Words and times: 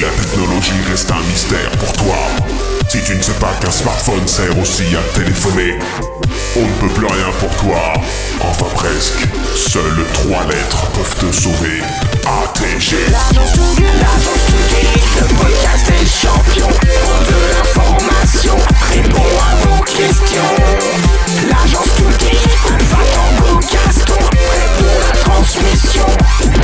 la 0.00 0.08
technologie 0.08 0.80
reste 0.88 1.10
un 1.10 1.20
mystère 1.28 1.70
pour 1.72 1.92
toi. 1.92 2.16
Si 2.88 3.02
tu 3.02 3.14
ne 3.14 3.22
sais 3.22 3.34
pas 3.34 3.52
qu'un 3.60 3.70
smartphone 3.70 4.26
sert 4.26 4.56
aussi 4.58 4.84
à 4.96 5.18
téléphoner, 5.18 5.78
on 6.56 6.60
ne 6.60 6.72
peut 6.80 6.94
plus 6.94 7.06
rien 7.06 7.30
pour 7.38 7.54
toi. 7.56 7.92
Enfin 8.40 8.66
presque. 8.74 9.26
Seules 9.54 10.06
trois 10.14 10.44
lettres 10.46 10.90
peuvent 10.92 11.16
te 11.16 11.36
sauver. 11.36 11.82
ATG. 12.24 12.96
L'agence 13.10 13.52
tout 13.52 13.76
le 15.20 15.26
podcast 15.34 15.86
des 15.86 16.06
champions. 16.06 16.74
Pour 17.74 17.98
de 17.98 18.10
répond 18.94 19.30
à 19.38 19.66
vos 19.66 19.82
questions. 19.82 20.56
L'agence 21.48 21.88
tout 21.96 22.24
geek, 22.24 22.38
va 22.90 23.60
Gaston, 23.70 24.39
transmission 25.42 26.06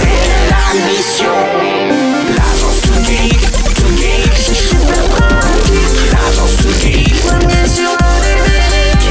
et 0.03 0.51
la 0.51 0.63
mission. 0.87 1.37
L'agence 2.37 2.81
tout 2.83 3.01
geek, 3.05 3.41
tout 3.75 3.97
geek, 3.97 4.33
c'est 4.37 4.55
super 4.55 5.05
pratique. 5.09 5.97
L'agence 6.12 6.57
tout 6.57 6.75
geek, 6.83 7.15
premier 7.23 7.67
sur 7.67 7.91
le 7.91 8.33
numérique. 8.37 9.09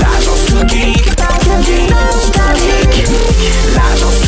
L'agence 0.00 0.44
tout 0.46 0.66
geek, 0.66 1.04
tout 1.14 1.62
geek. 1.62 1.90
L'agence 1.90 2.30
tout 2.32 2.50
geek, 2.56 4.19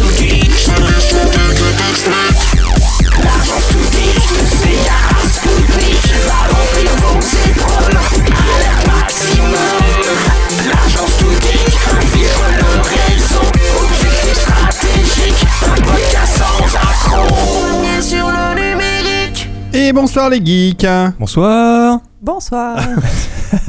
Et 19.93 19.95
bonsoir 19.95 20.31
les 20.31 20.43
geeks 20.43 20.87
Bonsoir. 21.21 22.01
Bonsoir. 22.23 22.79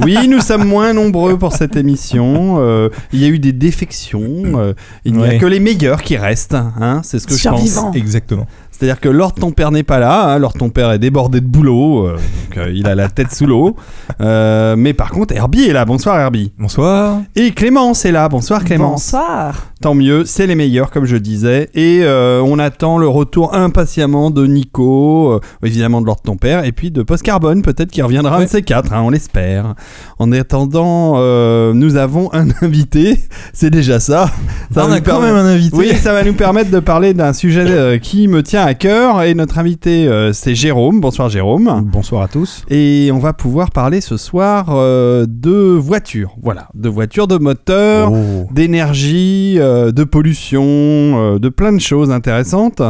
Oui, 0.00 0.16
nous 0.28 0.40
sommes 0.40 0.64
moins 0.64 0.94
nombreux 0.94 1.36
pour 1.36 1.52
cette 1.52 1.76
émission. 1.76 2.56
Euh, 2.58 2.88
il 3.12 3.20
y 3.20 3.26
a 3.26 3.28
eu 3.28 3.38
des 3.38 3.52
défections. 3.52 4.22
euh, 4.22 4.72
il 5.04 5.12
n'y 5.12 5.26
a 5.26 5.38
que 5.38 5.44
les 5.44 5.60
meilleurs 5.60 6.00
qui 6.00 6.16
restent. 6.16 6.54
Hein, 6.54 7.02
c'est 7.04 7.18
ce 7.18 7.26
que 7.26 7.34
je 7.34 7.46
pense. 7.46 7.94
Exactement. 7.94 8.46
C'est-à-dire 8.70 8.98
que 8.98 9.08
Lord 9.08 9.34
ton 9.34 9.52
père 9.52 9.70
n'est 9.70 9.82
pas 9.82 9.98
là. 9.98 10.32
Hein, 10.32 10.38
Lord 10.38 10.54
ton 10.54 10.68
père 10.68 10.90
est 10.90 10.98
débordé 10.98 11.40
de 11.40 11.46
boulot. 11.46 12.06
euh, 12.06 12.16
donc 12.16 12.58
euh, 12.58 12.72
il 12.74 12.86
a 12.88 12.94
la 12.94 13.08
tête 13.08 13.32
sous 13.32 13.46
l'eau. 13.46 13.76
Euh, 14.20 14.74
mais 14.76 14.94
par 14.94 15.10
contre, 15.10 15.34
Herbie 15.34 15.68
est 15.68 15.72
là. 15.72 15.84
Bonsoir 15.84 16.18
Herbie. 16.18 16.52
Bonsoir. 16.58 17.20
Et 17.36 17.52
Clémence 17.52 18.04
est 18.04 18.12
là. 18.12 18.28
Bonsoir 18.28 18.64
Clémence. 18.64 19.12
Bonsoir. 19.12 19.66
Tant 19.84 19.92
mieux, 19.94 20.24
c'est 20.24 20.46
les 20.46 20.54
meilleurs 20.54 20.90
comme 20.90 21.04
je 21.04 21.18
disais. 21.18 21.68
Et 21.74 22.00
euh, 22.04 22.40
on 22.42 22.58
attend 22.58 22.96
le 22.96 23.06
retour 23.06 23.52
impatiemment 23.54 24.30
de 24.30 24.46
Nico, 24.46 25.32
euh, 25.32 25.40
évidemment 25.62 26.00
de 26.00 26.06
Lord 26.06 26.22
ton 26.22 26.38
père, 26.38 26.64
et 26.64 26.72
puis 26.72 26.90
de 26.90 27.02
Post 27.02 27.22
Carbone, 27.22 27.60
peut-être 27.60 27.90
qu'il 27.90 28.02
reviendra 28.02 28.36
un 28.36 28.38
de 28.38 28.42
Ouais. 28.44 28.48
ces 28.48 28.62
quatre, 28.62 28.94
hein, 28.94 29.02
on 29.04 29.10
l'espère. 29.10 29.74
En 30.18 30.32
attendant, 30.32 31.16
euh, 31.16 31.74
nous 31.74 31.96
avons 31.96 32.32
un 32.32 32.46
invité, 32.62 33.18
c'est 33.52 33.68
déjà 33.68 34.00
ça. 34.00 34.30
Ça 34.72 34.86
on 34.86 34.88
va 34.88 34.94
a 34.94 34.98
nous 35.00 35.04
quand 35.04 35.20
permettre- 35.20 35.34
même 35.34 35.44
un 35.44 35.48
invité. 35.50 35.76
Oui, 35.76 35.88
ça 35.96 36.14
va 36.14 36.24
nous 36.24 36.32
permettre 36.32 36.70
de 36.70 36.80
parler 36.80 37.12
d'un 37.12 37.34
sujet 37.34 37.66
euh, 37.68 37.98
qui 37.98 38.26
me 38.26 38.42
tient 38.42 38.64
à 38.64 38.72
cœur. 38.72 39.20
Et 39.20 39.34
notre 39.34 39.58
invité, 39.58 40.08
euh, 40.08 40.32
c'est 40.32 40.54
Jérôme. 40.54 41.02
Bonsoir 41.02 41.28
Jérôme. 41.28 41.82
Bonsoir 41.92 42.22
à 42.22 42.28
tous. 42.28 42.64
Et 42.70 43.10
on 43.12 43.18
va 43.18 43.34
pouvoir 43.34 43.70
parler 43.70 44.00
ce 44.00 44.16
soir 44.16 44.68
euh, 44.70 45.26
de 45.28 45.76
voitures. 45.76 46.36
Voilà, 46.42 46.68
de 46.74 46.88
voitures, 46.88 47.26
de 47.28 47.36
moteurs 47.36 48.10
Oh. 48.14 48.46
d'énergie, 48.50 49.56
euh, 49.58 49.73
de 49.92 50.04
pollution, 50.04 50.62
euh, 50.64 51.38
de 51.38 51.48
plein 51.48 51.72
de 51.72 51.80
choses 51.80 52.10
intéressantes. 52.10 52.82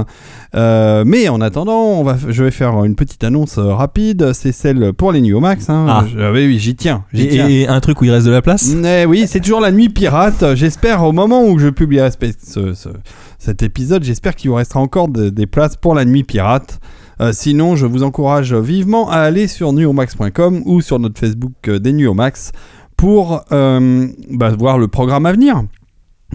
Euh, 0.55 1.03
mais 1.07 1.29
en 1.29 1.41
attendant, 1.41 1.83
on 1.99 2.05
va, 2.05 2.17
je 2.29 2.45
vais 2.45 2.51
faire 2.51 2.85
une 2.85 2.95
petite 2.95 3.25
annonce 3.25 3.59
euh, 3.59 3.73
rapide. 3.75 4.33
C'est 4.33 4.53
celle 4.53 4.93
pour 4.93 5.12
les 5.12 5.21
New 5.21 5.41
Max. 5.41 5.69
Hein. 5.71 5.87
Ah. 5.89 6.05
Je- 6.09 6.33
oui, 6.33 6.59
j'y 6.59 6.75
tiens. 6.77 7.05
Et, 7.12 7.29
tiens. 7.29 7.49
et 7.49 7.67
un 7.67 7.81
truc 7.81 8.01
où 8.01 8.05
il 8.05 8.11
reste 8.11 8.27
de 8.27 8.31
la 8.33 8.43
place? 8.43 8.73
Oui, 9.09 9.25
c'est 9.27 9.41
toujours 9.41 9.61
la 9.61 9.73
nuit 9.73 9.89
pirate. 9.89 10.44
J'espère 10.55 11.03
au 11.05 11.12
moment 11.12 11.44
où 11.47 11.59
je 11.59 11.69
publierai 11.69 12.11
ce- 12.11 12.33
ce- 12.43 12.75
ce- 12.75 12.89
cet 13.39 13.62
épisode, 13.62 14.05
j'espère 14.05 14.34
qu'il 14.34 14.50
vous 14.50 14.56
restera 14.56 14.81
encore 14.81 15.09
de- 15.09 15.28
des 15.28 15.47
places 15.47 15.77
pour 15.77 15.94
la 15.94 16.05
nuit 16.05 16.23
pirate. 16.25 16.78
Euh, 17.21 17.31
sinon, 17.33 17.77
je 17.77 17.87
vous 17.87 18.03
encourage 18.03 18.55
vivement 18.55 19.09
à 19.11 19.19
aller 19.19 19.47
sur 19.47 19.73
nuomax.com 19.73 20.62
ou 20.65 20.81
sur 20.81 20.99
notre 20.99 21.19
Facebook 21.21 21.53
euh, 21.69 21.78
des 21.78 21.93
Nuomax 21.93 22.50
pour 22.97 23.43
euh, 23.53 24.06
bah, 24.31 24.50
voir 24.59 24.78
le 24.78 24.89
programme 24.89 25.27
à 25.27 25.33
venir. 25.33 25.62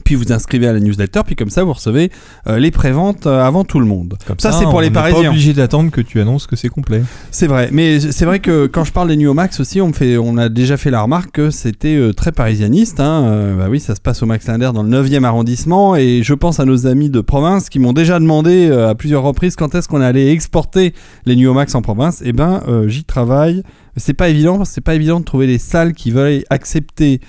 Puis 0.03 0.15
vous 0.15 0.31
inscrivez 0.31 0.67
à 0.67 0.73
la 0.73 0.79
newsletter, 0.79 1.21
puis 1.25 1.35
comme 1.35 1.49
ça 1.49 1.63
vous 1.63 1.73
recevez 1.73 2.11
euh, 2.47 2.59
les 2.59 2.71
préventes 2.71 3.27
euh, 3.27 3.43
avant 3.43 3.63
tout 3.63 3.79
le 3.79 3.85
monde. 3.85 4.17
Comme 4.25 4.39
Ça, 4.39 4.51
c'est 4.51 4.63
pour 4.65 4.75
on 4.75 4.79
les 4.79 4.87
n'est 4.87 4.93
pas 4.93 5.09
Parisiens. 5.09 5.29
obligé 5.29 5.53
d'attendre 5.53 5.91
que 5.91 6.01
tu 6.01 6.19
annonces 6.19 6.47
que 6.47 6.55
c'est 6.55 6.69
complet. 6.69 7.03
C'est 7.31 7.47
vrai, 7.47 7.69
mais 7.71 7.99
c'est 7.99 8.25
vrai 8.25 8.39
que 8.39 8.67
quand 8.67 8.83
je 8.83 8.91
parle 8.91 9.09
des 9.09 9.17
New 9.17 9.33
Max 9.33 9.59
aussi, 9.59 9.81
on, 9.81 9.87
me 9.87 9.93
fait, 9.93 10.17
on 10.17 10.37
a 10.37 10.49
déjà 10.49 10.77
fait 10.77 10.91
la 10.91 11.01
remarque 11.01 11.31
que 11.31 11.49
c'était 11.49 11.95
euh, 11.95 12.13
très 12.13 12.31
parisianiste. 12.31 12.99
Hein. 12.99 13.23
Euh, 13.25 13.55
bah 13.55 13.67
oui, 13.69 13.79
ça 13.79 13.95
se 13.95 14.01
passe 14.01 14.23
au 14.23 14.25
Max 14.25 14.47
Linder 14.47 14.71
dans 14.73 14.83
le 14.83 14.89
9e 14.89 15.23
arrondissement 15.23 15.95
et 15.95 16.21
je 16.23 16.33
pense 16.33 16.59
à 16.59 16.65
nos 16.65 16.87
amis 16.87 17.09
de 17.09 17.21
province 17.21 17.69
qui 17.69 17.79
m'ont 17.79 17.93
déjà 17.93 18.19
demandé 18.19 18.71
à 18.71 18.95
plusieurs 18.95 19.23
reprises 19.23 19.55
quand 19.55 19.75
est-ce 19.75 19.87
qu'on 19.87 20.01
allait 20.01 20.31
exporter 20.31 20.93
les 21.25 21.35
New 21.35 21.53
Max 21.53 21.75
en 21.75 21.81
province. 21.81 22.21
Et 22.23 22.33
ben, 22.33 22.61
j'y 22.87 23.03
travaille. 23.03 23.63
C'est 23.97 24.13
pas 24.13 24.29
évident 24.29 24.63
c'est 24.65 24.81
pas 24.81 24.95
évident 24.95 25.19
de 25.19 25.25
trouver 25.25 25.47
des 25.47 25.57
salles 25.57 25.93
qui 25.93 26.11
veulent 26.11 26.43
accepter 26.49 27.19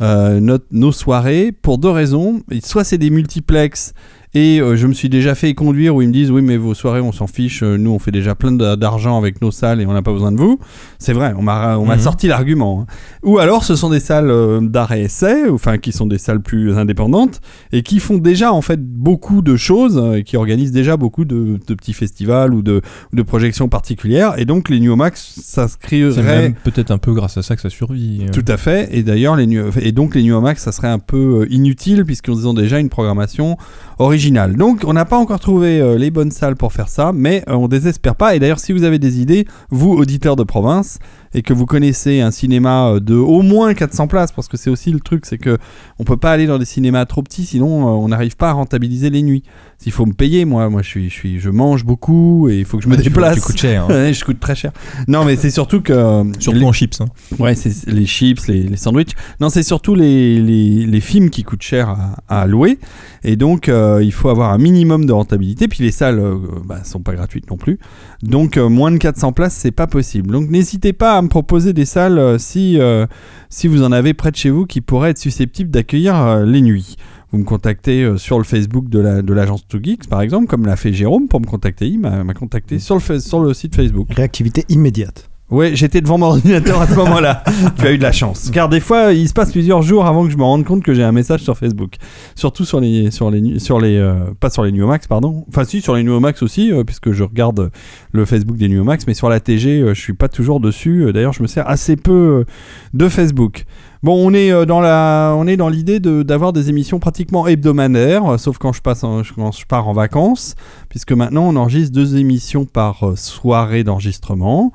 notre- 0.00 0.66
nos 0.70 0.92
soirées 0.92 1.52
pour 1.52 1.78
deux 1.78 1.90
raisons. 1.90 2.42
Soit 2.62 2.84
c'est 2.84 2.98
des 2.98 3.10
multiplex 3.10 3.92
et 4.40 4.60
euh, 4.60 4.76
je 4.76 4.86
me 4.86 4.92
suis 4.92 5.08
déjà 5.08 5.34
fait 5.34 5.52
conduire 5.54 5.96
où 5.96 6.02
ils 6.02 6.06
me 6.08 6.12
disent 6.12 6.30
oui 6.30 6.42
mais 6.42 6.56
vos 6.56 6.74
soirées 6.74 7.00
on 7.00 7.10
s'en 7.12 7.26
fiche, 7.26 7.62
euh, 7.64 7.76
nous 7.76 7.90
on 7.90 7.98
fait 7.98 8.10
déjà 8.12 8.34
plein 8.36 8.52
d'argent 8.52 9.18
avec 9.18 9.42
nos 9.42 9.50
salles 9.50 9.80
et 9.80 9.86
on 9.86 9.92
n'a 9.92 10.02
pas 10.02 10.12
besoin 10.12 10.30
de 10.32 10.36
vous. 10.36 10.58
C'est 10.98 11.12
vrai, 11.12 11.32
on 11.36 11.42
m'a 11.42 11.76
on 11.78 11.84
m'a 11.86 11.96
Mhm. 11.96 12.02
sorti 12.02 12.28
l'argument. 12.28 12.82
hein. 12.88 12.92
Ou 13.24 13.38
alors 13.38 13.64
ce 13.64 13.74
sont 13.74 13.90
des 13.90 14.00
salles 14.00 14.30
euh, 14.30 14.60
d'art 14.60 14.92
et 14.92 15.02
essai, 15.02 15.48
enfin 15.50 15.78
qui 15.78 15.90
sont 15.92 16.06
des 16.06 16.18
salles 16.18 16.40
plus 16.40 16.76
indépendantes 16.78 17.40
et 17.72 17.82
qui 17.82 17.98
font 17.98 18.18
déjà 18.18 18.52
en 18.52 18.62
fait 18.62 18.80
beaucoup 18.80 19.42
de 19.42 19.56
choses 19.56 20.00
et 20.16 20.22
qui 20.22 20.36
organisent 20.36 20.72
déjà 20.72 20.96
beaucoup 20.96 21.24
de, 21.24 21.58
de 21.66 21.74
petits 21.74 21.92
festivals 21.92 22.54
ou 22.54 22.62
de, 22.62 22.80
de 23.12 23.22
projections 23.22 23.68
particulières. 23.68 24.34
Et 24.38 24.44
donc 24.44 24.68
les 24.68 24.78
New 24.78 24.94
Max 24.94 25.40
s'inscriraient 25.42 26.54
peut-être 26.64 26.90
un 26.92 26.98
peu 26.98 27.12
grâce 27.12 27.36
à 27.38 27.42
ça 27.42 27.56
que 27.56 27.62
ça 27.62 27.70
survit. 27.70 28.26
tout 28.32 28.44
à 28.46 28.56
fait. 28.56 28.88
Et 28.96 29.02
d'ailleurs, 29.02 29.34
les 29.36 29.46
New- 29.46 29.70
et 29.80 29.92
donc 29.92 30.14
les 30.14 30.22
New 30.22 30.40
Max, 30.40 30.62
ça 30.62 30.70
serait 30.72 30.88
un 30.88 30.98
peu 31.00 31.46
inutile 31.50 32.04
puisqu'ils 32.04 32.46
ont 32.46 32.54
déjà 32.54 32.78
une 32.78 32.88
programmation 32.88 33.56
originale. 33.98 34.27
Donc, 34.30 34.82
on 34.86 34.92
n'a 34.92 35.04
pas 35.04 35.16
encore 35.16 35.40
trouvé 35.40 35.80
euh, 35.80 35.96
les 35.96 36.10
bonnes 36.10 36.30
salles 36.30 36.56
pour 36.56 36.72
faire 36.72 36.88
ça, 36.88 37.12
mais 37.14 37.42
euh, 37.48 37.54
on 37.54 37.68
désespère 37.68 38.14
pas. 38.14 38.34
Et 38.34 38.38
d'ailleurs, 38.38 38.58
si 38.58 38.72
vous 38.72 38.84
avez 38.84 38.98
des 38.98 39.20
idées, 39.20 39.46
vous 39.70 39.92
auditeurs 39.92 40.36
de 40.36 40.42
province, 40.42 40.98
et 41.34 41.42
que 41.42 41.52
vous 41.52 41.66
connaissez 41.66 42.20
un 42.20 42.30
cinéma 42.30 42.88
euh, 42.88 43.00
de 43.00 43.14
au 43.14 43.42
moins 43.42 43.74
400 43.74 44.06
places, 44.08 44.32
parce 44.32 44.48
que 44.48 44.56
c'est 44.56 44.70
aussi 44.70 44.90
le 44.90 45.00
truc, 45.00 45.26
c'est 45.26 45.38
que 45.38 45.58
on 45.98 46.04
peut 46.04 46.16
pas 46.16 46.32
aller 46.32 46.46
dans 46.46 46.58
des 46.58 46.64
cinémas 46.64 47.04
trop 47.06 47.22
petits, 47.22 47.44
sinon 47.46 47.82
euh, 47.88 47.90
on 47.90 48.08
n'arrive 48.08 48.36
pas 48.36 48.50
à 48.50 48.52
rentabiliser 48.52 49.10
les 49.10 49.22
nuits. 49.22 49.42
S'il 49.80 49.92
faut 49.92 50.06
me 50.06 50.12
payer, 50.12 50.44
moi, 50.44 50.68
moi, 50.70 50.82
je 50.82 50.88
suis, 50.88 51.08
je 51.08 51.14
suis, 51.14 51.38
je 51.38 51.50
mange 51.50 51.84
beaucoup 51.84 52.48
et 52.48 52.58
il 52.58 52.64
faut 52.64 52.78
que 52.78 52.82
je 52.84 52.88
me 52.88 52.96
déplace. 52.96 53.36
Tu 53.36 53.40
coûtes 53.42 53.58
cher. 53.60 53.84
hein. 53.88 54.12
Je 54.18 54.24
coûte 54.24 54.40
très 54.40 54.56
cher. 54.56 54.72
Non, 55.06 55.24
mais 55.24 55.36
c'est 55.36 55.52
surtout 55.52 55.80
que 55.82 55.92
euh, 55.92 56.24
Surtout 56.40 56.58
les- 56.58 56.64
en 56.64 56.72
chips. 56.72 57.00
hein. 57.00 57.06
Ouais, 57.38 57.54
c'est 57.54 57.86
les 57.86 58.04
chips, 58.06 58.48
les, 58.48 58.64
les 58.64 58.76
sandwichs. 58.76 59.12
Non, 59.40 59.50
c'est 59.50 59.62
surtout 59.62 59.94
les, 59.94 60.40
les, 60.40 60.84
les 60.84 61.00
films 61.00 61.30
qui 61.30 61.44
coûtent 61.44 61.62
cher 61.62 61.90
à, 61.90 62.40
à 62.40 62.46
louer. 62.48 62.80
Et 63.22 63.36
donc, 63.36 63.68
euh, 63.68 64.00
il 64.02 64.10
faut 64.12 64.30
avoir 64.30 64.52
un 64.52 64.58
minimum 64.58 65.06
de 65.06 65.12
rentabilité. 65.12 65.68
Puis 65.68 65.84
les 65.84 65.92
salles 65.92 66.18
euh, 66.18 66.36
bah, 66.64 66.82
sont 66.82 67.00
pas 67.00 67.14
gratuites 67.14 67.48
non 67.48 67.56
plus. 67.56 67.78
Donc, 68.22 68.56
euh, 68.56 68.68
moins 68.68 68.90
de 68.90 68.96
400 68.96 69.32
places, 69.32 69.54
c'est 69.54 69.70
pas 69.70 69.86
possible. 69.86 70.32
Donc, 70.32 70.50
n'hésitez 70.50 70.92
pas 70.92 71.17
à 71.18 71.22
me 71.22 71.28
proposer 71.28 71.72
des 71.72 71.84
salles 71.84 72.18
euh, 72.18 72.38
si, 72.38 72.78
euh, 72.80 73.06
si 73.50 73.68
vous 73.68 73.82
en 73.82 73.92
avez 73.92 74.14
près 74.14 74.30
de 74.30 74.36
chez 74.36 74.50
vous 74.50 74.66
qui 74.66 74.80
pourraient 74.80 75.10
être 75.10 75.18
susceptibles 75.18 75.70
d'accueillir 75.70 76.16
euh, 76.16 76.44
les 76.44 76.60
nuits. 76.62 76.96
Vous 77.30 77.38
me 77.38 77.44
contactez 77.44 78.10
sur 78.16 78.38
le 78.38 78.44
Facebook 78.44 78.88
de 78.88 79.00
la- 79.00 79.20
de 79.20 79.34
l'agence 79.34 79.66
2Geeks, 79.70 80.08
par 80.08 80.22
exemple, 80.22 80.46
comme 80.46 80.64
l'a 80.64 80.76
fait 80.76 80.94
Jérôme 80.94 81.28
pour 81.28 81.40
me 81.42 81.46
contacter. 81.46 81.86
Il 81.86 81.98
m'a 82.00 82.24
m'a 82.24 82.32
contacté 82.32 82.78
sur 82.78 82.94
le, 82.94 83.20
sur 83.20 83.40
le 83.40 83.52
site 83.52 83.76
Facebook. 83.76 84.06
Réactivité 84.10 84.64
immédiate. 84.70 85.27
Ouais, 85.50 85.74
j'étais 85.74 86.02
devant 86.02 86.18
mon 86.18 86.26
ordinateur 86.26 86.78
à 86.82 86.86
ce 86.86 86.94
moment-là. 86.94 87.42
tu 87.78 87.86
as 87.86 87.92
eu 87.92 87.96
de 87.96 88.02
la 88.02 88.12
chance. 88.12 88.50
Car 88.52 88.68
des 88.68 88.80
fois, 88.80 89.14
il 89.14 89.26
se 89.28 89.32
passe 89.32 89.50
plusieurs 89.50 89.80
jours 89.80 90.04
avant 90.04 90.24
que 90.26 90.30
je 90.30 90.36
me 90.36 90.42
rende 90.42 90.64
compte 90.66 90.82
que 90.82 90.92
j'ai 90.92 91.02
un 91.02 91.12
message 91.12 91.40
sur 91.40 91.56
Facebook. 91.56 91.94
Surtout 92.34 92.66
sur 92.66 92.80
les, 92.80 93.10
sur 93.10 93.30
les, 93.30 93.58
sur 93.58 93.80
les, 93.80 93.96
euh, 93.96 94.14
pas 94.40 94.50
sur 94.50 94.62
les 94.62 94.72
Nuomax, 94.72 95.06
pardon. 95.06 95.46
Enfin, 95.48 95.64
si, 95.64 95.80
sur 95.80 95.94
les 95.96 96.02
Nuomax 96.02 96.42
aussi, 96.42 96.70
euh, 96.70 96.84
puisque 96.84 97.12
je 97.12 97.24
regarde 97.24 97.70
le 98.12 98.24
Facebook 98.26 98.58
des 98.58 98.68
Nuomax, 98.68 99.06
mais 99.06 99.14
sur 99.14 99.30
la 99.30 99.40
TG, 99.40 99.80
euh, 99.80 99.94
je 99.94 100.00
suis 100.00 100.12
pas 100.12 100.28
toujours 100.28 100.60
dessus. 100.60 101.04
Euh, 101.06 101.12
D'ailleurs, 101.14 101.32
je 101.32 101.42
me 101.42 101.46
sers 101.48 101.66
assez 101.66 101.96
peu 101.96 102.12
euh, 102.12 102.44
de 102.92 103.08
Facebook. 103.08 103.64
Bon, 104.02 104.14
on 104.22 104.34
est 104.34 104.52
euh, 104.52 104.66
dans 104.66 104.80
la, 104.80 105.34
on 105.36 105.46
est 105.46 105.56
dans 105.56 105.70
l'idée 105.70 105.98
de- 105.98 106.22
d'avoir 106.22 106.52
des 106.52 106.68
émissions 106.68 106.98
pratiquement 106.98 107.46
hebdomadaires, 107.48 108.32
euh, 108.34 108.36
sauf 108.36 108.58
quand 108.58 108.74
je 108.74 108.82
passe, 108.82 109.02
en- 109.02 109.22
quand 109.34 109.52
je 109.52 109.64
pars 109.66 109.88
en 109.88 109.94
vacances, 109.94 110.56
puisque 110.90 111.12
maintenant 111.12 111.44
on 111.48 111.56
enregistre 111.56 111.92
deux 111.94 112.16
émissions 112.18 112.66
par 112.66 113.08
euh, 113.08 113.16
soirée 113.16 113.82
d'enregistrement. 113.82 114.72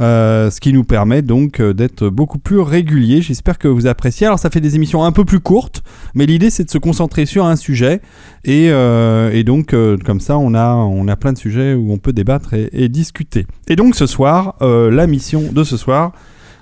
Euh, 0.00 0.50
ce 0.50 0.60
qui 0.60 0.72
nous 0.72 0.82
permet 0.82 1.22
donc 1.22 1.60
euh, 1.60 1.72
d'être 1.72 2.08
beaucoup 2.08 2.38
plus 2.38 2.58
réguliers. 2.58 3.22
J'espère 3.22 3.58
que 3.58 3.68
vous 3.68 3.86
appréciez. 3.86 4.26
Alors 4.26 4.40
ça 4.40 4.50
fait 4.50 4.60
des 4.60 4.74
émissions 4.74 5.04
un 5.04 5.12
peu 5.12 5.24
plus 5.24 5.38
courtes, 5.38 5.82
mais 6.14 6.26
l'idée 6.26 6.50
c'est 6.50 6.64
de 6.64 6.70
se 6.70 6.78
concentrer 6.78 7.26
sur 7.26 7.44
un 7.44 7.54
sujet 7.54 8.00
et, 8.44 8.70
euh, 8.70 9.30
et 9.32 9.44
donc 9.44 9.72
euh, 9.72 9.96
comme 10.04 10.18
ça 10.18 10.36
on 10.36 10.52
a 10.54 10.74
on 10.74 11.06
a 11.06 11.14
plein 11.14 11.32
de 11.32 11.38
sujets 11.38 11.74
où 11.74 11.92
on 11.92 11.98
peut 11.98 12.12
débattre 12.12 12.54
et, 12.54 12.68
et 12.72 12.88
discuter. 12.88 13.46
Et 13.68 13.76
donc 13.76 13.94
ce 13.94 14.06
soir, 14.06 14.56
la 14.60 15.06
mission 15.06 15.42
de 15.52 15.62
ce 15.62 15.76
soir, 15.76 16.12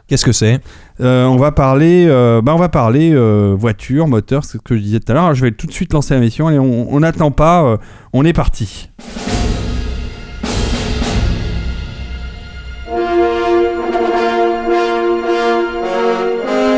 Qu'est-ce 0.08 0.26
que 0.26 0.32
c'est? 0.32 0.61
euh, 1.00 1.25
on 1.25 1.37
va 1.37 1.52
parler, 1.52 2.05
euh, 2.06 2.43
bah, 2.43 2.55
on 2.55 2.58
va 2.58 2.69
parler 2.69 3.12
euh, 3.14 3.55
voiture, 3.58 4.08
moteur, 4.08 4.44
c'est 4.44 4.58
ce 4.58 4.62
que 4.62 4.76
je 4.76 4.82
disais 4.82 5.00
tout 5.00 5.11
à 5.11 5.14
l'heure. 5.14 5.35
Je 5.35 5.43
vais 5.43 5.52
tout 5.52 5.67
de 5.67 5.73
suite 5.73 5.94
lancer 5.94 6.12
la 6.12 6.20
mission. 6.20 6.49
Allez, 6.49 6.58
on 6.58 7.00
n'attend 7.00 7.31
pas, 7.31 7.78
on 8.12 8.25
est 8.25 8.35
parti. 8.35 8.90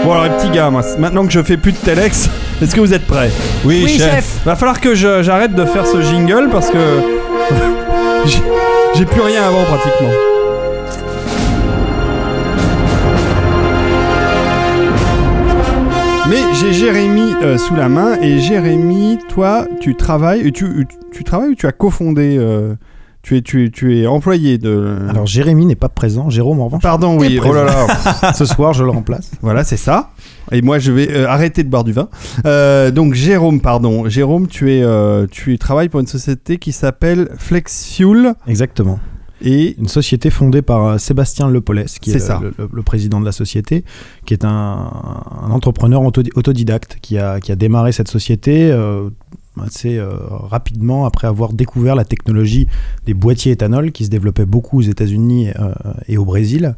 Bon 0.05 0.12
alors 0.12 0.25
les 0.25 0.31
petits 0.31 0.51
gars, 0.51 0.71
moi, 0.71 0.83
maintenant 0.99 1.25
que 1.27 1.33
je 1.33 1.43
fais 1.43 1.56
plus 1.56 1.73
de 1.73 1.79
telex, 1.79 2.29
est-ce 2.62 2.75
que 2.75 2.81
vous 2.81 2.93
êtes 2.93 3.06
prêts? 3.06 3.31
Oui, 3.65 3.89
chef. 3.99 4.41
Va 4.45 4.55
falloir 4.55 4.81
que 4.81 4.95
je- 4.95 5.23
j'arrête 5.23 5.55
de 5.55 5.65
faire 5.65 5.87
ce 5.87 6.03
jingle 6.03 6.49
parce 6.53 6.71
que 6.71 6.79
j'ai- 8.27 8.43
j'ai 8.95 9.05
plus 9.06 9.23
rien 9.23 9.43
avant 9.45 9.65
pratiquement. 9.65 10.11
Mais 16.29 16.39
j'ai 16.59 16.73
Jérémy 16.73 17.35
euh, 17.43 17.59
sous 17.59 17.75
la 17.75 17.89
main 17.89 18.19
et 18.21 18.39
Jérémy, 18.39 19.19
toi, 19.29 19.67
tu 19.81 19.95
travailles, 19.95 20.50
tu, 20.53 20.87
tu 21.12 21.23
travailles 21.23 21.50
ou 21.50 21.55
tu 21.55 21.67
as 21.67 21.73
cofondé 21.73 22.37
euh, 22.39 22.75
tu, 23.25 23.38
es, 23.38 23.43
tu, 23.43 23.65
es, 23.65 23.71
tu 23.71 23.99
es 23.99 24.06
employé 24.06 24.59
de. 24.59 24.99
Alors 25.09 25.26
Jérémy 25.26 25.65
n'est 25.67 25.75
pas 25.76 25.88
présent, 25.88 26.29
Jérôme 26.31 26.61
en 26.61 26.67
revanche. 26.67 26.82
Pardon, 26.82 27.19
oui. 27.19 27.41
Oh 27.44 27.53
là 27.55 27.65
là. 27.65 28.32
Ce 28.35 28.44
soir, 28.44 28.75
je 28.75 28.85
le 28.85 28.91
remplace. 28.91 29.31
Voilà, 29.41 29.65
c'est 29.65 29.79
ça. 29.79 30.11
Et 30.53 30.61
moi, 30.61 30.79
je 30.79 30.93
vais 30.93 31.11
euh, 31.11 31.26
arrêter 31.26 31.65
de 31.65 31.71
boire 31.71 31.85
du 31.85 31.93
vin. 31.93 32.11
Euh, 32.44 32.91
donc, 32.91 33.15
Jérôme, 33.15 33.61
pardon. 33.62 34.09
Jérôme, 34.11 34.47
tu 34.47 34.73
es, 34.75 34.82
euh, 34.82 35.26
tu 35.31 35.56
travailles 35.59 35.88
pour 35.88 36.00
une 36.00 36.06
société 36.06 36.59
qui 36.59 36.71
s'appelle 36.73 37.31
FlexFuel. 37.38 38.35
Exactement. 38.47 38.99
Et 39.47 39.75
Une 39.79 39.88
société 39.88 40.31
fondée 40.31 40.62
par 40.62 40.99
Sébastien 41.00 41.49
Lepolès, 41.50 41.99
qui 41.99 42.12
est, 42.12 42.29
le- 42.73 42.82
président 42.82 43.21
de 43.21 43.26
la 43.26 43.32
société, 43.32 43.85
qui 44.25 44.32
est 44.32 44.44
un, 44.44 44.49
un 45.43 45.50
entrepreneur 45.50 46.00
autodi- 46.03 46.31
autodidacte 46.35 46.99
qui 47.03 47.19
a, 47.19 47.41
qui 47.41 47.53
a 47.53 47.56
démarré 47.56 47.93
cette 47.93 48.09
société 48.09 48.71
assez 49.62 49.99
euh, 49.99 50.17
rapidement 50.29 51.06
après 51.06 51.27
avoir 51.27 51.53
découvert 51.53 51.95
la 51.95 52.05
technologie 52.05 52.67
des 53.06 53.15
boîtiers 53.15 53.53
éthanol 53.53 53.93
qui 53.93 54.05
se 54.05 54.11
développait 54.11 54.47
beaucoup 54.47 54.79
aux 54.79 54.83
États-Unis 54.83 55.51
euh, 55.59 55.73
et 56.09 56.19
au 56.19 56.25
Brésil. 56.25 56.75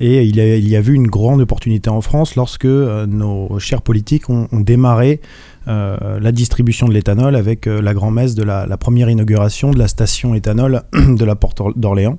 Et 0.00 0.24
il 0.24 0.38
il 0.38 0.68
y 0.68 0.76
a 0.76 0.80
vu 0.80 0.94
une 0.94 1.06
grande 1.06 1.42
opportunité 1.42 1.90
en 1.90 2.00
France 2.00 2.34
lorsque 2.34 2.64
euh, 2.64 3.06
nos 3.06 3.58
chers 3.58 3.82
politiques 3.82 4.30
ont, 4.30 4.48
démarré 4.52 5.20
la 5.66 6.32
distribution 6.32 6.88
de 6.88 6.92
l'éthanol 6.94 7.36
avec 7.36 7.66
euh, 7.66 7.80
la 7.82 7.94
grand-messe 7.94 8.34
de 8.34 8.42
la, 8.42 8.66
la 8.66 8.76
première 8.76 9.08
inauguration 9.10 9.70
de 9.70 9.78
la 9.78 9.88
station 9.88 10.34
éthanol 10.34 10.82
de 10.92 11.24
la 11.24 11.34
Porte 11.36 11.60
d'Orléans. 11.76 12.18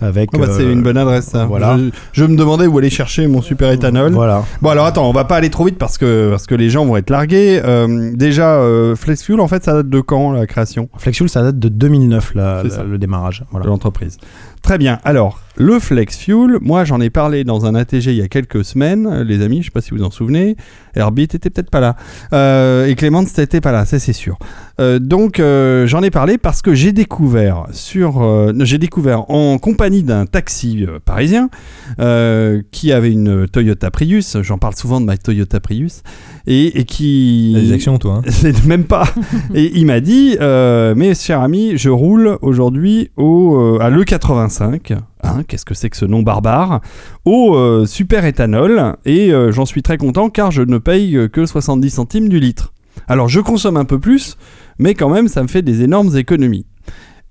Avec, 0.00 0.30
Oh, 0.34 0.38
bah, 0.38 0.46
c'est 0.48 0.64
euh, 0.64 0.72
une 0.72 0.82
bonne 0.82 0.96
adresse, 0.96 1.26
ça. 1.26 1.44
voilà. 1.46 1.78
Je, 1.78 1.90
je 2.12 2.24
me 2.24 2.36
demandais 2.36 2.66
où 2.66 2.76
aller 2.76 2.90
chercher 2.90 3.28
mon 3.28 3.40
super 3.40 3.70
éthanol. 3.70 4.10
Voilà. 4.12 4.42
Bon, 4.60 4.70
alors 4.70 4.84
attends, 4.86 5.08
on 5.08 5.12
va 5.12 5.24
pas 5.24 5.36
aller 5.36 5.48
trop 5.50 5.64
vite 5.66 5.78
parce 5.78 5.96
que, 5.96 6.28
parce 6.30 6.46
que 6.48 6.56
les 6.56 6.70
gens 6.70 6.84
vont 6.84 6.96
être 6.96 7.08
largués. 7.10 7.60
Euh, 7.64 8.10
déjà, 8.12 8.56
euh, 8.56 8.96
FlexFuel, 8.96 9.38
en 9.40 9.46
fait, 9.46 9.62
ça 9.62 9.74
date 9.74 9.88
de 9.88 10.00
quand 10.00 10.32
la 10.32 10.46
création? 10.48 10.88
FlexFuel, 10.98 11.28
ça 11.28 11.44
date 11.44 11.60
de 11.60 11.68
2009, 11.68 12.34
la- 12.34 12.64
la- 12.64 12.82
le 12.82 12.98
démarrage. 12.98 13.44
de 13.54 13.64
l'entreprise 13.68 14.18
Très 14.62 14.78
bien. 14.78 15.00
Alors, 15.02 15.40
le 15.56 15.80
Flex 15.80 16.16
Fuel, 16.16 16.58
moi 16.60 16.84
j'en 16.84 17.00
ai 17.00 17.10
parlé 17.10 17.42
dans 17.42 17.66
un 17.66 17.74
ATG 17.74 18.12
il 18.12 18.16
y 18.16 18.22
a 18.22 18.28
quelques 18.28 18.64
semaines, 18.64 19.06
euh, 19.06 19.24
les 19.24 19.42
amis, 19.42 19.60
je 19.60 19.66
sais 19.66 19.70
pas 19.72 19.80
si 19.80 19.90
vous 19.90 20.04
en 20.04 20.10
souvenez. 20.10 20.56
Herbie 20.94 21.24
était 21.24 21.38
peut-être 21.38 21.68
pas 21.68 21.80
là. 21.80 21.96
Euh, 22.32 22.86
et 22.86 22.94
Clément 22.94 23.22
n'était 23.22 23.60
pas 23.60 23.72
là, 23.72 23.84
ça 23.84 23.98
c'est 23.98 24.12
sûr. 24.12 24.38
Euh, 24.82 24.98
donc 24.98 25.38
euh, 25.38 25.86
j'en 25.86 26.02
ai 26.02 26.10
parlé 26.10 26.38
parce 26.38 26.60
que 26.60 26.74
j'ai 26.74 26.92
découvert 26.92 27.66
sur, 27.70 28.20
euh, 28.22 28.52
j'ai 28.60 28.78
découvert 28.78 29.30
en 29.30 29.58
compagnie 29.58 30.02
d'un 30.02 30.26
taxi 30.26 30.86
parisien 31.04 31.50
qui 32.72 32.92
avait 32.92 33.12
une 33.12 33.46
Toyota 33.46 33.90
Prius. 33.90 34.38
J'en 34.42 34.58
parle 34.58 34.74
souvent 34.74 35.00
de 35.00 35.06
ma 35.06 35.16
Toyota 35.16 35.60
Prius 35.60 36.02
et, 36.46 36.80
et 36.80 36.84
qui 36.84 37.52
des 37.54 37.72
actions, 37.72 37.98
toi. 37.98 38.22
hein. 38.26 38.52
même 38.66 38.84
pas. 38.84 39.04
Et 39.54 39.70
il 39.78 39.86
m'a 39.86 40.00
dit, 40.00 40.36
mes 40.40 41.14
chers 41.14 41.40
amis, 41.40 41.72
je 41.76 41.90
roule 41.90 42.38
aujourd'hui 42.42 43.10
au 43.16 43.78
à 43.80 43.90
l'E85. 43.90 44.96
Hein, 45.24 45.42
Qu'est-ce 45.46 45.64
que 45.64 45.74
c'est 45.74 45.90
que 45.90 45.96
ce 45.96 46.04
nom 46.04 46.22
barbare? 46.22 46.80
Au 47.24 47.86
super 47.86 48.24
éthanol. 48.24 48.96
Et 49.04 49.30
j'en 49.50 49.66
suis 49.66 49.82
très 49.82 49.98
content 49.98 50.30
car 50.30 50.50
je 50.50 50.62
ne 50.62 50.78
paye 50.78 51.28
que 51.32 51.46
70 51.46 51.90
centimes 51.90 52.28
du 52.28 52.40
litre. 52.40 52.72
Alors 53.08 53.28
je 53.28 53.40
consomme 53.40 53.76
un 53.76 53.84
peu 53.84 53.98
plus, 53.98 54.36
mais 54.78 54.94
quand 54.94 55.08
même 55.10 55.28
ça 55.28 55.42
me 55.42 55.48
fait 55.48 55.62
des 55.62 55.82
énormes 55.82 56.16
économies. 56.16 56.66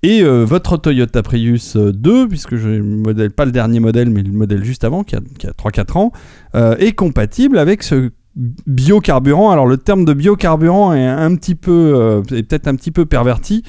Et 0.04 0.22
euh, 0.22 0.44
votre 0.44 0.76
Toyota 0.78 1.22
Prius 1.22 1.76
euh, 1.76 1.92
2, 1.92 2.26
puisque 2.26 2.56
je 2.56 2.68
le 2.68 2.82
modèle, 2.82 3.30
pas 3.30 3.44
le 3.44 3.52
dernier 3.52 3.78
modèle, 3.78 4.10
mais 4.10 4.22
le 4.22 4.32
modèle 4.32 4.64
juste 4.64 4.82
avant, 4.82 5.04
qui 5.04 5.14
a, 5.14 5.20
qui 5.38 5.46
a 5.46 5.52
3-4 5.52 5.98
ans, 5.98 6.12
euh, 6.56 6.76
est 6.78 6.92
compatible 6.92 7.56
avec 7.56 7.84
ce 7.84 8.10
biocarburant. 8.34 9.50
Alors 9.50 9.66
le 9.66 9.76
terme 9.76 10.04
de 10.04 10.12
biocarburant 10.12 10.92
est 10.94 11.06
un 11.06 11.34
petit 11.36 11.54
peu, 11.54 11.92
euh, 11.94 12.22
est 12.34 12.42
peut-être 12.42 12.66
un 12.66 12.74
petit 12.74 12.90
peu 12.90 13.06
perverti. 13.06 13.62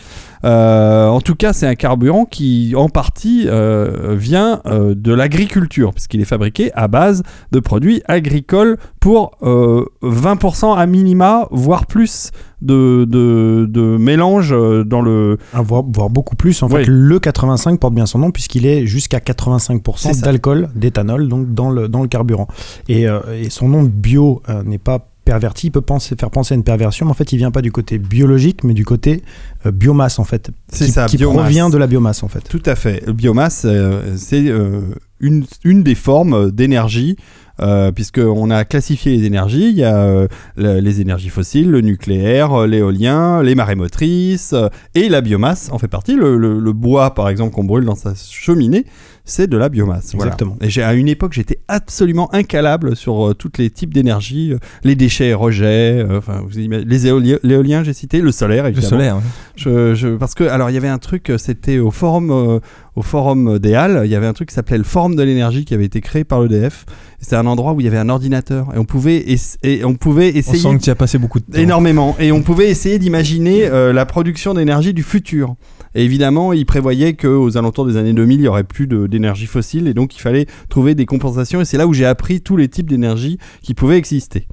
Euh, 0.46 1.08
en 1.08 1.22
tout 1.22 1.36
cas, 1.36 1.54
c'est 1.54 1.68
un 1.68 1.76
carburant 1.76 2.26
qui, 2.26 2.74
en 2.76 2.90
partie, 2.90 3.46
euh, 3.48 4.16
vient 4.18 4.62
euh, 4.66 4.94
de 4.96 5.14
l'agriculture, 5.14 5.94
puisqu'il 5.94 6.22
est 6.22 6.26
fabriqué 6.26 6.72
à 6.74 6.88
base 6.88 7.24
de 7.52 7.60
produits 7.60 8.02
agricoles 8.08 8.78
pour 9.00 9.32
euh, 9.44 9.86
20% 10.04 10.76
à 10.78 10.86
minima, 10.86 11.48
voire 11.52 11.86
plus 11.86 12.32
de, 12.62 13.06
de, 13.10 13.66
de 13.70 13.98
mélange 13.98 14.56
dans 14.86 15.02
le. 15.02 15.38
Ah, 15.54 15.62
voire, 15.62 15.84
voire 15.88 16.10
beaucoup 16.10 16.36
plus. 16.36 16.62
En 16.64 16.68
Oui. 16.68 16.84
fait, 16.84 16.86
le 16.88 17.20
85 17.20 17.80
porte 17.80 17.94
bien 17.94 18.06
son 18.06 18.20
nom 18.20 18.32
puisqu'il 18.32 18.66
est 18.66 18.86
jusqu'à 18.86 19.20
C'est 19.26 19.34
85% 19.38 20.14
ça. 20.14 20.22
d'alcool, 20.26 20.70
d'éthanol, 20.76 21.28
donc 21.28 21.54
dans 21.54 21.70
le, 21.70 21.88
dans 21.88 22.02
le 22.02 22.08
carburant. 22.08 22.48
Et, 22.90 23.04
et 23.04 23.50
son 23.50 23.70
nom 23.70 23.84
de 23.84 23.90
bio 23.90 24.42
n'est 24.66 24.78
pas 24.78 25.08
perverti, 25.26 25.68
il 25.68 25.72
peut 25.72 25.82
penser, 25.82 26.16
faire 26.20 26.30
penser 26.32 26.54
à 26.54 26.58
une 26.58 26.64
perversion, 26.64 27.06
mais 27.06 27.12
en 27.12 27.16
fait, 27.16 27.32
il 27.34 27.38
vient 27.38 27.52
pas 27.52 27.62
du 27.62 27.72
côté 27.72 27.98
biologique, 27.98 28.64
mais 28.64 28.74
du 28.74 28.86
côté 28.86 29.24
euh, 29.66 29.72
biomasse, 29.72 30.20
en 30.20 30.24
fait. 30.24 30.52
C'est 30.70 30.88
ça, 30.88 31.06
qui 31.06 31.18
biomasse. 31.18 31.38
provient 31.44 31.70
de 31.70 31.78
la 31.78 31.88
biomasse, 31.88 32.24
en 32.24 32.28
fait. 32.28 32.42
Tout 32.50 32.64
à 32.66 32.76
fait. 32.76 33.04
Le 33.06 33.14
biomasse, 33.14 33.64
euh, 33.66 34.14
c'est 34.18 34.48
euh, 34.48 34.82
une, 35.20 35.46
une 35.64 35.84
des 35.84 35.96
formes 35.96 36.52
d'énergie, 36.52 37.16
euh, 37.62 37.92
puisqu'on 37.92 38.50
a 38.50 38.66
classifié 38.66 39.16
les 39.16 39.26
énergies. 39.26 39.70
Il 39.70 39.76
y 39.78 39.84
a 39.84 39.96
euh, 39.98 40.28
le- 40.58 40.80
les 40.80 41.02
énergies 41.02 41.30
fossiles, 41.30 41.70
le 41.70 41.82
nucléaire, 41.82 42.52
euh, 42.62 42.68
l'éolien, 42.68 43.44
les 43.44 43.54
marées 43.56 43.76
motrices, 43.76 44.54
euh, 44.54 44.70
et 44.96 45.08
la 45.08 45.22
biomasse 45.22 45.70
en 45.72 45.78
fait 45.78 45.88
partie. 45.88 46.16
Le, 46.16 46.38
le- 46.38 46.60
le 46.60 46.74
bois, 46.74 47.14
par 47.14 47.30
exemple, 47.30 47.54
qu'on 47.54 47.64
brûle 47.64 47.86
dans 47.86 47.96
sa 47.96 48.14
cheminée, 48.16 48.86
c'est 49.26 49.48
de 49.48 49.56
la 49.58 49.70
biomasse. 49.70 50.12
Voilà. 50.16 50.32
Exactement. 50.34 50.58
Et 50.62 50.70
j'ai, 50.70 50.84
à 50.84 50.94
une 50.94 51.08
époque, 51.08 51.34
j'étais 51.34 51.60
absolument 51.68 52.34
incalable 52.34 52.96
sur 52.96 53.30
euh, 53.30 53.34
tous 53.34 53.52
les 53.58 53.70
types 53.70 53.94
d'énergie, 53.94 54.52
euh, 54.54 54.58
les 54.84 54.96
déchets 54.96 55.30
et 55.30 55.34
rejets, 55.34 56.04
euh, 56.04 56.18
enfin, 56.18 56.42
vous 56.46 56.60
imaginez- 56.60 56.90
les 56.90 57.08
éoliens, 57.08 57.38
l'éolien, 57.44 57.84
j'ai 57.84 57.94
cité, 57.94 58.20
le 58.22 58.32
solaire, 58.32 58.70
Le 58.70 58.82
solaire. 58.82 59.16
ouais. 59.18 59.22
Je, 59.56 59.94
je- 59.96 60.16
parce 60.16 60.34
que 60.34 60.44
alors 60.44 60.70
il 60.70 60.74
y 60.74 60.78
avait 60.78 60.88
un 60.90 60.98
truc, 60.98 61.32
c'était 61.38 61.80
au 61.80 61.92
forum, 61.92 62.60
au 62.96 63.02
forum 63.02 63.60
des 63.60 63.76
Halles, 63.76 64.02
il 64.06 64.12
y 64.12 64.16
avait 64.16 64.28
un 64.28 64.34
truc 64.34 64.50
qui 64.50 64.56
s'appelait 64.56 64.78
le 64.78 64.84
forum 64.84 65.16
de 65.16 65.24
l'énergie 65.24 65.64
qui 65.66 65.74
avait 65.74 65.86
été 65.86 66.02
créé 66.02 66.24
par 66.24 66.42
l'EDF. 66.42 66.86
C'était 67.20 67.36
un 67.38 67.46
endroit 67.46 67.74
où 67.74 67.80
il 67.80 67.86
y 67.86 67.88
avait 67.88 67.98
un 67.98 68.10
ordinateur 68.10 68.68
et 68.76 68.78
on 68.78 68.84
pouvait 68.86 69.24
et 69.64 69.86
on 69.86 69.96
pouvait 69.96 70.32
On 70.34 70.38
essayer 70.38 70.58
sent 70.60 70.78
que 70.78 70.84
tu 70.84 70.90
as 70.90 70.96
passé 70.96 71.18
beaucoup 71.18 71.40
de 71.40 71.46
temps. 71.46 71.58
énormément 71.58 72.16
et 72.20 72.32
on 72.32 72.42
pouvait 72.42 72.70
essayer 72.70 73.00
d'imaginer 73.00 73.66
euh, 73.66 73.94
la 73.94 74.06
production 74.06 74.54
d'énergie 74.54 74.94
du 74.94 75.04
futur. 75.04 75.56
Et 75.96 76.04
évidemment, 76.04 76.54
il 76.54 76.66
prévoyait 76.66 77.14
qu'aux 77.14 77.58
alentours 77.58 77.86
des 77.86 77.98
années 77.98 78.14
2000, 78.14 78.40
il 78.40 78.44
y 78.44 78.48
aurait 78.48 78.64
plus 78.64 78.88
d'énergie 78.88 79.46
fossile 79.46 79.88
et 79.88 79.94
donc 79.94 80.16
il 80.16 80.20
fallait 80.20 80.48
trouver 80.70 80.96
des 80.96 81.06
compensations. 81.06 81.62
Et 81.62 81.66
c'est 81.66 81.78
là 81.78 81.88
où 81.88 81.94
j'ai 81.94 82.06
appris 82.06 82.42
tous 82.42 82.58
les 82.58 82.68
types 82.68 82.90
d'énergie 82.90 83.38
qui 83.62 83.74
pouvaient 83.74 83.98
exister. 83.98 84.48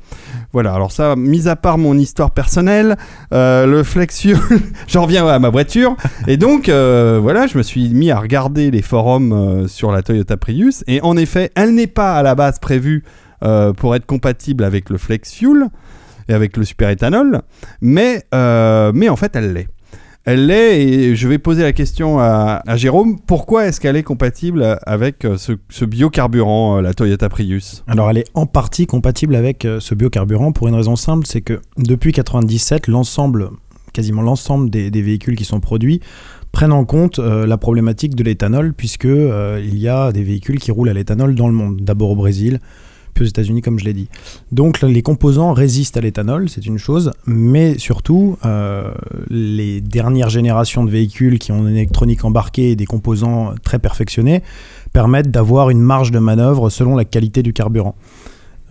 Voilà. 0.52 0.72
Alors 0.74 0.92
ça, 0.92 1.16
mis 1.16 1.48
à 1.48 1.56
part 1.56 1.78
mon 1.78 1.96
histoire 1.96 2.30
personnelle, 2.30 2.96
euh, 3.32 3.66
le 3.66 3.82
flex 3.82 4.20
fuel, 4.20 4.38
j'en 4.88 5.02
reviens 5.02 5.26
à 5.26 5.38
ma 5.38 5.50
voiture. 5.50 5.96
Et 6.26 6.36
donc, 6.36 6.68
euh, 6.68 7.18
voilà, 7.20 7.46
je 7.46 7.56
me 7.58 7.62
suis 7.62 7.88
mis 7.90 8.10
à 8.10 8.18
regarder 8.18 8.70
les 8.70 8.82
forums 8.82 9.32
euh, 9.32 9.68
sur 9.68 9.92
la 9.92 10.02
Toyota 10.02 10.36
Prius. 10.36 10.84
Et 10.86 11.00
en 11.02 11.16
effet, 11.16 11.50
elle 11.54 11.74
n'est 11.74 11.86
pas 11.86 12.16
à 12.16 12.22
la 12.22 12.34
base 12.34 12.58
prévue 12.58 13.04
euh, 13.42 13.72
pour 13.72 13.94
être 13.94 14.06
compatible 14.06 14.64
avec 14.64 14.90
le 14.90 14.98
flex 14.98 15.32
fuel 15.32 15.68
et 16.28 16.34
avec 16.34 16.56
le 16.56 16.64
super 16.64 16.90
éthanol, 16.90 17.42
mais, 17.80 18.24
mais 18.32 19.08
en 19.08 19.16
fait, 19.16 19.34
elle 19.34 19.52
l'est. 19.52 19.66
Elle 20.26 20.46
l'est 20.46 20.84
et 20.84 21.16
je 21.16 21.28
vais 21.28 21.38
poser 21.38 21.62
la 21.62 21.72
question 21.72 22.18
à, 22.18 22.62
Jérôme. 22.76 23.18
Pourquoi 23.26 23.66
est-ce 23.66 23.80
qu'elle 23.80 23.96
est 23.96 24.02
compatible 24.02 24.78
avec 24.82 25.24
euh, 25.24 25.38
ce, 25.38 25.84
biocarburant, 25.84 26.78
euh, 26.78 26.80
la 26.82 26.92
Toyota 26.92 27.30
Prius? 27.30 27.84
Alors 27.86 28.10
elle 28.10 28.18
est 28.18 28.28
en 28.34 28.44
partie 28.44 28.86
compatible 28.86 29.34
avec 29.34 29.64
euh, 29.64 29.80
ce 29.80 29.94
biocarburant 29.94 30.52
pour 30.52 30.68
une 30.68 30.74
raison 30.74 30.94
simple, 30.94 31.26
c'est 31.26 31.40
que 31.40 31.60
depuis 31.78 32.12
97, 32.12 32.86
l'ensemble, 32.86 33.48
quasiment 33.94 34.20
l'ensemble 34.20 34.68
des, 34.68 34.90
véhicules 34.90 35.36
qui 35.36 35.46
sont 35.46 35.60
produits 35.60 36.00
prennent 36.52 36.72
en 36.72 36.84
compte 36.84 37.18
la 37.18 37.56
problématique 37.58 38.16
de 38.16 38.24
l'éthanol, 38.24 38.74
puisque 38.74 39.04
il 39.04 39.78
y 39.78 39.88
a 39.88 40.10
des 40.10 40.24
véhicules 40.24 40.58
qui 40.58 40.72
roulent 40.72 40.88
à 40.88 40.92
l'éthanol 40.92 41.36
dans 41.36 41.46
le 41.46 41.54
monde, 41.54 41.80
d'abord 41.80 42.10
au 42.10 42.16
Brésil, 42.16 42.58
puis 43.14 43.24
aux 43.24 43.28
États-Unis, 43.28 43.62
comme 43.62 43.78
je 43.78 43.84
l'ai 43.84 43.92
dit. 43.92 44.08
Donc 44.52 44.82
les 44.82 45.02
composants 45.02 45.52
résistent 45.52 45.96
à 45.96 46.00
l'éthanol, 46.00 46.48
c'est 46.48 46.66
une 46.66 46.78
chose, 46.78 47.12
mais 47.26 47.78
surtout, 47.78 48.36
euh, 48.44 48.92
les 49.28 49.80
dernières 49.80 50.30
générations 50.30 50.84
de 50.84 50.90
véhicules 50.90 51.38
qui 51.38 51.52
ont 51.52 51.66
une 51.66 51.76
électronique 51.76 52.24
embarquée 52.24 52.70
et 52.70 52.76
des 52.76 52.86
composants 52.86 53.54
très 53.62 53.78
perfectionnés 53.78 54.42
permettent 54.92 55.30
d'avoir 55.30 55.70
une 55.70 55.80
marge 55.80 56.10
de 56.10 56.18
manœuvre 56.18 56.70
selon 56.70 56.96
la 56.96 57.04
qualité 57.04 57.42
du 57.42 57.52
carburant. 57.52 57.94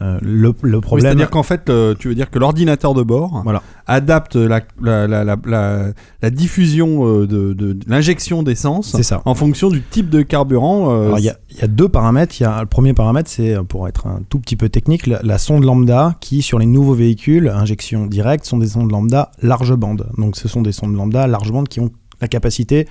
Euh, 0.02 0.18
le, 0.22 0.54
le 0.62 0.78
Oui, 0.78 0.82
problème, 0.82 1.08
C'est-à-dire 1.08 1.30
qu'en 1.30 1.44
fait, 1.44 1.70
euh, 1.70 1.94
tu 2.00 2.08
veux 2.08 2.16
dire 2.16 2.30
que 2.30 2.40
l'ordinateur 2.40 2.94
de 2.94 3.04
bord 3.04 3.42
Voilà. 3.44 3.62
adapte 3.86 4.38
la, 4.38 4.62
la, 4.82 5.08
la, 5.08 5.24
la, 5.26 5.36
la- 5.46 5.88
la 6.22 6.30
diffusion 6.30 7.06
euh, 7.06 7.28
de, 7.28 7.52
de- 7.54 7.74
de 7.74 7.80
l'injection 7.88 8.42
d'essence 8.42 8.96
en 9.26 9.36
fonction 9.36 9.70
du 9.70 9.82
type 9.82 10.10
de 10.10 10.22
carburant. 10.22 10.90
euh, 10.94 11.08
Alors, 11.08 11.20
il 11.20 11.26
y, 11.26 11.30
a- 11.30 11.38
il 11.52 11.58
y 11.58 11.64
a 11.64 11.68
deux 11.68 11.90
paramètres. 11.90 12.40
Il 12.40 12.44
y 12.44 12.46
a, 12.46 12.62
le 12.62 12.66
premier 12.68 12.94
paramètre, 12.94 13.30
c'est, 13.30 13.58
pour 13.68 13.90
être 13.90 14.08
un 14.08 14.22
tout 14.30 14.40
petit 14.40 14.56
peu 14.56 14.70
technique, 14.70 15.06
la, 15.06 15.20
la 15.22 15.38
sonde 15.38 15.66
lambda 15.66 16.16
qui, 16.22 16.42
sur 16.42 16.60
les 16.60 16.66
nouveaux 16.66 16.94
véhicules, 16.94 17.50
injection 17.54 18.06
directe, 18.06 18.46
sont 18.46 18.58
des 18.58 18.68
sondes 18.70 18.92
lambda 18.92 19.32
large 19.42 19.76
bande. 19.76 20.08
Donc, 20.18 20.38
ce 20.38 20.48
sont 20.48 20.62
des 20.62 20.72
sondes 20.72 20.96
lambda 20.96 21.28
large 21.28 21.52
bande 21.52 21.68
qui 21.68 21.82
ont 21.82 21.90
la 22.22 22.28
capacité 22.30 22.88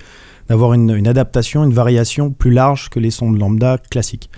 d'avoir 0.47 0.73
une, 0.73 0.91
une 0.95 1.07
adaptation, 1.07 1.63
une 1.63 1.73
variation 1.73 2.31
plus 2.31 2.51
large 2.51 2.89
que 2.89 2.99
les 2.99 3.11
sondes 3.11 3.39
lambda 3.39 3.77
classiques. 3.89 4.29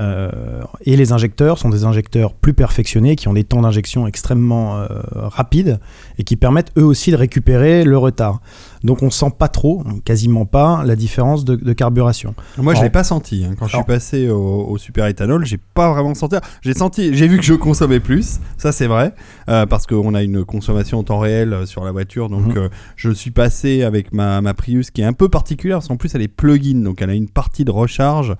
Euh, 0.00 0.62
et 0.84 0.96
les 0.96 1.12
injecteurs 1.12 1.58
sont 1.58 1.68
des 1.68 1.84
injecteurs 1.84 2.32
plus 2.34 2.54
perfectionnés 2.54 3.16
qui 3.16 3.28
ont 3.28 3.34
des 3.34 3.44
temps 3.44 3.60
d'injection 3.60 4.06
extrêmement 4.06 4.78
euh, 4.78 4.86
rapides 5.14 5.78
et 6.18 6.24
qui 6.24 6.36
permettent 6.36 6.72
eux 6.78 6.84
aussi 6.84 7.10
de 7.10 7.16
récupérer 7.16 7.84
le 7.84 7.98
retard. 7.98 8.40
Donc 8.84 9.02
on 9.02 9.10
sent 9.10 9.32
pas 9.38 9.48
trop, 9.48 9.84
quasiment 10.04 10.44
pas, 10.46 10.82
la 10.84 10.96
différence 10.96 11.44
de, 11.44 11.54
de 11.56 11.72
carburation. 11.72 12.34
Moi, 12.58 12.74
je 12.74 12.82
l'ai 12.82 12.90
pas 12.90 13.04
senti. 13.04 13.44
hein. 13.44 13.54
Quand 13.58 13.66
je 13.66 13.76
suis 13.76 13.84
passé 13.84 14.28
au, 14.28 14.66
au 14.68 14.78
super 14.78 15.06
éthanol, 15.06 15.44
j'ai 15.46 15.58
pas 15.58 15.92
vraiment 15.92 16.14
senti. 16.14 16.36
J'ai 16.62 16.74
senti, 16.74 17.14
j'ai 17.14 17.28
vu 17.28 17.36
que 17.38 17.44
je 17.44 17.54
consommais 17.54 18.00
plus. 18.00 18.40
Ça, 18.58 18.72
c'est 18.72 18.86
vrai, 18.86 19.14
euh, 19.48 19.66
parce 19.66 19.86
qu'on 19.86 20.14
a 20.14 20.22
une 20.22 20.44
consommation 20.44 20.98
en 20.98 21.04
temps 21.04 21.18
réel 21.18 21.52
euh, 21.52 21.66
sur 21.66 21.84
la 21.84 21.92
voiture. 21.92 22.28
Donc, 22.28 22.46
Mhm. 22.46 22.56
euh, 22.56 22.68
je 22.96 23.10
suis 23.10 23.30
passé 23.30 23.82
avec 23.82 24.12
ma, 24.12 24.40
ma 24.40 24.54
Prius, 24.54 24.90
qui 24.90 25.00
est 25.02 25.04
un 25.04 25.12
peu 25.12 25.28
particulière, 25.28 25.78
parce 25.78 25.88
qu'en 25.88 25.96
plus, 25.96 26.14
elle 26.14 26.22
est 26.22 26.28
plug-in, 26.28 26.80
donc 26.80 27.00
elle 27.02 27.10
a 27.10 27.14
une 27.14 27.28
partie 27.28 27.64
de 27.64 27.70
recharge. 27.70 28.34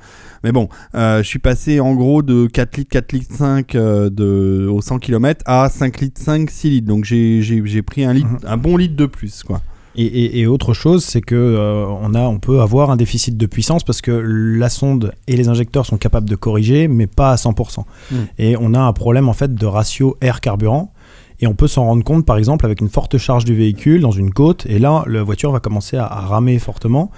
Mais 0.45 0.53
bon, 0.53 0.69
euh, 0.95 1.23
je 1.23 1.29
suis 1.29 1.39
passé 1.39 1.81
en 1.81 1.95
gros 1.95 2.23
de 2.23 2.47
4 2.47 2.77
litres, 2.79 2.91
4 2.91 3.13
litres 3.13 3.35
5 3.37 3.75
euh, 3.75 4.11
de, 4.11 4.67
au 4.71 4.81
100 4.81 4.99
km 4.99 5.43
à 5.47 5.69
5 5.69 6.01
litres 6.01 6.21
5, 6.21 6.51
6 6.51 6.71
litres. 6.71 6.89
Donc, 6.89 7.05
j'ai 7.05 7.83
pris 7.83 8.05
un, 8.05 8.13
litre, 8.13 8.29
Mhm. 8.29 8.39
un 8.47 8.57
bon 8.57 8.77
litre 8.77 8.97
de 8.97 9.07
plus, 9.07 9.43
quoi. 9.45 9.61
Et, 9.97 10.05
et- 10.05 10.41
et 10.41 10.47
autre 10.47 10.73
chose, 10.73 11.05
c'est 11.05 11.21
que 11.21 11.35
euh, 11.35 11.85
on, 11.87 12.15
a, 12.15 12.23
on 12.23 12.39
peut 12.39 12.61
avoir 12.61 12.91
un 12.91 12.97
déficit 12.97 13.37
de 13.37 13.47
puissance 13.47 13.85
parce 13.85 14.01
que 14.01 14.11
la 14.13 14.69
sonde 14.71 15.13
et 15.29 15.37
les 15.37 15.49
injecteurs 15.49 15.85
sont 15.87 15.99
capables 15.99 16.29
de 16.29 16.37
corriger, 16.37 16.89
mais 16.89 17.07
pas 17.07 17.31
à 17.33 17.37
100%. 17.37 17.81
Mm. 18.11 18.15
Et 18.39 18.57
on 18.59 18.73
a 18.75 18.81
un 18.81 18.93
problème 18.93 19.29
en 19.29 19.33
fait 19.35 19.55
de 19.55 19.67
ratio 19.67 20.17
air-carburant. 20.21 20.93
Et 21.41 21.47
on 21.49 21.55
peut 21.55 21.67
s'en 21.67 21.85
rendre 21.87 22.05
compte, 22.05 22.25
par 22.25 22.39
exemple, 22.39 22.65
avec 22.65 22.81
une 22.81 22.89
forte 22.89 23.19
charge 23.19 23.45
du 23.45 23.55
véhicule 23.55 24.01
dans 24.01 24.13
une 24.13 24.33
côte. 24.33 24.65
Et 24.67 24.79
là, 24.79 25.03
la 25.09 25.25
voiture 25.25 25.51
va 25.51 25.59
commencer 25.59 25.97
à, 25.97 26.07
à 26.07 26.21
ramer 26.21 26.59
fortement. 26.61 27.11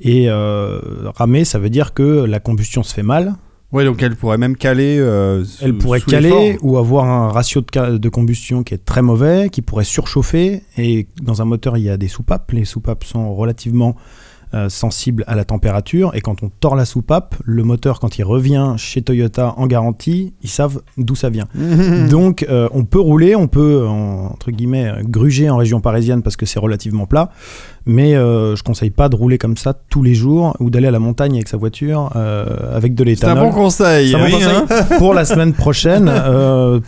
Et 0.00 0.26
euh, 0.28 0.80
ramer, 1.16 1.44
ça 1.44 1.58
veut 1.58 1.70
dire 1.70 1.92
que 1.92 2.02
la 2.24 2.38
combustion 2.38 2.84
se 2.84 2.94
fait 2.94 3.02
mal. 3.02 3.34
Ouais, 3.72 3.84
donc 3.86 4.02
elle 4.02 4.16
pourrait 4.16 4.36
même 4.38 4.56
caler. 4.56 4.98
euh, 4.98 5.44
sous- 5.44 5.64
Elle 5.64 5.78
pourrait 5.78 6.00
caler 6.02 6.58
ou 6.62 6.76
avoir 6.76 7.06
un 7.06 7.28
ratio 7.28 7.62
de 7.62 8.08
combustion 8.10 8.62
qui 8.62 8.74
est 8.74 8.84
très 8.84 9.00
mauvais, 9.02 9.48
qui 9.50 9.62
pourrait 9.62 9.84
surchauffer. 9.84 10.62
Et 10.76 11.08
dans 11.22 11.40
un 11.40 11.46
moteur, 11.46 11.78
il 11.78 11.84
y 11.84 11.88
a 11.90 11.96
des 11.96 12.08
soupapes. 12.08 12.52
Les 12.52 12.66
soupapes 12.66 13.04
sont 13.04 13.34
relativement 13.34 13.96
euh, 14.54 14.68
sensibles 14.68 15.24
à 15.26 15.34
la 15.34 15.44
température. 15.44 16.10
Et 16.14 16.20
quand 16.20 16.42
on 16.42 16.50
tord 16.60 16.76
la 16.76 16.84
soupape, 16.84 17.34
le 17.44 17.62
moteur, 17.64 18.00
quand 18.00 18.18
il 18.18 18.24
revient 18.24 18.74
chez 18.76 19.02
Toyota 19.02 19.54
en 19.56 19.66
garantie, 19.66 20.34
ils 20.42 20.50
savent 20.50 20.80
d'où 20.98 21.14
ça 21.14 21.30
vient. 21.30 21.46
Donc, 22.10 22.44
euh, 22.48 22.68
on 22.72 22.84
peut 22.84 23.00
rouler, 23.00 23.34
on 23.36 23.48
peut, 23.48 23.86
en- 23.86 24.26
entre 24.32 24.50
guillemets, 24.50 24.92
gruger 25.04 25.48
en 25.50 25.56
région 25.56 25.80
parisienne 25.80 26.22
parce 26.22 26.36
que 26.36 26.46
c'est 26.46 26.58
relativement 26.58 27.06
plat. 27.06 27.30
Mais 27.84 28.14
euh, 28.14 28.54
je 28.54 28.62
conseille 28.62 28.90
pas 28.90 29.08
de 29.08 29.16
rouler 29.16 29.38
comme 29.38 29.56
ça 29.56 29.74
tous 29.74 30.02
les 30.04 30.14
jours 30.14 30.56
ou 30.60 30.70
d'aller 30.70 30.86
à 30.86 30.92
la 30.92 31.00
montagne 31.00 31.34
avec 31.34 31.48
sa 31.48 31.56
voiture 31.56 32.10
euh, 32.14 32.46
avec 32.76 32.94
de 32.94 33.02
C'est 33.04 33.24
un 33.24 33.34
l'éthanol. 33.34 33.50
bon 33.50 33.52
conseil. 33.52 34.10
C'est 34.10 34.14
un 34.16 34.18
bon 34.20 34.24
Oui, 34.26 34.32
conseil. 34.32 34.50
hein. 34.70 34.84
pour 34.98 35.14
la 35.14 35.24
semaine 35.32 35.52
prochaine, 35.52 36.08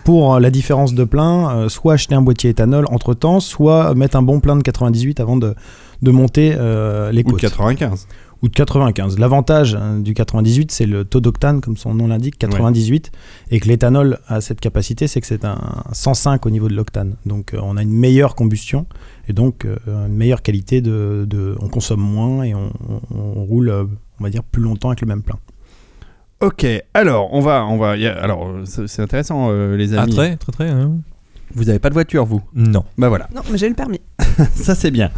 pour 0.04 0.38
la 0.38 0.50
différence 0.50 0.94
de 0.94 1.04
plein, 1.04 1.68
soit 1.68 1.94
acheter 1.94 2.14
un 2.14 2.22
boîtier 2.22 2.50
éthanol 2.50 2.84
entre 2.90 3.14
temps, 3.14 3.40
soit 3.40 3.94
mettre 3.94 4.16
un 4.16 4.22
bon 4.22 4.38
plein 4.40 4.54
de 4.56 4.62
98 4.62 5.18
avant 5.18 5.36
de, 5.36 5.54
de 6.02 6.10
monter 6.10 6.54
euh, 6.56 7.10
les 7.12 7.20
Ou 7.20 7.26
de 7.26 7.30
côtes. 7.32 7.40
95. 7.40 8.06
Ou 8.42 8.48
de 8.48 8.54
95. 8.54 9.18
L'avantage 9.18 9.74
hein, 9.74 10.00
du 10.00 10.12
98, 10.12 10.70
c'est 10.70 10.84
le 10.84 11.04
taux 11.06 11.20
d'octane, 11.20 11.62
comme 11.62 11.76
son 11.78 11.94
nom 11.94 12.08
l'indique, 12.08 12.36
98. 12.38 13.10
Et 13.50 13.58
que 13.60 13.68
l'éthanol 13.68 14.18
a 14.28 14.42
cette 14.42 14.60
capacité, 14.60 15.06
c'est 15.06 15.20
que 15.22 15.26
c'est 15.26 15.46
un 15.46 15.58
105 15.92 16.44
au 16.44 16.50
niveau 16.50 16.68
de 16.68 16.74
l'octane. 16.74 17.16
Donc 17.24 17.54
euh, 17.54 17.60
on 17.62 17.76
a 17.78 17.82
une 17.82 17.92
meilleure 17.92 18.34
combustion 18.34 18.84
et 19.28 19.32
donc 19.32 19.64
euh, 19.64 19.76
une 20.06 20.14
meilleure 20.14 20.42
qualité 20.42 20.82
de, 20.82 21.24
de- 21.28 21.56
On 21.60 21.68
consomme 21.68 22.00
moins 22.00 22.42
et 22.42 22.54
on, 22.54 22.70
on- 22.90 23.16
on 23.16 23.44
roule, 23.44 23.70
euh, 23.70 23.84
on 24.20 24.24
va 24.24 24.30
dire, 24.30 24.42
plus 24.44 24.62
longtemps 24.62 24.88
avec 24.90 25.00
le 25.00 25.06
même 25.06 25.22
plein. 25.22 25.38
Ok, 26.40 26.66
alors 26.92 27.32
on 27.32 27.40
va, 27.40 27.64
on 27.64 27.78
va. 27.78 27.96
y 27.96 28.06
a- 28.06 28.20
alors 28.20 28.46
euh, 28.46 28.64
c'est 28.66 29.00
intéressant, 29.00 29.48
euh, 29.50 29.76
les 29.76 29.94
Ah, 29.94 30.02
amis. 30.02 30.12
très, 30.14 30.36
très, 30.36 30.52
très. 30.52 30.68
hein. 30.68 30.98
Vous 31.54 31.70
avez 31.70 31.78
pas 31.78 31.88
de 31.88 31.94
voiture, 31.94 32.26
vous? 32.26 32.42
Non. 32.54 32.84
Bah 32.98 33.08
voilà, 33.08 33.28
Non, 33.34 33.40
mais 33.50 33.56
j'ai 33.56 33.68
le 33.68 33.74
permis. 33.74 34.00
ça 34.54 34.74
c'est 34.74 34.90
bien. 34.90 35.10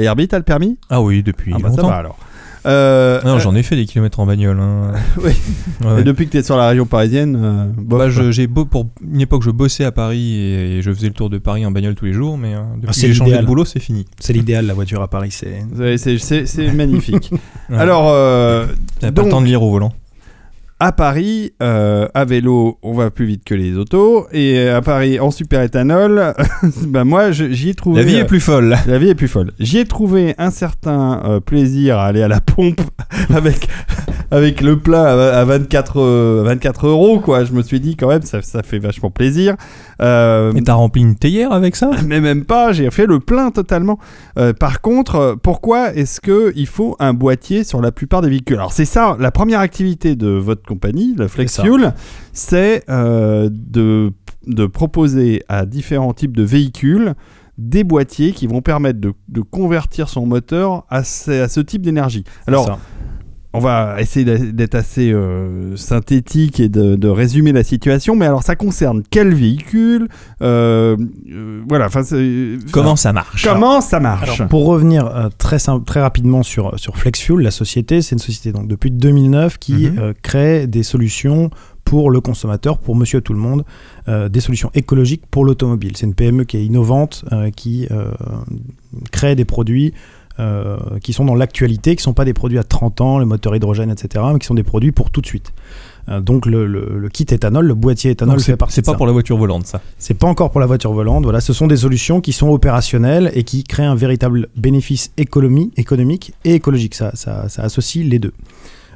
Et 0.00 0.04
Herbie, 0.04 0.28
t'as 0.28 0.38
le 0.38 0.44
permis? 0.44 0.78
Ah 0.88 1.00
oui, 1.02 1.22
depuis 1.22 1.52
Ah 1.54 1.58
bah 1.62 1.70
ça 1.70 1.76
longtemps. 1.76 1.88
va 1.88 1.96
alors. 1.96 2.18
Euh, 2.66 3.22
non, 3.24 3.36
euh, 3.36 3.38
j'en 3.38 3.54
ai 3.54 3.62
fait 3.62 3.74
des 3.74 3.86
kilomètres 3.86 4.20
en 4.20 4.26
bagnole. 4.26 4.58
hein. 4.60 4.92
Oui. 5.22 5.32
Ouais. 5.84 6.00
Et 6.00 6.04
depuis 6.04 6.26
que 6.26 6.32
t'es 6.32 6.42
sur 6.42 6.56
la 6.58 6.68
région 6.68 6.84
parisienne, 6.84 7.38
euh, 7.42 7.64
bof, 7.76 7.98
Bah, 7.98 8.10
je- 8.10 8.30
j'ai 8.32 8.46
beau, 8.46 8.66
pour 8.66 8.88
une 9.02 9.20
époque, 9.22 9.42
je 9.42 9.50
bossais 9.50 9.84
à 9.84 9.92
Paris 9.92 10.34
et, 10.34 10.76
et 10.78 10.82
je 10.82 10.92
faisais 10.92 11.06
le 11.08 11.14
tour 11.14 11.30
de 11.30 11.38
Paris 11.38 11.64
en 11.64 11.70
bagnole 11.70 11.94
tous 11.94 12.04
les 12.04 12.12
jours, 12.12 12.36
mais 12.36 12.54
euh, 12.54 12.58
depuis 12.76 12.84
Ah, 12.84 12.86
que 12.88 12.94
c'est 12.94 13.06
j'ai 13.08 13.14
changé 13.14 13.38
de 13.38 13.46
boulot, 13.46 13.64
c'est 13.64 13.80
fini. 13.80 14.04
C'est 14.18 14.34
l'idéal, 14.34 14.66
la 14.66 14.74
voiture 14.74 15.00
à 15.00 15.08
Paris. 15.08 15.30
C'est 15.30 15.64
C'est- 16.18 16.46
c'est- 16.46 16.72
magnifique. 16.72 17.30
Ouais. 17.70 17.78
Alors, 17.78 18.08
euh, 18.10 18.66
T'as 18.98 19.06
pas 19.06 19.12
donc- 19.12 19.24
le 19.26 19.30
temps 19.30 19.40
de 19.40 19.46
lire 19.46 19.62
au 19.62 19.70
volant. 19.70 19.92
À 20.80 20.92
Paris, 20.92 21.52
euh, 21.62 22.08
à 22.14 22.24
vélo, 22.24 22.78
on 22.82 22.94
va 22.94 23.10
plus 23.10 23.26
vite 23.26 23.44
que 23.44 23.54
les 23.54 23.76
autos. 23.76 24.26
Et 24.32 24.66
à 24.66 24.80
Paris, 24.80 25.20
en 25.20 25.30
super 25.30 25.60
éthanol, 25.60 26.32
bah 26.86 27.04
moi, 27.04 27.32
j'y 27.32 27.68
ai 27.68 27.74
trouvé. 27.74 28.00
La 28.00 28.06
vie 28.06 28.16
euh, 28.16 28.22
est 28.22 28.26
plus 28.26 28.40
folle. 28.40 28.76
La 28.86 28.98
vie 28.98 29.10
est 29.10 29.14
plus 29.14 29.28
folle. 29.28 29.52
J'y 29.60 29.78
ai 29.78 29.84
trouvé 29.84 30.34
un 30.38 30.50
certain 30.50 31.22
euh, 31.26 31.40
plaisir 31.40 31.98
à 31.98 32.06
aller 32.06 32.22
à 32.22 32.28
la 32.28 32.40
pompe 32.40 32.80
avec, 33.34 33.68
avec 34.30 34.62
le 34.62 34.78
plein 34.78 35.04
à, 35.04 35.38
à 35.38 35.44
24, 35.44 36.00
euh, 36.00 36.42
24 36.46 36.86
euros, 36.86 37.20
quoi. 37.20 37.44
Je 37.44 37.52
me 37.52 37.62
suis 37.62 37.78
dit, 37.78 37.96
quand 37.96 38.08
même, 38.08 38.22
ça, 38.22 38.40
ça 38.40 38.62
fait 38.62 38.78
vachement 38.78 39.10
plaisir. 39.10 39.56
Euh, 40.00 40.52
Et 40.54 40.62
t'as 40.62 40.74
rempli 40.74 41.02
une 41.02 41.16
théière 41.16 41.52
avec 41.52 41.76
ça? 41.76 41.90
Mais 42.06 42.20
même 42.20 42.44
pas, 42.44 42.72
j'ai 42.72 42.90
fait 42.90 43.06
le 43.06 43.20
plein 43.20 43.50
totalement. 43.50 43.98
Euh, 44.38 44.52
par 44.52 44.80
contre, 44.80 45.16
euh, 45.16 45.34
pourquoi 45.36 45.94
est-ce 45.94 46.20
que 46.20 46.52
il 46.56 46.66
faut 46.66 46.96
un 46.98 47.12
boîtier 47.12 47.64
sur 47.64 47.82
la 47.82 47.92
plupart 47.92 48.22
des 48.22 48.30
véhicules? 48.30 48.56
Alors 48.56 48.72
c'est 48.72 48.84
ça, 48.86 49.16
la 49.20 49.30
première 49.30 49.60
activité 49.60 50.16
de 50.16 50.28
votre 50.28 50.62
compagnie, 50.62 51.14
la 51.16 51.28
Flex. 51.28 51.60
Fuel, 51.60 51.94
c'est 52.32 52.82
euh, 52.88 53.50
de, 53.52 54.12
de 54.46 54.66
proposer 54.66 55.42
à 55.48 55.66
différents 55.66 56.14
types 56.14 56.36
de 56.36 56.44
véhicules 56.44 57.14
des 57.58 57.84
boîtiers 57.84 58.32
qui 58.32 58.46
vont 58.46 58.62
permettre 58.62 59.00
de, 59.00 59.12
de 59.28 59.42
convertir 59.42 60.08
son 60.08 60.24
moteur 60.24 60.86
à 60.88 61.04
ce, 61.04 61.42
à 61.42 61.48
ce 61.48 61.60
type 61.60 61.82
d'énergie. 61.82 62.24
Alors, 62.46 62.64
ça. 62.64 62.78
On 63.52 63.58
va 63.58 63.96
essayer 64.00 64.24
d'être 64.52 64.76
assez 64.76 65.10
euh, 65.12 65.74
synthétique 65.76 66.60
et 66.60 66.68
de, 66.68 66.94
de 66.94 67.08
résumer 67.08 67.50
la 67.52 67.64
situation, 67.64 68.14
mais 68.14 68.26
alors 68.26 68.42
ça 68.44 68.54
concerne 68.54 69.02
quel 69.10 69.34
véhicule 69.34 70.06
euh, 70.40 70.96
euh, 71.32 71.60
Voilà, 71.68 71.88
Comment 72.70 72.94
ça 72.96 73.12
marche? 73.12 73.44
Comment 73.44 73.80
ça 73.80 73.98
marche? 73.98 74.38
Alors, 74.38 74.48
pour 74.48 74.66
revenir 74.66 75.06
euh, 75.06 75.28
très, 75.36 75.58
très 75.84 76.00
rapidement 76.00 76.42
sur, 76.44 76.78
sur 76.78 76.96
FlexFuel, 76.96 77.40
la 77.40 77.50
société, 77.50 78.02
c'est 78.02 78.14
une 78.14 78.20
société 78.20 78.52
donc, 78.52 78.68
depuis 78.68 78.90
2009 78.92 79.58
qui 79.58 79.70
Mhm. 79.90 79.98
euh, 79.98 80.12
crée 80.22 80.66
des 80.66 80.82
solutions 80.84 81.50
pour 81.84 82.10
le 82.10 82.20
consommateur, 82.20 82.78
pour 82.78 82.94
monsieur 82.94 83.20
tout 83.20 83.32
le 83.32 83.38
monde, 83.40 83.64
euh, 84.08 84.28
des 84.28 84.40
solutions 84.40 84.70
écologiques 84.74 85.22
pour 85.28 85.44
l'automobile. 85.44 85.96
C'est 85.96 86.06
une 86.06 86.14
PME 86.14 86.44
qui 86.44 86.56
est 86.58 86.64
innovante, 86.64 87.24
euh, 87.32 87.50
qui 87.50 87.88
euh, 87.90 88.12
crée 89.10 89.34
des 89.34 89.44
produits 89.44 89.92
qui 91.02 91.12
sont 91.12 91.24
dans 91.26 91.34
l'actualité, 91.34 91.90
qui 91.96 92.00
ne 92.00 92.04
sont 92.04 92.14
pas 92.14 92.24
des 92.24 92.32
produits 92.32 92.58
à 92.58 92.64
30 92.64 93.00
ans, 93.02 93.18
le 93.18 93.26
moteur 93.26 93.54
hydrogène, 93.54 93.90
etc., 93.90 94.24
mais 94.32 94.38
qui 94.38 94.46
sont 94.46 94.54
des 94.54 94.62
produits 94.62 94.92
pour 94.92 95.10
tout 95.10 95.20
de 95.20 95.26
suite. 95.26 95.52
Euh, 96.08 96.20
donc 96.20 96.46
le, 96.46 96.66
le- 96.66 96.96
le 96.98 97.08
kit 97.10 97.26
éthanol, 97.28 97.66
le 97.66 97.74
boîtier 97.74 98.12
éthanol 98.12 98.38
fait 98.40 98.52
C'est 98.52 98.56
partie 98.56 98.74
c'est 98.76 98.82
pas 98.86 98.92
ça. 98.92 98.96
pour 98.96 99.06
la 99.06 99.12
voiture 99.12 99.36
volante, 99.36 99.66
ça. 99.66 99.82
C'est 99.98 100.14
pas 100.14 100.26
encore 100.28 100.50
pour 100.50 100.60
la 100.60 100.66
voiture 100.66 100.92
volante. 100.94 101.24
Voilà, 101.24 101.40
ce 101.42 101.52
sont 101.52 101.66
des 101.66 101.76
solutions 101.76 102.22
qui 102.22 102.32
sont 102.32 102.48
opérationnelles 102.48 103.30
et 103.34 103.44
qui 103.44 103.64
créent 103.64 103.84
un 103.84 103.94
véritable 103.94 104.48
bénéfice 104.56 105.12
économie, 105.18 105.72
économique 105.76 106.32
et 106.44 106.54
écologique. 106.54 106.94
Ça, 106.94 107.10
ça, 107.14 107.48
ça 107.50 107.62
associe 107.62 108.02
les 108.06 108.18
deux. 108.18 108.32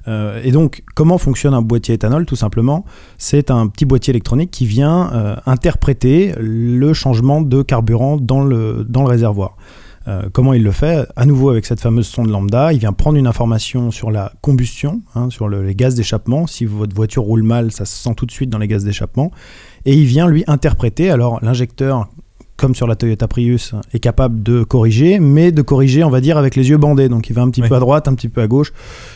Euh, 0.08 0.40
et 0.44 0.50
donc, 0.50 0.82
comment 0.94 1.18
fonctionne 1.18 1.52
un 1.54 1.62
boîtier 1.62 1.94
éthanol 1.94 2.24
Tout 2.26 2.36
simplement, 2.36 2.84
c'est 3.18 3.50
un 3.50 3.66
petit 3.68 3.84
boîtier 3.84 4.12
électronique 4.12 4.50
qui 4.50 4.64
vient 4.66 5.10
euh, 5.12 5.36
interpréter 5.46 6.32
le 6.38 6.92
changement 6.94 7.42
de 7.42 7.62
carburant 7.62 8.16
dans 8.16 8.42
le, 8.42 8.84
dans 8.88 9.02
le 9.02 9.08
réservoir. 9.08 9.56
Euh, 10.06 10.28
comment 10.32 10.52
il 10.52 10.62
le 10.62 10.70
fait? 10.70 11.06
À 11.16 11.24
nouveau 11.24 11.48
avec 11.50 11.64
cette 11.64 11.80
fameuse 11.80 12.06
sonde 12.06 12.28
lambda, 12.28 12.72
il 12.72 12.78
vient 12.78 12.92
prendre 12.92 13.16
une 13.16 13.26
information 13.26 13.90
sur 13.90 14.10
la 14.10 14.32
combustion, 14.42 15.00
hein, 15.14 15.30
sur 15.30 15.48
le- 15.48 15.62
les 15.62 15.74
gaz 15.74 15.94
d'échappement. 15.94 16.46
Si 16.46 16.66
votre 16.66 16.94
voiture 16.94 17.22
roule 17.22 17.42
mal, 17.42 17.72
ça 17.72 17.84
se 17.86 17.96
sent 18.02 18.14
tout 18.14 18.26
de 18.26 18.30
suite 18.32 18.50
dans 18.50 18.58
les 18.58 18.68
gaz 18.68 18.84
d'échappement. 18.84 19.30
Et 19.86 19.94
il 19.94 20.04
vient 20.04 20.26
lui 20.28 20.44
interpréter. 20.46 21.10
Alors 21.10 21.38
l'injecteur, 21.42 22.08
comme 22.56 22.74
sur 22.74 22.86
la 22.86 22.96
Toyota 22.96 23.26
Prius, 23.28 23.74
est 23.94 23.98
capable 23.98 24.42
de 24.42 24.62
corriger, 24.62 25.18
mais 25.20 25.52
de 25.52 25.62
corriger, 25.62 26.04
on 26.04 26.10
va 26.10 26.20
dire, 26.20 26.36
avec 26.38 26.54
les 26.54 26.68
yeux 26.68 26.76
bandés. 26.76 27.08
Donc 27.08 27.28
il 27.30 27.32
va 27.32 27.42
un 27.42 27.50
petit 27.50 27.62
Oui. 27.62 27.68
peu 27.68 27.74
à 27.74 27.80
droite, 27.80 28.06
un 28.06 28.14
petit 28.14 28.28
peu 28.28 28.42
à 28.42 28.46
gauche, 28.46 28.72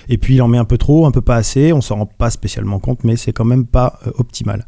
et 0.08 0.16
puis 0.18 0.34
il 0.36 0.42
en 0.42 0.48
met 0.48 0.58
un 0.58 0.64
peu 0.64 0.78
trop, 0.78 1.04
un 1.06 1.10
peu 1.10 1.20
pas 1.20 1.36
assez. 1.36 1.72
On 1.72 1.80
s'en 1.82 1.96
rend 1.96 2.06
pas 2.06 2.30
spécialement 2.30 2.78
compte, 2.78 3.04
mais 3.04 3.16
c'est 3.16 3.32
quand 3.32 3.44
même 3.44 3.66
pas 3.66 3.98
euh, 4.06 4.10
optimal. 4.18 4.64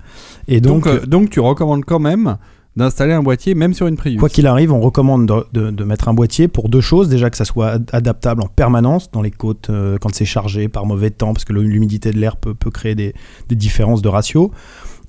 Et 0.48 0.60
Donc, 0.60 0.84
donc, 0.84 0.86
euh, 0.86 1.06
donc 1.06 1.30
tu 1.30 1.40
recommandes 1.40 1.84
quand 1.84 1.98
même 1.98 2.36
d'installer 2.80 3.12
un 3.12 3.22
boîtier 3.22 3.54
même 3.54 3.74
sur 3.74 3.86
une 3.86 3.96
Prius. 3.96 4.18
Quoi 4.18 4.28
qu'il 4.28 4.46
arrive, 4.46 4.72
on 4.72 4.80
recommande 4.80 5.26
de, 5.52 5.84
mettre 5.84 6.08
un 6.08 6.14
boîtier 6.14 6.48
pour 6.48 6.68
deux 6.68 6.80
choses. 6.80 7.08
Déjà 7.08 7.30
que 7.30 7.36
ça 7.36 7.44
soit 7.44 7.68
ad- 7.68 7.90
adaptable 7.92 8.42
en 8.42 8.48
permanence 8.48 9.10
dans 9.10 9.22
les 9.22 9.30
côtes 9.30 9.70
euh, 9.70 9.98
quand 10.00 10.14
c'est 10.14 10.24
chargé 10.24 10.68
par 10.68 10.86
mauvais 10.86 11.10
temps, 11.10 11.32
parce 11.32 11.44
que 11.44 11.52
l'humidité 11.52 12.10
de 12.10 12.18
l'air 12.18 12.36
peut, 12.36 12.54
créer 12.70 12.94
des 12.94 13.14
différences 13.50 14.02
de 14.02 14.08
ratio. 14.08 14.50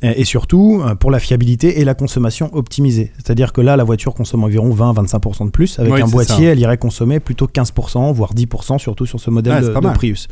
Et, 0.04 0.26
surtout 0.26 0.82
euh, 0.84 0.96
pour 0.96 1.12
la 1.12 1.20
fiabilité 1.20 1.80
et 1.80 1.86
la 1.86 1.94
consommation 1.94 2.50
optimisée. 2.54 3.12
C'est-à-dire 3.18 3.54
que 3.54 3.62
là, 3.62 3.76
la 3.78 3.84
voiture 3.84 4.14
consomme 4.14 4.44
environ 4.44 4.74
20-25% 4.74 5.46
de 5.46 5.50
plus. 5.52 5.78
Avec 5.80 5.94
Oui, 5.94 6.02
un 6.02 6.08
boîtier, 6.08 6.46
ça. 6.48 6.52
elle 6.52 6.60
irait 6.60 6.78
consommer 6.78 7.20
plutôt 7.20 7.48
15%, 7.48 8.12
voire 8.14 8.34
10%, 8.34 8.80
surtout 8.80 9.06
sur 9.06 9.20
ce 9.20 9.30
modèle 9.30 9.64
c'est 9.64 9.74
de. 9.74 9.94
Prius. 9.94 10.28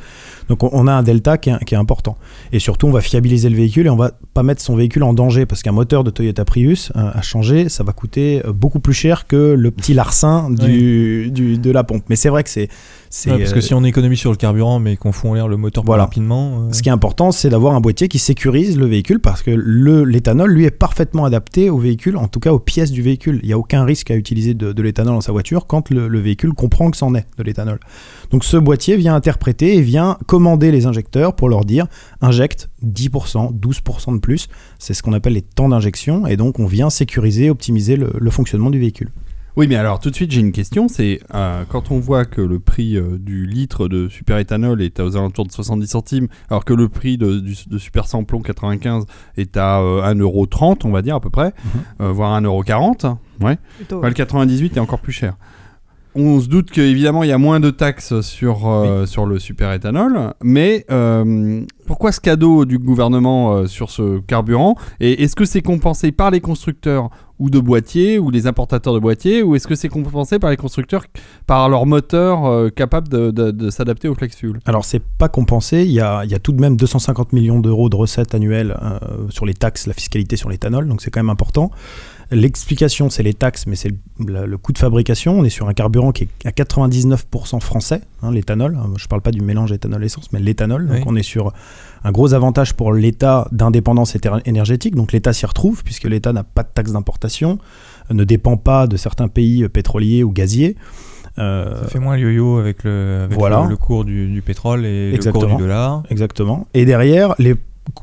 Donc 0.48 0.64
on, 0.64 0.88
a 0.88 0.94
un 0.94 1.04
delta 1.04 1.38
qui 1.38 1.50
est, 1.50 1.64
qui 1.66 1.76
est 1.76 1.78
important. 1.78 2.18
Et 2.52 2.60
surtout, 2.60 2.88
on 2.88 2.92
va 2.92 3.02
fiabiliser 3.02 3.50
le 3.50 3.56
véhicule 3.56 3.86
et 3.86 3.90
on 3.90 3.96
va 3.96 4.12
pas 4.34 4.42
mettre 4.42 4.62
son 4.62 4.76
véhicule 4.76 5.04
en 5.04 5.14
danger 5.14 5.46
parce 5.46 5.62
qu'un 5.62 5.72
moteur 5.72 6.04
de 6.04 6.10
Toyota 6.10 6.46
Prius 6.46 6.92
euh, 6.96 7.12
à 7.14 7.22
changer, 7.22 7.70
ça 7.70 7.84
va 7.84 7.92
coûter 7.94 8.42
euh, 8.46 8.54
beaucoup 8.54 8.80
plus 8.80 8.94
cher 8.94 9.28
que 9.28 9.54
le 9.58 9.72
petit 9.72 9.94
larcin 9.94 10.50
du, 10.50 11.30
du- 11.32 11.58
de 11.58 11.72
la 11.72 11.84
pompe. 11.84 12.04
Mais 12.10 12.16
c'est 12.16 12.30
vrai 12.30 12.44
que 12.44 12.50
c'est. 12.50 12.70
C'est, 13.10 13.32
Ouais, 13.32 13.40
parce 13.40 13.54
que 13.54 13.58
euh, 13.58 13.62
si 13.62 13.74
on 13.74 13.84
économise 13.84 14.20
sur 14.20 14.30
le 14.32 14.38
carburant 14.38 14.80
mais 14.80 14.96
qu'on 14.96 15.12
fout 15.12 15.32
en 15.32 15.34
l'air 15.34 15.48
le 15.48 15.58
moteur 15.58 15.84
plus 15.84 15.88
Voilà. 15.88 16.04
rapidement. 16.04 16.68
euh, 16.68 16.72
Ce 16.74 16.82
qui 16.84 16.90
est 16.90 16.92
important, 16.92 17.32
c'est 17.32 17.50
d'avoir 17.50 17.74
un 17.74 17.82
boîtier 17.82 18.08
qui 18.08 18.20
sécurise 18.20 18.78
le 18.78 18.86
véhicule 18.86 19.20
parce 19.20 19.42
que 19.42 19.52
le- 19.52 20.04
l'éthanol, 20.04 20.52
lui, 20.52 20.66
est 20.66 20.72
parfaitement 20.72 21.26
adapté 21.26 21.70
au 21.70 21.78
véhicule, 21.80 22.18
en 22.18 22.28
tout 22.28 22.40
cas 22.40 22.52
aux 22.54 22.60
pièces 22.60 22.92
du 22.92 23.02
véhicule. 23.02 23.40
Il 23.44 23.48
n'y 23.48 23.54
a 23.54 23.58
aucun 23.58 23.84
risque 23.84 24.12
à 24.12 24.16
utiliser 24.16 24.54
de, 24.54 24.72
de 24.74 24.82
l'éthanol 24.82 25.16
dans 25.16 25.22
sa 25.22 25.32
voiture 25.32 25.66
quand 25.68 25.90
le, 25.90 26.08
le 26.08 26.20
véhicule 26.20 26.54
comprend 26.54 26.92
que 26.92 26.98
c'en 26.98 27.16
est 27.16 27.26
de 27.38 27.44
l'éthanol. 27.44 27.80
Donc 28.32 28.44
ce 28.44 28.58
boîtier 28.58 28.96
vient 28.98 29.16
interpréter 29.16 29.76
et 29.78 29.82
vient 29.82 30.18
commander 30.28 30.72
les 30.72 30.86
injecteurs 30.86 31.36
pour 31.36 31.50
leur 31.50 31.66
dire 31.66 31.88
injecte 32.22 32.70
10%, 32.86 33.54
12% 33.60 34.14
de 34.16 34.20
plus. 34.20 34.48
C'est 34.78 34.94
ce 34.94 35.02
qu'on 35.02 35.14
appelle 35.14 35.34
les 35.34 35.42
temps 35.42 35.70
d'injection 35.70 36.28
et 36.28 36.38
donc 36.38 36.60
on 36.60 36.66
vient 36.68 36.90
sécuriser, 36.90 37.50
optimiser 37.50 37.96
le, 37.96 38.12
le 38.20 38.30
fonctionnement 38.32 38.70
du 38.70 38.80
véhicule. 38.80 39.10
Oui, 39.60 39.68
mais 39.68 39.76
alors 39.76 40.00
tout 40.00 40.10
de 40.10 40.16
suite, 40.16 40.32
j'ai 40.32 40.40
une 40.40 40.54
question. 40.54 40.88
C'est 40.88 41.20
euh, 41.36 41.64
quand 41.68 41.92
on 41.92 42.00
voit 42.00 42.24
que 42.24 42.40
le 42.40 42.60
prix 42.60 42.96
euh, 42.96 43.18
du 43.20 43.46
litre 43.46 43.90
de 43.90 44.08
superéthanol 44.08 44.82
est 44.82 45.02
aux 45.02 45.18
alentours 45.18 45.46
de 45.46 45.52
70 45.52 45.86
centimes, 45.86 46.28
alors 46.50 46.64
que 46.64 46.74
le 46.74 46.88
prix 46.88 47.18
de, 47.18 47.40
du- 47.42 47.58
de 47.68 47.78
super 47.78 48.08
samplon 48.08 48.40
95 48.42 49.04
est 49.36 49.58
à 49.58 49.82
euh, 49.82 50.14
1,30€, 50.14 50.78
on 50.86 50.92
va 50.92 51.02
dire 51.02 51.16
à 51.16 51.20
peu 51.20 51.30
près, 51.30 51.52
euh, 52.00 52.10
voire 52.10 52.40
1,40€. 52.42 53.18
Ouais. 53.42 53.58
Le 53.92 54.14
98 54.14 54.78
est 54.78 54.80
encore 54.80 55.00
plus 55.00 55.12
cher. 55.12 55.36
On 56.16 56.40
se 56.40 56.48
doute 56.48 56.72
qu'évidemment, 56.72 57.24
il 57.24 57.30
y 57.30 57.34
a 57.34 57.38
moins 57.38 57.60
de 57.60 57.70
taxes 57.70 58.22
sur, 58.22 58.66
euh, 58.66 59.06
sur 59.06 59.26
le 59.26 59.40
superéthanol, 59.40 60.34
mais 60.42 60.86
euh, 60.90 61.62
pourquoi 61.86 62.14
ce 62.14 62.22
cadeau 62.22 62.64
du 62.64 62.80
gouvernement 62.80 63.52
euh, 63.56 63.66
sur 63.68 63.90
ce 63.92 64.20
carburant? 64.20 64.76
Et 65.02 65.22
est-ce 65.24 65.36
que 65.36 65.44
c'est 65.46 65.62
compensé 65.62 66.14
par 66.14 66.32
les 66.32 66.40
constructeurs 66.40 67.10
ou 67.40 67.50
de 67.50 67.60
boîtiers, 67.60 68.20
ou 68.20 68.30
les 68.30 68.48
importateurs 68.48 68.94
de 68.94 69.00
boîtiers, 69.00 69.42
ou 69.42 69.56
est-ce 69.56 69.68
que 69.68 69.76
c'est 69.76 69.90
compensé 69.90 70.40
par 70.40 70.50
les 70.50 70.58
constructeurs 70.58 71.06
par 71.48 71.70
leur 71.70 71.86
moteur 71.86 72.46
euh, 72.46 72.70
capable 72.70 73.08
de, 73.08 73.70
s'adapter 73.70 74.08
au 74.08 74.16
flex 74.16 74.36
fuel? 74.36 74.60
Alors 74.66 74.86
c'est 74.86 75.02
pas 75.02 75.30
compensé, 75.30 75.84
il 75.84 75.92
y 75.92 76.02
a, 76.02 76.24
il 76.26 76.32
y 76.32 76.36
a 76.36 76.40
tout 76.40 76.52
de 76.52 76.62
même 76.62 76.76
250 76.76 77.34
millions 77.34 77.60
d'euros 77.60 77.90
de 77.90 77.96
recettes 77.96 78.36
annuelles 78.36 78.78
euh, 78.82 79.00
sur 79.30 79.46
les 79.46 79.54
taxes, 79.54 79.88
la 79.88 79.94
fiscalité 79.94 80.36
sur 80.36 80.50
l'éthanol, 80.50 80.88
donc 80.88 81.02
c'est 81.02 81.12
quand 81.12 81.22
même 81.22 81.30
important. 81.30 81.72
L'explication, 82.32 83.10
c'est 83.10 83.24
les 83.24 83.34
taxes, 83.34 83.66
mais 83.66 83.76
c'est 83.76 83.90
le, 83.90 83.96
le- 84.26 84.46
le 84.46 84.58
coût 84.58 84.72
de 84.72 84.78
fabrication. 84.78 85.40
On 85.40 85.44
est 85.44 85.50
sur 85.50 85.68
un 85.68 85.74
carburant 85.74 86.12
qui 86.12 86.26
est 86.44 86.48
à 86.48 86.52
99% 86.52 87.60
français, 87.60 88.02
hein, 88.22 88.32
l'éthanol. 88.32 88.78
Je 88.98 89.08
parle 89.08 89.22
pas 89.22 89.32
du 89.32 89.42
mélange 89.42 89.72
éthanol-essence, 89.72 90.32
mais 90.32 90.40
l'éthanol. 90.40 90.88
Donc 90.88 91.04
on 91.08 91.16
est 91.16 91.24
sur 91.24 91.54
un 92.04 92.12
gros 92.12 92.34
avantage 92.34 92.74
pour 92.76 92.94
l'État 92.94 93.48
d'indépendance 93.52 94.16
énergétique. 94.46 94.96
Donc 94.96 95.12
l'État 95.12 95.34
s'y 95.34 95.46
retrouve, 95.48 95.84
puisque 95.84 96.04
l'État 96.06 96.32
n'a 96.32 96.44
pas 96.44 96.64
de 96.64 96.70
taxe 96.74 96.92
d'importation, 96.92 97.58
euh, 98.12 98.14
ne 98.14 98.24
dépend 98.24 98.58
pas 98.58 98.86
de 98.86 98.96
certains 98.96 99.28
pays 99.28 99.64
euh, 99.64 99.70
pétroliers 99.70 100.24
ou 100.24 100.32
gaziers. 100.32 100.76
Euh, 101.40 101.82
Ça 101.84 101.88
fait 101.88 102.00
moins 102.00 102.16
le 102.18 102.24
yo-yo 102.24 102.58
avec 102.60 102.84
le, 102.84 103.22
avec 103.26 103.38
Voilà. 103.38 103.64
le, 103.64 103.70
le 103.70 103.78
cours 103.78 104.04
du, 104.06 104.28
du 104.28 104.42
pétrole 104.42 104.86
et 104.86 105.10
le 105.10 105.16
Exactement. 105.16 105.46
cours 105.48 105.56
du 105.58 105.64
dollar. 105.64 106.04
Exactement. 106.10 106.68
Et 106.74 106.86
derrière, 106.86 107.34
les, 107.40 107.56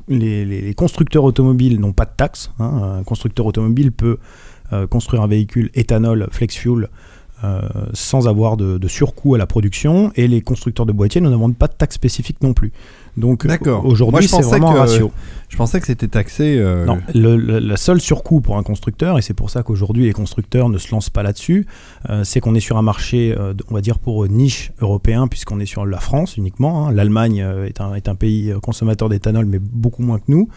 les, 0.08 0.74
constructeurs 0.74 1.24
automobiles 1.24 1.80
n'ont 1.80 1.92
pas 1.92 2.04
de 2.04 2.12
taxes. 2.16 2.50
hein. 2.58 2.98
Un 2.98 3.04
constructeur 3.04 3.46
automobile 3.46 3.92
peut 3.92 4.18
euh, 4.72 4.86
construire 4.86 5.22
un 5.22 5.26
véhicule 5.26 5.70
éthanol, 5.74 6.28
flex 6.30 6.56
fuel, 6.56 6.88
euh, 7.44 7.60
sans 7.92 8.28
avoir 8.28 8.56
de, 8.56 8.78
de 8.78 8.88
surcoût 8.88 9.34
à 9.34 9.38
la 9.38 9.46
production. 9.46 10.10
Et 10.16 10.28
les 10.28 10.40
constructeurs 10.40 10.86
de 10.86 10.92
boîtiers 10.92 11.20
ne 11.20 11.30
demandent 11.30 11.56
pas 11.56 11.68
de 11.68 11.74
taxes 11.74 11.96
spécifiques 11.96 12.42
non 12.42 12.52
plus. 12.52 12.72
Donc. 13.16 13.44
Moi, 13.44 13.84
aujourd'hui, 13.84 14.22
je 14.22 14.28
c'est 14.28 14.36
pensais 14.36 14.48
vraiment 14.50 14.70
un 14.72 14.80
ratio. 14.80 15.10
Je 15.48 15.56
pensais 15.56 15.80
que 15.80 15.86
c'était 15.86 16.08
taxé. 16.08 16.56
euh, 16.58 16.84
Non, 16.84 16.98
le, 17.14 17.36
le- 17.36 17.58
la 17.60 17.76
seule 17.76 18.00
surcoût 18.00 18.40
pour 18.40 18.56
un 18.58 18.62
constructeur, 18.62 19.16
et 19.18 19.22
c'est 19.22 19.32
pour 19.32 19.48
ça 19.48 19.62
qu'aujourd'hui 19.62 20.04
les 20.04 20.12
constructeurs 20.12 20.68
ne 20.68 20.76
se 20.76 20.90
lancent 20.90 21.08
pas 21.10 21.22
là-dessus, 21.22 21.66
euh, 22.10 22.24
c'est 22.24 22.40
qu'on 22.40 22.54
est 22.54 22.60
sur 22.60 22.76
un 22.76 22.82
marché, 22.82 23.34
euh, 23.38 23.54
on 23.70 23.74
va 23.74 23.80
dire 23.80 23.98
pour 24.00 24.26
niche 24.28 24.72
européen, 24.80 25.28
puisqu'on 25.28 25.60
est 25.60 25.66
sur 25.66 25.86
la 25.86 25.98
France 26.00 26.36
uniquement. 26.36 26.88
hein. 26.88 26.92
L'Allemagne 26.92 27.40
euh, 27.42 27.66
est, 27.66 27.80
un, 27.80 27.94
est 27.94 28.08
un 28.08 28.16
pays 28.16 28.50
euh, 28.50 28.58
consommateur 28.60 29.08
d'éthanol, 29.08 29.46
mais 29.46 29.60
beaucoup 29.60 30.02
moins 30.02 30.18
que 30.18 30.24
nous. 30.28 30.48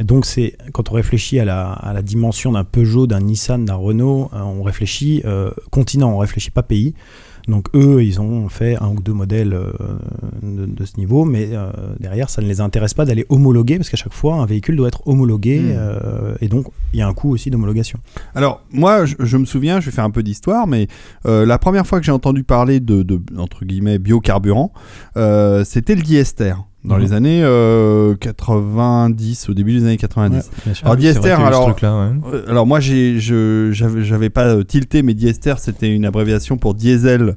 Donc 0.00 0.24
c'est 0.24 0.56
quand 0.72 0.90
on 0.90 0.94
réfléchit 0.94 1.38
à 1.38 1.44
la, 1.44 1.72
à 1.72 1.92
la 1.92 2.00
dimension 2.00 2.52
d'un 2.52 2.64
Peugeot, 2.64 3.06
d'un 3.06 3.20
Nissan, 3.20 3.66
d'un 3.66 3.74
Renault, 3.74 4.30
euh, 4.32 4.40
on 4.40 4.62
réfléchit 4.62 5.20
euh, 5.26 5.50
continent, 5.70 6.10
on 6.14 6.18
réfléchit 6.18 6.50
pas 6.50 6.62
pays. 6.62 6.94
Donc 7.48 7.66
eux, 7.74 8.02
ils 8.04 8.20
ont 8.20 8.48
fait 8.48 8.76
un 8.80 8.88
ou 8.88 9.00
deux 9.00 9.12
modèles 9.12 9.54
euh, 9.54 9.72
de, 10.42 10.66
de 10.66 10.84
ce 10.84 10.96
niveau, 10.96 11.24
mais 11.24 11.48
euh, 11.52 11.70
derrière, 11.98 12.30
ça 12.30 12.42
ne 12.42 12.46
les 12.46 12.60
intéresse 12.60 12.94
pas 12.94 13.04
d'aller 13.04 13.26
homologuer, 13.28 13.76
parce 13.76 13.90
qu'à 13.90 13.96
chaque 13.96 14.12
fois, 14.12 14.36
un 14.36 14.46
véhicule 14.46 14.76
doit 14.76 14.88
être 14.88 15.06
homologué, 15.06 15.60
Hmm. 15.60 15.76
euh, 15.76 16.34
et 16.40 16.48
donc 16.48 16.66
il 16.92 16.98
y 16.98 17.02
a 17.02 17.08
un 17.08 17.14
coût 17.14 17.30
aussi 17.30 17.50
d'homologation. 17.50 17.98
Alors, 18.34 18.62
moi, 18.72 19.04
je, 19.04 19.14
je 19.18 19.36
me 19.36 19.44
souviens, 19.44 19.80
je 19.80 19.86
vais 19.86 19.92
faire 19.92 20.04
un 20.04 20.10
peu 20.10 20.22
d'histoire, 20.22 20.66
mais 20.66 20.86
euh, 21.26 21.44
la 21.46 21.58
première 21.58 21.86
fois 21.86 21.98
que 21.98 22.06
j'ai 22.06 22.12
entendu 22.12 22.44
parler 22.44 22.80
de, 22.80 23.02
de, 23.02 23.20
entre 23.36 23.64
guillemets, 23.64 23.98
biocarburant, 23.98 24.72
c'était 25.64 25.94
le 25.94 26.02
diester, 26.02 26.54
dans 26.84 26.96
Mhm. 26.96 27.02
les 27.02 27.12
années 27.12 27.40
euh, 27.44 28.14
90, 28.14 29.48
au 29.48 29.54
début 29.54 29.72
des 29.78 29.84
années 29.84 29.96
90. 29.96 30.36
Ouais, 30.36 30.42
bien 30.64 30.74
sûr. 30.74 30.86
Alors, 30.86 30.94
oui, 30.96 31.00
diester, 31.02 31.30
alors, 31.30 31.66
ouais. 31.68 31.74
euh, 32.32 32.42
alors 32.48 32.66
moi, 32.66 32.80
j'avais 32.80 34.30
pas 34.30 34.46
euh, 34.46 34.62
tilté, 34.64 35.02
mais 35.02 35.14
diester, 35.14 35.54
c'était 35.58 35.94
une 35.94 36.04
abréviation 36.04 36.56
pour 36.56 36.74
diesel. 36.74 37.36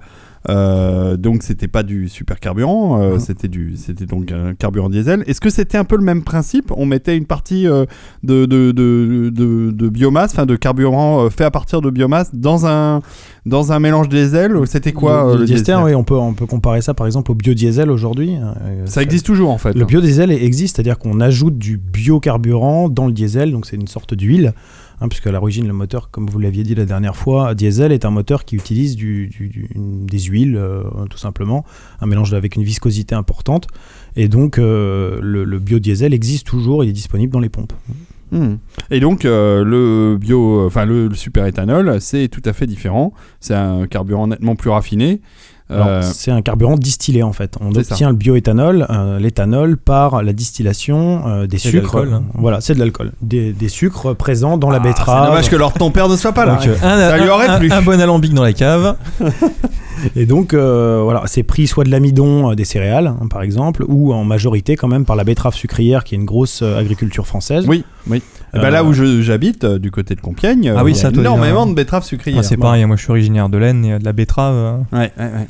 Euh, 0.49 1.15
donc 1.17 1.43
c'était 1.43 1.67
pas 1.67 1.83
du 1.83 2.09
super 2.09 2.39
carburant, 2.39 3.01
euh, 3.01 3.13
Mhm. 3.13 3.19
c'était 3.19 3.47
du, 3.47 3.75
c'était 3.77 4.05
donc 4.05 4.31
un 4.31 4.53
carburant 4.55 4.89
diesel. 4.89 5.23
Est-ce 5.27 5.39
que 5.41 5.49
c'était 5.49 5.77
un 5.77 5.83
peu 5.85 5.95
le 5.95 6.03
même 6.03 6.23
principe? 6.23 6.71
On 6.75 6.85
mettait 6.85 7.15
une 7.17 7.25
partie 7.25 7.67
euh, 7.67 7.85
de, 8.23 8.45
de, 8.45 8.71
de, 8.71 9.29
de, 9.33 9.71
de 9.71 9.89
biomasse, 9.89 10.31
enfin 10.33 10.45
de 10.45 10.55
carburant 10.55 11.29
fait 11.29 11.45
à 11.45 11.51
partir 11.51 11.81
de 11.81 11.89
biomasse 11.89 12.33
dans 12.35 12.65
un 12.65 13.01
dans 13.45 13.71
un 13.73 13.79
mélange 13.79 14.09
diesel? 14.09 14.55
C'était 14.65 14.91
quoi 14.93 15.25
le, 15.27 15.33
le 15.33 15.39
le 15.39 15.45
diester, 15.45 15.71
diesel? 15.73 15.83
oui, 15.85 15.95
on 15.95 16.03
peut, 16.03 16.15
on 16.15 16.33
peut 16.33 16.45
comparer 16.45 16.81
ça 16.81 16.93
par 16.93 17.05
exemple 17.07 17.31
au 17.31 17.35
biodiesel 17.35 17.89
aujourd'hui. 17.91 18.35
euh, 18.37 18.85
Ça 18.85 19.01
existe 19.01 19.25
toujours 19.25 19.49
en 19.51 19.57
fait. 19.57 19.73
Le 19.75 19.85
biodiesel 19.85 20.31
existe, 20.31 20.75
c'est-à-dire 20.75 20.97
qu'on 20.97 21.19
ajoute 21.19 21.57
du 21.57 21.77
biocarburant 21.77 22.89
dans 22.89 23.05
le 23.07 23.13
diesel, 23.13 23.51
donc 23.51 23.65
c'est 23.65 23.75
une 23.75 23.87
sorte 23.87 24.13
d'huile, 24.13 24.53
hein, 25.01 25.07
puisque 25.07 25.27
à 25.27 25.31
l'origine 25.31 25.67
le 25.67 25.73
moteur, 25.73 26.09
comme 26.11 26.27
vous 26.27 26.39
l'aviez 26.39 26.63
dit 26.63 26.75
la 26.75 26.85
dernière 26.85 27.15
fois, 27.15 27.55
diesel 27.55 27.91
est 27.91 28.05
un 28.05 28.11
moteur 28.11 28.45
qui 28.45 28.55
utilise 28.55 28.95
des 28.95 30.19
huiles, 30.19 30.55
euh, 30.55 30.83
tout 31.09 31.17
simplement, 31.17 31.65
un 32.01 32.05
mélange 32.05 32.33
avec 32.33 32.55
une 32.55 32.63
viscosité 32.63 33.15
importante, 33.15 33.67
et 34.15 34.27
donc 34.27 34.57
euh, 34.57 35.19
le, 35.21 35.59
biodiesel 35.59 36.13
existe 36.13 36.47
toujours, 36.47 36.83
il 36.83 36.89
est 36.89 36.93
disponible 36.93 37.31
dans 37.31 37.39
les 37.39 37.49
pompes. 37.49 37.73
Hmm. 38.31 38.55
Et 38.89 38.99
donc 38.99 39.25
euh, 39.25 39.63
le 39.63 40.17
bio, 40.17 40.65
enfin 40.65 40.85
le 40.85 41.13
super 41.13 41.45
éthanol, 41.45 42.01
c'est 42.01 42.29
tout 42.29 42.41
à 42.45 42.53
fait 42.53 42.65
différent. 42.65 43.13
C'est 43.39 43.53
un 43.53 43.85
carburant 43.85 44.25
nettement 44.25 44.55
plus 44.55 44.71
raffiné. 44.71 45.21
Euh, 45.71 46.01
C'est 46.03 46.29
un 46.31 46.41
carburant 46.41 46.75
distillé 46.75 47.23
en 47.23 47.33
fait. 47.33 47.55
On 47.61 47.73
ça. 47.73 47.79
obtient 47.79 48.09
le 48.09 48.15
bioéthanol, 48.15 48.85
euh, 48.89 49.17
l'éthanol 49.17 49.77
par 49.77 50.21
la 50.21 50.33
distillation 50.33 51.23
euh, 51.27 51.47
des 51.47 51.57
C'est 51.57 51.71
de 51.71 51.79
sucres. 51.79 51.95
l'alcool, 51.97 52.13
hein. 52.15 52.23
Voilà, 52.35 52.61
c'est 52.61 52.73
de 52.75 52.79
l'alcool. 52.79 53.11
Des, 53.21 53.53
des 53.53 53.69
sucres 53.69 54.13
présents 54.15 54.57
dans 54.57 54.69
la 54.69 54.77
ah, 54.77 54.79
betterave. 54.79 55.23
C'est 55.23 55.29
dommage 55.29 55.49
que 55.49 55.55
leur 55.55 55.73
ton 55.73 55.89
père 55.89 56.09
ne 56.09 56.15
soit 56.17 56.33
pas 56.33 56.45
là. 56.45 56.55
Donc, 56.55 56.67
euh, 56.67 56.75
un, 56.83 56.97
Ça 57.09 57.17
lui 57.17 57.23
un- 57.29 57.33
aurait 57.33 57.47
un- 57.47 57.59
plu. 57.59 57.71
un 57.71 57.81
bon 57.81 57.99
alambic 57.99 58.33
dans 58.33 58.43
la 58.43 58.53
cave. 58.53 58.97
Et 60.15 60.25
donc, 60.25 60.53
euh, 60.53 60.99
voilà, 61.03 61.23
c'est 61.27 61.43
pris 61.43 61.65
soit 61.67 61.83
de 61.85 61.89
l'amidon 61.91 62.51
euh, 62.51 62.55
des 62.55 62.65
céréales, 62.65 63.07
hein, 63.07 63.27
par 63.29 63.41
exemple, 63.41 63.85
ou 63.87 64.13
en 64.13 64.23
majorité 64.25 64.75
quand 64.75 64.87
même 64.87 65.05
par 65.05 65.15
la 65.15 65.23
betterave 65.23 65.53
sucrière, 65.55 66.03
qui 66.03 66.15
est 66.15 66.17
une 66.17 66.25
grosse 66.25 66.61
euh, 66.61 66.77
agriculture 66.79 67.25
française. 67.25 67.65
Oui, 67.67 67.85
oui. 68.07 68.21
Euh, 68.55 68.69
là 68.69 68.83
où 68.83 68.93
je- 68.93 69.21
j'habite, 69.21 69.63
euh, 69.63 69.79
du 69.79 69.89
côté 69.91 70.15
de 70.15 70.21
Compiègne, 70.21 70.73
Ah 70.75 70.79
euh, 70.81 70.83
oui, 70.83 70.91
il 70.91 70.95
y 70.95 70.99
a 70.99 71.01
ça, 71.03 71.11
toi, 71.11 71.21
énormément 71.21 71.65
de 71.65 71.73
betteraves 71.73 72.03
sucrières. 72.03 72.39
Ah, 72.39 72.43
c'est 72.43 72.55
Bon. 72.55 72.63
pareil, 72.63 72.85
moi 72.85 72.95
je 72.97 73.01
suis 73.03 73.11
originaire 73.11 73.49
de 73.49 73.57
l'Aisne 73.57 73.83
et 73.85 73.99
de 73.99 74.05
la 74.05 74.13
betterave. 74.13 74.55
euh, 74.55 74.77
Ouais, 74.97 75.11
ouais, 75.17 75.25
ouais. 75.25 75.47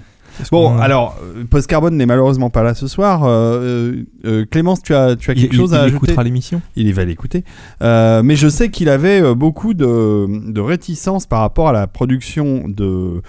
Bon, 0.52 0.80
alors, 0.80 1.16
euh, 1.38 1.44
Post 1.48 1.68
Carbone 1.68 1.96
n'est 1.96 2.08
malheureusement 2.08 2.50
pas 2.50 2.64
là 2.64 2.74
ce 2.74 2.88
soir. 2.88 3.22
Euh, 3.26 3.94
euh, 4.26 4.46
Clémence, 4.50 4.82
tu 4.82 4.96
as, 4.96 5.16
tu 5.16 5.30
as 5.30 5.36
il, 5.36 5.42
quelque 5.42 5.54
il- 5.54 5.58
chose 5.60 5.72
il 5.74 5.78
à 5.78 5.82
ajouter? 5.82 5.98
écoutera 6.06 6.24
l'émission. 6.24 6.60
Il 6.76 6.92
va 6.94 7.06
l'écouter. 7.06 7.44
Euh, 7.84 8.24
mais 8.24 8.36
je 8.36 8.48
sais 8.48 8.70
qu'il 8.72 8.90
avait 8.90 9.22
euh, 9.22 9.36
beaucoup 9.36 9.76
de, 9.76 10.26
de 10.52 10.60
réticence 10.62 11.28
par 11.28 11.42
rapport 11.42 11.70
à 11.70 11.72
la 11.72 11.86
production 11.86 12.64
de, 12.68 13.22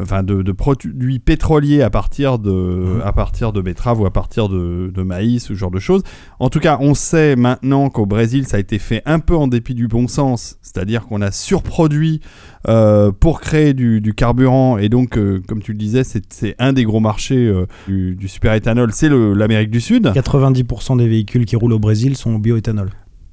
enfin 0.00 0.22
de, 0.22 0.42
de 0.42 0.52
produits 0.52 1.18
pétroliers 1.18 1.82
à 1.82 1.90
partir 1.90 2.38
de, 2.38 2.50
Mhm. 2.50 3.02
à 3.04 3.12
partir 3.12 3.52
de 3.52 3.60
betteraves 3.60 4.00
ou 4.00 4.06
à 4.06 4.12
partir 4.12 4.48
de, 4.48 4.90
de 4.94 5.02
maïs, 5.02 5.44
ce 5.44 5.54
genre 5.54 5.70
de 5.70 5.78
choses. 5.78 6.02
En 6.38 6.48
tout 6.50 6.60
cas, 6.60 6.78
on 6.80 6.94
sait 6.94 7.36
maintenant 7.36 7.88
qu'au 7.90 8.06
Brésil, 8.06 8.46
ça 8.46 8.56
a 8.56 8.60
été 8.60 8.78
fait 8.78 9.02
un 9.06 9.18
peu 9.18 9.36
en 9.36 9.48
dépit 9.48 9.74
du 9.74 9.88
bon 9.88 10.08
sens, 10.08 10.56
c'est-à-dire 10.62 11.06
qu'on 11.06 11.20
a 11.22 11.30
surproduit 11.30 12.20
euh, 12.68 13.12
pour 13.12 13.40
créer 13.40 13.74
du, 13.74 14.00
du 14.00 14.14
carburant. 14.14 14.78
Et 14.78 14.88
donc, 14.88 15.16
euh, 15.16 15.40
comme 15.48 15.60
tu 15.60 15.72
le 15.72 15.78
disais, 15.78 16.02
c'est 16.04 16.54
un 16.58 16.72
des 16.72 16.84
gros 16.84 17.00
marchés 17.00 17.46
euh, 17.46 17.66
du, 17.86 18.14
du 18.16 18.28
superéthanol, 18.28 18.92
c'est 18.92 19.08
l'Amérique 19.08 19.70
du 19.70 19.80
Sud. 19.80 20.06
90% 20.14 20.98
des 20.98 21.08
véhicules 21.08 21.44
qui 21.44 21.56
roulent 21.56 21.72
au 21.72 21.78
Brésil 21.78 22.16
sont 22.16 22.34
au 22.34 22.38
bioéthanol. 22.38 22.90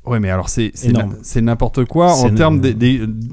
Ouais, 0.07 0.19
mais 0.19 0.29
alors 0.29 0.49
c'est 0.49 0.71
n'importe 1.41 1.85
quoi 1.85 2.13
en 2.13 2.29
termes 2.29 2.59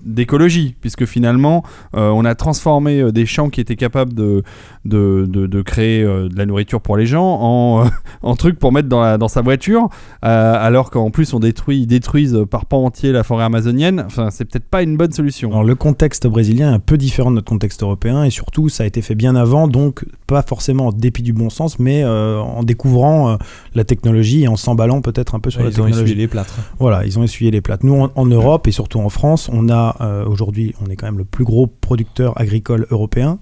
d'écologie, 0.05 0.75
puisque 0.81 1.05
finalement, 1.07 1.63
euh, 1.97 2.09
on 2.11 2.25
a 2.25 2.35
transformé 2.35 3.01
euh, 3.01 3.13
des 3.13 3.27
champs 3.27 3.51
qui 3.51 3.61
étaient 3.61 3.77
capables 3.77 4.15
de, 4.15 4.43
de, 4.85 5.27
de, 5.29 5.47
de 5.47 5.63
créer 5.63 6.03
euh, 6.03 6.29
de 6.29 6.37
la 6.37 6.47
nourriture 6.47 6.81
pour 6.81 6.97
les 6.97 7.07
gens 7.07 7.25
en, 7.41 7.85
euh, 7.85 7.89
en 8.23 8.35
trucs 8.37 8.59
pour 8.59 8.73
mettre 8.73 8.89
dans, 8.89 9.01
la- 9.03 9.19
dans 9.19 9.29
sa 9.29 9.43
voiture, 9.43 9.89
euh, 10.25 10.55
alors 10.59 10.91
qu'en 10.91 11.11
plus 11.11 11.33
on 11.35 11.41
détruit, 11.41 11.81
ils 11.83 11.87
détruisent 11.87 12.39
par 12.51 12.67
pan 12.67 12.85
entier 12.85 13.13
la 13.13 13.23
forêt 13.23 13.45
amazonienne. 13.45 14.03
Enfin, 14.07 14.31
c'est 14.31 14.45
peut-être 14.45 14.67
pas 14.69 14.83
une 14.83 14.97
bonne 14.97 15.13
solution. 15.13 15.51
Alors 15.51 15.65
le 15.65 15.75
contexte 15.75 16.27
brésilien 16.27 16.71
est 16.73 16.75
un 16.75 16.79
peu 16.79 16.97
différent 16.97 17.31
de 17.31 17.37
notre 17.37 17.49
contexte 17.49 17.83
européen 17.83 18.25
et 18.25 18.31
surtout 18.31 18.69
ça 18.69 18.85
a 18.85 18.87
été 18.87 19.03
fait 19.03 19.15
bien 19.15 19.37
avant, 19.37 19.69
donc 19.69 20.05
pas 20.27 20.43
forcément 20.43 20.87
en 20.89 20.93
dépit 20.93 21.23
du 21.23 21.33
bon 21.33 21.51
sens, 21.51 21.79
mais 21.79 22.03
euh, 22.05 22.39
en 22.39 22.63
découvrant 22.63 23.31
euh, 23.31 23.37
la 23.75 23.85
technologie 23.85 24.45
et 24.45 24.49
en 24.49 24.57
s'emballant 24.57 25.01
peut-être 25.01 25.35
un 25.35 25.41
peu 25.41 25.51
sur 25.51 25.61
Ouais, 25.61 25.67
la 25.67 25.71
ils 25.71 25.81
ont 25.81 25.85
technologie. 25.85 26.03
essuyé 26.13 26.23
les 26.25 26.29
plâtres. 26.29 26.59
Voilà, 26.79 27.05
ils 27.05 27.18
ont 27.18 27.22
essuyé 27.22 27.51
les 27.51 27.61
plates. 27.61 27.85
Nous, 27.85 27.94
en, 27.94 28.11
en 28.14 28.27
Europe 28.27 28.66
et 28.66 28.72
surtout 28.72 29.01
en 29.01 29.09
France, 29.09 29.48
on 29.53 29.68
a 29.68 29.96
euh, 30.01 30.25
aujourd'hui, 30.25 30.75
on 30.85 30.90
est 30.90 30.96
quand 30.96 31.07
même 31.07 31.18
le 31.18 31.25
plus 31.25 31.44
gros 31.44 31.66
producteur 31.66 32.38
agricole 32.40 32.87
européen. 32.90 33.38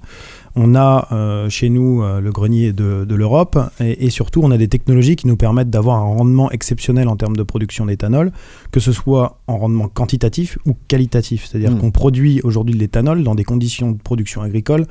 On 0.57 0.75
a 0.75 1.07
euh, 1.13 1.49
chez 1.49 1.71
nous 1.71 2.03
euh, 2.03 2.21
le 2.21 2.33
grenier 2.33 2.73
de, 2.73 3.05
de 3.05 3.15
l'Europe 3.15 3.57
et, 3.79 4.07
et 4.07 4.11
surtout, 4.11 4.41
on 4.43 4.51
a 4.51 4.59
des 4.59 4.67
technologies 4.69 5.15
qui 5.15 5.29
nous 5.29 5.37
permettent 5.37 5.71
d'avoir 5.71 5.99
un 5.99 6.17
rendement 6.17 6.51
exceptionnel 6.51 7.09
en 7.09 7.17
termes 7.17 7.37
de 7.37 7.43
production 7.45 7.87
d'éthanol, 7.87 8.33
que 8.73 8.81
ce 8.81 8.91
soit 8.93 9.39
en 9.47 9.59
rendement 9.59 9.89
quantitatif 9.89 10.59
ou 10.67 10.75
qualitatif. 10.89 11.47
C'est-à-dire 11.47 11.71
Mm. 11.71 11.79
qu'on 11.79 11.91
produit 11.93 12.41
aujourd'hui 12.43 12.75
de 12.75 12.81
l'éthanol 12.81 13.23
dans 13.23 13.35
des 13.35 13.45
conditions 13.45 13.93
de 13.93 13.99
production 13.99 14.43
agricole 14.43 14.87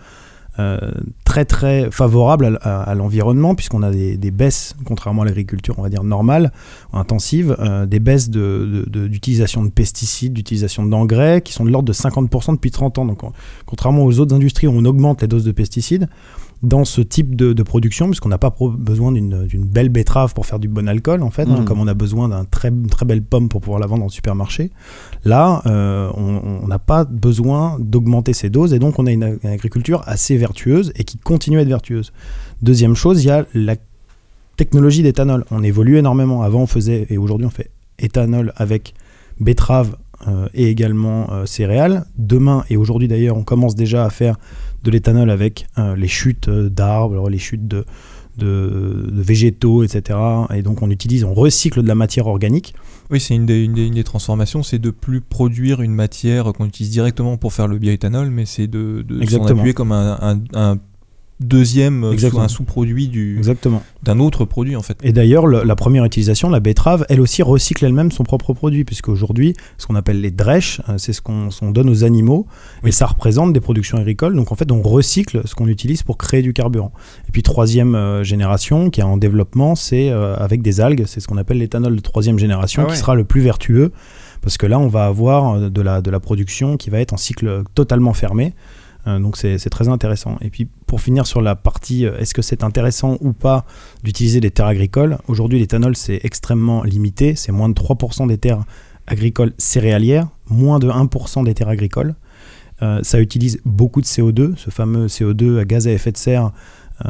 très 1.26 1.45
très 1.45 1.89
favorables 1.91 2.60
à, 2.62 2.93
l'environnement 2.95 3.56
puisqu'on 3.56 3.84
a 3.84 3.91
des, 3.91 4.32
baisses, 4.32 4.76
contrairement 4.86 5.22
à 5.22 5.26
l'agriculture 5.26 5.76
on 5.78 5.82
va 5.84 5.89
dire 5.89 6.04
normale, 6.04 6.52
intensive, 6.93 7.56
euh, 7.60 7.86
des 7.86 8.00
baisses 8.00 8.30
de- 8.30 8.84
de- 8.86 8.89
de- 8.89 9.08
d'utilisation 9.08 9.63
de, 9.63 9.69
pesticides, 9.69 10.34
d'utilisation 10.34 10.86
d'engrais 10.86 11.41
qui 11.41 11.54
sont 11.54 11.65
de 11.65 11.69
l'ordre 11.72 11.88
de 11.88 11.93
50% 11.93 12.54
depuis 12.54 12.72
30 12.72 12.98
ans. 12.98 13.06
Donc 13.06 13.24
on- 13.24 13.32
contrairement 13.65 14.04
aux 14.06 14.19
autres 14.19 14.36
industries 14.36 14.67
où 14.67 14.72
on 14.74 14.86
augmente 14.86 15.22
les 15.22 15.28
doses 15.28 15.45
de 15.45 15.52
pesticides, 15.52 16.08
dans 16.62 16.84
ce 16.84 17.00
type 17.00 17.36
de, 17.38 17.54
de 17.54 17.63
production, 17.63 18.08
puisqu'on 18.08 18.28
n'a 18.30 18.38
pas 18.38 18.54
besoin 18.78 19.12
d'une 19.13 19.48
belle 19.63 19.88
betterave 19.89 20.34
pour 20.34 20.45
faire 20.45 20.60
du 20.60 20.67
bon 20.67 20.89
alcool, 20.89 21.24
en 21.24 21.30
fait, 21.30 21.43
hein, 21.43 21.60
Mhm. 21.60 21.65
comme 21.65 21.80
on 21.80 21.88
a 21.88 21.93
besoin 21.93 22.28
d'un 22.28 22.43
très, 22.43 22.69
très 22.91 23.06
belle 23.06 23.22
pomme 23.22 23.48
pour 23.48 23.62
pouvoir 23.62 23.80
la 23.80 23.88
vendre 23.88 24.04
le 24.04 24.10
supermarché. 24.10 24.72
Là, 25.24 25.62
euh, 25.67 26.10
on 26.15 26.67
n'a 26.67 26.80
pas 26.80 27.06
besoin 27.06 27.78
d'augmenter 27.80 28.34
ces 28.34 28.50
doses 28.50 28.74
et 28.74 28.80
donc 28.80 29.00
on 29.00 29.06
a 29.08 29.12
une, 29.12 29.38
une 29.41 29.50
agriculture 29.50 30.02
assez 30.06 30.36
vertueuse 30.36 30.91
et 30.95 31.06
qui 31.06 31.17
continue 31.17 31.60
à 31.60 31.62
être 31.62 31.67
vertueuse. 31.69 32.12
Deuxième 32.62 32.95
chose, 32.95 33.24
il 33.24 33.28
y 33.28 33.32
a 33.32 33.45
la 33.54 33.76
technologie 34.58 35.02
d'éthanol. 35.04 35.45
On 35.52 35.63
évolue 35.63 35.98
énormément. 35.98 36.41
Avant, 36.41 36.62
on 36.63 36.67
faisait, 36.67 37.08
et 37.10 37.17
aujourd'hui, 37.17 37.48
on 37.48 37.52
fait 37.52 37.72
éthanol 38.00 38.52
avec 38.58 38.93
betterave 39.39 39.95
et 40.53 40.67
également 40.69 41.32
euh, 41.32 41.45
céréales. 41.45 42.05
Demain, 42.17 42.63
et 42.69 42.77
aujourd'hui 42.77 43.08
d'ailleurs, 43.08 43.38
on 43.38 43.43
commence 43.43 43.75
déjà 43.75 44.05
à 44.05 44.10
faire 44.10 44.36
de 44.84 44.91
l'éthanol 44.91 45.29
avec 45.29 45.67
euh, 45.77 45.95
les 45.95 46.08
chutes 46.08 46.47
euh, 46.47 46.69
d'arbres, 46.69 47.29
les 47.29 47.38
chutes 47.38 47.67
de, 47.67 47.86
de, 48.38 49.08
de 49.12 49.21
végétaux, 49.21 49.84
etc. 49.84 50.17
Et 50.53 50.62
donc, 50.62 50.82
on 50.82 50.89
utilise, 50.89 51.23
on 51.23 51.34
recycle 51.34 51.82
de 51.84 51.88
la 51.88 51.95
matière 51.95 52.27
organique. 52.27 52.73
Oui, 53.12 53.19
c'est 53.19 53.36
une 53.36 53.45
des, 53.45 53.63
une, 53.65 53.73
des, 53.73 53.88
une 53.88 53.95
des 53.95 54.03
transformations, 54.03 54.62
c'est 54.63 54.77
de 54.79 54.91
plus 54.91 55.19
produire 55.21 55.82
une 55.82 55.93
matière 55.93 56.45
qu'on 56.53 56.65
utilise 56.65 56.91
directement 56.91 57.38
pour 57.38 57.53
faire 57.53 57.67
le 57.67 57.77
bioéthanol, 57.79 58.29
mais 58.29 58.45
c'est 58.45 58.67
de, 58.67 59.01
de 59.08 59.15
s'en 59.25 59.45
appuyer 59.58 59.73
comme 59.73 59.91
un, 59.91 60.17
un- 60.21 60.41
un 60.53 60.77
deuxième, 61.39 62.04
euh, 62.04 62.12
Exactement. 62.12 62.41
sous- 62.41 62.45
un 62.45 62.47
sous-produit 62.58 63.08
du- 63.08 63.38
Exactement. 63.38 63.82
d'un 64.04 64.19
autre 64.19 64.45
produit 64.45 64.75
en 64.75 64.82
fait. 64.82 64.97
Et 65.04 65.13
d'ailleurs, 65.13 65.47
le- 65.47 65.63
la 65.63 65.75
première 65.75 66.04
utilisation, 66.06 66.49
la 66.49 66.60
betterave, 66.60 67.06
elle 67.10 67.21
aussi 67.21 67.41
recycle 67.43 67.86
elle-même 67.86 68.12
son 68.12 68.23
propre 68.23 68.54
produit, 68.54 68.84
puisqu'aujourd'hui, 68.84 69.54
ce 69.78 69.88
qu'on 69.88 69.95
appelle 69.95 70.19
les 70.21 70.32
drèches, 70.32 70.82
euh, 70.89 70.97
c'est 70.97 71.13
ce 71.13 71.21
qu'on 71.21 71.49
ce 71.52 71.62
qu'on 71.62 71.71
donne 71.71 71.89
aux 71.89 72.04
animaux, 72.04 72.45
Oui. 72.84 72.89
et 72.89 72.91
ça 72.91 73.06
représente 73.06 73.54
des 73.54 73.60
productions 73.62 73.97
agricoles. 73.97 74.36
Donc 74.36 74.52
en 74.52 74.56
fait, 74.56 74.71
on 74.71 74.82
recycle 74.82 75.41
ce 75.45 75.56
qu'on 75.56 75.67
utilise 75.67 76.04
pour 76.04 76.17
créer 76.17 76.41
du 76.41 76.54
carburant. 76.54 76.91
Et 77.28 77.32
puis 77.32 77.41
troisième 77.43 77.95
euh, 77.95 78.23
génération, 78.23 78.89
qui 78.89 78.99
est 78.99 79.04
en 79.04 79.17
développement, 79.17 79.75
c'est 79.75 80.10
euh, 80.10 80.36
avec 80.36 80.62
des 80.62 80.82
algues, 80.82 81.04
c'est 81.08 81.19
ce 81.21 81.28
qu'on 81.28 81.38
appelle 81.38 81.60
l'éthanol 81.60 81.95
de 81.95 82.02
troisième 82.02 82.38
génération, 82.38 82.82
Ah 82.84 82.88
ouais. 82.88 82.93
qui 82.93 82.99
sera 82.99 83.15
le 83.15 83.23
plus 83.23 83.41
vertueux, 83.41 83.91
parce 84.41 84.58
que 84.58 84.65
là, 84.65 84.78
on 84.80 84.88
va 84.88 85.06
avoir 85.06 85.69
de 85.71 85.82
la, 85.82 86.02
de 86.02 86.12
la 86.12 86.19
production 86.19 86.75
qui 86.78 86.89
va 86.89 86.99
être 86.99 87.13
en 87.13 87.17
cycle 87.17 87.63
totalement 87.75 88.13
fermé. 88.13 88.54
Euh, 89.07 89.19
donc 89.19 89.38
c'est 89.38 89.57
très 89.69 89.88
intéressant. 89.88 90.38
Et 90.41 90.49
puis 90.49 90.67
pour 90.85 91.01
finir 91.01 91.25
sur 91.25 91.41
la 91.41 91.55
partie, 91.55 92.05
euh, 92.05 92.17
est-ce 92.17 92.33
que 92.33 92.41
c'est 92.41 92.63
intéressant 92.63 93.17
ou 93.21 93.33
pas 93.33 93.65
d'utiliser 94.03 94.39
des 94.39 94.51
terres 94.51 94.67
agricoles? 94.67 95.17
Aujourd'hui 95.27 95.59
l'éthanol 95.59 95.95
c'est 95.95 96.19
extrêmement 96.23 96.83
limité, 96.83 97.35
c'est 97.35 97.51
moins 97.51 97.69
de 97.69 97.73
3% 97.73 98.27
des 98.27 98.38
terres 98.38 98.63
agricoles 99.07 99.53
céréalières, 99.57 100.27
moins 100.49 100.79
de 100.79 100.89
1% 100.89 101.43
des 101.43 101.53
terres 101.53 101.69
agricoles. 101.69 102.15
Euh, 102.81 102.99
ça 103.03 103.19
utilise 103.19 103.59
beaucoup 103.65 104.01
de 104.01 104.05
CO2, 104.05 104.55
ce 104.55 104.69
fameux 104.69 105.07
CO2 105.07 105.59
à 105.59 105.65
gaz 105.65 105.88
à 105.88 105.91
effet 105.91 106.12
de 106.12 106.17
serre, 106.17 106.51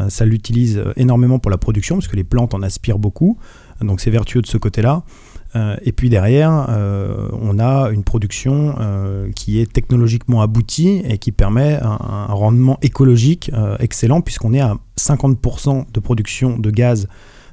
ça 0.10 0.23
l'utilise 0.23 0.84
énormément 0.97 1.39
pour 1.39 1.49
la 1.49 1.58
production 1.58 1.95
parce 1.95 2.08
que 2.08 2.15
les 2.15 2.23
plantes 2.23 2.54
en 2.54 2.62
aspirent 2.62 2.99
beaucoup, 2.99 3.39
donc 3.82 4.02
c'est 4.02 4.12
vertueux 4.12 4.43
de 4.43 4.45
ce 4.45 4.58
côté-là. 4.60 5.02
Euh, 5.56 5.78
et 5.84 5.92
puis 5.92 6.10
derrière, 6.10 6.68
euh, 6.70 7.28
on 7.34 7.60
a 7.60 7.90
une 7.90 8.04
production 8.04 8.76
euh, 8.80 9.32
qui 9.32 9.60
est 9.60 9.72
technologiquement 9.72 10.42
aboutie 10.42 11.02
et 11.06 11.18
qui 11.18 11.32
permet 11.32 11.80
un, 11.82 12.26
rendement 12.30 12.78
écologique 12.82 13.52
excellent 13.80 14.22
puisqu'on 14.22 14.54
est 14.54 14.60
à 14.60 14.78
50% 14.98 15.92
de 15.92 16.00
production 16.00 16.58
de 16.58 16.70
gaz 16.70 17.08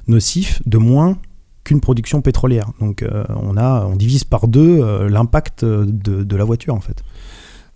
nocif 0.07 0.61
de 0.65 0.77
moins 0.77 1.17
qu'une 1.63 1.81
production 1.81 2.21
pétrolière. 2.21 2.71
Donc 2.79 3.03
on, 3.29 3.57
a, 3.57 3.85
on 3.85 3.95
divise 3.95 4.23
par 4.23 4.47
deux 4.47 5.07
l'impact 5.07 5.65
de, 5.65 6.35
la 6.35 6.43
voiture 6.43 6.75
en 6.75 6.79
fait. 6.79 7.03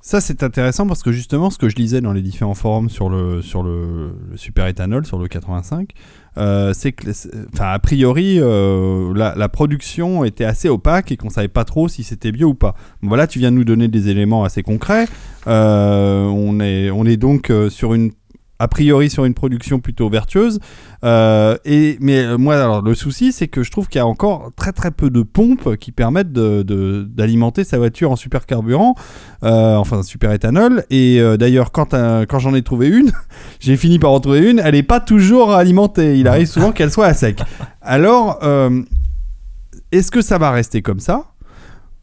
Ça, 0.02 0.22
c'est 0.22 0.42
intéressant 0.44 0.88
parce 0.88 1.04
que 1.04 1.12
justement, 1.12 1.50
ce 1.50 1.58
que 1.58 1.70
je 1.70 1.76
lisais 1.76 2.02
dans 2.02 2.14
les 2.14 2.22
différents 2.22 2.56
forums 2.56 2.90
sur 2.90 3.10
le, 3.10 3.42
sur 3.42 3.62
le 3.62 4.16
super 4.36 4.68
éthanol, 4.68 5.06
sur 5.06 5.20
le 5.20 5.28
85, 5.28 5.90
euh, 6.38 6.74
c'est 6.74 6.92
que, 6.94 7.10
enfin, 7.54 7.72
a 7.72 7.80
priori, 7.80 8.38
euh, 8.40 9.14
la, 9.14 9.50
production 9.50 10.24
était 10.24 10.46
assez 10.46 10.70
opaque 10.70 11.12
et 11.12 11.18
qu'on 11.18 11.30
savait 11.30 11.48
pas 11.48 11.66
trop 11.66 11.88
si 11.88 12.04
c'était 12.04 12.32
bio 12.32 12.50
ou 12.50 12.54
pas. 12.54 12.76
Voilà, 13.02 13.28
tu 13.28 13.40
viens 13.40 13.52
de 13.52 13.58
nous 13.58 13.66
donner 13.66 13.88
des 13.88 14.10
éléments 14.10 14.44
assez 14.44 14.64
concrets. 14.64 15.08
Euh, 15.48 16.26
on, 16.26 16.60
est, 16.60 16.90
on 16.90 17.06
est 17.06 17.18
donc 17.18 17.52
sur 17.70 17.94
une 17.94 18.12
a 18.62 18.68
priori 18.68 19.10
sur 19.10 19.26
une 19.26 19.34
production 19.34 19.80
plutôt 19.80 20.08
vertueuse. 20.10 20.60
Euh, 21.04 21.58
et, 21.66 21.98
mais 22.00 22.20
euh, 22.20 22.38
moi, 22.38 22.56
alors, 22.56 22.84
le 22.84 22.94
souci, 22.94 23.32
c'est 23.32 23.48
que 23.48 23.64
je 23.64 23.72
trouve 23.72 23.88
qu'il 23.88 23.98
y 23.98 24.02
a 24.02 24.06
encore 24.06 24.52
très 24.56 24.72
très 24.72 24.92
peu 24.92 25.10
de 25.10 25.24
pompes 25.24 25.76
qui 25.78 25.92
permettent 25.92 26.32
d'alimenter 26.32 27.64
sa 27.64 27.80
voiture 27.80 28.12
en 28.12 28.16
supercarburant, 28.16 28.94
euh, 29.44 29.76
enfin 29.76 30.04
super 30.04 30.32
éthanol. 30.32 30.84
Et 30.92 31.20
d'ailleurs, 31.40 31.72
quand, 31.72 31.96
quand 32.30 32.40
j'en 32.40 32.54
ai 32.54 32.62
trouvé 32.62 32.88
une, 32.88 33.12
j'ai 33.60 33.78
fini 33.78 33.98
par 33.98 34.12
en 34.12 34.20
trouver 34.20 34.48
une, 34.50 34.60
elle 34.60 34.76
n'est 34.76 34.84
pas 34.84 35.00
toujours 35.00 35.54
alimentée. 35.54 36.20
Il 36.20 36.28
arrive 36.28 36.48
souvent 36.48 36.72
qu'elle 36.72 36.92
soit 36.92 37.08
à 37.08 37.14
sec. 37.16 37.42
Alors, 37.82 38.40
est-ce 39.92 40.12
que 40.12 40.22
ça 40.22 40.38
va 40.38 40.52
rester 40.52 40.84
comme 40.84 41.00
ça? 41.00 41.31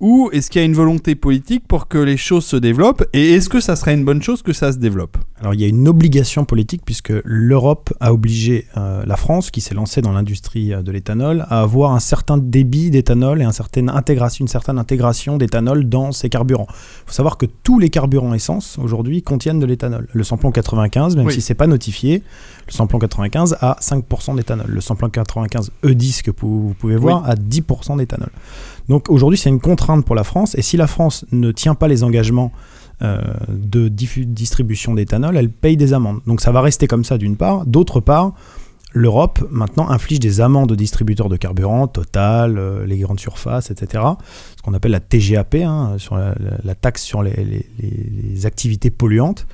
Ou 0.01 0.31
est-ce 0.33 0.49
qu'il 0.51 0.61
y 0.61 0.63
a 0.63 0.67
une 0.67 0.75
volonté 0.75 1.17
politique 1.17 1.67
pour 1.67 1.89
que 1.89 1.99
les 1.99 2.17
choses 2.17 2.45
se 2.45 2.57
développent 2.57 3.05
Et 3.13 3.33
est-ce 3.35 3.49
que 3.49 3.59
ça 3.61 3.75
serait 3.75 3.95
une 3.95 4.05
bonne 4.05 4.23
chose 4.23 4.43
que 4.43 4.53
ça 4.53 4.71
se 4.73 4.79
développe? 4.79 5.17
Alors 5.41 5.55
il 5.55 5.61
y 5.61 5.65
a 5.65 5.67
une 5.67 5.89
obligation 5.89 6.45
politique 6.45 6.83
puisque 6.85 7.13
l'Europe 7.25 7.93
a 7.99 8.13
obligé 8.13 8.67
euh, 8.77 9.05
la 9.05 9.17
France, 9.17 9.51
qui 9.51 9.61
s'est 9.61 9.75
lancée 9.75 10.01
dans 10.01 10.13
l'industrie 10.13 10.73
euh, 10.73 10.83
de 10.83 10.93
l'éthanol, 10.93 11.45
à 11.49 11.63
avoir 11.63 11.93
un 11.93 12.01
certain 12.01 12.39
débit 12.39 12.91
d'éthanol 12.91 13.41
et 13.41 13.45
un 13.45 13.53
certain 13.53 13.89
intégration, 13.89 14.45
une 14.45 14.49
certaine 14.49 14.79
intégration 14.79 15.37
d'éthanol 15.37 15.89
dans 15.89 16.13
ses 16.13 16.29
carburants. 16.29 16.69
Il 16.71 17.07
faut 17.07 17.13
savoir 17.15 17.37
que 17.37 17.47
tous 17.47 17.79
les 17.81 17.91
carburants 17.91 18.35
essence 18.35 18.79
aujourd'hui 18.81 19.23
contiennent 19.23 19.59
de 19.59 19.67
l'éthanol. 19.67 20.07
Le 20.13 20.23
samplon 20.23 20.53
95, 20.53 21.17
même 21.17 21.27
Oui. 21.27 21.33
si 21.33 21.41
c'est 21.41 21.55
pas 21.55 21.67
notifié, 21.67 22.23
le 22.67 22.73
samplon 22.73 22.99
95 22.99 23.57
a 23.61 23.77
5% 23.81 24.37
d'éthanol. 24.37 24.67
Le 24.69 24.81
samplon 24.81 25.09
95 25.09 25.73
E10 25.83 26.23
que 26.23 26.31
vous 26.41 26.69
vous 26.69 26.75
pouvez 26.75 26.97
voir 26.97 27.29
a 27.29 27.35
10% 27.35 27.97
d'éthanol. 27.97 28.31
Donc 28.89 29.11
aujourd'hui 29.11 29.39
c'est 29.39 29.51
une 29.51 29.61
contrainte 29.61 30.05
pour 30.05 30.15
la 30.15 30.25
France 30.25 30.55
et 30.57 30.63
si 30.63 30.77
la 30.77 30.87
France 30.87 31.25
ne 31.33 31.53
tient 31.53 31.75
pas 31.75 31.89
les 31.89 32.05
engagements 32.05 32.53
euh, 33.01 33.21
de 33.49 33.89
distribution 33.89 34.95
d'éthanol, 34.95 35.37
elle 35.37 35.51
paye 35.51 35.77
des 35.77 35.93
amendes. 35.93 36.21
Donc 36.27 36.41
ça 36.41 36.51
va 36.51 36.61
rester 36.61 36.89
comme 36.89 37.05
ça 37.05 37.17
d'une 37.17 37.37
part. 37.37 37.65
D'autre 37.65 38.01
part, 38.01 38.33
l'Europe 38.93 39.47
maintenant 39.51 39.89
inflige 39.89 40.19
des 40.19 40.41
amendes 40.41 40.73
aux 40.73 40.77
distributeurs 40.77 41.29
de 41.29 41.37
carburant, 41.37 41.87
Total, 41.87 42.59
euh, 42.59 42.87
les 42.87 42.99
grandes 42.99 43.21
surfaces, 43.21 43.71
etc. 43.71 44.03
Ce 44.57 44.63
qu'on 44.63 44.75
appelle 44.75 44.91
la 44.93 45.01
TGAP, 45.01 45.57
hein, 45.57 45.95
sur 45.99 46.17
la, 46.17 46.75
taxe 46.75 47.03
sur 47.03 47.23
les, 47.23 47.67
activités 48.45 48.91
polluantes. 48.91 49.47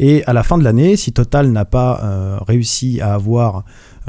Et 0.00 0.24
à 0.24 0.32
la 0.32 0.42
fin 0.42 0.58
de 0.58 0.64
l'année, 0.64 0.96
si 0.96 1.12
Total 1.12 1.50
n'a 1.52 1.64
pas 1.64 2.00
euh, 2.02 2.38
réussi 2.46 3.00
à 3.00 3.14
avoir 3.14 3.64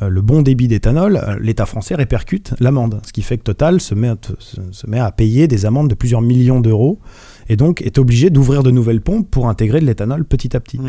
le 0.08 0.22
bon 0.22 0.42
débit 0.42 0.68
d'éthanol, 0.68 1.18
euh, 1.18 1.38
l'État 1.42 1.66
français 1.66 1.96
répercute 1.96 2.54
l'amende. 2.60 3.02
Ce 3.06 3.12
qui 3.12 3.22
fait 3.22 3.38
que 3.38 3.44
Total 3.44 3.82
se 3.82 3.96
met, 3.96 4.08
à, 4.08 4.18
se, 4.40 4.62
se 4.72 4.88
met 4.88 5.00
à 5.00 5.12
payer 5.12 5.48
des 5.48 5.66
amendes 5.66 5.90
de 5.90 5.96
plusieurs 5.96 6.22
millions 6.22 6.62
d'euros 6.62 7.00
et 7.50 7.56
donc 7.56 7.82
est 7.82 7.98
obligé 7.98 8.30
d'ouvrir 8.30 8.64
de 8.64 8.72
nouvelles 8.72 9.02
pompes 9.02 9.28
pour 9.30 9.50
intégrer 9.50 9.80
de 9.80 9.86
l'éthanol 9.86 10.24
petit 10.24 10.56
à 10.56 10.60
petit. 10.60 10.80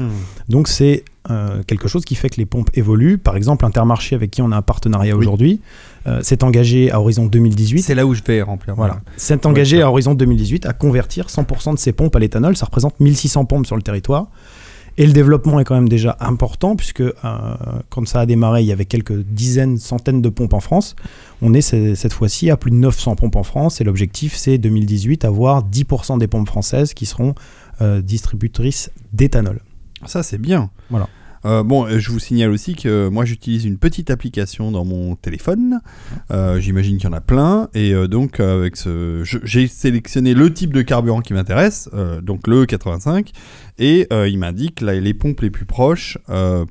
Donc 0.49 0.69
c'est 0.69 1.05
euh, 1.31 1.63
quelque 1.67 1.89
chose 1.89 2.05
qui 2.05 2.15
fait 2.15 2.29
que 2.29 2.37
les 2.37 2.47
pompes 2.47 2.71
évoluent. 2.75 3.19
Par 3.19 3.37
exemple, 3.37 3.65
Intermarché, 3.65 4.15
avec 4.15 4.31
qui 4.31 4.43
on 4.43 4.53
a 4.53 4.57
un 4.57 4.63
partenariat 4.63 5.15
Oui. 5.15 5.21
aujourd'hui, 5.21 5.61
euh, 6.07 6.23
s'est 6.23 6.45
engagé 6.45 6.91
à 6.91 7.01
horizon 7.01 7.27
2018. 7.27 7.83
C'est 7.83 7.95
là 7.95 8.07
où 8.07 8.15
je 8.15 8.23
vais 8.23 8.43
remplir. 8.43 8.75
Voilà. 8.75 9.01
S'est 9.17 9.47
engagé 9.47 9.83
à 9.83 9.91
horizon 9.91 10.15
2018 10.15 10.67
à 10.67 10.73
convertir 10.75 11.27
100% 11.29 11.75
de 11.75 11.79
ses 11.79 11.93
pompes 11.93 12.15
à 12.15 12.19
l'éthanol. 12.19 12.57
Ça 12.57 12.67
représente 12.67 13.01
1600 13.01 13.47
pompes 13.47 13.67
sur 13.67 13.77
le 13.77 13.83
territoire. 13.83 14.29
Et 14.99 15.07
le 15.07 15.13
développement 15.13 15.61
est 15.61 15.65
quand 15.65 15.75
même 15.75 15.89
déjà 15.89 16.17
important, 16.21 16.77
puisque 16.77 17.01
euh, 17.01 17.13
quand 17.89 18.07
ça 18.07 18.21
a 18.21 18.27
démarré, 18.27 18.61
il 18.63 18.67
y 18.67 18.73
avait 18.73 18.85
quelques 18.85 19.17
dizaines, 19.23 19.79
centaines 19.79 20.21
de 20.21 20.29
pompes 20.29 20.53
en 20.53 20.61
France. 20.61 20.97
On 21.43 21.55
est 21.55 21.61
ce- 21.63 21.95
cette 21.95 22.13
fois-ci 22.13 22.51
à 22.51 22.57
plus 22.57 22.71
de 22.71 22.77
900 22.77 23.17
pompes 23.17 23.37
en 23.37 23.43
France, 23.43 23.81
et 23.81 23.85
l'objectif, 23.85 24.35
c'est 24.37 24.59
2018, 24.59 25.25
avoir 25.25 25.63
10% 25.63 26.19
des 26.19 26.27
pompes 26.27 26.47
françaises 26.49 26.93
qui 26.95 27.07
seront 27.07 27.35
euh, 27.81 28.03
distributrices 28.03 28.91
d'éthanol. 29.13 29.61
Ça, 30.07 30.23
c'est 30.23 30.39
bien. 30.39 30.71
Voilà. 30.91 31.09
Euh, 31.47 31.63
bon, 31.63 31.87
euh, 31.87 31.99
je 31.99 32.11
vous 32.11 32.19
signale 32.19 32.51
aussi 32.51 32.75
que 32.75 33.09
moi 33.09 33.25
j'utilise 33.25 33.65
une 33.65 33.79
petite 33.79 34.11
application 34.11 34.71
dans 34.71 34.85
mon 34.85 35.17
téléphone. 35.17 35.81
Euh, 36.31 36.61
J'imagine 36.61 36.99
qu'il 36.99 37.09
y 37.09 37.13
en 37.13 37.17
a 37.17 37.21
plein. 37.21 37.69
Et 37.75 37.95
donc, 38.09 38.41
avec 38.41 38.77
ce, 38.77 39.23
j'ai 39.25 39.67
sélectionné 39.67 40.35
le 40.35 40.53
type 40.53 40.75
de 40.75 40.83
carburant 40.83 41.21
qui 41.21 41.33
m'intéresse, 41.33 41.89
donc 42.23 42.47
le 42.47 42.67
85. 42.67 43.31
Et 43.79 44.09
il 44.11 44.39
m'indique 44.39 44.81
les 44.81 45.15
pompes 45.15 45.41
les 45.41 45.51
plus 45.51 45.65
proches 45.65 46.19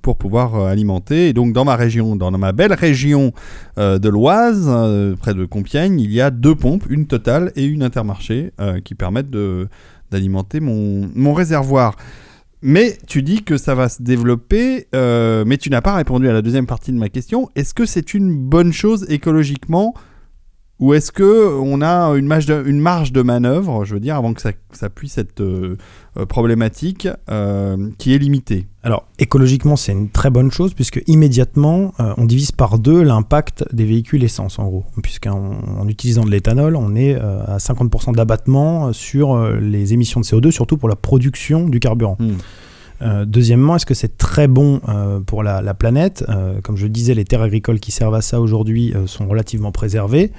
pour 0.02 0.18
pouvoir 0.18 0.56
alimenter. 0.56 1.30
Et 1.30 1.34
donc, 1.34 1.54
dans 1.54 1.66
ma 1.66 1.76
région, 1.76 2.16
dans 2.16 2.32
ma 2.32 2.52
belle 2.52 2.74
région 2.74 3.34
de 3.78 4.10
l'Oise, 4.10 4.70
près 5.20 5.34
de 5.34 5.46
Compiègne, 5.46 6.00
il 6.00 6.12
y 6.12 6.22
a 6.22 6.32
deux 6.32 6.56
pompes, 6.56 6.86
une 6.90 7.08
totale 7.08 7.52
et 7.56 7.66
une 7.66 7.84
intermarché, 7.84 8.52
qui 8.84 8.96
permettent 8.96 9.32
d'alimenter 10.12 10.60
mon 10.60 11.34
réservoir. 11.34 11.96
Mais 12.62 12.98
tu 13.08 13.22
dis 13.22 13.44
que 13.44 13.58
ça 13.58 13.74
va 13.74 13.88
se 13.88 14.04
développer, 14.04 14.88
euh, 14.94 15.46
mais 15.46 15.58
tu 15.58 15.70
n'as 15.70 15.82
pas 15.82 15.96
répondu 15.96 16.28
à 16.28 16.34
la 16.34 16.42
deuxième 16.42 16.68
partie 16.68 16.92
de 16.92 16.98
ma 16.98 17.08
question. 17.08 17.50
Est-ce 17.56 17.74
que 17.74 17.86
c'est 17.86 18.14
une 18.14 18.36
bonne 18.36 18.74
chose 18.74 19.06
écologiquement 19.10 19.94
ou 20.80 20.94
est-ce 20.94 21.12
que 21.12 21.58
on 21.60 21.82
a 21.82 22.10
une 22.18 22.26
marge 22.26 22.46
de, 22.46 22.64
une 22.66 22.80
marge 22.80 23.12
de 23.12 23.22
manœuvre, 23.22 23.86
je 23.86 23.94
veux 23.94 24.00
dire, 24.00 24.16
avant 24.16 24.34
que 24.34 24.42
ça, 24.42 24.90
puisse 24.90 25.18
être 25.18 25.42
euh, 25.42 25.78
euh, 26.18 26.26
problématique, 26.26 27.08
euh, 27.30 27.90
qui 27.98 28.14
est 28.14 28.18
limitée? 28.18 28.68
Alors, 28.84 29.06
écologiquement, 29.20 29.76
c'est 29.76 29.92
une 29.92 30.10
très 30.10 30.30
bonne 30.30 30.52
chose, 30.52 30.74
puisque 30.74 31.02
immédiatement, 31.08 31.94
euh, 32.00 32.14
on 32.18 32.26
divise 32.26 32.52
par 32.52 32.80
deux 32.80 33.04
l'impact 33.04 33.66
des 33.74 33.86
véhicules 33.86 34.24
essence, 34.24 34.58
en 34.58 34.68
gros. 34.68 34.86
Puisqu'en 35.04 35.60
en 35.78 35.88
utilisant 35.88 36.24
de 36.24 36.32
l'éthanol, 36.32 36.76
on 36.76 36.96
est 36.96 37.16
à 37.16 37.58
50% 37.58 38.16
d'abattement 38.16 38.94
sur 38.94 39.38
les 39.60 39.94
émissions 39.94 40.22
de 40.22 40.26
CO2, 40.26 40.52
surtout 40.52 40.78
pour 40.78 40.88
la 40.88 40.96
production 40.96 41.68
du 41.68 41.80
carburant. 41.80 42.16
Hmm. 42.20 42.38
Euh, 43.02 43.26
deuxièmement, 43.26 43.76
est-ce 43.76 43.86
que 43.86 43.94
c'est 43.94 44.18
très 44.18 44.48
bon 44.48 44.82
euh, 44.90 45.20
pour 45.20 45.44
la, 45.44 45.62
la 45.62 45.74
planète? 45.74 46.26
Euh, 46.30 46.60
Comme 46.62 46.78
je 46.78 46.84
le 46.84 46.90
disais, 46.90 47.14
les 47.14 47.26
terres 47.26 47.42
agricoles 47.42 47.80
qui 47.80 47.92
servent 47.92 48.16
à 48.16 48.22
ça 48.22 48.42
aujourd'hui 48.42 48.94
sont 49.06 49.28
relativement 49.28 49.72
préservées. 49.72 50.32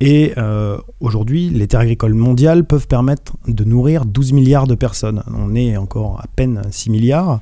Et 0.00 0.32
euh, 0.38 0.78
aujourd'hui, 1.00 1.50
les 1.50 1.68
terres 1.68 1.80
agricoles 1.80 2.14
mondiales 2.14 2.64
peuvent 2.64 2.86
permettre 2.86 3.34
de 3.46 3.64
nourrir 3.64 4.06
12 4.06 4.32
milliards 4.32 4.66
de 4.66 4.74
personnes. 4.74 5.22
On 5.34 5.54
est 5.54 5.76
encore 5.76 6.20
à 6.20 6.26
peine 6.34 6.62
6 6.70 6.90
milliards. 6.90 7.40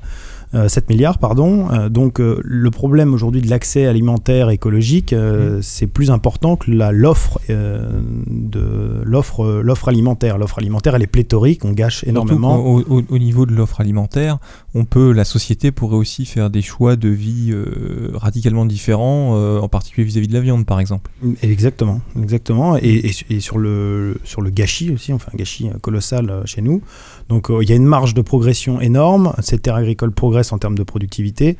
Euh, 0.55 0.67
7 0.67 0.89
milliards, 0.89 1.17
pardon. 1.19 1.69
Euh, 1.71 1.89
donc 1.89 2.19
euh, 2.19 2.39
le 2.43 2.71
problème 2.71 3.13
aujourd'hui 3.13 3.41
de 3.41 3.49
l'accès 3.49 3.85
alimentaire 3.85 4.49
écologique, 4.49 5.13
euh, 5.13 5.59
c'est 5.61 5.87
plus 5.87 6.09
important 6.11 6.55
que 6.55 6.71
l'offre 6.71 7.39
euh, 7.49 8.01
de 8.27 9.01
l'offre 9.03 9.43
euh, 9.45 9.61
l'offre 9.61 9.89
alimentaire. 9.89 10.37
L'offre 10.37 10.57
alimentaire, 10.59 10.95
elle 10.95 11.03
est 11.03 11.07
pléthorique, 11.07 11.65
on 11.65 11.71
gâche 11.71 12.03
énormément. 12.05 12.57
au, 12.65 12.83
au 13.07 13.17
niveau 13.19 13.45
de 13.45 13.53
l'offre 13.53 13.79
alimentaire, 13.81 14.37
on 14.73 14.85
peut, 14.85 15.11
la 15.11 15.23
société 15.25 15.71
pourrait 15.71 15.97
aussi 15.97 16.25
faire 16.25 16.49
des 16.49 16.61
choix 16.61 16.95
de 16.95 17.09
vie 17.09 17.49
euh, 17.51 18.11
radicalement 18.13 18.65
différents, 18.65 19.35
euh, 19.35 19.59
en 19.59 19.67
particulier 19.67 20.05
vis-à-vis 20.05 20.27
de 20.27 20.33
la 20.33 20.41
viande, 20.41 20.65
par 20.65 20.79
exemple. 20.79 21.11
Exactement, 21.43 22.01
exactement. 22.21 22.77
Et, 22.77 23.07
et 23.07 23.11
su- 23.11 23.25
et 23.29 23.39
sur, 23.39 23.57
le, 23.57 24.17
sur 24.23 24.41
le 24.41 24.49
gâchis 24.49 24.91
aussi, 24.91 25.13
on 25.13 25.19
fait 25.19 25.31
un 25.33 25.37
gâchis 25.37 25.69
euh, 25.69 25.77
colossal 25.81 26.29
euh, 26.29 26.41
chez 26.45 26.61
nous. 26.61 26.81
Donc 27.29 27.49
euh, 27.49 27.59
il 27.63 27.69
y 27.69 27.73
a 27.73 27.75
une 27.75 27.85
marge 27.85 28.13
de 28.13 28.21
progression 28.21 28.81
énorme. 28.81 29.33
Ces 29.39 29.57
terres 29.59 29.75
agricoles 29.75 30.11
progressent 30.11 30.51
en 30.51 30.57
termes 30.57 30.75
de 30.77 30.83
productivité. 30.83 31.57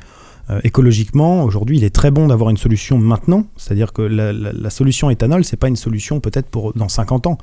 Euh, 0.50 0.58
écologiquement, 0.64 1.44
aujourd'hui, 1.44 1.76
il 1.78 1.84
est 1.84 1.94
très 1.94 2.10
bon 2.10 2.26
d'avoir 2.26 2.50
une 2.50 2.56
solution 2.56 2.98
maintenant. 2.98 3.44
C'est-à-dire 3.56 3.92
que 3.92 4.02
la, 4.02 4.32
la- 4.32 4.52
la 4.52 4.70
solution 4.70 5.08
éthanol, 5.08 5.44
c'est 5.44 5.56
pas 5.56 5.68
une 5.68 5.76
solution 5.76 6.18
peut-être 6.18 6.48
pour 6.48 6.72
dans 6.74 6.88
50 6.88 7.28
ans. 7.28 7.38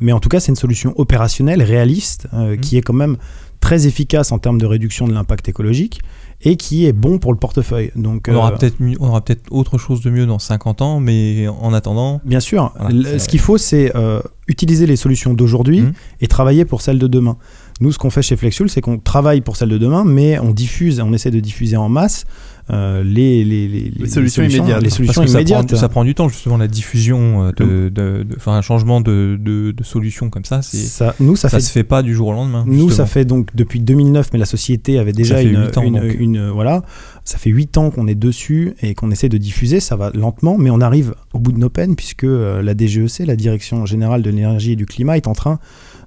Mais 0.00 0.12
en 0.12 0.20
tout 0.20 0.28
cas, 0.28 0.38
c'est 0.38 0.52
une 0.52 0.56
solution 0.56 0.92
opérationnelle, 0.96 1.62
réaliste, 1.62 2.28
euh, 2.34 2.52
Mhm. 2.52 2.60
qui 2.60 2.76
est 2.76 2.82
quand 2.82 2.92
même 2.94 3.16
très 3.60 3.86
efficace 3.86 4.30
en 4.32 4.38
termes 4.38 4.58
de 4.58 4.66
réduction 4.66 5.06
de 5.08 5.12
l'impact 5.12 5.48
écologique 5.48 6.00
et 6.40 6.56
qui 6.56 6.86
est 6.86 6.92
bon 6.92 7.18
pour 7.18 7.32
le 7.32 7.38
portefeuille. 7.38 7.92
Donc, 7.94 8.26
On 8.28 8.34
aura 8.34 8.52
euh, 8.52 8.56
peut-être 8.56 8.80
mieux- 8.80 8.96
on 9.00 9.08
aura 9.08 9.20
peut-être 9.24 9.44
autre 9.52 9.78
chose 9.78 10.00
de 10.00 10.10
mieux 10.10 10.26
dans 10.26 10.40
50 10.40 10.82
ans, 10.82 10.98
mais 11.00 11.46
en 11.48 11.72
attendant, 11.72 12.20
Bien 12.24 12.40
sûr. 12.40 12.72
Voilà, 12.78 13.18
ce 13.18 13.28
qu'il 13.28 13.38
faut, 13.40 13.58
c'est 13.58 13.94
euh, 13.96 14.20
utiliser 14.48 14.86
les 14.86 14.96
solutions 14.96 15.34
d'aujourd'hui 15.34 15.82
Mhm. 15.82 15.92
et 16.20 16.26
travailler 16.26 16.64
pour 16.64 16.80
celles 16.82 16.98
de 16.98 17.06
demain. 17.06 17.36
Nous, 17.82 17.92
ce 17.92 17.98
qu'on 17.98 18.10
fait 18.10 18.22
chez 18.22 18.36
Flexfuel, 18.36 18.70
c'est 18.70 18.80
qu'on 18.80 18.98
travaille 18.98 19.40
pour 19.40 19.56
celles 19.56 19.68
de 19.70 19.78
demain, 19.78 20.04
mais 20.06 20.38
on 20.38 20.52
diffuse, 20.52 21.00
on 21.00 21.12
essaie 21.12 21.30
de 21.32 21.40
diffuser 21.40 21.76
en 21.76 21.88
masse 21.88 22.24
euh, 22.70 23.02
les, 23.02 23.44
les, 23.44 23.66
les, 23.66 23.90
les 23.90 24.06
solutions 24.08 24.42
immédiates. 24.60 24.82
Les 24.82 24.88
parce 24.88 24.96
solutions 24.96 25.22
ça 25.26 25.38
prend, 25.66 25.76
ça 25.76 25.88
prend 25.88 26.04
du 26.04 26.14
temps, 26.14 26.28
justement, 26.28 26.56
la 26.58 26.68
diffusion, 26.68 27.46
euh, 27.46 27.50
de, 27.56 27.88
de- 27.88 28.24
un 28.46 28.62
changement 28.62 29.00
de, 29.00 29.36
de, 29.40 29.72
de 29.72 29.82
solution 29.84 30.30
comme 30.30 30.44
ça, 30.44 30.62
c'est, 30.62 30.76
Ça- 30.76 31.16
nous, 31.18 31.34
ça, 31.34 31.48
ça, 31.48 31.56
fait 31.58 31.62
se 31.64 31.72
fait 31.72 31.82
pas 31.82 32.02
du 32.04 32.14
jour 32.14 32.28
au 32.28 32.32
lendemain. 32.32 32.64
Nous, 32.68 32.88
ça 32.90 33.06
fait 33.06 33.24
donc 33.24 33.48
depuis 33.56 33.80
2009, 33.80 34.30
mais 34.32 34.38
la 34.38 34.44
société 34.46 34.98
avait 35.00 35.12
déjà 35.12 35.38
ans, 35.42 35.96
une- 36.20 36.50
voilà, 36.50 36.82
ça 37.24 37.36
fait 37.38 37.50
8 37.50 37.78
ans 37.78 37.90
qu'on 37.90 38.06
est 38.06 38.14
dessus 38.14 38.74
et 38.80 38.94
qu'on 38.94 39.10
essaie 39.10 39.28
de 39.28 39.38
diffuser. 39.38 39.80
Ça 39.80 39.96
va 39.96 40.10
lentement, 40.14 40.56
mais 40.56 40.70
on 40.70 40.80
arrive 40.80 41.14
au 41.34 41.40
bout 41.40 41.50
de 41.52 41.58
nos 41.58 41.68
peines 41.70 41.96
puisque 41.96 42.24
euh, 42.24 42.62
la 42.62 42.74
DGEC, 42.76 43.26
la 43.26 43.34
Direction 43.36 43.86
générale 43.86 44.22
de 44.22 44.30
l'énergie 44.30 44.72
et 44.72 44.76
du 44.76 44.86
climat, 44.86 45.16
est 45.16 45.26
en 45.26 45.32
train 45.34 45.58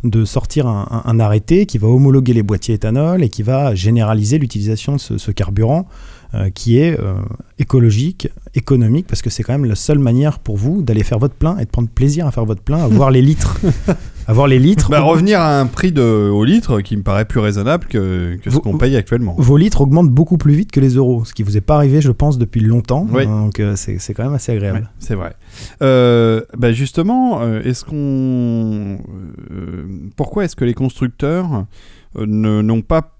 de 0.05 0.25
sortir 0.25 0.67
un, 0.67 1.19
arrêté 1.19 1.65
qui 1.65 1.77
va 1.77 1.87
homologuer 1.87 2.33
les 2.33 2.43
boîtiers 2.43 2.75
éthanol 2.75 3.23
et 3.23 3.29
qui 3.29 3.43
va 3.43 3.75
généraliser 3.75 4.37
l'utilisation 4.37 4.93
de 4.93 5.17
ce 5.17 5.31
carburant 5.31 5.87
euh, 6.35 6.49
qui 6.49 6.77
est 6.77 6.99
euh, 6.99 7.15
écologique, 7.59 8.27
économique, 8.53 9.07
parce 9.07 9.21
que 9.21 9.29
c'est 9.29 9.41
quand 9.43 9.53
même 9.53 9.65
la 9.65 9.75
seule 9.75 9.99
manière 9.99 10.39
pour 10.39 10.57
vous 10.57 10.81
d'aller 10.81 11.03
faire 11.03 11.17
votre 11.19 11.35
plein 11.35 11.57
et 11.57 11.65
de 11.65 11.69
prendre 11.69 11.87
plaisir 11.89 12.27
à 12.27 12.31
faire 12.31 12.45
votre 12.45 12.61
plein, 12.61 12.77
à 12.83 12.87
voir 12.87 13.09
les 13.11 13.21
litres. 13.21 13.59
à 14.27 14.33
voir 14.33 14.47
les 14.47 14.59
litres. 14.59 14.89
Bah, 14.89 15.01
revenir 15.01 15.39
à 15.39 15.59
un 15.59 15.65
prix 15.67 15.91
de, 15.91 16.01
au 16.01 16.43
litre 16.43 16.81
qui 16.81 16.97
me 16.97 17.03
paraît 17.03 17.25
plus 17.25 17.39
raisonnable 17.39 17.85
que, 17.87 18.37
que 18.43 18.49
ce 18.49 18.57
qu'on 18.57 18.77
paye 18.77 18.95
actuellement. 18.97 19.35
vos 19.37 19.55
litres 19.57 19.81
augmentent 19.81 20.09
beaucoup 20.09 20.37
plus 20.37 20.53
vite 20.55 20.71
que 20.71 20.79
les 20.79 20.95
euros, 20.95 21.23
ce 21.25 21.33
qui 21.33 21.43
vous 21.43 21.55
est 21.57 21.61
pas 21.61 21.75
arrivé, 21.75 22.01
je 22.01 22.11
pense, 22.11 22.37
depuis 22.37 22.59
longtemps. 22.61 23.07
Oui. 23.11 23.25
Donc 23.25 23.59
euh, 23.59 23.75
c'est 23.75 23.97
c'est 23.99 24.13
quand 24.13 24.23
même 24.23 24.33
assez 24.33 24.51
Ouais, 24.51 24.57
agréable. 24.57 24.89
c'est 24.99 25.15
vrai. 25.15 25.35
Euh, 25.81 26.41
bah 26.57 26.71
justement, 26.73 27.41
euh, 27.41 27.61
est-ce 27.63 27.85
qu'on, 27.85 28.97
euh, 29.51 29.85
pourquoi 30.15 30.45
est-ce 30.45 30.55
que 30.55 30.65
les 30.65 30.73
constructeurs 30.73 31.65
euh, 32.17 32.25
ne- 32.27 32.61
n'ont 32.61 32.81
pas 32.81 33.17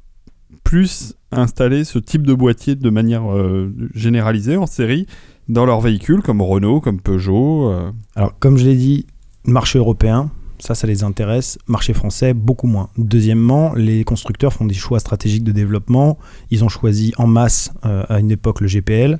plus 0.64 1.14
installé 1.36 1.84
ce 1.84 2.00
type 2.00 2.26
de 2.26 2.34
boîtier 2.34 2.76
de 2.76 2.90
manière 2.90 3.32
euh, 3.32 3.74
généralisée 3.94 4.58
en 4.58 4.66
série 4.66 5.08
dans 5.48 5.66
leurs 5.66 5.82
véhicules, 5.82 6.22
comme 6.22 6.42
Renault, 6.42 6.82
comme 6.82 7.00
Peugeot 7.00 7.70
euh, 7.70 7.92
Alors 8.16 8.38
comme 8.40 8.58
je 8.58 8.66
l'ai 8.66 8.76
dit, 8.76 9.06
marché 9.46 9.80
européen, 9.80 10.32
Ça, 10.60 10.74
ça 10.74 10.88
les 10.88 11.04
intéresse. 11.04 11.60
Marché 11.68 11.94
français, 11.94 12.34
beaucoup 12.34 12.68
moins. 12.68 12.90
Deuxièmement, 12.98 13.74
les 13.76 14.04
constructeurs 14.04 14.54
font 14.54 14.66
des 14.66 14.74
choix 14.74 15.00
stratégiques 15.00 15.44
de 15.44 15.52
développement. 15.52 16.18
Ils 16.50 16.64
ont 16.64 16.70
choisi 16.70 17.14
en 17.18 17.28
masse 17.28 17.72
euh, 17.86 18.04
à 18.08 18.20
une 18.20 18.32
époque 18.32 18.62
le 18.62 18.68
GPL. 18.68 19.20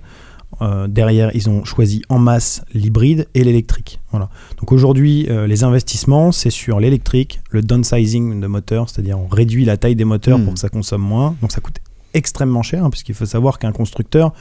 Euh, 0.62 0.88
derrière, 0.88 1.32
ils 1.36 1.50
ont 1.50 1.66
choisi 1.66 2.02
en 2.10 2.20
masse 2.20 2.64
l'hybride 2.74 3.28
et 3.34 3.44
l'électrique. 3.44 4.00
Voilà. 4.12 4.30
Donc 4.58 4.72
aujourd'hui, 4.72 5.28
euh, 5.30 5.48
les 5.48 5.64
investissements, 5.64 6.32
c'est 6.32 6.50
sur 6.50 6.80
l'électrique, 6.80 7.42
le 7.50 7.62
downsizing 7.62 8.40
de 8.40 8.48
moteurs, 8.48 8.90
c'est-à-dire 8.90 9.20
on 9.20 9.28
réduit 9.28 9.66
la 9.66 9.78
taille 9.78 9.96
des 9.96 10.06
moteurs 10.06 10.40
Hmm. 10.40 10.46
pour 10.46 10.54
que 10.54 10.60
ça 10.60 10.70
consomme 10.70 11.02
moins. 11.02 11.36
Donc 11.42 11.52
ça 11.52 11.62
coûte 11.62 11.80
extrêmement 12.16 12.64
cher, 12.64 12.84
hein, 12.84 12.90
puisqu'il 12.90 13.16
faut 13.16 13.26
savoir 13.26 13.60
qu'un 13.60 13.72
constructeur 13.72 14.34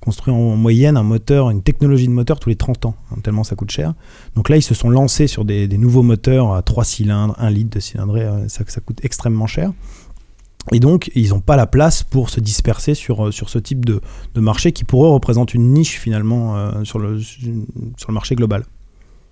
construit 0.00 0.32
en 0.32 0.56
moyenne 0.56 0.96
un 0.96 1.02
moteur, 1.02 1.50
une 1.50 1.62
technologie 1.62 2.06
de 2.06 2.12
moteur 2.12 2.38
tous 2.38 2.48
les 2.48 2.56
30 2.56 2.86
ans, 2.86 2.94
hein, 3.10 3.16
tellement 3.22 3.44
ça 3.44 3.56
coûte 3.56 3.70
cher. 3.70 3.94
Donc 4.36 4.48
là, 4.48 4.56
ils 4.56 4.62
se 4.62 4.74
sont 4.74 4.90
lancés 4.90 5.26
sur 5.26 5.44
des, 5.44 5.68
nouveaux 5.68 6.02
moteurs 6.02 6.54
à 6.54 6.62
3 6.62 6.84
cylindres, 6.84 7.34
1 7.38 7.50
litre 7.50 7.70
de 7.70 7.80
cylindrée, 7.80 8.22
euh, 8.22 8.48
ça, 8.48 8.64
coûte 8.80 9.00
extrêmement 9.04 9.46
cher. 9.46 9.72
Et 10.72 10.80
donc, 10.80 11.10
ils 11.14 11.30
n'ont 11.30 11.40
pas 11.40 11.56
la 11.56 11.66
place 11.66 12.02
pour 12.02 12.30
se 12.30 12.40
disperser 12.40 12.94
sur, 12.94 13.26
euh, 13.26 13.30
sur 13.30 13.48
ce 13.48 13.58
type 13.58 13.84
de, 13.84 14.00
marché 14.36 14.72
qui, 14.72 14.84
pour 14.84 15.06
eux, 15.06 15.10
représente 15.10 15.54
une 15.54 15.72
niche 15.72 15.98
finalement 15.98 16.56
euh, 16.56 16.84
sur, 16.84 16.98
le, 16.98 17.20
sur 17.20 18.08
le 18.08 18.14
marché 18.14 18.34
global. 18.34 18.64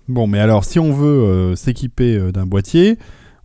Bon, 0.07 0.25
mais 0.25 0.39
alors, 0.39 0.63
si 0.63 0.79
on 0.79 0.93
veut 0.93 1.53
s'équiper 1.55 2.31
d'un 2.31 2.45
boîtier, 2.45 2.97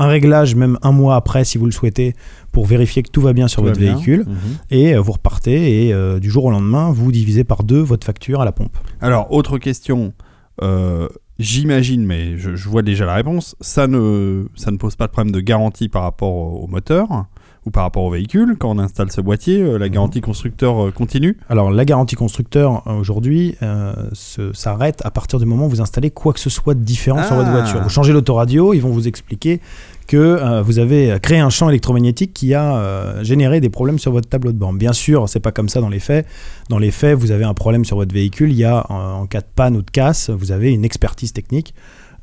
un 0.00 0.06
réglage 0.06 0.54
même 0.54 0.78
un 0.82 0.92
mois 0.92 1.16
après 1.16 1.44
si 1.44 1.58
vous 1.58 1.64
le 1.66 1.72
souhaitez 1.72 2.14
pour 2.52 2.66
vérifier 2.66 3.02
que 3.02 3.10
tout 3.10 3.20
va 3.20 3.32
bien 3.32 3.48
sur 3.48 3.62
Tout 3.62 3.68
votre 3.68 3.80
véhicule 3.80 4.20
Mhm. 4.28 4.36
et 4.70 4.94
euh, 4.94 5.00
vous 5.00 5.12
repartez 5.12 5.86
et 5.86 5.92
euh, 5.92 6.20
du 6.20 6.30
jour 6.30 6.44
au 6.44 6.50
lendemain 6.52 6.92
vous 6.92 7.10
divisez 7.10 7.42
par 7.42 7.64
deux 7.64 7.80
votre 7.80 8.06
facture 8.06 8.40
à 8.40 8.44
la 8.44 8.52
pompe. 8.52 8.76
Alors, 9.00 9.32
autre 9.32 9.58
question. 9.58 10.12
Euh, 10.62 11.08
J'imagine, 11.38 12.04
mais 12.04 12.36
je, 12.36 12.56
je 12.56 12.68
vois 12.68 12.82
déjà 12.82 13.06
la 13.06 13.14
réponse, 13.14 13.54
ça 13.60 13.86
ne, 13.86 14.46
ça 14.56 14.70
ne 14.72 14.76
pose 14.76 14.96
pas 14.96 15.06
de 15.06 15.12
problème 15.12 15.32
de 15.32 15.40
garantie 15.40 15.88
par 15.88 16.02
rapport 16.02 16.34
au, 16.34 16.64
au 16.64 16.66
moteur 16.66 17.26
ou 17.64 17.70
par 17.70 17.84
rapport 17.84 18.02
au 18.04 18.10
véhicule. 18.10 18.56
Quand 18.58 18.70
on 18.70 18.78
installe 18.80 19.12
ce 19.12 19.20
boîtier, 19.20 19.60
euh, 19.62 19.78
la 19.78 19.88
garantie 19.88 20.20
constructeur 20.20 20.86
euh, 20.86 20.90
continue. 20.90 21.36
Alors 21.48 21.70
la 21.70 21.84
garantie 21.84 22.16
constructeur 22.16 22.82
euh, 22.88 22.94
aujourd'hui 22.98 23.54
euh, 23.62 23.92
s'arrête 24.52 25.00
à 25.04 25.10
partir 25.12 25.38
du 25.38 25.44
moment 25.46 25.66
où 25.66 25.68
vous 25.68 25.80
installez 25.80 26.10
quoi 26.10 26.32
que 26.32 26.40
ce 26.40 26.50
soit 26.50 26.74
de 26.74 26.80
différent 26.82 27.22
sur 27.22 27.36
votre 27.36 27.48
Ah. 27.50 27.60
voiture. 27.60 27.82
Vous 27.82 27.88
changez 27.88 28.12
l'autoradio, 28.12 28.74
ils 28.74 28.80
vont 28.80 28.90
vous 28.90 29.06
expliquer 29.06 29.60
que 30.08 30.16
euh, 30.16 30.62
vous 30.62 30.80
avez 30.80 31.16
créé 31.22 31.38
un 31.38 31.50
champ 31.50 31.68
électromagnétique 31.68 32.32
qui 32.34 32.54
a 32.54 32.76
euh, 32.76 33.22
généré 33.22 33.60
des 33.60 33.68
problèmes 33.70 33.98
sur 34.00 34.10
votre 34.10 34.28
tableau 34.28 34.50
de 34.52 34.58
bord. 34.58 34.72
Bien 34.72 34.92
sûr, 34.92 35.28
c'est 35.28 35.38
pas 35.38 35.52
comme 35.52 35.68
ça 35.68 35.80
dans 35.80 35.88
les 35.90 36.00
faits. 36.00 36.26
Dans 36.70 36.78
les 36.78 36.90
faits, 36.90 37.16
vous 37.16 37.30
avez 37.30 37.44
un 37.44 37.54
problème 37.54 37.84
sur 37.84 37.96
votre 37.96 38.12
véhicule, 38.12 38.50
il 38.50 38.56
y 38.58 38.64
a 38.64 38.84
en, 38.90 39.20
en 39.20 39.26
cas 39.26 39.40
de 39.40 39.46
panne 39.54 39.76
ou 39.76 39.82
de 39.82 39.90
casse, 39.90 40.30
vous 40.30 40.50
avez 40.50 40.72
une 40.72 40.84
expertise 40.84 41.32
technique. 41.32 41.74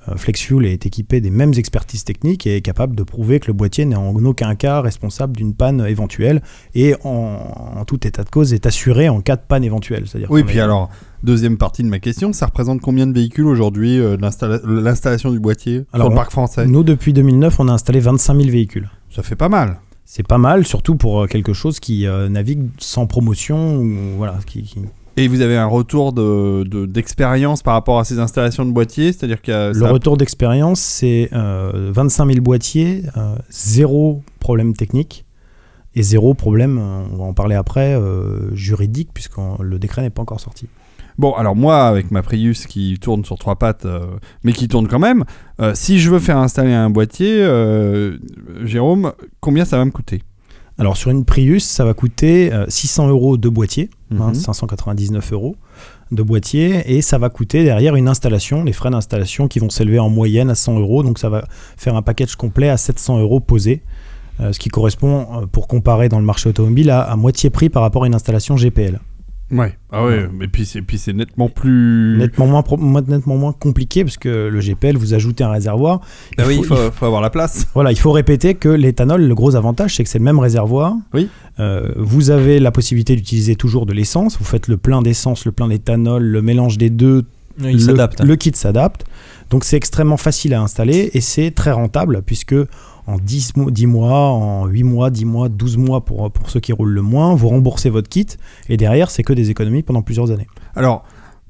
Euh, 0.08 0.18
FlexFuel 0.18 0.66
est 0.68 0.86
équipé 0.86 1.20
des 1.20 1.32
mêmes 1.32 1.54
expertises 1.58 2.04
techniques 2.04 2.46
et 2.46 2.58
est 2.58 2.62
capable 2.62 2.96
de 2.96 3.02
prouver 3.02 3.40
que 3.40 3.48
le 3.48 3.54
boîtier 3.54 3.86
n'est 3.86 3.96
en 3.96 4.14
aucun 4.26 4.54
cas 4.54 4.82
responsable 4.82 5.36
d'une 5.36 5.56
panne 5.56 5.84
éventuelle 5.88 6.42
et 6.76 6.94
en, 7.04 7.40
en 7.78 7.86
tout 7.86 8.06
état 8.06 8.24
de 8.24 8.30
cause 8.30 8.54
est 8.54 8.68
assuré 8.68 9.10
en 9.10 9.22
cas 9.22 9.36
de 9.36 9.42
panne 9.48 9.64
éventuelle. 9.64 10.04
C'est-à-dire 10.08 10.30
Oui, 10.30 10.44
puis 10.44 10.58
est- 10.58 10.62
alors, 10.62 10.90
deuxième 11.26 11.58
partie 11.58 11.84
de 11.84 11.90
ma 11.90 12.00
question, 12.00 12.32
ça 12.32 12.46
représente 12.46 12.80
combien 12.82 13.08
de 13.08 13.14
véhicules 13.14 13.46
aujourd'hui, 13.48 14.00
euh, 14.00 14.16
l'installa- 14.18 14.60
l'installation 14.66 15.32
du 15.32 15.40
boîtier 15.40 15.84
Alors, 15.92 16.08
sur 16.08 16.12
le 16.12 16.16
parc 16.16 16.32
français? 16.32 16.66
Nous, 16.68 16.84
depuis 16.84 17.12
2009, 17.12 17.60
on 17.60 17.68
a 17.68 17.74
installé 17.74 18.00
25 18.00 18.36
000 18.38 18.50
véhicules. 18.50 18.90
Ça 19.10 19.24
fait 19.24 19.36
pas 19.36 19.50
mal. 19.50 19.80
C'est 20.06 20.26
pas 20.26 20.38
mal, 20.38 20.66
surtout 20.66 20.96
pour 20.96 21.24
euh, 21.24 21.28
quelque 21.28 21.52
chose 21.54 21.80
qui 21.80 22.06
euh, 22.08 22.30
navigue 22.30 22.68
sans 22.78 23.08
promotion. 23.08 23.78
Ou, 23.80 23.96
voilà, 24.18 24.38
qui, 24.46 24.62
qui- 24.64 24.80
Et 25.18 25.28
vous 25.28 25.42
avez 25.42 25.58
un 25.58 25.66
retour 25.66 26.14
de- 26.14 26.64
de- 26.64 26.86
d'expérience 26.86 27.64
par 27.64 27.74
rapport 27.74 28.00
à 28.00 28.04
ces 28.04 28.20
installations 28.20 28.66
de 28.66 28.72
boîtiers? 28.72 29.12
C'est-à-dire 29.14 29.42
qu'il 29.42 29.54
y 29.54 29.58
a. 29.58 29.70
Le 29.70 29.74
ça- 29.80 29.90
retour 29.92 30.18
d'expérience, 30.18 30.80
c'est 30.80 31.30
euh, 31.34 31.90
25 31.94 32.28
000 32.28 32.42
boîtiers, 32.42 33.04
euh, 33.18 33.36
zéro 33.50 34.22
problème 34.40 34.74
technique 34.76 35.26
et 35.96 36.04
zéro 36.04 36.34
problème, 36.34 36.78
on 36.78 37.16
va 37.16 37.24
en 37.24 37.34
parler 37.34 37.56
après, 37.56 37.96
euh, 37.96 38.54
juridique, 38.54 39.10
puisque 39.14 39.38
le 39.60 39.80
décret 39.80 40.02
n'est 40.04 40.10
pas 40.12 40.22
encore 40.22 40.42
sorti. 40.42 40.68
Bon, 41.18 41.32
alors 41.34 41.56
moi, 41.56 41.88
avec 41.88 42.12
ma 42.12 42.22
Prius 42.22 42.68
qui 42.68 42.98
tourne 43.00 43.24
sur 43.24 43.38
trois 43.40 43.56
pattes, 43.56 43.86
euh, 43.86 44.06
mais 44.44 44.52
qui 44.52 44.68
tourne 44.68 44.88
quand 44.88 45.00
même, 45.00 45.24
euh, 45.62 45.72
si 45.74 46.00
je 46.00 46.10
veux 46.12 46.20
faire 46.20 46.38
installer 46.38 46.74
un 46.74 46.90
boîtier, 46.90 47.38
euh, 47.40 48.18
Jérôme, 48.66 49.14
combien 49.40 49.64
ça 49.64 49.78
va 49.78 49.86
me 49.86 49.92
coûter? 49.92 50.22
Alors 50.78 50.98
sur 50.98 51.10
une 51.12 51.24
Prius, 51.24 51.64
ça 51.64 51.86
va 51.86 51.94
coûter 51.94 52.52
euh, 52.52 52.66
600 52.68 53.08
euros 53.08 53.38
de 53.38 53.48
boîtier, 53.48 53.90
hein, 54.12 54.28
Mhm. 54.28 54.36
599 54.36 55.32
euros 55.32 55.56
de 56.12 56.22
boîtier, 56.22 56.84
et 56.98 57.02
ça 57.02 57.18
va 57.18 57.30
coûter 57.30 57.64
derrière 57.64 57.96
une 57.96 58.10
installation, 58.10 58.66
les 58.66 58.74
frais 58.74 58.90
d'installation 58.92 59.48
qui 59.48 59.60
vont 59.60 59.70
s'élever 59.70 60.00
en 60.00 60.10
moyenne 60.10 60.50
à 60.50 60.56
100 60.56 60.80
euros, 60.80 61.02
donc 61.02 61.18
ça 61.18 61.30
va 61.30 61.46
faire 61.78 61.96
un 61.96 62.02
package 62.02 62.36
complet 62.36 62.68
à 62.68 62.76
700 62.76 63.20
euros 63.20 63.40
posé, 63.40 63.82
ce 64.52 64.60
qui 64.60 64.68
correspond, 64.68 65.48
pour 65.52 65.68
comparer 65.70 66.10
dans 66.10 66.20
le 66.20 66.26
marché 66.26 66.50
automobile, 66.50 66.90
à, 66.90 67.02
à 67.02 67.16
moitié 67.16 67.50
prix 67.50 67.70
par 67.70 67.82
rapport 67.82 68.04
à 68.04 68.08
une 68.08 68.14
installation 68.16 68.56
GPL. 68.58 69.00
Ouais. 69.52 69.78
Ah 69.92 70.04
ouais, 70.04 70.28
mais 70.34 70.48
puis 70.48 70.66
c'est 70.66 70.82
puis 70.82 70.98
c'est 70.98 71.14
nettement 71.14 71.50
plus. 71.50 72.18
Nettement 72.18 72.48
moins, 72.48 72.64
pro- 72.64 72.78
nettement 72.78 73.38
moins 73.38 73.54
compliqué, 73.54 74.04
parce 74.04 74.18
que 74.18 74.48
le 74.48 74.60
GPL, 74.60 74.98
vous 74.98 75.14
ajoutez 75.14 75.44
un 75.44 75.52
réservoir. 75.52 76.02
Ah 76.38 76.44
oui, 76.48 76.56
il 76.56 76.60
il 76.60 76.66
faut, 76.66 76.76
faut 76.76 77.06
avoir 77.06 77.22
la 77.22 77.30
place. 77.30 77.68
Voilà, 77.76 77.92
il 77.92 78.00
faut 78.00 78.12
répéter 78.12 78.56
que 78.56 78.70
l'éthanol, 78.70 79.22
le 79.22 79.36
gros 79.36 79.56
avantage, 79.56 79.96
c'est 79.96 80.04
que 80.04 80.10
c'est 80.10 80.18
le 80.18 80.24
même 80.26 80.40
réservoir. 80.40 80.96
Oui. 81.14 81.30
Euh, 81.60 81.92
vous 81.96 82.32
avez 82.32 82.60
la 82.60 82.72
possibilité 82.72 83.16
d'utiliser 83.16 83.56
toujours 83.56 83.86
de 83.86 83.94
l'essence. 83.94 84.38
Vous 84.40 84.46
faites 84.46 84.68
le 84.68 84.78
plein 84.78 85.02
d'essence, 85.04 85.46
le 85.46 85.52
plein 85.52 85.68
d'éthanol, 85.68 86.24
le 86.24 86.42
mélange 86.42 86.78
des 86.80 86.90
deux. 86.90 87.24
il 87.60 87.74
le, 87.74 87.80
s'adapte. 87.80 88.22
Le 88.22 88.36
kit 88.36 88.52
s'adapte. 88.56 89.06
Donc 89.52 89.64
c'est 89.64 89.78
extrêmement 89.78 90.18
facile 90.18 90.56
à 90.56 90.62
installer 90.62 91.12
et 91.14 91.22
c'est 91.22 91.52
très 91.52 91.72
rentable 91.72 92.24
puisque 92.26 92.56
en 93.08 93.18
10, 93.18 93.56
mo- 93.58 93.72
10 93.72 93.86
mois, 93.88 94.20
en 94.30 94.66
8 94.68 94.84
mois, 94.84 95.10
10 95.10 95.26
mois, 95.26 95.50
12 95.50 95.78
mois 95.78 96.04
pour, 96.06 96.32
pour 96.32 96.50
ceux 96.50 96.60
qui 96.60 96.74
roulent 96.74 96.94
le 96.94 97.02
moins, 97.02 97.36
vous 97.36 97.50
remboursez 97.50 97.90
votre 97.90 98.10
kit 98.10 98.26
et 98.70 98.78
derrière 98.78 99.12
c'est 99.12 99.24
que 99.24 99.34
des 99.34 99.50
économies 99.52 99.84
pendant 99.84 100.02
plusieurs 100.02 100.32
années. 100.32 100.48
Alors, 100.76 101.04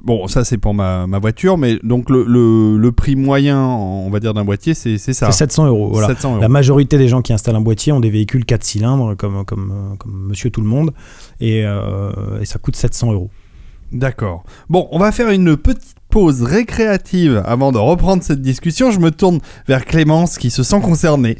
bon, 0.03 0.27
ça 0.27 0.43
c'est 0.43 0.57
pour 0.57 0.73
ma, 0.73 1.07
ma 1.07 1.17
voiture, 1.19 1.57
mais 1.57 1.79
donc 1.83 2.09
le, 2.09 2.23
le, 2.25 2.77
le 2.77 2.91
prix 2.91 3.15
moyen, 3.15 3.63
on 3.65 4.09
va 4.09 4.19
dire, 4.19 4.33
d'un 4.33 4.43
boîtier, 4.43 4.73
c'est 4.73 4.97
ça. 4.97 5.31
C'est 5.31 5.31
700 5.39 5.67
euros. 5.67 5.89
Voilà. 5.91 6.07
700 6.09 6.31
euros. 6.33 6.41
La 6.41 6.49
majorité 6.49 6.97
des 6.97 7.07
gens 7.07 7.21
qui 7.21 7.31
installent 7.33 7.55
un 7.55 7.61
boîtier 7.61 7.91
ont 7.93 7.99
des 8.01 8.09
véhicules 8.09 8.45
4 8.45 8.63
cylindres 8.63 9.15
comme, 9.15 9.45
comme, 9.45 9.71
euh, 9.71 9.95
comme 9.97 10.27
monsieur 10.27 10.49
tout 10.49 10.61
le 10.61 10.67
monde 10.67 10.91
et, 11.39 11.63
euh, 11.65 12.11
et 12.41 12.45
ça 12.45 12.59
coûte 12.59 12.75
700 12.75 13.13
euros. 13.13 13.29
D'accord. 13.95 14.43
Bon, 14.69 14.87
on 14.91 14.99
va 14.99 15.11
faire 15.11 15.29
une 15.29 15.55
petite 15.57 15.95
pause 16.09 16.43
récréative 16.43 17.41
avant 17.45 17.71
de 17.71 17.77
reprendre 17.77 18.21
cette 18.23 18.41
discussion. 18.41 18.91
Je 18.91 18.99
me 18.99 19.09
tourne 19.09 19.39
vers 19.67 19.85
Clémence 19.85 20.37
qui 20.37 20.49
se 20.51 20.63
sent 20.63 20.81
concernée. 20.81 21.37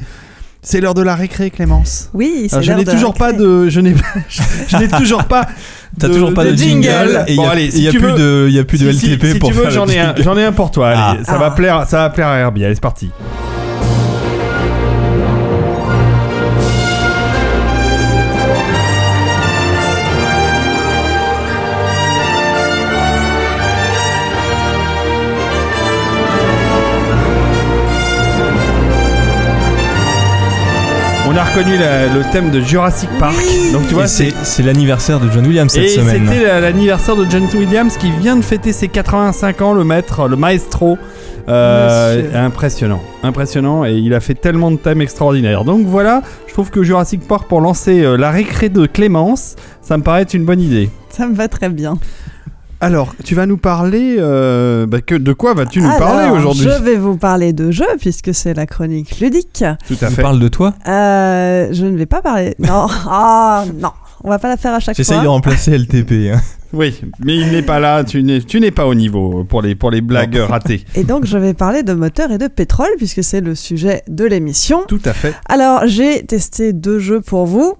C'est 0.62 0.80
l'heure 0.80 0.94
de 0.94 1.02
la 1.02 1.14
récré, 1.14 1.50
Clémence. 1.50 2.10
Oui, 2.14 2.46
c'est 2.48 2.54
Alors, 2.54 2.62
je 2.64 2.68
l'heure 2.70 2.78
n'ai 2.78 2.84
de 2.84 2.90
toujours 2.90 3.14
pas 3.14 3.32
de, 3.32 3.68
je 3.68 3.80
n'ai, 3.80 3.94
je, 4.28 4.42
je 4.68 4.76
n'ai 4.78 4.88
toujours 4.88 5.24
pas. 5.24 5.46
T'as 6.00 6.08
toujours 6.08 6.34
pas 6.34 6.44
de, 6.44 6.54
jingle, 6.56 7.24
et 7.28 7.32
il 7.32 7.36
Bon, 7.36 7.44
y 7.44 7.46
a, 7.46 7.50
allez, 7.50 7.64
et 7.66 7.70
si 7.70 7.82
y 7.82 7.88
a 7.88 7.92
plus 7.92 8.12
de, 8.12 8.48
y 8.50 8.58
a 8.58 8.64
plus 8.64 8.80
de 8.82 8.90
si, 8.90 8.98
si- 8.98 9.12
LTP 9.14 9.26
si 9.34 9.38
pour 9.38 9.50
tu 9.50 9.54
veux, 9.54 9.70
j'en 9.70 9.86
ai 9.86 9.98
un, 10.00 10.14
j'en 10.18 10.36
ai 10.36 10.44
un 10.44 10.52
pour 10.52 10.70
toi. 10.72 10.88
Allez, 10.88 11.20
Ah. 11.22 11.24
ça 11.24 11.38
va 11.38 11.46
Ah. 11.46 11.50
plaire, 11.52 11.86
ça 11.86 11.98
va 11.98 12.10
plaire 12.10 12.28
à 12.28 12.38
Herbie. 12.38 12.64
Allez, 12.64 12.74
c'est 12.74 12.80
parti. 12.80 13.10
Reconnu 31.56 31.78
la- 31.78 32.06
le 32.06 32.22
thème 32.32 32.50
de 32.50 32.60
Jurassic 32.60 33.08
Park. 33.18 33.34
Donc 33.72 33.86
tu 33.88 33.94
vois, 33.94 34.04
Et 34.04 34.08
c'est 34.08 34.30
c'est 34.30 34.44
c'est 34.44 34.62
l'anniversaire 34.62 35.20
de 35.20 35.30
John 35.30 35.46
Williams 35.46 35.72
cette 35.72 35.84
et 35.84 35.88
semaine. 35.88 36.26
c'était 36.28 36.44
la- 36.44 36.60
l'anniversaire 36.60 37.16
de 37.16 37.24
John 37.30 37.44
Williams 37.54 37.96
qui 37.96 38.10
vient 38.10 38.36
de 38.36 38.42
fêter 38.42 38.72
ses 38.72 38.88
85 38.88 39.62
ans, 39.62 39.72
le 39.72 39.84
maître, 39.84 40.28
le 40.28 40.36
maestro. 40.36 40.98
Euh, 41.48 42.16
Monsieur. 42.24 42.36
impressionnant, 42.38 43.00
impressionnant, 43.22 43.84
et 43.84 43.92
il 43.94 44.12
a 44.14 44.18
fait 44.20 44.34
tellement 44.34 44.72
de 44.72 44.76
thèmes 44.78 45.00
extraordinaires. 45.00 45.62
Donc 45.64 45.86
voilà, 45.86 46.22
je 46.48 46.52
trouve 46.52 46.70
que 46.70 46.82
Jurassic 46.82 47.20
Park 47.26 47.46
pour 47.48 47.60
lancer 47.60 48.02
euh, 48.02 48.16
la 48.16 48.32
récré 48.32 48.68
de 48.68 48.84
Clémence, 48.86 49.54
ça 49.80 49.96
me 49.96 50.02
paraît 50.02 50.22
être 50.22 50.34
une 50.34 50.44
bonne 50.44 50.60
idée. 50.60 50.90
Ça 51.08 51.26
me 51.28 51.34
va 51.36 51.46
très 51.46 51.68
bien. 51.68 51.98
Alors, 52.80 53.14
tu 53.24 53.34
vas 53.34 53.46
nous 53.46 53.56
parler 53.56 54.16
euh, 54.18 54.86
bah, 54.86 55.00
que 55.00 55.14
de 55.14 55.32
quoi 55.32 55.54
vas-tu 55.54 55.80
nous 55.80 55.88
parler 55.98 56.30
aujourd'hui 56.30 56.64
Je 56.64 56.82
vais 56.82 56.96
vous 56.96 57.16
parler 57.16 57.52
de 57.54 57.70
jeux 57.70 57.86
puisque 57.98 58.34
c'est 58.34 58.52
la 58.52 58.66
chronique 58.66 59.18
ludique. 59.18 59.64
Tout 59.88 59.96
à 60.02 60.10
fait. 60.10 60.20
parle 60.22 60.38
de 60.38 60.48
toi? 60.48 60.74
Euh, 60.86 61.68
je 61.72 61.86
ne 61.86 61.96
vais 61.96 62.04
pas 62.06 62.20
parler. 62.20 62.54
Non, 62.58 62.86
ah 63.08 63.64
non, 63.80 63.92
on 64.24 64.28
va 64.28 64.38
pas 64.38 64.48
la 64.48 64.58
faire 64.58 64.74
à 64.74 64.80
chaque 64.80 64.94
J'essaye 64.96 65.16
fois. 65.16 65.24
de 65.24 65.28
remplacer 65.28 65.76
LTP. 65.78 66.34
hein. 66.34 66.40
Oui, 66.74 67.00
mais 67.24 67.36
il 67.36 67.50
n'est 67.50 67.62
pas 67.62 67.80
là, 67.80 68.04
tu 68.04 68.22
n'es, 68.22 68.40
tu 68.42 68.60
n'es 68.60 68.72
pas 68.72 68.86
au 68.86 68.94
niveau 68.94 69.44
pour 69.44 69.62
les, 69.62 69.74
pour 69.74 69.90
les 69.90 70.02
blagues 70.02 70.36
ratées. 70.36 70.84
Et 70.96 71.04
donc 71.04 71.24
je 71.24 71.38
vais 71.38 71.54
parler 71.54 71.82
de 71.82 71.94
moteur 71.94 72.30
et 72.30 72.36
de 72.38 72.48
pétrole 72.48 72.90
puisque 72.98 73.24
c'est 73.24 73.40
le 73.40 73.54
sujet 73.54 74.02
de 74.08 74.24
l'émission. 74.26 74.82
Tout 74.86 75.00
à 75.06 75.14
fait. 75.14 75.34
Alors 75.48 75.86
j'ai 75.86 76.26
testé 76.26 76.74
deux 76.74 76.98
jeux 76.98 77.22
pour 77.22 77.46
vous, 77.46 77.76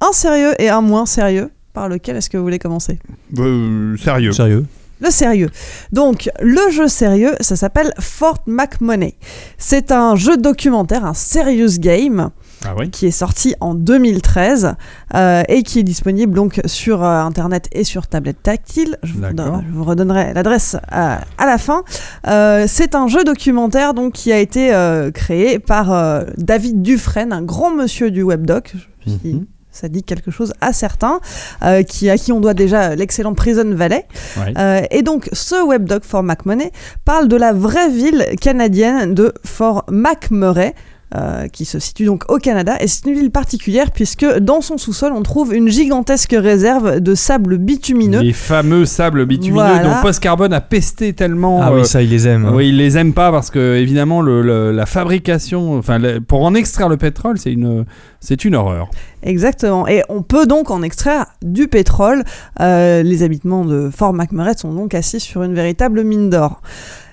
un 0.00 0.12
sérieux 0.12 0.54
et 0.60 0.70
un 0.70 0.80
moins 0.80 1.06
sérieux. 1.06 1.50
Par 1.72 1.88
lequel 1.88 2.16
est-ce 2.16 2.28
que 2.30 2.36
vous 2.36 2.42
voulez 2.44 2.58
commencer 2.58 2.98
Euh, 3.38 3.96
sérieux. 3.96 4.32
Sérieux 4.32 4.66
Le 5.00 5.10
sérieux. 5.10 5.50
Donc, 5.92 6.28
le 6.42 6.70
jeu 6.70 6.88
sérieux, 6.88 7.32
ça 7.40 7.56
s'appelle 7.56 7.92
Fort 8.00 8.38
McMoney. 8.46 9.14
C'est 9.56 9.92
un 9.92 10.16
jeu 10.16 10.36
documentaire, 10.36 11.04
un 11.06 11.14
serious 11.14 11.78
game, 11.78 12.30
Ah 12.66 12.74
oui 12.76 12.90
qui 12.90 13.06
est 13.06 13.10
sorti 13.12 13.54
en 13.60 13.74
2013 13.74 14.74
euh, 15.14 15.42
et 15.48 15.62
qui 15.62 15.78
est 15.78 15.82
disponible 15.84 16.34
donc 16.34 16.60
sur 16.66 17.02
euh, 17.04 17.20
Internet 17.22 17.68
et 17.72 17.84
sur 17.84 18.08
tablette 18.08 18.42
tactile. 18.42 18.98
Je 19.04 19.12
vous, 19.14 19.20
D'accord. 19.20 19.46
don- 19.58 19.62
je 19.66 19.72
vous 19.72 19.84
redonnerai 19.84 20.34
l'adresse 20.34 20.74
euh, 20.92 21.16
à 21.38 21.46
la 21.46 21.56
fin. 21.56 21.82
Euh, 22.26 22.66
c'est 22.68 22.94
un 22.94 23.06
jeu 23.06 23.22
documentaire 23.24 23.94
donc 23.94 24.12
qui 24.12 24.32
a 24.32 24.38
été 24.38 24.74
euh, 24.74 25.10
créé 25.12 25.58
par 25.60 25.92
euh, 25.92 26.24
David 26.36 26.82
Dufresne, 26.82 27.32
un 27.32 27.42
grand 27.42 27.70
monsieur 27.74 28.10
du 28.10 28.22
webdoc. 28.22 28.74
Mhm. 29.06 29.46
Ça 29.72 29.88
dit 29.88 30.02
quelque 30.02 30.30
chose 30.30 30.52
à 30.60 30.72
certains, 30.72 31.20
euh, 31.62 31.82
qui, 31.82 32.10
à 32.10 32.16
qui 32.16 32.32
on 32.32 32.40
doit 32.40 32.54
déjà 32.54 32.94
l'excellent 32.96 33.34
Prison 33.34 33.74
Valley. 33.74 34.04
Ouais. 34.36 34.52
Euh, 34.58 34.80
et 34.90 35.02
donc, 35.02 35.28
ce 35.32 35.54
webdoc 35.66 36.04
Fort 36.04 36.22
McMoney 36.22 36.72
parle 37.04 37.28
de 37.28 37.36
la 37.36 37.52
vraie 37.52 37.88
ville 37.88 38.26
canadienne 38.40 39.14
de 39.14 39.32
Fort 39.44 39.84
McMurray. 39.88 40.74
Euh, 41.16 41.48
qui 41.48 41.64
se 41.64 41.78
situe 41.78 42.04
donc 42.04 42.24
au 42.30 42.38
Canada 42.38 42.76
et 42.80 42.86
c'est 42.86 43.06
une 43.06 43.14
ville 43.14 43.30
particulière 43.30 43.90
puisque 43.90 44.24
dans 44.38 44.60
son 44.60 44.78
sous-sol 44.78 45.12
on 45.12 45.22
trouve 45.22 45.52
une 45.54 45.68
gigantesque 45.68 46.36
réserve 46.38 47.00
de 47.00 47.14
sable 47.14 47.58
bitumineux. 47.58 48.20
Les 48.20 48.32
fameux 48.32 48.84
sables 48.84 49.26
bitumineux 49.26 49.54
Voilà. 49.64 49.82
dont 49.82 50.02
Post 50.02 50.20
Carbone 50.20 50.52
a 50.52 50.60
pesté 50.60 51.12
tellement. 51.12 51.60
Ah 51.62 51.70
euh, 51.72 51.80
oui, 51.80 51.86
ça, 51.86 52.02
il 52.02 52.10
les 52.10 52.28
aime. 52.28 52.44
hein. 52.46 52.52
oui, 52.54 52.68
ils 52.68 52.76
les 52.76 52.96
aiment 52.96 53.12
pas 53.14 53.30
parce 53.32 53.50
que 53.50 53.76
évidemment 53.76 54.20
le, 54.22 54.42
le- 54.42 54.70
la 54.72 54.86
fabrication, 54.86 55.76
enfin 55.78 55.98
le- 55.98 56.20
pour 56.20 56.44
en 56.44 56.54
extraire 56.54 56.88
le 56.88 56.96
pétrole, 56.96 57.38
c'est 57.38 57.52
une 57.52 57.84
c'est 58.20 58.44
une 58.44 58.54
horreur. 58.54 58.88
Exactement. 59.22 59.88
Et 59.88 60.02
on 60.08 60.22
peut 60.22 60.46
donc 60.46 60.70
en 60.70 60.82
extraire 60.82 61.26
du 61.42 61.68
pétrole. 61.68 62.22
Euh, 62.60 63.02
les 63.02 63.22
habitements 63.22 63.64
de 63.64 63.90
Fort 63.94 64.12
McMurray 64.12 64.54
sont 64.56 64.72
donc 64.72 64.94
assis 64.94 65.20
sur 65.20 65.42
une 65.42 65.54
véritable 65.54 66.04
mine 66.04 66.30
d'or. 66.30 66.60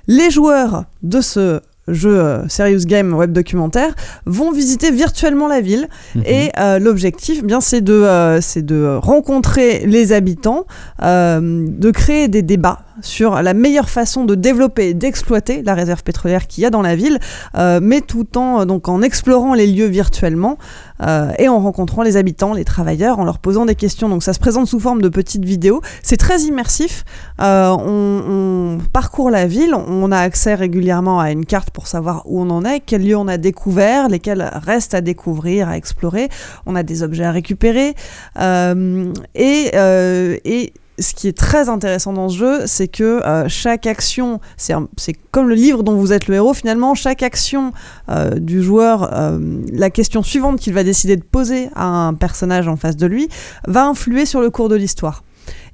Les 0.08 0.30
joueurs 0.32 0.86
de 1.04 1.20
ce 1.22 1.62
jeu 1.88 2.20
euh, 2.20 2.48
Serious 2.48 2.86
Game 2.86 3.14
web 3.14 3.32
documentaire 3.32 3.94
vont 4.26 4.52
visiter 4.52 4.92
virtuellement 4.92 5.48
la 5.48 5.62
ville 5.62 5.88
Mhm. 6.16 6.24
et 6.26 6.52
euh, 6.60 6.80
l'objectif 6.80 7.40
eh 7.42 7.46
bien 7.46 7.62
c'est 7.62 7.82
de 7.82 7.94
euh, 7.94 8.42
c'est 8.42 8.66
de 8.66 8.98
rencontrer 9.02 9.84
les 9.86 10.12
habitants 10.14 10.66
euh, 11.04 11.66
de 11.68 11.92
créer 11.92 12.28
des 12.28 12.42
débats 12.42 12.80
sur 13.02 13.42
la 13.42 13.54
meilleure 13.54 13.90
façon 13.90 14.26
de 14.26 14.36
développer 14.36 14.90
et 14.90 14.94
d'exploiter 14.94 15.62
la 15.64 15.74
réserve 15.74 16.04
pétrolière 16.04 16.48
qu'il 16.48 16.64
y 16.64 16.66
a 16.66 16.70
dans 16.70 16.82
la 16.82 16.96
ville 16.96 17.20
euh, 17.56 17.80
mais 17.82 18.02
tout 18.02 18.38
en 18.38 18.62
euh, 18.62 18.66
donc 18.66 18.88
en 18.88 19.02
explorant 19.02 19.54
les 19.54 19.68
lieux 19.68 19.88
virtuellement 19.88 20.58
euh, 21.02 21.32
et 21.38 21.48
en 21.48 21.60
rencontrant 21.60 22.02
les 22.02 22.18
habitants, 22.18 22.54
les 22.54 22.66
travailleurs, 22.66 23.20
en 23.20 23.24
leur 23.24 23.38
posant 23.40 23.66
des 23.66 23.76
questions. 23.76 24.10
Donc 24.10 24.24
ça 24.24 24.34
se 24.34 24.40
présente 24.40 24.68
sous 24.68 24.80
forme 24.80 25.02
de 25.02 25.10
petites 25.10 25.46
vidéos. 25.46 25.82
C'est 26.02 26.18
très 26.18 26.42
immersif. 26.42 27.06
On, 27.40 28.24
on 28.28 28.78
parcourt 28.92 29.30
la 29.30 29.46
ville, 29.46 29.76
on 29.76 30.12
a 30.12 30.18
accès 30.18 30.56
régulièrement 30.56 31.20
à 31.20 31.32
une 31.32 31.46
carte 31.46 31.70
pour 31.70 31.88
savoir 31.88 32.24
où 32.26 32.42
on 32.42 32.50
en 32.50 32.66
est, 32.66 32.80
quels 32.80 33.06
lieux 33.06 33.16
on 33.16 33.28
a 33.28 33.38
découvert, 33.38 34.08
lesquels 34.08 34.50
restent 34.66 34.96
à 34.96 35.02
découvrir, 35.02 35.70
à 35.70 35.78
explorer. 35.78 36.30
On 36.66 36.76
a 36.76 36.82
des 36.82 37.04
objets 37.04 37.26
à 37.26 37.32
récupérer. 37.32 37.94
Et, 39.36 39.72
et 39.76 40.74
ce 41.00 41.14
qui 41.14 41.28
est 41.28 41.38
très 41.38 41.70
intéressant 41.70 42.14
dans 42.14 42.30
ce 42.30 42.38
jeu, 42.38 42.62
c'est 42.66 42.88
que 42.88 43.04
euh, 43.04 43.48
chaque 43.48 43.86
action, 43.86 44.40
c'est 44.58 45.14
comme 45.32 45.48
le 45.50 45.56
livre 45.56 45.84
dont 45.84 45.96
vous 45.96 46.14
êtes 46.14 46.28
le 46.28 46.36
héros 46.36 46.54
finalement, 46.54 46.96
chaque 46.96 47.24
action 47.24 47.72
euh, 48.10 48.32
du 48.32 48.64
joueur, 48.64 49.14
euh, 49.14 49.40
la 49.72 49.90
question 49.90 50.24
suivante 50.24 50.60
qu'il 50.60 50.74
va 50.74 50.84
décider 50.84 51.16
de 51.16 51.24
poser 51.24 51.70
à 51.76 51.86
un 51.86 52.14
personnage 52.14 52.68
en 52.68 52.76
face 52.76 52.96
de 52.96 53.06
lui, 53.06 53.30
va 53.68 53.86
influer 53.86 54.26
sur 54.26 54.42
le 54.42 54.50
cours 54.50 54.70
de 54.70 54.76
l'histoire. 54.76 55.24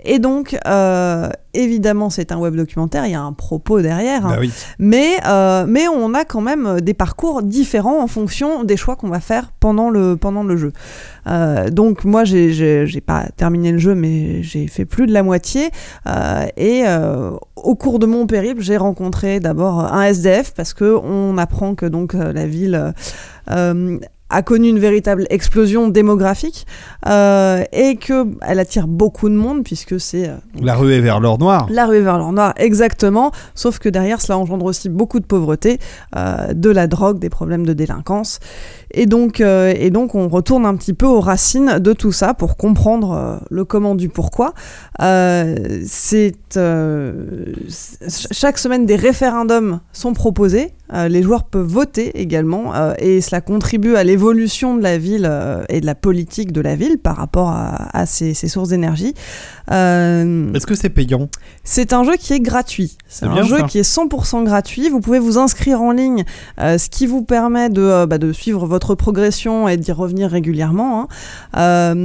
Et 0.03 0.19
donc, 0.19 0.57
euh, 0.67 1.29
évidemment, 1.53 2.09
c'est 2.09 2.31
un 2.31 2.37
web 2.37 2.55
documentaire, 2.55 3.05
il 3.05 3.11
y 3.11 3.15
a 3.15 3.21
un 3.21 3.31
propos 3.33 3.81
derrière, 3.81 4.25
hein. 4.25 4.31
Bah 4.35 4.37
oui. 4.41 4.51
mais, 4.79 5.11
euh, 5.25 5.65
mais 5.67 5.87
on 5.87 6.13
a 6.13 6.25
quand 6.25 6.41
même 6.41 6.65
euh, 6.65 6.79
des 6.79 6.93
parcours 6.93 7.41
différents 7.43 8.01
en 8.03 8.07
fonction 8.07 8.63
des 8.63 8.75
choix 8.77 8.95
qu'on 8.95 9.07
va 9.09 9.19
faire 9.19 9.51
pendant 9.59 9.89
le, 9.89 10.17
pendant 10.17 10.43
le 10.43 10.57
jeu. 10.57 10.73
Euh, 11.27 11.69
donc 11.69 12.03
moi, 12.03 12.23
j'ai- 12.25 13.01
pas 13.05 13.25
terminé 13.37 13.71
le 13.71 13.77
jeu, 13.79 13.95
mais 13.95 14.43
j'ai 14.43 14.67
fait 14.67 14.85
plus 14.85 15.07
de 15.07 15.13
la 15.13 15.23
moitié. 15.23 15.69
Et 16.57 16.83
au 17.55 17.75
cours 17.75 17.99
de 17.99 18.05
mon 18.05 18.25
périple, 18.27 18.61
j'ai 18.61 18.77
rencontré 18.77 19.39
d'abord 19.39 19.79
un 19.93 20.03
SDF 20.03 20.53
parce 20.53 20.73
que 20.73 20.97
on 21.03 21.37
apprend 21.37 21.75
que 21.75 21.85
donc 21.85 22.13
la 22.13 22.45
ville 22.45 22.93
a 24.30 24.41
connu 24.41 24.69
une 24.69 24.80
véritable 24.80 25.28
explosion 25.30 25.89
démographique 25.89 26.65
euh, 27.07 27.63
et 27.71 27.97
que 27.97 28.26
elle 28.41 28.59
attire 28.59 28.88
beaucoup 28.88 29.30
de 29.30 29.36
monde 29.36 29.63
puisque 29.63 29.99
c'est 29.99 30.28
euh, 30.28 30.38
La 30.59 30.76
ruée 30.76 31.01
vers 31.01 31.19
l'or 31.19 31.38
noir. 31.38 31.67
la 31.69 31.86
ruée 31.86 32.01
vers 32.01 32.17
l'or 32.17 32.32
noir, 32.32 32.53
exactement. 32.57 33.32
Sauf 33.53 33.80
que 33.80 33.89
derrière, 33.89 34.21
cela 34.21 34.38
engendre 34.38 34.65
aussi 34.65 34.89
beaucoup 34.89 35.19
de 35.19 35.26
pauvreté, 35.26 35.80
euh, 36.15 36.53
de 36.53 36.69
la 36.69 36.88
drogue, 36.88 37.19
des 37.19 37.30
problèmes 37.30 37.65
de 37.65 37.74
délinquance. 37.74 38.39
Et 38.91 39.05
donc, 39.07 39.39
et 39.39 39.89
donc, 39.89 40.13
on 40.13 40.28
retourne 40.28 40.67
un 40.67 40.76
petit 40.76 40.93
peu 40.93 41.07
aux 41.07 41.19
racines 41.19 41.80
de 41.80 41.93
tout 41.93 42.11
ça 42.11 42.36
pour 42.36 42.57
comprendre 42.57 43.39
le 43.49 43.65
comment 43.65 43.95
du 43.95 44.07
pourquoi. 44.07 44.53
C'est 44.99 46.34
chaque 48.32 48.59
semaine 48.59 48.86
des 48.86 48.95
référendums 48.95 49.80
sont 49.93 50.13
proposés. 50.13 50.74
Euh, 50.91 51.07
les 51.07 51.23
joueurs 51.23 51.45
peuvent 51.45 51.65
voter 51.65 52.19
également, 52.21 52.75
euh, 52.75 52.93
et 52.99 53.21
cela 53.21 53.39
contribue 53.39 53.95
à 53.95 54.03
l'évolution 54.03 54.75
de 54.75 54.84
la 54.84 54.97
ville 54.97 55.25
euh, 55.29 55.63
et 55.69 55.79
de 55.79 55.86
la 55.86 55.95
politique 55.95 56.51
de 56.51 56.59
la 56.59 56.75
ville 56.75 56.97
par 56.97 57.15
rapport 57.15 57.49
à, 57.49 57.88
à 57.97 58.05
ces, 58.05 58.34
ces 58.34 58.49
sources 58.49 58.69
d'énergie. 58.69 59.13
Est-ce 59.71 60.65
que 60.67 60.75
c'est 60.75 60.89
payant? 60.89 61.29
c'est 61.63 61.93
un 61.93 62.03
jeu 62.03 62.17
qui 62.19 62.34
est 62.34 62.41
gratuit. 62.41 62.97
C'est 63.07 63.25
un 63.25 63.43
jeu 63.43 63.59
ça. 63.59 63.63
qui 63.63 63.79
est 63.79 63.89
100% 63.89 64.43
gratuit. 64.43 64.89
Vous 64.89 64.99
pouvez 64.99 65.19
vous 65.19 65.38
inscrire 65.38 65.81
en 65.81 65.91
ligne, 65.91 66.25
ce 66.59 66.89
qui 66.89 67.07
vous 67.07 67.23
permet 67.23 67.69
de, 67.69 68.05
bah, 68.05 68.17
de 68.17 68.34
suivre 68.34 68.65
votre 68.65 68.93
progression 68.95 69.69
et 69.69 69.77
d'y 69.77 69.93
revenir 69.93 70.29
régulièrement. 70.29 71.07
hein. 71.53 71.95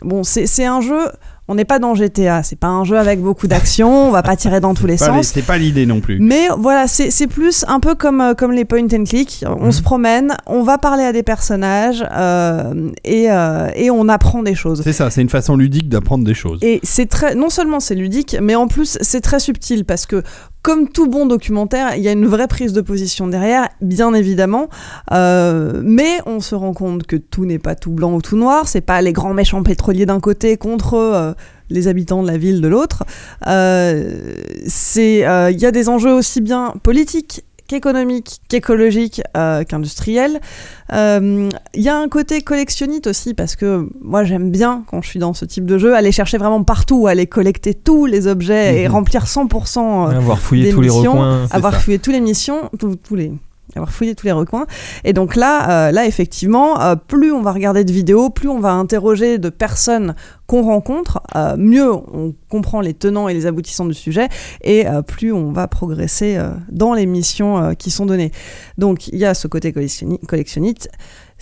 Bon, 0.00 0.24
c'est 0.24 0.64
un 0.64 0.80
jeu. 0.80 1.08
On 1.48 1.56
n'est 1.56 1.64
pas 1.64 1.78
dans 1.80 1.94
GTA. 1.94 2.42
C'est 2.44 2.58
pas 2.58 2.68
un 2.68 2.84
jeu 2.84 2.96
avec 2.96 3.20
beaucoup 3.20 3.46
d'action. 3.48 4.08
On 4.08 4.10
va 4.10 4.22
pas 4.22 4.36
tirer 4.36 4.60
dans 4.60 4.74
tous 4.74 4.86
les 4.86 4.96
sens. 4.98 5.26
C'est 5.34 5.42
pas 5.42 5.58
l'idée 5.58 5.86
non 5.86 6.00
plus. 6.00 6.18
Mais 6.20 6.46
voilà, 6.56 6.86
c'est 6.86 7.26
plus 7.26 7.64
un 7.68 7.80
peu 7.80 7.94
comme, 7.94 8.20
euh, 8.20 8.34
comme 8.34 8.52
les 8.52 8.64
point 8.64 8.84
and 8.92 9.04
click. 9.04 9.44
On 9.46 9.66
Mhm. 9.66 9.72
se 9.72 9.82
promène, 9.82 10.36
on 10.46 10.62
va 10.62 10.78
parler 10.78 11.02
à 11.02 11.12
des 11.12 11.22
personnages 11.24 12.04
euh, 12.12 12.90
et, 13.04 13.30
euh, 13.30 13.68
et 13.74 13.90
on 13.90 14.08
apprend 14.08 14.42
des 14.42 14.54
choses. 14.54 14.82
C'est 14.84 14.92
ça, 14.92 15.10
c'est 15.10 15.20
une 15.20 15.28
façon 15.28 15.56
ludique 15.56 15.88
d'apprendre 15.88 16.24
des 16.24 16.34
choses. 16.34 16.60
Et 16.62 16.78
c'est 16.84 17.06
très, 17.08 17.34
non 17.34 17.50
seulement 17.50 17.80
c'est 17.80 17.94
ludique, 17.96 18.36
mais 18.40 18.54
en 18.54 18.68
plus 18.68 18.96
c'est 19.00 19.20
très 19.20 19.40
subtil 19.40 19.84
parce 19.84 20.06
que 20.06 20.22
comme 20.62 20.88
tout 20.88 21.08
bon 21.08 21.26
documentaire, 21.26 21.96
il 21.96 22.02
y 22.02 22.08
a 22.08 22.12
une 22.12 22.26
vraie 22.26 22.46
prise 22.46 22.72
de 22.72 22.80
position 22.80 23.26
derrière, 23.26 23.68
bien 23.80 24.14
évidemment, 24.14 24.68
Euh, 25.12 25.82
mais 25.84 26.20
on 26.26 26.40
se 26.40 26.54
rend 26.54 26.72
compte 26.72 27.04
que 27.04 27.16
tout 27.16 27.44
n'est 27.44 27.58
pas 27.58 27.74
tout 27.74 27.90
blanc 27.90 28.14
ou 28.14 28.22
tout 28.22 28.36
noir. 28.36 28.68
C'est 28.68 28.80
pas 28.80 29.02
les 29.02 29.12
grands 29.12 29.34
méchants 29.34 29.62
pétroliers 29.62 30.06
d'un 30.06 30.20
côté 30.20 30.56
contre 30.56 30.94
euh, 30.94 31.32
les 31.70 31.88
habitants 31.88 32.22
de 32.22 32.28
la 32.28 32.38
ville 32.38 32.60
de 32.60 32.68
l'autre. 32.68 33.04
Euh, 33.46 34.34
il 34.96 35.60
y 35.60 35.66
a 35.66 35.70
des 35.70 35.88
enjeux 35.88 36.12
aussi 36.12 36.40
bien 36.40 36.74
politiques 36.82 37.44
qu'économiques, 37.72 38.40
qu'écologiques, 38.48 39.22
euh, 39.36 39.64
qu'industriels. 39.64 40.40
Euh, 40.92 41.48
Il 41.74 41.82
y 41.82 41.88
a 41.88 41.96
un 41.96 42.08
côté 42.08 42.42
collectionnite 42.42 43.06
aussi 43.06 43.32
parce 43.34 43.56
que 43.56 43.88
moi 44.02 44.24
j'aime 44.24 44.50
bien 44.50 44.84
quand 44.88 45.00
je 45.02 45.08
suis 45.08 45.18
dans 45.18 45.32
ce 45.32 45.44
type 45.46 45.64
de 45.64 45.78
jeu 45.78 45.94
aller 45.94 46.12
chercher 46.12 46.36
vraiment 46.38 46.62
partout, 46.64 47.06
aller 47.06 47.26
collecter 47.26 47.72
tous 47.74 48.04
les 48.06 48.26
objets 48.26 48.82
et 48.82 48.86
Mhm. 48.88 48.92
remplir 48.94 49.26
100%, 49.26 50.08
euh, 50.10 50.16
Avoir 50.16 50.38
fouillé 50.38 50.64
des 50.64 50.70
tous 50.72 50.80
les 50.82 50.88
missions, 50.90 51.12
recoins. 51.12 51.46
c'est 51.48 51.56
avoir 51.56 51.72
ça. 51.72 51.78
fouillé 51.80 51.98
tous 51.98 52.10
les 52.10 52.20
missions, 52.20 52.68
tous, 52.78 52.96
tous 52.96 53.14
les 53.16 53.32
avoir 53.74 53.90
fouillé 53.90 54.14
tous 54.14 54.26
les 54.26 54.32
recoins. 54.32 54.66
Et 55.04 55.12
donc 55.12 55.36
là, 55.36 55.88
euh, 55.88 55.92
là 55.92 56.06
effectivement, 56.06 56.80
euh, 56.80 56.94
plus 56.94 57.32
on 57.32 57.42
va 57.42 57.52
regarder 57.52 57.84
de 57.84 57.92
vidéos, 57.92 58.30
plus 58.30 58.48
on 58.48 58.60
va 58.60 58.72
interroger 58.72 59.38
de 59.38 59.48
personnes 59.48 60.14
qu'on 60.46 60.62
rencontre, 60.62 61.22
euh, 61.36 61.56
mieux 61.56 61.90
on 61.90 62.34
comprend 62.50 62.80
les 62.80 62.92
tenants 62.92 63.28
et 63.28 63.34
les 63.34 63.46
aboutissants 63.46 63.86
du 63.86 63.94
sujet, 63.94 64.28
et 64.62 64.84
plus 65.06 65.32
on 65.32 65.52
va 65.52 65.68
progresser 65.68 66.38
dans 66.70 66.92
les 66.92 67.06
missions 67.06 67.74
qui 67.76 67.90
sont 67.90 68.04
données. 68.04 68.32
Donc 68.76 69.08
il 69.08 69.16
y 69.16 69.24
a 69.24 69.32
ce 69.32 69.48
côté 69.48 69.72
collectionni- 69.72 70.24
collectionniste. 70.26 70.90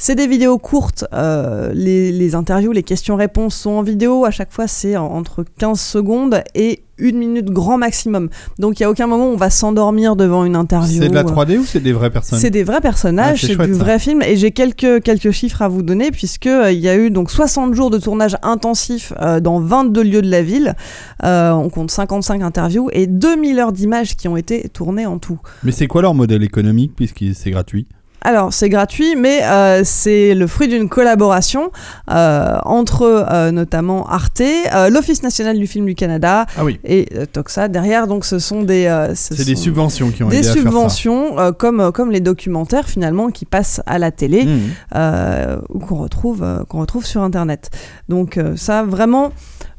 C'est 0.03 0.15
des 0.15 0.27
vidéos 0.27 0.57
courtes, 0.57 1.05
euh, 1.13 1.73
les, 1.75 2.11
les 2.11 2.35
interviews, 2.35 2.73
les 2.73 2.83
questions-réponses 2.83 3.55
sont 3.55 3.73
en 3.73 3.83
vidéo, 3.83 4.25
à 4.25 4.31
chaque 4.31 4.51
fois 4.51 4.67
c'est 4.67 4.97
en- 4.97 5.05
entre 5.13 5.45
15 5.59 5.79
secondes 5.79 6.43
et 6.55 6.81
une 6.97 7.19
minute 7.19 7.51
grand 7.51 7.77
maximum. 7.77 8.31
Donc 8.59 8.81
il 8.81 8.83
n'y 8.83 8.87
a 8.87 8.91
aucun 8.91 9.07
moment 9.07 9.27
où 9.29 9.33
on 9.35 9.37
va 9.37 9.51
s'endormir 9.51 10.17
devant 10.17 10.47
une 10.47 10.57
interview. 10.57 11.03
C'est 11.03 11.11
de 11.11 11.15
la 11.15 11.21
euh, 11.21 11.25
3D 11.25 11.59
ou 11.59 11.65
c'est 11.67 11.81
des 11.81 11.93
vraies 11.93 12.09
personnes? 12.11 12.39
c'est 12.39 12.49
des 12.49 12.63
vrais 12.65 12.77
Ah, 12.79 12.81
personnages, 12.81 13.43
c'est 13.43 13.57
du 13.59 13.75
ça. 13.75 13.79
vrai 13.79 13.99
film 13.99 14.23
et 14.23 14.37
j'ai 14.37 14.53
quelques 14.53 15.03
quelques 15.03 15.33
chiffres 15.33 15.61
à 15.61 15.69
vous 15.69 15.83
donner 15.83 16.11
puisque 16.13 16.47
euh, 16.47 16.73
il 16.73 16.79
y 16.81 16.89
a 16.89 16.97
eu 16.97 17.11
donc 17.11 17.31
60 17.31 17.75
jours 17.75 17.91
de 17.91 17.99
tournage 17.99 18.37
intensif 18.43 19.13
euh, 19.21 19.39
dans 19.41 19.61
22 19.61 20.03
lieux 20.03 20.23
de 20.23 20.31
la 20.31 20.43
ville. 20.43 20.75
Euh, 21.25 21.51
on 21.53 21.69
compte 21.69 21.91
55 21.91 22.41
interviews 22.43 22.89
et 22.95 23.07
2000 23.07 23.59
heures 23.59 23.73
d'images 23.73 24.17
qui 24.17 24.29
ont 24.29 24.37
été 24.39 24.67
tournées 24.71 25.05
en 25.05 25.19
tout. 25.19 25.39
Mais 25.63 25.73
c'est 25.73 25.89
quoi 25.89 26.01
leur 26.01 26.15
modèle 26.15 26.43
économique 26.43 26.93
puisque 26.97 27.23
c'est 27.35 27.51
gratuit? 27.51 27.87
Alors 28.23 28.53
c'est 28.53 28.69
gratuit 28.69 29.17
mais 29.17 29.43
euh, 29.45 29.83
c'est 29.85 30.35
le 30.35 30.47
fruit 30.47 30.69
d'une 30.69 30.89
collaboration 30.89 31.71
euh, 32.11 32.59
entre 32.65 33.03
euh, 33.31 33.51
notamment 33.51 34.07
Arte, 34.09 34.43
l'Office 34.91 35.23
national 35.23 35.59
du 35.59 35.67
film 35.67 35.87
du 35.87 35.95
Canada 35.95 36.47
Ah 36.57 36.65
oui. 36.65 36.79
et 36.85 37.07
Toxa 37.33 37.69
derrière 37.69 38.07
donc 38.07 38.25
ce 38.25 38.39
sont 38.39 38.63
des 38.63 38.85
ce 39.15 39.35
C'est 39.35 39.45
des 39.47 39.57
subventions 39.57 40.11
qui 40.11 40.23
ont 40.23 40.29
des 40.29 40.39
aidé 40.39 40.49
à 40.49 40.53
faire 40.53 40.63
ça. 40.63 40.69
subventions 40.69 41.37
comme 41.59 41.93
comme 41.93 42.11
les 42.11 42.21
documentaires 42.21 42.89
finalement 42.89 43.29
qui 43.31 43.45
passent 43.47 43.81
à 43.87 43.99
la 43.99 44.11
télé 44.11 44.41
Mmh. 44.45 45.61
ou 45.69 45.79
qu'on 45.81 45.97
retrouve, 45.97 46.45
qu'on 46.69 46.81
retrouve 46.81 47.05
sur 47.05 47.23
Internet. 47.23 47.71
Donc 48.09 48.39
ça, 48.57 48.83
vraiment, 48.83 49.31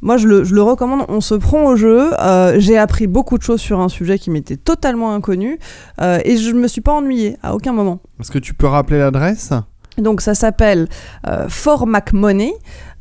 moi 0.02 0.18
je 0.18 0.28
le, 0.28 0.44
je 0.44 0.54
le 0.56 0.62
recommande, 0.62 1.06
on 1.10 1.20
se 1.22 1.36
prend 1.36 1.66
au 1.66 1.76
jeu. 1.76 2.12
Euh, 2.20 2.56
J'ai 2.60 2.78
appris 2.78 3.08
beaucoup 3.08 3.38
de 3.38 3.44
choses 3.44 3.60
sur 3.62 3.80
un 3.80 3.89
sujet 3.89 4.18
qui 4.20 4.30
m'était 4.30 4.58
totalement 4.58 5.14
inconnu 5.14 5.60
euh, 6.02 6.20
et 6.24 6.38
je 6.38 6.52
ne 6.52 6.60
me 6.60 6.68
suis 6.68 6.82
pas 6.82 6.94
ennuyée 6.94 7.38
à 7.44 7.54
aucun 7.56 7.74
moment. 7.74 8.00
Est-ce 8.32 8.39
que 8.39 8.45
tu 8.45 8.53
peux 8.53 8.67
rappeler 8.67 8.97
l'adresse 8.99 9.51
Donc 9.97 10.21
ça 10.21 10.34
s'appelle 10.36 10.88
euh, 11.27 11.49
For 11.49 11.86
MacMoney 11.86 12.53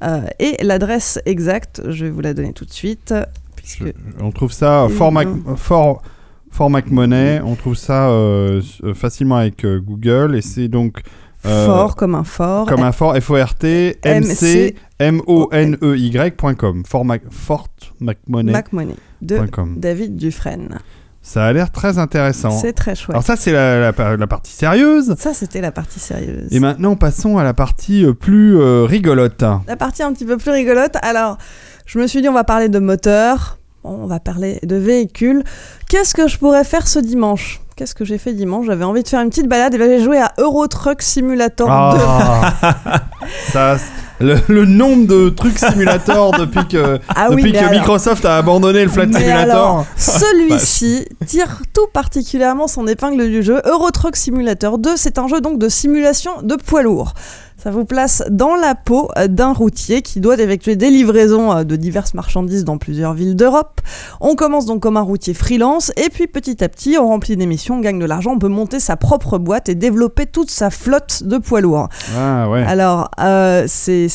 euh, 0.03 0.23
et 0.41 0.57
l'adresse 0.65 1.21
exacte, 1.25 1.83
je 1.89 2.07
vais 2.07 2.11
vous 2.11 2.21
la 2.21 2.35
donner 2.35 2.53
tout 2.53 2.65
de 2.65 2.73
suite. 2.73 3.15
Puisque... 3.55 3.85
Je- 3.87 3.93
On 4.21 4.33
trouve 4.33 4.51
ça 4.51 4.89
Et 4.91 4.93
fort 4.93 5.13
Mac, 5.13 5.29
non. 5.29 5.55
fort, 5.55 6.03
fort 6.51 6.69
MacMoney. 6.69 7.41
On 7.45 7.55
trouve 7.55 7.77
ça 7.77 8.09
euh, 8.11 8.61
euh, 8.83 8.93
facilement 8.93 9.37
avec 9.37 9.65
euh, 9.65 9.79
Google 9.79 10.35
et 10.35 10.43
c'est 10.43 10.67
donc 10.67 11.01
euh, 11.47 11.65
fort 11.67 11.95
comme 11.95 12.17
un 12.17 12.25
fort. 12.25 12.67
comme 12.67 12.83
un 12.83 12.91
fort 12.91 13.15
F 13.17 13.31
O 13.31 13.37
R 13.37 13.55
T 13.55 13.97
M 14.03 14.25
C 14.25 14.75
M 14.99 15.23
O 15.29 15.49
N 15.53 15.79
E 15.81 15.97
Y.com. 15.97 16.83
Fort 16.85 17.05
Mac, 17.05 17.23
Fort 17.31 17.69
de 18.01 19.39
David 19.77 20.17
Dufresne. 20.17 20.79
Ça 21.23 21.45
a 21.47 21.53
l'air 21.53 21.71
très 21.71 21.99
intéressant. 21.99 22.51
C'est 22.51 22.73
très 22.73 22.95
chouette. 22.95 23.11
Alors 23.11 23.23
ça 23.23 23.37
c'est 23.37 23.53
la, 23.53 23.93
la- 23.93 24.17
la 24.17 24.27
partie 24.27 24.53
sérieuse. 24.53 25.15
Ça, 25.19 25.35
c'était 25.35 25.61
la 25.61 25.71
partie 25.71 26.01
sérieuse. 26.01 26.49
Et 26.51 26.61
maintenant 26.61 26.97
passons 26.97 27.37
à 27.37 27.45
la 27.45 27.53
partie 27.55 28.05
euh, 28.05 28.15
plus 28.15 28.59
euh, 28.59 28.85
rigolote. 28.85 29.45
La 29.67 29.77
partie 29.77 30.03
un 30.03 30.13
petit 30.15 30.25
peu 30.25 30.39
plus 30.39 30.51
rigolote. 30.51 30.97
Alors, 31.03 31.37
je 31.85 31.99
me 31.99 32.07
suis 32.07 32.23
dit, 32.23 32.29
on 32.29 32.33
va 32.33 32.45
parler 32.45 32.69
de 32.71 32.79
moteur. 32.79 33.59
On 33.85 34.07
va 34.07 34.19
parler 34.21 34.61
de 34.63 34.77
véhicule. 34.77 35.43
Qu'est-ce 35.89 36.15
que 36.15 36.27
je 36.29 36.39
pourrais 36.39 36.65
faire 36.65 36.87
ce 36.89 36.99
dimanche? 36.99 37.61
Qu'est-ce 37.81 37.95
que 37.95 38.05
j'ai 38.05 38.19
fait 38.19 38.35
dimanche? 38.35 38.67
J'avais 38.67 38.85
envie 38.85 39.03
de 39.03 39.09
faire 39.09 39.23
une 39.23 39.31
petite 39.31 39.49
balade 39.49 39.73
et 39.73 39.79
là 39.79 39.87
j'ai 39.87 40.05
joué 40.05 40.19
à 40.19 40.35
Euro 40.37 40.67
Truck 40.67 41.01
Simulator 41.01 41.67
2. 41.67 41.99
Ah, 41.99 42.53
ça, 43.51 43.77
le, 44.21 44.35
le 44.49 44.67
nombre 44.67 45.07
de 45.07 45.31
trucs 45.31 45.57
simulateurs 45.59 46.33
depuis 46.33 46.69
que, 46.69 47.01
Ah 47.09 47.29
oui, 47.31 47.37
depuis 47.37 47.43
mais 47.45 47.53
que 47.53 47.57
alors- 47.65 47.71
Microsoft 47.73 48.27
a 48.27 48.37
abandonné 48.37 48.85
le 48.85 48.91
Mais 48.95 49.05
Simulator. 49.07 49.41
alors, 49.41 49.87
celui-ci 49.97 51.07
tire 51.25 51.63
tout 51.73 51.87
particulièrement 51.95 52.69
son 52.69 52.87
épingle 52.87 53.27
du 53.31 53.43
jeu. 53.43 53.63
Euro 53.65 53.91
Truck 53.91 54.15
Simulator 54.15 54.77
2, 54.77 54.99
c'est 54.99 55.17
un 55.17 55.27
jeu 55.27 55.41
donc 55.41 55.59
de 55.59 55.71
simulation 55.71 56.33
de 56.43 56.57
poids 56.57 56.83
lourd. 56.83 57.15
Ça 57.63 57.71
vous 57.71 57.85
place 57.85 58.23
dans 58.31 58.55
la 58.55 58.75
peau 58.75 59.11
d'un 59.29 59.53
routier 59.53 60.01
qui 60.01 60.21
doit 60.21 60.39
effectuer 60.39 60.77
des 60.77 60.89
livraisons 60.89 61.53
euh, 61.53 61.65
de 61.65 61.77
diverses 61.77 62.15
marchandises 62.15 62.65
dans 62.65 62.79
plusieurs 62.79 63.13
villes 63.13 63.37
d'Europe. 63.37 63.83
On 64.23 64.35
commence 64.35 64.65
donc 64.65 64.81
comme 64.81 64.97
un 64.97 65.03
routier 65.03 65.35
freelance 65.35 65.93
et 65.99 66.09
puis 66.09 66.27
petit 66.27 66.65
à 66.65 66.71
petit 66.71 66.97
on 66.99 67.09
remplit 67.09 67.37
des 67.37 67.45
missions, 67.45 67.77
on 67.77 67.81
gagne 67.81 67.99
de 67.99 68.07
l'argent, 68.07 68.33
on 68.33 68.39
peut 68.39 68.49
monter 68.49 68.81
sa 68.81 68.97
propre 68.97 69.37
boîte 69.37 69.69
et 69.69 69.75
développer 69.75 70.25
toute 70.25 70.51
sa 70.51 70.71
flotte 70.71 71.23
de 71.25 71.37
poids 71.37 71.61
lourds. 71.61 71.91
Ah 72.17 72.49
ouais. 72.49 72.63
Alors 72.63 73.11
euh, 73.21 73.67
c'est 73.69 74.09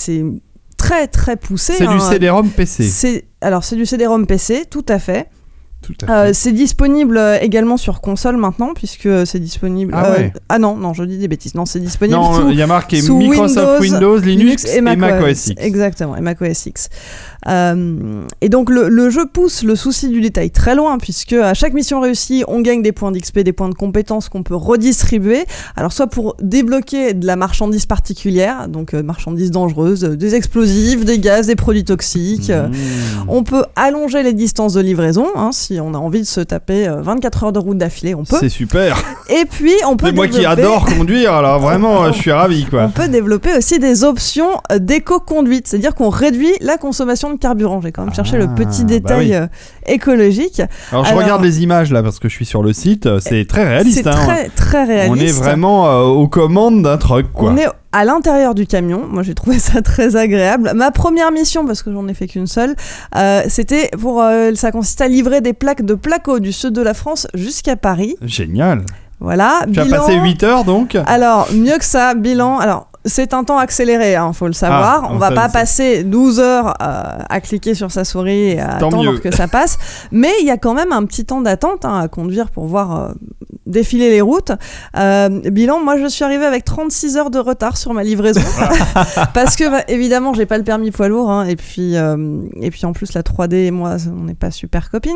très 0.76 1.06
très 1.08 1.36
poussé. 1.36 1.74
C'est 1.78 1.86
du 1.86 1.94
hein. 1.94 2.00
CD-ROM 2.00 2.50
PC. 2.50 3.28
Alors 3.42 3.64
c'est 3.64 3.76
du 3.76 3.86
CD-ROM 3.86 4.26
PC, 4.26 4.66
tout 4.68 4.86
à 4.90 4.98
fait. 4.98 5.30
Euh, 6.10 6.32
c'est 6.34 6.52
disponible 6.52 7.18
euh, 7.18 7.38
également 7.42 7.78
sur 7.78 8.02
console 8.02 8.38
maintenant 8.38 8.74
puisque 8.74 9.10
c'est 9.26 9.40
disponible. 9.40 9.94
Ah 9.96 10.06
euh, 10.06 10.18
ouais. 10.18 10.34
ah 10.50 10.60
non 10.60 10.76
non 10.76 10.94
je 10.94 11.04
dis 11.04 11.18
des 11.18 11.28
bêtises 11.28 11.56
non 11.56 11.66
c'est 11.66 11.80
disponible 11.80 12.18
non, 12.18 12.34
sous 12.34 12.50
il 12.50 12.58
y 12.58 12.62
a 12.62 12.68
marqué 12.68 13.02
Microsoft 13.02 13.82
Windows, 13.82 14.16
Windows, 14.16 14.20
Linux, 14.20 14.66
et, 14.66 14.82
Mac 14.82 15.00
OS 15.22 15.48
X. 15.48 15.54
Exactement, 15.58 16.16
et 16.16 16.22
Mac 16.22 16.42
OS 16.42 16.66
X. 16.66 16.90
Euh, 17.48 18.24
et 18.42 18.50
donc 18.50 18.70
le, 18.70 18.90
le 18.90 19.10
jeu 19.10 19.26
pousse 19.26 19.64
le 19.64 19.76
souci 19.76 20.10
du 20.10 20.22
détail 20.22 20.52
très 20.52 20.76
loin, 20.76 20.98
puisque 20.98 21.34
à 21.34 21.54
chaque 21.54 21.74
mission 21.74 22.02
réussie, 22.02 22.44
on 22.48 22.62
gagne 22.62 22.82
des 22.82 22.92
points 22.92 23.12
d'XP, 23.12 23.40
des 23.40 23.54
points 23.54 23.70
de 23.70 23.76
compétences 23.76 24.30
qu'on 24.30 24.44
peut 24.44 24.56
redistribuer. 24.56 25.46
Alors 25.76 25.92
soit 25.92 26.08
pour 26.08 26.36
débloquer 26.42 27.14
de 27.14 27.26
la 27.26 27.36
marchandise 27.36 27.86
particulière, 27.86 28.68
donc 28.68 28.94
marchandises 28.94 29.52
dangereuses, 29.52 30.04
euh, 30.04 30.16
des 30.16 30.36
explosifs, 30.36 31.06
des 31.06 31.20
gaz, 31.20 31.48
des 31.48 31.56
produits 31.56 31.84
toxiques. 31.84 32.50
Mmh. 32.50 32.72
On 33.28 33.44
peut 33.44 33.64
allonger 33.76 34.24
les 34.24 34.34
distances 34.34 34.74
de 34.74 34.82
livraison, 34.82 35.28
hein, 35.36 35.52
si 35.52 35.75
on 35.82 35.94
a 35.94 35.98
envie 35.98 36.22
de 36.22 36.26
se 36.26 36.42
taper 36.42 36.88
euh, 36.88 37.02
24 37.02 37.44
heures 37.46 37.52
de 37.54 37.60
route 37.60 37.78
d'affilée, 37.78 38.16
on 38.16 38.24
peut. 38.24 38.38
C'est 38.40 38.50
super. 38.50 38.98
Et 39.30 39.46
puis 39.46 39.74
on 39.88 39.98
peut 39.98 40.08
C'est 40.08 40.12
moi 40.14 40.28
qui 40.28 40.46
adore 40.46 40.86
conduire, 40.86 41.34
alors 41.34 41.60
vraiment, 41.60 42.08
je 42.12 42.18
suis 42.20 42.32
ravi 42.32 42.64
on 42.68 42.70
quoi. 42.70 42.88
peut 42.94 43.08
développer 43.08 43.56
aussi 43.58 43.80
des 43.80 44.04
options 44.04 44.50
euh, 44.72 44.80
d'éco-conduite, 44.80 45.68
c'est-à-dire 45.68 45.96
qu'on 45.96 46.10
réduit 46.10 46.54
la 46.62 46.78
consommation 46.78 47.34
de 47.34 47.38
carburant. 47.38 47.82
J'ai 47.82 47.92
quand 47.92 48.04
même 48.06 48.14
cherché 48.14 48.38
le 48.38 48.46
Ah, 48.46 48.56
petit 48.56 48.82
bah 48.84 48.88
détail 48.90 49.28
oui. 49.28 49.36
euh, 49.36 49.48
écologique. 49.88 50.62
Alors 50.92 51.06
je 51.06 51.12
Alors- 51.12 51.24
regarde 51.24 51.44
les 51.44 51.62
images 51.64 51.92
là 51.92 52.04
parce 52.04 52.20
que 52.20 52.30
je 52.30 52.34
suis 52.34 52.46
sur 52.46 52.64
le 52.64 52.74
site, 52.74 53.06
euh, 53.06 53.20
c'est 53.20 53.46
très 53.46 53.64
réaliste. 53.68 54.02
C'est 54.04 54.08
hein. 54.08 54.12
très 54.14 54.50
très 54.50 54.84
réaliste. 54.84 55.12
On 55.12 55.16
est 55.16 55.32
vraiment 55.32 55.88
euh, 55.90 56.02
aux 56.04 56.28
commandes 56.28 56.82
d'un 56.84 56.98
truck 56.98 57.32
quoi. 57.34 57.52
On 57.52 57.58
est 57.58 57.68
à 57.98 58.04
l'intérieur 58.06 58.54
du 58.56 58.68
camion. 58.68 59.04
Moi, 59.10 59.24
j'ai 59.24 59.34
trouvé 59.36 59.58
ça 59.58 59.82
très 59.94 60.16
agréable. 60.18 60.72
Ma 60.76 60.92
première 60.92 61.32
mission, 61.32 61.66
parce 61.66 61.82
que 61.82 61.92
j'en 61.92 62.08
ai 62.08 62.14
fait 62.14 62.28
qu'une 62.28 62.48
seule, 62.48 62.76
euh, 63.16 63.44
c'était 63.48 63.90
pour. 64.00 64.22
euh, 64.22 64.52
ça 64.56 64.72
consistait 64.72 65.06
à 65.06 65.08
livrer 65.08 65.40
des 65.42 65.54
plaques 65.54 65.84
de 65.84 65.94
placo 65.94 66.40
du 66.40 66.52
sud 66.52 66.74
de 66.74 66.82
la 66.82 66.94
France 66.94 67.28
jusqu'à 67.34 67.76
Paris. 67.78 68.16
Génial. 68.22 68.84
Voilà. 69.22 69.62
Tu 69.74 69.80
as 69.80 69.86
bilan- 69.86 69.98
passé 70.06 70.16
8 70.20 70.44
heures 70.44 70.64
donc? 70.66 70.98
Alors, 71.08 71.48
mieux 71.54 71.78
que 71.78 71.86
ça, 71.86 72.14
bilan. 72.16 72.60
Alors, 72.60 72.90
c'est 73.06 73.34
un 73.34 73.44
temps 73.44 73.58
accéléré, 73.58 74.16
hein, 74.16 74.34
faut 74.34 74.48
le 74.48 74.54
savoir. 74.54 75.04
Ah, 75.06 75.10
on 75.12 75.18
va 75.18 75.32
pas 75.32 75.50
passer 75.50 76.04
12 76.04 76.40
heures 76.40 76.74
euh, 76.82 77.04
à 77.30 77.42
cliquer 77.42 77.74
sur 77.74 77.92
sa 77.92 78.04
souris 78.04 78.52
et 78.52 78.60
à 78.60 78.76
Tant 78.80 78.88
attendre 78.88 79.14
mieux. 79.14 79.20
que 79.20 79.34
ça 79.34 79.48
passe. 79.48 79.78
Mais 80.12 80.32
il 80.42 80.48
y 80.48 80.52
a 80.52 80.58
quand 80.58 80.74
même 80.74 80.92
un 80.92 81.06
petit 81.06 81.26
temps 81.26 81.42
d'attente 81.42 81.86
hein, 81.86 82.00
à 82.00 82.08
conduire 82.08 82.50
pour 82.50 82.66
voir 82.66 82.96
euh, 83.00 83.12
défiler 83.66 84.10
les 84.10 84.22
routes. 84.22 84.52
Euh, 84.98 85.30
bilan, 85.52 85.80
moi, 85.84 85.98
je 85.98 86.08
suis 86.08 86.24
arrivée 86.24 86.46
avec 86.46 86.66
36 86.66 87.18
heures 87.18 87.32
de 87.32 87.40
retard 87.40 87.78
sur 87.78 87.94
ma 87.94 88.04
livraison. 88.04 88.42
Parce 89.34 89.56
que, 89.56 89.70
bah, 89.70 89.84
évidemment, 89.88 90.34
j'ai 90.34 90.46
pas 90.46 90.58
le 90.58 90.64
permis 90.64 90.92
poids 90.92 91.08
lourd. 91.08 91.30
hein, 91.32 91.46
et, 91.46 91.56
puis, 91.56 91.96
euh, 91.98 92.42
et 92.62 92.70
puis, 92.72 92.86
en 92.86 92.94
plus, 92.94 93.14
la 93.14 93.22
3D 93.22 93.54
et 93.56 93.72
moi, 93.72 93.98
on 94.08 94.24
n'est 94.26 94.34
pas 94.36 94.52
super 94.52 94.90
copines. 94.90 95.14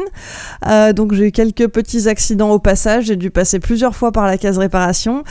Euh, 0.68 0.94
donc, 0.94 1.14
j'ai 1.14 1.28
eu 1.28 1.32
quelques 1.32 1.68
petits 1.68 2.08
accidents 2.08 2.52
au 2.52 2.60
passage. 2.60 3.06
J'ai 3.06 3.16
dû 3.16 3.30
passer 3.32 3.60
plusieurs 3.60 3.96
fois 3.96 4.12
par 4.12 4.26
la 4.26 4.38
case 4.38 4.58
réparation. 4.58 5.24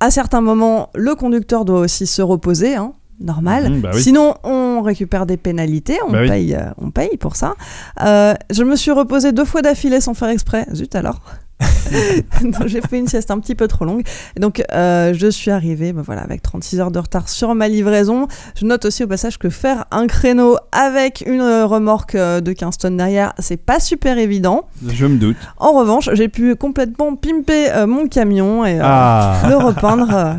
À 0.00 0.10
certains 0.10 0.40
moments, 0.40 0.90
le 0.94 1.14
conducteur 1.14 1.64
doit 1.64 1.80
aussi 1.80 2.06
se 2.06 2.20
reposer, 2.22 2.74
hein, 2.76 2.92
normal. 3.20 3.70
Mhm, 3.70 3.80
bah 3.80 3.90
oui. 3.94 4.02
Sinon, 4.02 4.34
on 4.44 4.82
récupère 4.82 5.24
des 5.26 5.36
pénalités, 5.38 5.98
on, 6.06 6.12
Bah 6.12 6.18
oui. 6.22 6.28
paye, 6.28 6.54
euh, 6.54 6.70
on 6.78 6.90
paye 6.90 7.16
pour 7.16 7.34
ça. 7.36 7.54
Euh, 8.02 8.34
je 8.50 8.62
me 8.62 8.76
suis 8.76 8.90
reposé 8.90 9.32
deux 9.32 9.44
fois 9.46 9.62
d'affilée 9.62 10.00
sans 10.02 10.12
faire 10.14 10.28
exprès. 10.28 10.66
Zut 10.74 10.94
alors. 10.94 11.20
Donc, 12.42 12.66
J'ai 12.66 12.80
fait 12.80 12.98
une 12.98 13.06
sieste 13.08 13.30
un 13.30 13.38
petit 13.38 13.54
peu 13.54 13.68
trop 13.68 13.84
longue. 13.84 14.02
Donc, 14.38 14.62
euh, 14.72 15.14
je 15.14 15.28
suis 15.28 15.50
arrivée 15.50 15.92
ben 15.92 16.02
voilà, 16.02 16.22
avec 16.22 16.42
36 16.42 16.80
heures 16.80 16.90
de 16.90 16.98
retard 16.98 17.28
sur 17.28 17.54
ma 17.54 17.68
livraison. 17.68 18.28
Je 18.58 18.66
note 18.66 18.84
aussi 18.84 19.04
au 19.04 19.06
passage 19.06 19.38
que 19.38 19.48
faire 19.48 19.84
un 19.90 20.06
créneau 20.06 20.56
avec 20.72 21.22
une 21.26 21.40
euh, 21.40 21.64
remorque 21.66 22.14
euh, 22.14 22.40
de 22.40 22.52
15 22.52 22.78
tonnes 22.78 22.96
derrière, 22.96 23.32
c'est 23.38 23.56
pas 23.56 23.80
super 23.80 24.18
évident. 24.18 24.68
Je 24.86 25.06
me 25.06 25.16
doute. 25.16 25.36
En 25.56 25.72
revanche, 25.72 26.10
j'ai 26.12 26.28
pu 26.28 26.56
complètement 26.56 27.14
pimper 27.16 27.68
euh, 27.74 27.86
mon 27.86 28.06
camion 28.08 28.64
et 28.64 28.78
euh, 28.78 28.82
Ah, 28.84 29.42
le 29.48 29.56
repeindre 29.56 30.36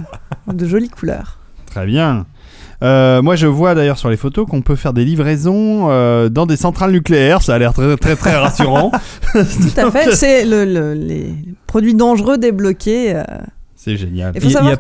de 0.51 0.65
jolies 0.68 0.89
couleurs. 0.89 1.39
très 1.65 1.86
bien. 1.86 2.26
Euh, 2.84 3.21
moi, 3.23 3.36
je 3.36 3.47
vois 3.47 3.73
d'ailleurs 3.73 3.97
sur 3.97 4.09
les 4.09 4.17
photos 4.17 4.45
qu'on 4.47 4.61
peut 4.61 4.75
faire 4.75 4.93
des 4.93 5.03
livraisons 5.03 5.88
euh, 5.89 6.30
dans 6.30 6.45
des 6.45 6.57
centrales 6.57 6.91
nucléaires. 6.91 7.41
Ça 7.41 7.55
a 7.55 7.59
l'air 7.59 7.73
très, 7.73 7.97
très, 7.97 8.15
très 8.15 8.36
rassurant. 8.36 8.91
Tout 9.34 9.39
à 9.82 9.89
fait. 9.91 10.11
C'est 10.15 10.45
le, 10.45 10.63
le- 10.65 10.93
les 10.93 11.34
produits 11.65 11.95
dangereux 11.95 12.38
débloqués. 12.38 13.15
Euh. 13.88 13.97
C'est 13.97 13.97
génial. 13.97 14.31
Il 14.35 14.41
faut 14.41 14.49
savoir 14.49 14.77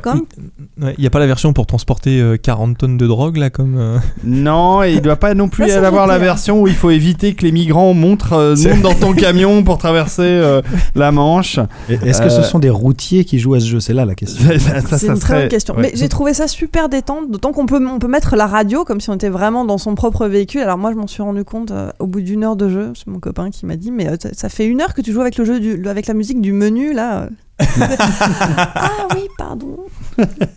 n'y 0.99 1.05
a 1.07 1.09
pas 1.09 1.19
la 1.19 1.27
version 1.27 1.53
pour 1.53 1.65
transporter 1.65 2.19
euh, 2.21 2.37
40 2.37 2.77
tonnes 2.77 2.97
de 2.97 3.07
drogue 3.07 3.37
là 3.37 3.49
comme. 3.49 3.77
euh, 3.77 3.97
Non, 4.23 4.83
et 4.83 4.93
il 4.93 5.01
doit 5.01 5.15
pas 5.15 5.33
non 5.33 5.49
plus 5.49 5.67
y 5.67 5.71
avoir 5.71 6.07
la 6.07 6.17
version 6.17 6.61
où 6.61 6.67
il 6.67 6.73
faut 6.75 6.91
éviter 6.91 7.33
que 7.33 7.43
les 7.43 7.51
migrants 7.51 7.93
montent, 7.93 8.25
euh, 8.31 8.55
montent 8.55 8.81
dans 8.81 8.93
ton 8.93 9.13
camion 9.13 9.63
pour 9.63 9.77
traverser 9.77 10.21
euh, 10.23 10.61
la 10.95 11.11
Manche. 11.11 11.59
Est-ce 11.89 12.21
que 12.21 12.29
ce 12.29 12.39
Euh, 12.39 12.43
sont 12.43 12.59
des 12.59 12.69
routiers 12.69 13.25
qui 13.25 13.39
jouent 13.39 13.55
à 13.55 13.59
ce 13.59 13.65
jeu? 13.65 13.79
C'est 13.79 13.93
là 13.93 14.05
la 14.05 14.15
question. 14.15 14.43
Ça, 14.59 14.81
ça, 14.81 14.97
C'est 14.97 15.07
ça 15.07 15.13
une 15.13 15.19
très 15.19 15.39
bonne 15.41 15.49
question. 15.49 15.75
ouais. 15.75 15.81
Mais 15.83 15.91
j'ai 15.93 16.09
trouvé 16.09 16.33
ça 16.33 16.47
super 16.47 16.89
détente, 16.89 17.31
d'autant 17.31 17.51
qu'on 17.51 17.65
peut, 17.65 17.83
on 17.85 17.99
peut 17.99 18.07
mettre 18.07 18.35
la 18.35 18.47
radio 18.47 18.83
comme 18.85 19.01
si 19.01 19.09
on 19.09 19.15
était 19.15 19.29
vraiment 19.29 19.65
dans 19.65 19.77
son 19.77 19.95
propre 19.95 20.27
véhicule. 20.27 20.61
Alors 20.61 20.77
moi, 20.77 20.91
je 20.91 20.97
m'en 20.97 21.07
suis 21.07 21.23
rendu 21.23 21.43
compte 21.43 21.71
euh, 21.71 21.89
au 21.99 22.07
bout 22.07 22.21
d'une 22.21 22.43
heure 22.43 22.55
de 22.55 22.69
jeu. 22.69 22.91
C'est 22.95 23.07
mon 23.07 23.19
copain 23.19 23.49
qui 23.49 23.65
m'a 23.65 23.75
dit, 23.75 23.91
mais 23.91 24.07
euh, 24.07 24.15
ça- 24.21 24.29
ça 24.33 24.49
fait 24.49 24.65
une 24.65 24.81
heure 24.81 24.93
que 24.93 25.01
tu 25.01 25.11
joues 25.11 25.21
avec 25.21 25.37
le 25.37 25.45
jeu, 25.45 25.59
du, 25.59 25.87
avec 25.87 26.07
la 26.07 26.13
musique 26.13 26.41
du 26.41 26.51
menu 26.53 26.93
là. 26.93 27.29
Ah 27.59 29.07
oui, 29.15 29.27
pardon. 29.37 29.77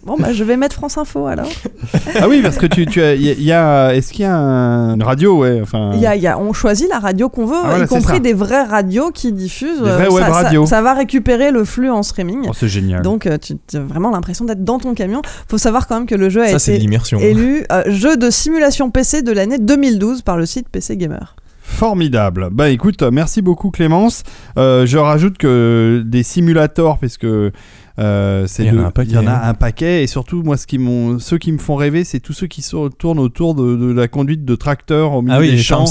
Bon 0.04 0.16
bah 0.18 0.32
je 0.32 0.42
vais 0.42 0.56
mettre 0.56 0.74
France 0.76 0.96
Info 0.98 1.26
alors. 1.26 1.48
Ah 2.18 2.28
oui, 2.28 2.40
parce 2.42 2.56
que 2.56 2.66
tu, 2.66 2.86
tu 2.86 3.02
as, 3.02 3.14
il 3.14 3.22
y 3.22 3.30
a- 3.30 3.34
il 3.34 3.42
y 3.42 3.52
a, 3.52 3.94
est-ce 3.94 4.12
qu'il 4.12 4.22
y 4.22 4.24
a 4.24 4.34
un- 4.34 4.94
une 4.94 5.02
radio, 5.02 5.38
ouais, 5.38 5.60
enfin. 5.62 5.92
Y 5.96 6.06
a, 6.06 6.16
il 6.16 6.22
y 6.22 6.26
a- 6.26 6.38
on 6.38 6.52
choisit 6.52 6.88
la 6.88 6.98
radio 6.98 7.28
qu'on 7.28 7.44
veut, 7.46 7.56
Ah, 7.62 7.68
voilà, 7.70 7.84
y 7.84 7.88
compris 7.88 8.20
des 8.20 8.32
vraies 8.32 8.64
radios 8.64 9.10
qui 9.10 9.32
diffusent. 9.32 9.82
Des 9.82 9.88
euh, 9.88 9.94
vraies 9.96 10.06
ça- 10.06 10.12
web 10.12 10.24
ça- 10.24 10.30
radios. 10.32 10.66
Ça, 10.66 10.82
va 10.82 10.94
récupérer 10.94 11.50
le 11.50 11.64
flux 11.64 11.90
en 11.90 12.02
streaming. 12.02 12.46
Oh, 12.48 12.52
c'est 12.54 12.68
génial. 12.68 13.02
Donc 13.02 13.26
euh, 13.26 13.36
tu 13.38 13.56
as 13.76 13.80
vraiment 13.80 14.10
l'impression 14.10 14.44
d'être 14.46 14.64
dans 14.64 14.78
ton 14.78 14.94
camion. 14.94 15.20
Faut 15.48 15.58
savoir 15.58 15.86
quand 15.86 15.96
même 15.96 16.06
que 16.06 16.14
le 16.14 16.28
jeu 16.30 16.42
a 16.42 16.46
été 16.70 16.78
élu 17.30 17.64
euh, 17.70 17.82
jeu 17.86 18.16
de 18.16 18.30
simulation 18.30 18.90
PC 18.90 19.22
de 19.22 19.32
l'année 19.32 19.58
2012 19.58 20.22
par 20.22 20.36
le 20.36 20.46
site 20.46 20.68
PC 20.70 20.96
Gamer. 20.96 21.36
Formidable. 21.70 22.48
Bah 22.52 22.68
écoute, 22.68 23.02
merci 23.02 23.40
beaucoup 23.42 23.70
Clémence. 23.70 24.22
Euh, 24.58 24.84
je 24.86 24.98
rajoute 24.98 25.38
que 25.38 26.02
des 26.04 26.22
simulators, 26.22 26.98
parce 26.98 27.16
que 27.16 27.52
euh, 27.98 28.44
c'est 28.46 28.64
Il 28.64 28.68
y 28.68 28.70
en 28.70 28.78
a 28.78 28.80
de- 28.82 28.86
un 28.86 28.90
paquet, 28.90 29.10
il 29.10 29.14
y 29.14 29.18
en 29.18 29.26
a 29.26 29.30
hein. 29.32 29.40
un 29.44 29.54
paquet, 29.54 30.02
et 30.02 30.06
surtout 30.06 30.42
moi, 30.42 30.56
ce 30.56 30.66
qui 30.66 30.78
ceux 31.18 31.38
qui 31.38 31.52
me 31.52 31.58
font 31.58 31.76
rêver, 31.76 32.04
c'est 32.04 32.20
tous 32.20 32.32
ceux 32.32 32.48
qui 32.48 32.60
se 32.62 32.88
tournent 32.90 33.18
autour 33.18 33.54
de, 33.54 33.76
de 33.76 33.92
la 33.92 34.08
conduite 34.08 34.44
de 34.44 34.54
tracteurs 34.56 35.12
au 35.12 35.22
milieu 35.22 35.34
Ah 35.36 35.40
oui, 35.40 35.46
des 35.50 35.52
les 35.56 35.58
champs. 35.62 35.84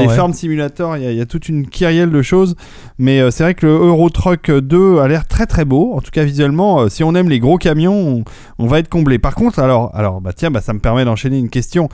Les 0.00 0.06
ouais. 0.08 0.14
Farm 0.16 0.32
Simulator, 0.32 0.96
il 0.96 1.02
y, 1.02 1.06
a- 1.06 1.10
il 1.12 1.16
y 1.18 1.20
a 1.20 1.26
toute 1.26 1.48
une 1.48 1.66
kyrielle 1.66 2.10
de 2.10 2.22
choses, 2.22 2.54
mais 2.98 3.20
euh, 3.20 3.30
c'est 3.30 3.42
vrai 3.42 3.54
que 3.54 3.66
le 3.66 3.72
Euro 3.72 4.10
Truck 4.10 4.50
2 4.50 4.98
a 4.98 5.08
l'air 5.08 5.26
très 5.26 5.46
très 5.46 5.64
beau. 5.64 5.92
En 5.94 6.00
tout 6.00 6.10
cas 6.12 6.24
visuellement, 6.24 6.82
euh, 6.82 6.88
si 6.88 7.02
on 7.04 7.14
aime 7.14 7.28
les 7.28 7.40
gros 7.40 7.58
camions, 7.58 7.94
on, 7.94 8.24
on 8.64 8.66
va 8.66 8.78
être 8.80 8.88
comblé. 8.88 9.18
Par 9.18 9.34
contre, 9.34 9.58
alors, 9.58 9.90
alors 9.94 10.20
bah 10.20 10.32
tiens, 10.34 10.50
bah, 10.50 10.60
ça 10.60 10.72
me 10.72 10.78
permet 10.80 11.04
d'enchaîner 11.04 11.38
une 11.38 11.48
question 11.50 11.88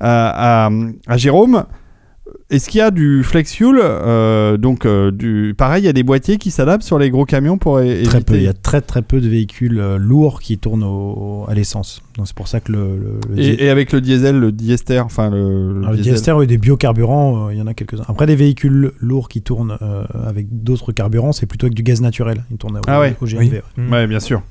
à, 0.00 0.66
à- 0.66 0.70
à 1.06 1.16
Jérôme. 1.16 1.64
Est-ce 2.48 2.70
qu'il 2.70 2.78
y 2.78 2.82
a 2.82 2.90
du 2.90 3.22
flex 3.22 3.52
fuel 3.52 3.76
euh, 3.80 4.56
Donc, 4.56 4.86
euh, 4.86 5.10
du 5.10 5.54
pareil, 5.56 5.82
il 5.82 5.86
y 5.86 5.88
a 5.90 5.92
des 5.92 6.02
boîtiers 6.02 6.38
qui 6.38 6.50
s'adaptent 6.50 6.82
sur 6.82 6.98
les 6.98 7.10
gros 7.10 7.26
camions 7.26 7.58
pour 7.58 7.80
é- 7.80 8.02
Très 8.04 8.22
peu. 8.22 8.36
Il 8.36 8.42
y 8.42 8.48
a 8.48 8.54
très 8.54 8.80
très 8.80 9.02
peu 9.02 9.20
de 9.20 9.28
véhicules 9.28 9.78
euh, 9.78 9.98
lourds 9.98 10.40
qui 10.40 10.56
tournent 10.56 10.84
au- 10.84 11.44
à 11.48 11.54
l'essence. 11.54 12.00
Donc 12.16 12.26
c'est 12.26 12.34
pour 12.36 12.48
ça 12.48 12.60
que 12.60 12.72
le, 12.72 12.96
le, 12.96 13.20
le 13.28 13.34
di- 13.34 13.42
Et, 13.42 13.64
et 13.66 13.70
avec 13.70 13.92
le 13.92 14.00
diesel, 14.00 14.38
le 14.40 14.52
diester, 14.52 15.00
enfin 15.00 15.28
le, 15.28 15.72
le 15.74 15.78
Alors, 15.80 15.90
le 15.90 15.96
diesel. 15.96 16.14
diester 16.14 16.34
et 16.42 16.46
des 16.46 16.56
biocarburants, 16.56 17.48
euh, 17.48 17.52
il 17.52 17.58
y 17.58 17.62
en 17.62 17.66
a 17.66 17.74
quelques-uns. 17.74 18.04
Après, 18.08 18.26
des 18.26 18.36
véhicules 18.36 18.92
lourds 19.00 19.28
qui 19.28 19.42
tournent 19.42 19.76
euh, 19.82 20.04
avec 20.26 20.46
d'autres 20.50 20.92
carburants, 20.92 21.32
c'est 21.32 21.46
plutôt 21.46 21.66
avec 21.66 21.74
du 21.76 21.82
gaz 21.82 22.00
naturel. 22.00 22.44
Ils 22.50 22.56
tournent 22.56 22.78
au, 22.78 22.82
Ah 22.86 23.00
ouais. 23.00 23.16
au 23.20 23.26
GNV. 23.26 23.38
Oui. 23.40 23.50
ouais. 23.50 23.62
Mm. 23.76 23.92
Ouais, 23.92 24.06
bien 24.06 24.20
sûr. 24.20 24.42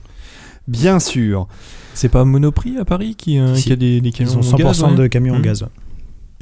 Bien 0.68 1.00
sûr. 1.00 1.48
C'est 1.96 2.10
pas 2.10 2.24
Monoprix 2.24 2.78
à 2.78 2.86
Paris 2.86 3.16
qui, 3.18 3.40
euh, 3.40 3.56
Si. 3.56 3.64
qui 3.66 3.74
a 3.74 3.76
des, 3.76 4.00
des 4.00 4.10
Ils 4.10 4.14
camions 4.14 4.38
ont 4.38 4.42
100% 4.42 4.54
au 4.54 4.58
gaz, 4.58 4.84
ouais 4.84 4.96
de 4.96 5.08
camions 5.08 5.34
Hmm. 5.34 5.38
au 5.38 5.40
Mm. 5.40 5.44
gaz. 5.44 5.66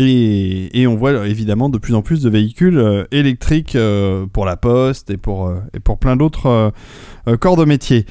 Et, 0.09 0.87
on 0.87 0.95
voit 0.95 1.27
évidemment 1.27 1.69
de 1.69 1.77
plus 1.77 1.95
en 1.95 2.01
plus 2.01 2.21
de 2.21 2.29
véhicules 2.29 2.77
euh, 2.77 3.05
électriques 3.11 3.75
euh, 3.75 4.25
pour 4.31 4.45
la 4.45 4.57
poste 4.57 5.09
et 5.09 5.17
pour, 5.17 5.47
euh, 5.47 5.59
et 5.73 5.79
pour 5.79 5.99
plein 5.99 6.15
d'autres 6.15 6.47
euh, 6.47 6.71
euh, 7.27 7.37
corps 7.37 7.57
de 7.57 7.65
métier. 7.65 8.05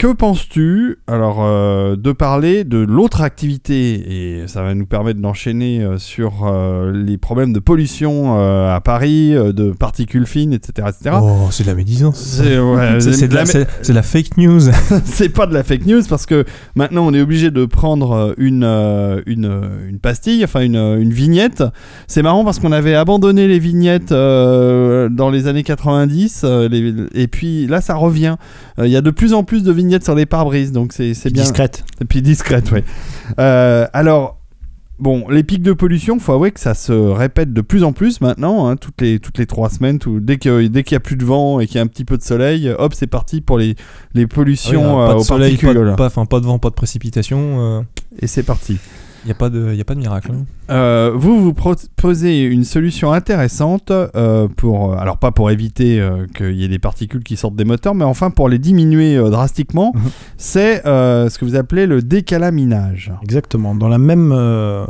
Que 0.00 0.14
penses-tu 0.14 0.96
alors 1.06 1.40
euh, 1.44 1.94
de 1.94 2.12
parler 2.12 2.64
de 2.64 2.78
l'autre 2.78 3.20
activité 3.20 4.38
et 4.40 4.48
ça 4.48 4.62
va 4.62 4.74
nous 4.74 4.86
permettre 4.86 5.20
d'enchaîner 5.20 5.82
euh, 5.82 5.98
sur 5.98 6.46
euh, 6.46 6.90
les 6.90 7.18
problèmes 7.18 7.52
de 7.52 7.58
pollution 7.58 8.32
à 8.40 8.80
Paris, 8.82 9.32
de 9.34 9.72
particules 9.72 10.24
fines, 10.24 10.54
etc., 10.54 10.88
etc. 10.88 11.16
Oh, 11.20 11.48
c'est 11.50 11.64
de 11.64 11.68
la 11.68 11.74
médisance. 11.74 12.16
C'est 12.18 12.58
ouais, 12.58 12.96
de, 13.28 13.92
la- 13.92 14.02
fake 14.02 14.38
news. 14.38 14.60
c'est 15.04 15.28
pas 15.28 15.44
de 15.46 15.52
la 15.52 15.62
fake 15.62 15.84
news 15.84 16.00
parce 16.08 16.24
que 16.24 16.46
maintenant 16.76 17.06
on 17.06 17.12
est 17.12 17.20
obligé 17.20 17.50
de 17.50 17.66
prendre 17.66 18.34
une, 18.38 18.64
une, 19.26 19.60
une 19.86 19.98
pastille, 19.98 20.42
enfin 20.44 20.62
une, 20.62 20.76
une 20.76 21.12
vignette. 21.12 21.62
C'est 22.06 22.22
marrant 22.22 22.42
parce 22.46 22.58
qu'on 22.58 22.72
avait 22.72 22.94
abandonné 22.94 23.46
les 23.46 23.58
vignettes 23.58 24.08
dans 24.14 25.30
les 25.30 25.46
années 25.46 25.62
90 25.62 26.40
euh, 26.44 26.68
les- 26.70 26.94
et 27.12 27.28
puis 27.28 27.66
là 27.66 27.82
ça 27.82 27.96
revient. 27.96 28.36
Il 28.78 28.88
y 28.88 28.96
a 28.96 29.02
de 29.02 29.10
plus 29.10 29.34
en 29.34 29.44
plus 29.44 29.62
de 29.62 29.70
vignettes 29.72 29.89
sur 29.98 30.14
les 30.14 30.26
pare-brises 30.26 30.70
donc 30.72 30.92
c'est 30.92 31.12
bien. 31.32 31.42
Discrète. 31.42 31.84
Et 32.00 32.04
puis 32.04 32.22
discrète, 32.22 32.70
oui. 32.72 32.80
Euh, 33.38 33.86
alors. 33.92 34.36
Bon, 34.98 35.30
les 35.30 35.42
pics 35.44 35.62
de 35.62 35.72
pollution, 35.72 36.18
faut 36.18 36.34
avouer 36.34 36.50
que 36.52 36.60
ça 36.60 36.74
se 36.74 36.92
répète 36.92 37.54
de 37.54 37.62
plus 37.62 37.84
en 37.84 37.94
plus 37.94 38.20
maintenant, 38.20 38.68
hein, 38.68 38.76
toutes 38.76 39.00
les 39.00 39.18
toutes 39.18 39.38
les 39.38 39.46
trois 39.46 39.70
semaines, 39.70 39.98
tout, 39.98 40.20
dès 40.20 40.36
que 40.36 40.66
dès 40.66 40.82
qu'il 40.82 40.94
y 40.94 40.96
a 40.96 41.00
plus 41.00 41.16
de 41.16 41.24
vent 41.24 41.58
et 41.58 41.66
qu'il 41.66 41.76
y 41.76 41.78
a 41.78 41.82
un 41.82 41.86
petit 41.86 42.04
peu 42.04 42.18
de 42.18 42.22
soleil, 42.22 42.68
hop, 42.78 42.92
c'est 42.92 43.06
parti 43.06 43.40
pour 43.40 43.56
les 43.56 43.76
les 44.12 44.26
pollutions 44.26 45.00
Ah 45.00 45.04
oui, 45.04 45.06
pas 45.08 45.14
de 45.14 45.18
aux 45.20 45.24
soleil, 45.24 45.56
pas 45.56 45.62
particules. 45.68 45.90
de, 45.92 45.94
pas, 45.96 46.04
enfin, 46.08 46.26
pas 46.26 46.38
de 46.40 46.44
vent, 46.44 46.58
pas 46.58 46.68
de 46.68 46.74
précipitation. 46.74 47.78
euh, 47.78 47.80
Et 48.20 48.26
c'est 48.26 48.42
parti. 48.42 48.76
Il 49.24 49.26
n'y 49.28 49.32
a, 49.32 49.34
pas 49.34 49.50
de- 49.50 49.74
y 49.74 49.80
a 49.80 49.84
pas 49.84 49.94
de 49.94 50.00
miracle. 50.00 50.30
hein. 50.32 50.44
Euh, 50.70 51.12
vous 51.14 51.40
vous 51.42 51.52
proposez 51.52 52.42
une 52.44 52.62
solution 52.64 53.12
intéressante 53.12 53.90
euh, 53.90 54.46
pour, 54.56 54.94
alors 54.98 55.18
pas 55.18 55.30
pour 55.32 55.50
éviter 55.50 56.00
euh, 56.00 56.26
qu'il 56.34 56.52
y 56.54 56.64
ait 56.64 56.68
des 56.68 56.78
particules 56.78 57.22
qui 57.24 57.36
sortent 57.36 57.56
des 57.56 57.64
moteurs, 57.64 57.94
mais 57.94 58.04
enfin 58.04 58.30
pour 58.30 58.48
les 58.48 58.58
diminuer 58.58 59.16
euh, 59.16 59.30
drastiquement. 59.30 59.92
Mhm. 59.94 60.00
C'est 60.38 60.86
euh, 60.86 61.28
ce 61.28 61.38
que 61.38 61.44
vous 61.44 61.56
appelez 61.56 61.86
le 61.86 62.02
décalaminage. 62.02 63.12
Exactement. 63.22 63.74
Dans 63.74 63.88
la 63.88 63.98
même 63.98 64.32
euh, 64.32 64.86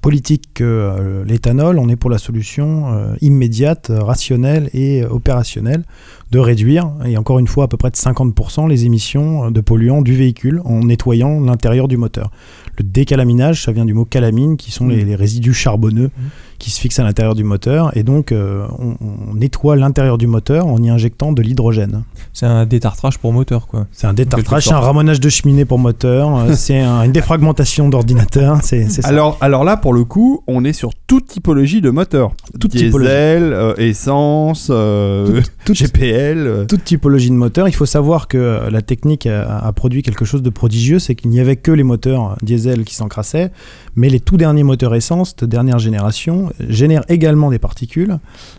politique 0.00 0.44
que 0.54 0.64
euh, 0.64 1.24
l'éthanol, 1.24 1.78
on 1.78 1.88
est 1.88 1.96
pour 1.96 2.10
la 2.10 2.18
solution 2.18 2.92
euh, 2.94 3.14
immédiate, 3.20 3.90
euh, 3.90 4.02
rationnelle 4.02 4.70
et 4.72 5.02
euh, 5.02 5.08
opérationnelle 5.10 5.82
de 6.30 6.38
réduire, 6.38 6.90
et 7.04 7.16
encore 7.16 7.38
une 7.38 7.46
fois 7.46 7.64
à 7.64 7.68
peu 7.68 7.76
près 7.76 7.90
de 7.90 7.96
50% 7.96 8.68
les 8.68 8.86
émissions 8.86 9.44
euh, 9.46 9.50
de 9.50 9.60
polluants 9.60 10.02
du 10.02 10.14
véhicule 10.14 10.60
en 10.64 10.80
nettoyant 10.84 11.38
l'intérieur 11.40 11.86
du 11.86 11.96
moteur. 11.96 12.30
Le 12.78 12.84
décalaminage, 12.84 13.62
ça 13.62 13.72
vient 13.72 13.84
du 13.84 13.94
mot 13.94 14.04
calamine, 14.04 14.56
qui 14.56 14.70
sont 14.70 14.88
les, 14.88 15.04
Mm. 15.04 15.06
les 15.06 15.16
résidus 15.16 15.54
charbonneux 15.54 16.10
qui 16.58 16.70
se 16.70 16.80
fixent 16.80 16.98
à 16.98 17.04
l'intérieur 17.04 17.34
du 17.34 17.44
moteur, 17.44 17.96
et 17.96 18.02
donc 18.02 18.32
euh, 18.32 18.66
on, 18.78 18.94
on 19.00 19.34
nettoie 19.34 19.76
l'intérieur 19.76 20.18
du 20.18 20.26
moteur 20.26 20.66
en 20.66 20.82
y 20.82 20.88
injectant 20.90 21.32
de 21.32 21.42
l'hydrogène. 21.42 22.04
C'est 22.32 22.46
un 22.46 22.66
détartrage 22.66 23.18
pour 23.18 23.32
moteur, 23.32 23.66
quoi. 23.66 23.86
C'est 23.92 24.06
un 24.06 24.14
détartrage, 24.14 24.64
c'est 24.64 24.72
un 24.72 24.78
ramonage 24.80 25.20
de 25.20 25.28
cheminée 25.28 25.64
pour 25.64 25.78
moteur, 25.78 26.36
euh, 26.36 26.52
c'est 26.56 26.80
un- 26.80 27.02
une 27.02 27.12
défragmentation 27.12 27.88
d'ordinateur, 27.88 28.58
c'est 28.62 28.88
c'est 28.88 29.02
ça. 29.02 29.08
Alors, 29.08 29.36
alors 29.40 29.64
là, 29.64 29.76
pour 29.76 29.92
le 29.92 30.04
coup, 30.04 30.42
on 30.46 30.64
est 30.64 30.72
sur 30.72 30.90
toute 31.06 31.26
typologie 31.26 31.80
de 31.80 31.90
moteur. 31.90 32.32
Toute 32.60 32.70
Diesel, 32.72 32.86
typologie. 32.88 33.10
euh, 33.12 33.74
essence, 33.76 34.68
euh, 34.70 35.40
Toute- 35.64 35.76
GPL. 35.78 36.38
euh. 36.46 36.64
toute 36.66 36.84
typologie 36.84 37.30
de 37.30 37.34
moteur. 37.34 37.68
Il 37.68 37.74
faut 37.74 37.86
savoir 37.86 38.28
que 38.28 38.68
la 38.70 38.82
technique 38.82 39.26
a, 39.26 39.58
a 39.58 39.72
produit 39.72 40.02
quelque 40.02 40.24
chose 40.24 40.42
de 40.42 40.50
prodigieux, 40.50 40.98
c'est 40.98 41.14
qu'il 41.14 41.30
n'y 41.30 41.40
avait 41.40 41.56
que 41.56 41.70
les 41.72 41.82
moteurs 41.82 42.36
diesel 42.42 42.84
qui 42.84 42.94
s'encrassaient, 42.94 43.50
mais 43.96 44.08
les 44.08 44.20
tout 44.20 44.36
derniers 44.36 44.62
moteurs 44.64 44.94
essence 44.94 45.36
de 45.36 45.46
dernière 45.46 45.78
génération 45.78 46.52
génèrent 46.68 47.04
également 47.08 47.50
des 47.50 47.58
particules 47.58 48.18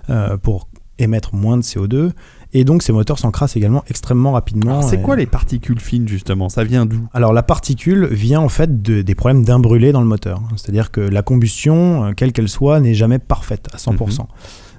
euh, 0.09 0.37
pour 0.37 0.67
émettre 0.97 1.35
moins 1.35 1.57
de 1.57 1.61
CO2, 1.61 2.11
et 2.53 2.63
donc 2.63 2.81
ces 2.81 2.93
moteurs 2.93 3.19
s'encrassent 3.19 3.57
également 3.57 3.83
extrêmement 3.89 4.31
rapidement. 4.31 4.77
Alors, 4.79 4.89
c'est 4.89 5.01
quoi 5.01 5.17
les 5.17 5.25
particules 5.25 5.79
fines 5.81 6.07
justement? 6.07 6.47
Ça 6.47 6.63
vient 6.63 6.85
d'où? 6.85 7.01
Alors 7.13 7.33
la 7.33 7.43
particule 7.43 8.07
vient 8.11 8.39
en 8.39 8.47
fait 8.47 8.81
de- 8.81 9.01
des 9.01 9.15
problèmes 9.15 9.43
d'imbrûlé 9.43 9.91
dans 9.91 9.99
le 9.99 10.07
moteur. 10.07 10.41
C'est-à-dire 10.55 10.91
que 10.91 11.01
la 11.01 11.21
combustion, 11.21 12.05
euh, 12.05 12.11
quelle 12.15 12.31
qu'elle 12.31 12.47
soit, 12.47 12.79
n'est 12.79 12.93
jamais 12.93 13.19
parfaite 13.19 13.67
à 13.73 13.77
100%. 13.77 14.21
Mhm. 14.23 14.27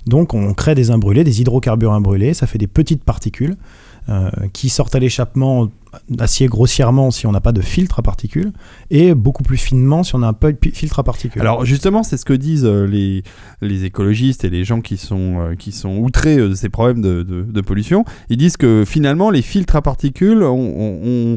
Donc 0.07 0.32
on 0.32 0.54
crée 0.54 0.74
des 0.74 0.90
imbrûlés, 0.90 1.22
des 1.24 1.42
hydrocarbures 1.42 1.92
imbrûlés, 1.92 2.32
ça 2.32 2.46
fait 2.46 2.59
des 2.59 2.68
petites 2.68 3.04
particules 3.04 3.57
euh, 4.09 4.30
qui 4.52 4.68
sortent 4.68 4.94
à 4.94 4.98
l'échappement 4.98 5.68
assez 6.18 6.46
grossièrement 6.46 7.11
si 7.11 7.26
on 7.26 7.32
n'a 7.32 7.40
pas 7.40 7.52
de 7.52 7.62
filtre 7.62 7.98
à 8.00 8.02
particules 8.02 8.52
et 8.90 9.14
beaucoup 9.14 9.42
plus 9.42 9.57
finement 9.57 10.02
si 10.02 10.14
on 10.14 10.22
a 10.22 10.28
un 10.28 10.32
peu 10.34 10.52
de 10.52 10.59
filtre 10.72 10.98
à 10.98 11.02
particules. 11.02 11.40
Alors 11.40 11.64
justement, 11.64 12.02
c'est 12.02 12.16
ce 12.18 12.24
que 12.26 12.34
disent 12.34 12.66
euh, 12.66 12.84
les, 12.86 13.22
les 13.62 13.84
écologistes 13.84 14.44
et 14.44 14.50
les 14.50 14.62
gens 14.64 14.80
qui 14.82 14.98
sont, 14.98 15.40
euh, 15.40 15.54
qui 15.54 15.72
sont 15.72 15.96
outrés 15.96 16.36
de 16.36 16.54
ces 16.54 16.68
problèmes 16.68 17.00
de, 17.00 17.22
de- 17.22 17.42
pollution. 17.62 18.04
Ils 18.28 18.36
disent 18.36 18.57
que 18.59 18.84
finalement, 18.86 19.30
les 19.30 19.42
filtres 19.42 19.74
à 19.76 19.82
particules 19.82 20.42
ont- 20.42 21.36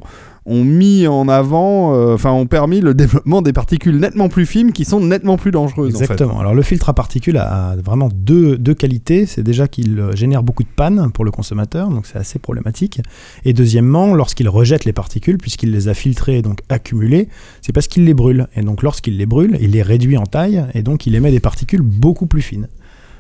ont- 0.50 0.64
mis 0.64 1.08
en 1.08 1.28
avant, 1.30 1.96
euh, 1.96 2.14
enfin 2.16 2.32
ont 2.32 2.46
permis 2.46 2.82
le 2.82 2.94
développement 2.94 3.42
des 3.42 3.54
particules 3.54 3.98
nettement 3.98 4.30
plus 4.30 4.46
fines 4.46 4.72
qui 4.72 4.86
sont 4.86 5.00
nettement 5.00 5.38
plus 5.38 5.52
dangereuses. 5.52 5.90
Exactement. 6.02 6.40
Alors 6.40 6.54
le 6.54 6.62
filtre 6.62 6.90
à 6.90 6.94
particules 6.94 7.38
a, 7.38 7.70
a 7.72 7.76
vraiment 7.78 8.10
deux, 8.14 8.58
deux 8.58 8.74
qualités. 8.74 9.26
C'est 9.26 9.44
déjà 9.44 9.68
qu'il 9.68 10.00
euh, 10.00 10.16
génère 10.16 10.44
beaucoup 10.44 10.64
de 10.64 10.70
pannes 10.76 11.12
pour 11.14 11.26
le 11.26 11.32
consommateur, 11.32 11.90
donc 11.90 12.06
c'est 12.06 12.18
assez 12.18 12.40
problématique. 12.40 13.02
Et 13.46 13.54
deuxièmement, 13.54 14.14
lorsqu'il 14.14 14.50
rejette 14.50 14.86
les 14.86 14.94
particules, 14.94 15.38
puisqu'il 15.38 15.72
les 15.72 15.88
a 15.88 15.94
filtrées 15.94 16.38
et 16.38 16.42
donc 16.42 16.60
accumulées, 16.70 17.30
c'est 17.62 17.72
parce 17.74 17.88
qu'il 17.88 18.06
les 18.06 18.14
brûle. 18.14 18.48
Et 18.56 18.62
donc 18.62 18.84
lorsqu'il 18.84 19.18
les 19.18 19.26
brûle, 19.26 19.58
il 19.62 19.72
les 19.72 19.82
réduit 19.82 20.18
en 20.18 20.26
taille 20.26 20.66
et 20.74 20.82
donc 20.84 21.08
il 21.08 21.16
émet 21.16 21.32
des 21.32 21.40
particules 21.40 21.82
beaucoup 21.82 22.26
plus 22.26 22.42
fines. 22.42 22.68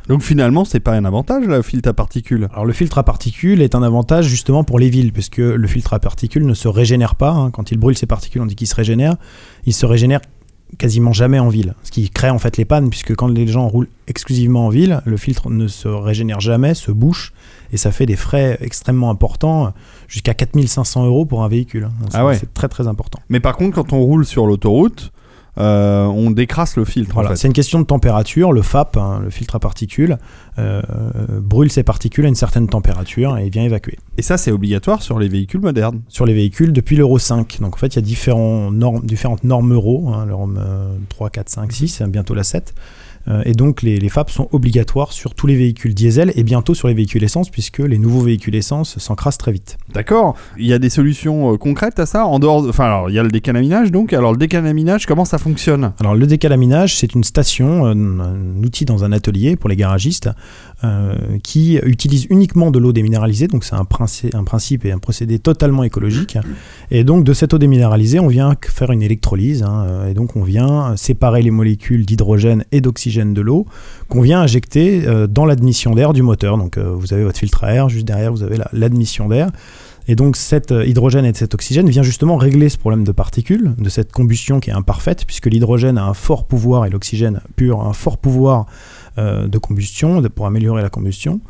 Donc 0.09 0.21
finalement, 0.23 0.65
c'est 0.65 0.79
pas 0.79 0.93
un 0.93 1.05
avantage 1.05 1.45
le 1.45 1.61
filtre 1.61 1.87
à 1.89 1.93
particules. 1.93 2.49
Alors 2.51 2.65
le 2.65 2.73
filtre 2.73 2.97
à 2.97 3.03
particules 3.03 3.61
est 3.61 3.75
un 3.75 3.83
avantage 3.83 4.25
justement 4.25 4.63
pour 4.63 4.79
les 4.79 4.89
villes, 4.89 5.13
puisque 5.13 5.37
le 5.37 5.67
filtre 5.67 5.93
à 5.93 5.99
particules 5.99 6.45
ne 6.45 6.53
se 6.53 6.67
régénère 6.67 7.15
pas. 7.15 7.31
hein. 7.31 7.51
Quand 7.51 7.71
il 7.71 7.77
brûle 7.77 7.97
ses 7.97 8.07
particules, 8.07 8.41
on 8.41 8.45
dit 8.47 8.55
qu'il 8.55 8.67
se 8.67 8.75
régénère. 8.75 9.15
Il 9.65 9.73
se 9.73 9.85
régénère 9.85 10.19
quasiment 10.77 11.13
jamais 11.13 11.39
en 11.39 11.49
ville, 11.49 11.73
ce 11.83 11.89
qui 11.89 12.07
crée 12.11 12.29
en 12.29 12.37
fait 12.37 12.55
les 12.57 12.65
pannes, 12.65 12.89
puisque 12.91 13.15
quand 13.15 13.27
les 13.27 13.47
gens 13.47 13.67
roulent 13.67 13.87
exclusivement 14.07 14.67
en 14.67 14.69
ville, 14.69 15.01
le 15.05 15.17
filtre 15.17 15.49
ne 15.49 15.67
se 15.67 15.87
régénère 15.87 16.39
jamais, 16.41 16.75
se 16.75 16.91
bouche, 16.91 17.33
et 17.73 17.77
ça 17.77 17.91
fait 17.91 18.05
des 18.05 18.15
frais 18.15 18.57
extrêmement 18.61 19.09
importants, 19.09 19.73
jusqu'à 20.07 20.35
4500 20.35 21.05
euros 21.07 21.25
pour 21.25 21.43
un 21.43 21.47
véhicule. 21.47 21.85
hein. 21.85 21.91
C'est 22.11 22.17
Ah 22.17 22.25
ouais. 22.25 22.35
c'est 22.37 22.53
très 22.53 22.67
très 22.67 22.87
important. 22.87 23.19
Mais 23.29 23.39
par 23.39 23.57
contre, 23.57 23.75
quand 23.75 23.93
on 23.93 23.99
roule 24.01 24.25
sur 24.27 24.45
l'autoroute, 24.45 25.11
euh, 25.57 26.05
on 26.05 26.31
décrasse 26.31 26.77
le 26.77 26.85
filtre. 26.85 27.11
en 27.11 27.13
Voilà, 27.15 27.29
fait. 27.31 27.35
c'est 27.37 27.47
une 27.47 27.53
question 27.53 27.79
de 27.79 27.85
température. 27.85 28.51
Le 28.51 28.61
FAP, 28.61 28.97
hein, 28.97 29.19
le 29.23 29.29
filtre 29.29 29.55
à 29.55 29.59
particules, 29.59 30.17
euh, 30.57 30.81
brûle 31.41 31.71
ses 31.71 31.83
particules 31.83 32.25
à 32.25 32.29
une 32.29 32.35
certaine 32.35 32.67
température 32.67 33.37
et 33.37 33.49
vient 33.49 33.63
évacuer. 33.63 33.97
Et 34.17 34.21
ça, 34.21 34.37
c'est 34.37 34.51
obligatoire 34.51 35.01
sur 35.01 35.19
les 35.19 35.27
véhicules 35.27 35.61
modernes. 35.61 36.01
Sur 36.07 36.25
les 36.25 36.33
véhicules 36.33 36.71
depuis 36.73 36.95
l'Euro 36.95 37.19
5. 37.19 37.59
Donc 37.61 37.75
en 37.75 37.77
fait, 37.77 37.87
il 37.87 37.95
y 37.95 37.99
a 37.99 38.01
différents 38.03 38.71
normes, 38.71 39.01
différentes 39.05 39.43
normes 39.43 39.73
Euro, 39.73 40.09
hein, 40.09 40.25
l'Euro 40.25 40.49
euh, 40.57 40.95
3, 41.09 41.29
4, 41.29 41.49
5, 41.49 41.71
6, 41.71 42.01
bientôt 42.07 42.33
la 42.33 42.43
7. 42.43 42.73
Euh, 43.27 43.41
et 43.45 43.51
donc 43.53 43.81
les, 43.81 43.97
les 43.99 44.09
FAP 44.09 44.29
sont 44.31 44.47
obligatoires 44.51 45.11
sur 45.11 45.35
tous 45.35 45.45
les 45.45 45.55
véhicules 45.55 45.93
diesel 45.93 46.31
et 46.35 46.43
bientôt 46.43 46.73
sur 46.73 46.87
les 46.87 46.93
véhicules 46.93 47.23
essence, 47.23 47.49
puisque 47.49 47.79
les 47.79 47.97
nouveaux 47.97 48.21
véhicules 48.21 48.55
essence 48.55 48.97
s'encrassent 48.97 49.37
très 49.37 49.51
vite. 49.51 49.77
D'accord. 49.93 50.35
Il 50.57 50.65
y 50.65 50.73
a 50.73 50.79
des 50.79 50.89
solutions 50.89 51.53
euh, 51.53 51.57
concrètes 51.57 51.99
à 51.99 52.05
ça 52.05 52.25
en 52.25 52.39
dehors. 52.39 52.63
de- 52.63 52.69
Enfin, 52.69 52.85
alors 52.85 53.09
il 53.09 53.13
y 53.15 53.19
a 53.19 53.23
le 53.23 53.29
décalaminage 53.29 53.91
donc. 53.91 54.13
Alors 54.13 54.31
le 54.31 54.37
décalaminage, 54.37 55.05
comment 55.05 55.25
ça 55.25 55.37
fonctionne? 55.37 55.91
Alors 55.99 56.15
le 56.15 56.25
décalaminage, 56.27 56.95
c'est 56.97 57.13
une 57.13 57.23
station, 57.23 57.85
euh, 57.85 57.91
un, 57.91 58.19
un 58.19 58.63
outil 58.63 58.85
dans 58.85 59.03
un 59.03 59.11
atelier 59.11 59.55
pour 59.55 59.69
les 59.69 59.75
garagistes 59.75 60.29
qui 61.43 61.77
utilise 61.83 62.25
uniquement 62.29 62.71
de 62.71 62.79
l'eau 62.79 62.93
déminéralisée. 62.93 63.47
Donc 63.47 63.63
c'est 63.63 63.75
un, 63.75 63.83
princi- 63.83 64.35
un 64.35 64.43
principe 64.43 64.85
et 64.85 64.91
un 64.91 64.97
procédé 64.99 65.37
totalement 65.39 65.83
écologique. 65.83 66.37
Et 66.91 67.03
donc 67.03 67.23
de 67.23 67.33
cette 67.33 67.53
eau 67.53 67.57
déminéralisée, 67.57 68.19
on 68.19 68.27
vient 68.27 68.55
faire 68.61 68.91
une 68.91 69.01
électrolyse. 69.01 69.63
hein, 69.63 69.85
euh, 69.87 70.09
et 70.09 70.13
donc 70.13 70.35
on 70.35 70.43
vient 70.43 70.95
séparer 70.95 71.41
les 71.41 71.51
molécules 71.51 72.05
d'hydrogène 72.05 72.63
et 72.71 72.81
d'oxygène 72.81 73.33
de 73.33 73.41
l'eau 73.41 73.65
qu'on 74.07 74.21
vient 74.21 74.41
injecter 74.41 75.05
euh, 75.07 75.27
dans 75.27 75.45
l'admission 75.45 75.93
d'air 75.95 76.13
du 76.13 76.21
moteur. 76.23 76.57
Donc 76.57 76.77
euh, 76.77 76.91
vous 76.95 77.13
avez 77.13 77.23
votre 77.23 77.37
filtre 77.39 77.63
à 77.63 77.73
air, 77.73 77.89
juste 77.89 78.07
derrière 78.07 78.31
vous 78.31 78.43
avez 78.43 78.57
la- 78.57 78.69
l'admission 78.73 79.27
d'air. 79.27 79.49
Et 80.09 80.15
donc 80.15 80.37
cet 80.37 80.71
euh, 80.71 80.87
hydrogène 80.87 81.23
et 81.23 81.33
cet 81.35 81.53
oxygène 81.53 81.87
vient 81.87 82.01
justement 82.01 82.35
régler 82.35 82.67
ce 82.69 82.79
problème 82.79 83.03
de 83.03 83.11
particules, 83.11 83.75
de 83.77 83.89
cette 83.89 84.11
combustion 84.11 84.59
qui 84.59 84.71
est 84.71 84.73
imparfaite, 84.73 85.23
puisque 85.25 85.45
l'hydrogène 85.45 85.99
a 85.99 86.05
un 86.05 86.15
fort 86.15 86.45
pouvoir 86.45 86.87
et 86.87 86.89
l'oxygène 86.89 87.41
pur 87.55 87.79
a 87.79 87.85
un 87.85 87.93
fort 87.93 88.17
pouvoir 88.17 88.65
euh, 89.19 89.47
de 89.47 89.57
combustion, 89.59 90.21
pour 90.33 90.47
améliorer 90.47 90.81
la 90.81 90.89
combustion. 90.89 91.41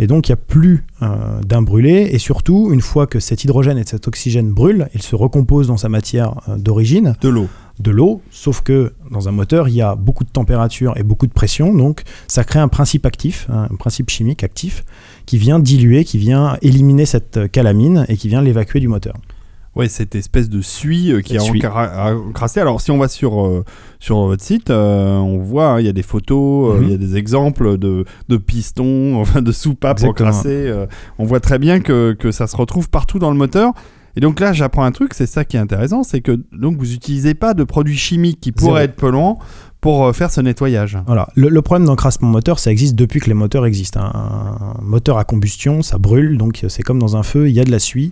Et 0.00 0.08
donc 0.08 0.28
il 0.28 0.32
n'y 0.32 0.34
a 0.34 0.42
plus 0.44 0.84
euh, 1.02 1.60
brûlé, 1.62 2.08
et 2.10 2.18
surtout, 2.18 2.70
une 2.72 2.80
fois 2.80 3.06
que 3.06 3.20
cet 3.20 3.44
hydrogène 3.44 3.78
et 3.78 3.84
cet 3.84 4.08
oxygène 4.08 4.50
brûlent, 4.50 4.88
ils 4.94 5.02
se 5.02 5.14
recomposent 5.14 5.68
dans 5.68 5.76
sa 5.76 5.88
matière 5.88 6.40
euh, 6.48 6.56
d'origine, 6.56 7.14
De 7.20 7.28
l'eau. 7.28 7.48
De 7.80 7.90
l'eau, 7.90 8.20
sauf 8.30 8.60
que 8.62 8.92
dans 9.10 9.28
un 9.28 9.32
moteur, 9.32 9.68
il 9.68 9.74
y 9.74 9.82
a 9.82 9.94
beaucoup 9.94 10.24
de 10.24 10.30
température 10.30 10.94
et 10.96 11.02
beaucoup 11.02 11.26
de 11.26 11.32
pression, 11.32 11.74
donc 11.74 12.02
ça 12.26 12.44
crée 12.44 12.58
un 12.58 12.68
principe 12.68 13.06
actif, 13.06 13.46
hein, 13.50 13.68
un 13.70 13.76
principe 13.76 14.10
chimique 14.10 14.42
actif, 14.44 14.84
qui 15.26 15.38
vient 15.38 15.58
diluer, 15.58 16.04
qui 16.04 16.18
vient 16.18 16.56
éliminer 16.62 17.06
cette 17.06 17.50
calamine 17.52 18.04
et 18.08 18.16
qui 18.16 18.28
vient 18.28 18.42
l'évacuer 18.42 18.80
du 18.80 18.88
moteur. 18.88 19.14
Ouais, 19.76 19.86
cette 19.86 20.16
espèce 20.16 20.48
de 20.48 20.60
suie 20.60 21.12
euh, 21.12 21.20
qui 21.20 21.34
Cette 21.34 21.42
a 21.42 21.44
suie. 21.44 21.60
encra- 21.60 21.88
a 21.92 22.14
encrassé. 22.16 22.58
Alors, 22.58 22.80
si 22.80 22.90
on 22.90 22.98
va 22.98 23.06
sur, 23.06 23.46
euh, 23.46 23.64
sur 24.00 24.18
votre 24.26 24.42
site, 24.42 24.70
euh, 24.70 25.18
on 25.18 25.38
voit, 25.38 25.68
hein, 25.74 25.80
il 25.80 25.86
y 25.86 25.88
a 25.88 25.92
des 25.92 26.02
photos, 26.02 26.78
Mhm. 26.78 26.82
il 26.84 26.90
y 26.90 26.94
a 26.94 26.96
des 26.96 27.16
exemples 27.16 27.78
de, 27.78 28.04
de 28.28 28.36
pistons, 28.38 29.14
enfin 29.20 29.40
de 29.40 29.52
soupapes 29.52 30.02
encrassées. 30.02 30.72
on 31.18 31.24
voit 31.24 31.38
très 31.38 31.60
bien 31.60 31.78
que, 31.78 32.16
que 32.18 32.32
ça 32.32 32.48
se 32.48 32.56
retrouve 32.56 32.90
partout 32.90 33.20
dans 33.20 33.30
le 33.30 33.36
moteur. 33.36 33.72
Et 34.18 34.20
donc 34.20 34.40
là, 34.40 34.52
j'apprends 34.52 34.82
un 34.82 34.90
truc, 34.90 35.14
c'est 35.14 35.26
ça 35.26 35.44
qui 35.44 35.56
est 35.56 35.60
intéressant, 35.60 36.02
c'est 36.02 36.20
que 36.20 36.40
donc 36.50 36.76
vous 36.76 36.86
n'utilisez 36.86 37.34
pas 37.34 37.54
de 37.54 37.62
produits 37.62 37.96
chimiques 37.96 38.40
qui 38.40 38.50
pourraient 38.50 38.82
être 38.86 38.96
polluants 38.96 39.38
pour 39.80 40.06
euh, 40.06 40.12
faire 40.12 40.32
ce 40.32 40.40
nettoyage. 40.40 40.98
Voilà. 41.06 41.28
Le, 41.36 41.48
le 41.48 41.62
problème 41.62 41.86
d'encrassement 41.86 42.26
moteur, 42.26 42.58
ça 42.58 42.72
existe 42.72 42.96
depuis 42.96 43.20
que 43.20 43.26
les 43.26 43.34
moteurs 43.34 43.64
existent. 43.64 44.00
Un, 44.00 44.76
un 44.80 44.82
moteur 44.82 45.18
à 45.18 45.24
combustion, 45.24 45.82
ça 45.82 45.98
brûle, 45.98 46.36
donc 46.36 46.64
c'est 46.66 46.82
comme 46.82 46.98
dans 46.98 47.16
un 47.16 47.22
feu, 47.22 47.48
il 47.48 47.54
y 47.54 47.60
a 47.60 47.64
de 47.64 47.70
la 47.70 47.78
suie, 47.78 48.10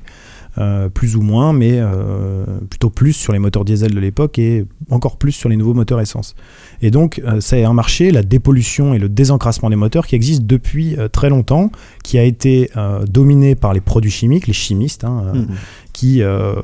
euh, 0.59 0.89
plus 0.89 1.17
ou 1.17 1.21
moins, 1.23 1.53
mais 1.53 1.73
euh, 1.75 2.45
plutôt 2.71 2.91
plus 2.91 3.13
sur 3.13 3.33
les 3.33 3.39
moteurs 3.39 3.65
diesel 3.65 3.93
de 3.95 4.01
l'époque 4.01 4.39
et 4.39 4.65
encore 4.91 5.17
plus 5.17 5.33
sur 5.33 5.49
les 5.49 5.57
nouveaux 5.57 5.75
moteurs 5.75 6.01
essence. 6.01 6.35
Et 6.83 6.91
donc, 6.91 7.21
euh, 7.25 7.41
c'est 7.41 7.65
un 7.65 7.73
marché, 7.73 8.11
la 8.11 8.23
dépollution 8.23 8.95
et 8.95 8.99
le 8.99 9.09
désencrassement 9.09 9.71
des 9.71 9.77
moteurs, 9.77 10.07
qui 10.07 10.15
existe 10.15 10.45
depuis 10.45 10.97
euh, 10.97 11.09
très 11.09 11.29
longtemps, 11.29 11.71
qui 12.03 12.19
a 12.19 12.23
été 12.23 12.71
euh, 12.77 13.05
dominé 13.05 13.55
par 13.55 13.75
les 13.75 13.81
produits 13.81 14.11
chimiques, 14.11 14.47
les 14.47 14.53
chimistes, 14.53 15.05
hein, 15.05 15.23
euh, 15.27 15.33
Mhm. 15.41 15.47
qui 15.93 16.23
euh, 16.23 16.55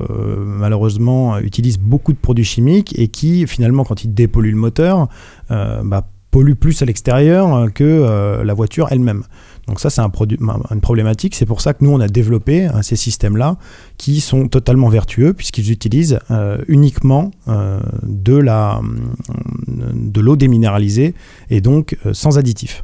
malheureusement 0.45 1.37
utilisent 1.39 1.79
beaucoup 1.79 2.13
de 2.13 2.17
produits 2.17 2.43
chimiques 2.45 2.97
et 2.99 3.07
qui 3.07 3.47
finalement 3.47 3.83
quand 3.83 4.03
ils 4.03 4.13
dépolluent 4.13 4.51
le 4.51 4.57
moteur 4.57 5.07
euh, 5.51 5.81
bah, 5.83 6.07
polluent 6.31 6.55
plus 6.55 6.81
à 6.81 6.85
l'extérieur 6.85 7.53
euh, 7.53 7.67
que 7.67 7.83
euh, 7.83 8.43
la 8.43 8.53
voiture 8.53 8.87
elle-même. 8.91 9.23
Donc 9.67 9.79
ça 9.79 9.89
c'est 9.89 10.01
un 10.01 10.11
une 10.71 10.81
problématique, 10.81 11.35
c'est 11.35 11.45
pour 11.45 11.61
ça 11.61 11.73
que 11.73 11.83
nous 11.83 11.91
on 11.91 11.99
a 11.99 12.07
développé 12.07 12.67
euh, 12.67 12.81
ces 12.81 12.97
systèmes-là 12.97 13.57
qui 13.97 14.19
sont 14.19 14.47
totalement 14.47 14.89
vertueux 14.89 15.33
puisqu'ils 15.33 15.71
utilisent 15.71 16.19
euh, 16.31 16.57
uniquement 16.67 17.31
euh, 17.47 17.79
de 18.03 18.35
la 18.35 18.81
de 19.67 20.21
l'eau 20.21 20.35
déminéralisée 20.35 21.13
et 21.49 21.61
donc 21.61 21.97
euh, 22.05 22.13
sans 22.13 22.37
additifs. 22.37 22.83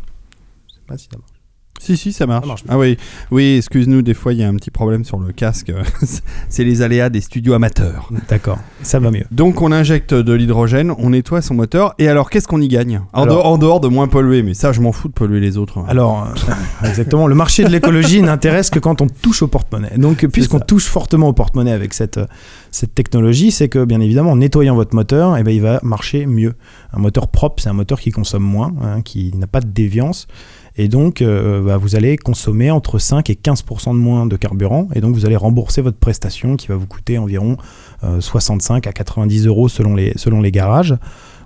Si. 1.79 1.97
Si, 1.97 2.13
ça 2.13 2.27
marche. 2.27 2.43
Ça 2.43 2.47
marche. 2.47 2.63
ah 2.69 2.77
oui, 2.77 2.97
oui 3.31 3.55
excuse-nous, 3.57 4.01
des 4.03 4.13
fois 4.13 4.33
il 4.33 4.39
y 4.39 4.43
a 4.43 4.47
un 4.47 4.55
petit 4.55 4.69
problème 4.69 5.03
sur 5.03 5.17
le 5.17 5.31
casque. 5.33 5.71
c'est 6.49 6.63
les 6.63 6.81
aléas 6.81 7.09
des 7.09 7.21
studios 7.21 7.53
amateurs. 7.53 8.09
D'accord, 8.29 8.59
ça 8.83 8.99
va 8.99 9.09
mieux. 9.09 9.25
Donc 9.31 9.61
on 9.61 9.71
injecte 9.71 10.13
de 10.13 10.33
l'hydrogène, 10.33 10.93
on 10.97 11.09
nettoie 11.09 11.41
son 11.41 11.55
moteur, 11.55 11.95
et 11.97 12.07
alors 12.07 12.29
qu'est-ce 12.29 12.47
qu'on 12.47 12.61
y 12.61 12.67
gagne 12.67 13.01
en, 13.13 13.23
Alors- 13.23 13.35
dehors, 13.37 13.45
en 13.47 13.57
dehors 13.57 13.79
de 13.79 13.87
moins 13.87 14.07
polluer, 14.07 14.43
mais 14.43 14.53
ça 14.53 14.71
je 14.71 14.81
m'en 14.81 14.91
fous 14.91 15.07
de 15.07 15.13
polluer 15.13 15.39
les 15.39 15.57
autres. 15.57 15.79
Alors, 15.87 16.27
euh, 16.27 16.87
exactement, 16.87 17.27
le 17.27 17.35
marché 17.35 17.63
de 17.63 17.69
l'écologie 17.69 18.21
n'intéresse 18.21 18.69
que 18.69 18.79
quand 18.79 19.01
on 19.01 19.07
touche 19.07 19.41
au 19.41 19.47
porte-monnaie. 19.47 19.97
Donc, 19.97 20.25
puisqu'on 20.27 20.59
touche 20.59 20.85
fortement 20.85 21.29
au 21.29 21.33
porte-monnaie 21.33 21.71
avec 21.71 21.93
cette, 21.93 22.17
euh, 22.17 22.25
cette 22.71 22.93
technologie, 22.93 23.51
c'est 23.51 23.69
que, 23.69 23.85
bien 23.85 24.01
évidemment, 24.01 24.31
en 24.31 24.35
nettoyant 24.37 24.75
votre 24.75 24.95
moteur, 24.95 25.37
eh 25.37 25.43
ben, 25.43 25.51
il 25.51 25.61
va 25.61 25.79
marcher 25.83 26.25
mieux. 26.25 26.55
Un 26.93 26.99
moteur 26.99 27.27
propre, 27.27 27.61
c'est 27.63 27.69
un 27.69 27.73
moteur 27.73 27.99
qui 27.99 28.11
consomme 28.11 28.43
moins, 28.43 28.73
hein, 28.81 29.01
qui 29.01 29.31
n'a 29.35 29.47
pas 29.47 29.61
de 29.61 29.67
déviance. 29.67 30.27
Et 30.75 30.87
donc, 30.87 31.21
euh, 31.21 31.61
bah, 31.61 31.77
vous 31.77 31.95
allez 31.95 32.17
consommer 32.17 32.71
entre 32.71 32.99
5 32.99 33.29
et 33.29 33.33
15% 33.33 33.93
de 33.93 33.99
moins 33.99 34.25
de 34.25 34.35
carburant. 34.35 34.87
Et 34.95 35.01
donc, 35.01 35.15
vous 35.15 35.25
allez 35.25 35.35
rembourser 35.35 35.81
votre 35.81 35.97
prestation 35.97 36.55
qui 36.55 36.67
va 36.67 36.75
vous 36.75 36.87
coûter 36.87 37.17
environ 37.17 37.57
euh, 38.03 38.21
65 38.21 38.87
à 38.87 38.93
90 38.93 39.47
euros 39.47 39.69
selon 39.69 39.95
les, 39.95 40.13
selon 40.15 40.41
les 40.41 40.51
garages. 40.51 40.95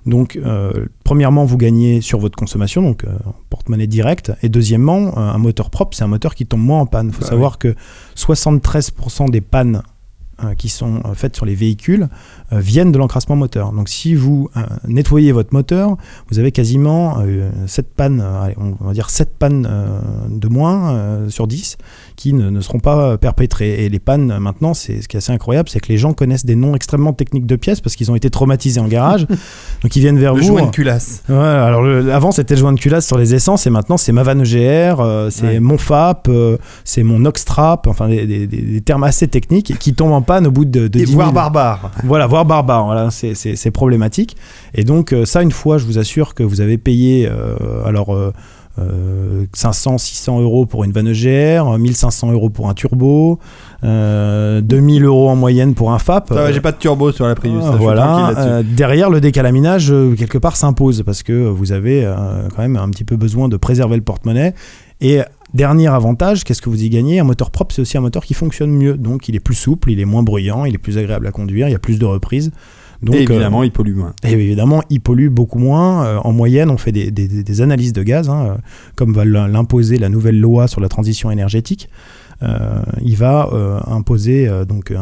Donc, 0.06 0.36
euh, 0.36 0.86
premièrement, 1.02 1.44
vous 1.44 1.56
gagnez 1.56 2.00
sur 2.02 2.18
votre 2.18 2.36
consommation, 2.36 2.82
donc 2.82 3.04
euh, 3.04 3.16
porte-monnaie 3.48 3.86
direct. 3.86 4.32
Et 4.42 4.48
deuxièmement, 4.50 5.16
euh, 5.16 5.20
un 5.20 5.38
moteur 5.38 5.70
propre, 5.70 5.96
c'est 5.96 6.04
un 6.04 6.08
moteur 6.08 6.34
qui 6.34 6.46
tombe 6.46 6.60
moins 6.60 6.80
en 6.80 6.86
panne. 6.86 7.08
Il 7.08 7.14
faut 7.14 7.22
Bah 7.22 7.28
savoir 7.28 7.58
que 7.58 7.74
73% 8.16 9.30
des 9.30 9.40
pannes 9.40 9.82
euh, 10.42 10.54
qui 10.54 10.68
sont 10.68 10.96
euh, 11.04 11.14
faites 11.14 11.36
sur 11.36 11.46
les 11.46 11.54
véhicules 11.54 12.02
euh, 12.02 12.43
viennent 12.60 12.92
de 12.92 12.98
l'encrassement 12.98 13.36
moteur. 13.36 13.72
Donc, 13.72 13.88
si 13.88 14.14
vous 14.14 14.48
euh, 14.56 14.60
nettoyez 14.88 15.32
votre 15.32 15.52
moteur, 15.52 15.96
vous 16.30 16.38
avez 16.38 16.52
quasiment 16.52 17.18
euh, 17.20 17.50
7 17.66 17.86
pannes, 17.96 18.20
euh, 18.24 18.42
allez, 18.42 18.56
on 18.58 18.84
va 18.84 18.92
dire 18.92 19.10
7 19.10 19.30
pannes 19.38 19.66
euh, 19.70 19.98
de 20.30 20.48
moins 20.48 20.94
euh, 20.94 21.28
sur 21.30 21.46
10 21.46 21.76
qui 22.16 22.32
ne, 22.32 22.50
ne 22.50 22.60
seront 22.60 22.78
pas 22.80 22.98
euh, 23.12 23.16
perpétrées. 23.16 23.84
Et 23.84 23.88
les 23.88 23.98
pannes, 23.98 24.30
euh, 24.30 24.38
maintenant, 24.40 24.74
c'est 24.74 25.02
ce 25.02 25.08
qui 25.08 25.16
est 25.16 25.18
assez 25.18 25.32
incroyable, 25.32 25.68
c'est 25.68 25.80
que 25.80 25.88
les 25.88 25.98
gens 25.98 26.12
connaissent 26.12 26.44
des 26.46 26.56
noms 26.56 26.74
extrêmement 26.74 27.12
techniques 27.12 27.46
de 27.46 27.56
pièces 27.56 27.80
parce 27.80 27.96
qu'ils 27.96 28.10
ont 28.10 28.14
été 28.16 28.30
traumatisés 28.30 28.80
en 28.80 28.88
garage. 28.88 29.26
donc, 29.82 29.96
ils 29.96 30.00
viennent 30.00 30.18
vers 30.18 30.34
Le 30.34 30.40
vous. 30.40 30.46
joint 30.46 30.66
de 30.66 30.70
culasse. 30.70 31.22
Ouais, 31.28 31.34
alors 31.36 31.82
le- 31.82 32.12
avant 32.12 32.32
c'était 32.32 32.54
le 32.54 32.60
joint 32.60 32.72
de 32.72 32.80
culasse 32.80 33.06
sur 33.06 33.18
les 33.18 33.34
essences 33.34 33.66
et 33.66 33.70
maintenant 33.70 33.96
c'est 33.96 34.12
ma 34.12 34.22
vanne 34.22 34.42
EGR, 34.42 35.00
euh, 35.00 35.30
c'est 35.30 35.44
Ouais. 35.44 35.60
mon 35.60 35.76
FAP, 35.78 36.28
euh, 36.28 36.56
c'est 36.84 37.02
mon 37.02 37.24
Oxtrap, 37.24 37.86
enfin 37.86 38.08
des, 38.08 38.26
des- 38.26 38.46
des- 38.46 38.62
des 38.62 38.80
termes 38.80 39.04
assez 39.04 39.28
techniques 39.28 39.78
qui 39.78 39.94
tombent 39.94 40.12
en 40.12 40.22
panne 40.22 40.46
au 40.46 40.50
bout 40.50 40.64
de, 40.64 40.88
de 40.88 40.98
Et 40.98 41.04
10 41.04 41.12
000. 41.12 41.14
voire 41.14 41.32
barbare. 41.32 41.90
Voilà, 42.04 42.26
voire 42.26 42.43
barbare, 42.44 42.84
voilà, 42.86 43.10
c'est- 43.10 43.34
c'est 43.34 43.70
problématique. 43.70 44.36
Et 44.74 44.84
donc 44.84 45.12
euh, 45.12 45.24
ça 45.24 45.42
une 45.42 45.52
fois, 45.52 45.78
je 45.78 45.84
vous 45.86 45.98
assure 45.98 46.34
que 46.34 46.42
vous 46.42 46.60
avez 46.60 46.78
payé 46.78 47.28
euh, 47.30 47.56
alors 47.84 48.14
euh, 48.14 48.32
euh, 48.80 49.44
500, 49.52 49.98
600 49.98 50.40
euros 50.40 50.66
pour 50.66 50.82
une 50.82 50.90
vanne 50.90 51.06
EGR, 51.08 51.78
1500 51.78 52.32
euros 52.32 52.50
pour 52.50 52.68
un 52.68 52.74
turbo, 52.74 53.38
euh, 53.84 54.60
2000 54.60 55.04
euros 55.04 55.28
en 55.30 55.36
moyenne 55.36 55.74
pour 55.74 55.92
un 55.92 55.98
FAP. 55.98 56.32
Va, 56.32 56.50
J'ai 56.52 56.60
pas 56.60 56.72
de 56.72 56.78
turbo 56.78 57.12
sur 57.12 57.26
la 57.26 57.34
Prius. 57.36 57.62
Ah, 57.62 57.70
ça, 57.72 57.76
voilà. 57.76 58.32
Euh, 58.38 58.62
derrière, 58.66 59.10
le 59.10 59.20
décalaminage, 59.20 59.92
euh, 59.92 60.14
quelque 60.16 60.38
part, 60.38 60.56
s'impose 60.56 61.02
parce 61.04 61.22
que 61.22 61.32
vous 61.32 61.70
avez 61.72 62.04
euh, 62.04 62.14
quand 62.54 62.62
même 62.62 62.76
un 62.76 62.88
petit 62.90 63.04
peu 63.04 63.16
besoin 63.16 63.48
de 63.48 63.56
préserver 63.56 63.96
le 63.96 64.02
porte-monnaie. 64.02 64.54
Et 65.00 65.20
Dernier 65.54 65.86
avantage, 65.86 66.42
qu'est-ce 66.44 66.60
que 66.60 66.68
vous 66.68 66.82
y 66.82 66.90
gagnez? 66.90 67.20
Un 67.20 67.24
moteur 67.24 67.50
propre, 67.52 67.72
c'est 67.74 67.80
aussi 67.82 67.96
un 67.96 68.00
moteur 68.00 68.24
qui 68.24 68.34
fonctionne 68.34 68.70
mieux. 68.72 68.96
Donc 68.96 69.28
il 69.28 69.36
est 69.36 69.40
plus 69.40 69.54
souple, 69.54 69.90
il 69.92 70.00
est 70.00 70.04
moins 70.04 70.22
bruyant, 70.24 70.64
il 70.64 70.74
est 70.74 70.78
plus 70.78 70.98
agréable 70.98 71.26
à 71.28 71.30
conduire, 71.30 71.68
il 71.68 71.72
y 71.72 71.76
a 71.76 71.78
plus 71.78 71.98
de 72.00 72.04
reprises. 72.04 72.50
Donc, 73.02 73.14
et 73.16 73.18
euh, 73.18 73.22
évidemment, 73.22 73.62
il 73.62 73.70
pollue 73.70 73.94
moins. 73.94 74.14
et 74.24 74.32
évidemment, 74.32 74.82
il 74.90 75.00
pollue 75.00 75.28
beaucoup 75.28 75.58
moins. 75.58 76.04
Euh, 76.06 76.16
en 76.24 76.32
moyenne, 76.32 76.70
on 76.70 76.76
fait 76.78 76.90
des, 76.92 77.10
des- 77.10 77.28
des 77.42 77.60
analyses 77.60 77.92
de 77.92 78.02
gaz, 78.02 78.28
hein, 78.30 78.46
euh, 78.46 78.54
comme 78.96 79.12
va 79.12 79.24
l'im- 79.24 79.46
l'imposer 79.46 79.98
la 79.98 80.08
nouvelle 80.08 80.40
loi 80.40 80.66
sur 80.68 80.80
la 80.80 80.88
transition 80.88 81.30
énergétique. 81.30 81.88
Euh, 82.42 82.82
il 83.02 83.16
va 83.16 83.48
euh, 83.52 83.80
imposer, 83.86 84.48
euh, 84.48 84.64
donc 84.64 84.92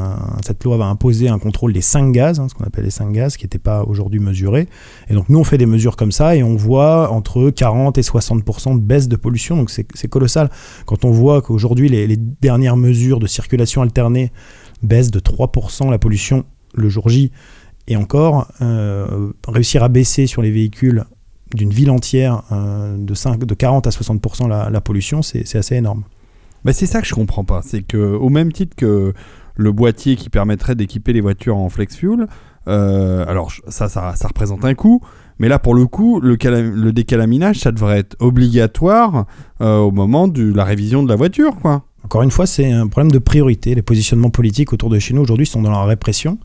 cette 0.45 0.63
loi 0.65 0.77
va 0.77 0.87
imposer 0.87 1.29
un 1.29 1.39
contrôle 1.39 1.73
des 1.73 1.81
5 1.81 2.13
gaz, 2.13 2.41
hein, 2.41 2.49
ce 2.49 2.55
qu'on 2.55 2.65
appelle 2.65 2.85
les 2.85 2.91
5 2.91 3.13
gaz, 3.13 3.37
qui 3.37 3.45
n'étaient 3.45 3.59
pas 3.59 3.85
aujourd'hui 3.85 4.21
mesurés. 4.21 4.69
Et 5.09 5.15
donc 5.15 5.29
nous, 5.29 5.39
on 5.39 5.45
fait 5.45 5.59
des 5.59 5.67
mesures 5.67 5.97
comme 5.97 6.13
ça 6.13 6.37
et 6.37 6.43
on 6.43 6.57
voit 6.57 7.11
entre 7.11 7.51
40 7.51 7.99
et 7.99 8.03
60% 8.03 8.77
de 8.77 8.81
baisse 8.81 9.09
de 9.09 9.17
pollution. 9.17 9.57
Donc 9.57 9.71
c'est 9.71 10.09
colossal. 10.09 10.51
Quand 10.87 11.05
on 11.05 11.11
voit 11.11 11.43
qu'aujourd'hui, 11.43 11.89
les, 11.89 12.17
dernières 12.17 12.77
mesures 12.77 13.21
de 13.21 13.27
circulation 13.27 13.83
alternée 13.83 14.33
baissent 14.83 15.11
de 15.11 15.21
3% 15.21 15.91
la 15.91 15.99
pollution 15.99 16.45
le 16.75 16.89
jour 16.89 17.09
J, 17.09 17.31
et 17.89 17.97
encore, 17.97 18.49
réussir 19.49 19.83
à 19.83 19.89
baisser 19.89 20.27
sur 20.27 20.41
les 20.41 20.51
véhicules 20.51 21.05
d'une 21.55 21.71
ville 21.71 21.91
entière 21.91 22.43
de, 22.51 23.15
5, 23.15 23.45
de 23.45 23.55
40 23.55 23.87
à 23.87 23.91
60% 23.91 24.49
la, 24.49 24.81
pollution, 24.81 25.23
c'est 25.23 25.57
assez 25.57 25.77
énorme. 25.77 26.05
Bah, 26.65 26.73
c'est 26.73 26.87
ça 26.87 27.01
que 27.01 27.07
je 27.07 27.15
comprends 27.15 27.45
pas. 27.45 27.63
C'est 27.63 27.83
que 27.83 27.97
au 27.97 28.29
même 28.29 28.53
titre 28.53 28.77
que 28.77 29.13
le 29.57 29.73
boîtier 29.73 30.17
qui 30.17 30.31
permettrait 30.31 30.75
d'équiper 30.75 31.13
les 31.13 31.21
voitures 31.21 31.57
en 31.57 31.69
flex 31.69 31.97
fuel, 31.97 32.27
euh, 32.69 33.25
alors 33.27 33.51
ça, 33.69 33.89
ça, 33.89 34.15
représente 34.27 34.65
un 34.65 34.75
coût. 34.75 35.01
Mais 35.39 35.49
là, 35.49 35.59
pour 35.59 35.75
le 35.75 35.87
coup, 35.87 36.21
le 36.21 36.91
décalaminage, 36.93 37.59
ça 37.59 37.73
devrait 37.73 37.99
être 37.99 38.17
obligatoire 38.21 39.27
euh, 39.61 39.79
au 39.79 39.91
moment 39.91 40.29
de 40.29 40.53
la 40.53 40.65
révision 40.65 41.03
de 41.03 41.09
la 41.09 41.17
voiture, 41.17 41.57
quoi. 41.61 41.85
Encore 42.05 42.23
une 42.23 42.31
fois, 42.31 42.47
c'est 42.47 42.71
un 42.71 42.89
problème 42.89 43.13
de 43.13 43.19
priorité. 43.19 43.75
Les 43.75 43.83
positionnements 43.83 44.31
politiques 44.31 44.73
autour 44.73 44.91
de 44.91 44.99
chez 44.99 45.15
nous 45.15 45.23
aujourd'hui 45.23 45.47
sont 45.47 45.63
dans 45.63 45.71
la 45.71 45.85
répression 45.85 46.39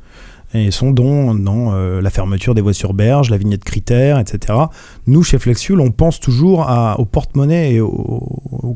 et 0.54 0.72
sont 0.72 0.92
dans, 0.92 1.36
dans 1.36 1.74
euh, 1.74 2.02
la 2.02 2.10
fermeture 2.10 2.56
des 2.56 2.62
voies 2.62 2.74
sur 2.74 2.94
berge, 2.94 3.30
la 3.30 3.38
vignette 3.38 3.64
critère, 3.64 4.18
etc. 4.18 4.58
Nous, 5.06 5.22
chez 5.24 5.40
Flexfuel, 5.40 5.80
on 5.82 5.92
pense 5.92 6.20
toujours 6.20 6.62
à- 6.62 7.00
au 7.00 7.06
porte-monnaie 7.06 7.74
et 7.74 7.82
au, 7.82 8.24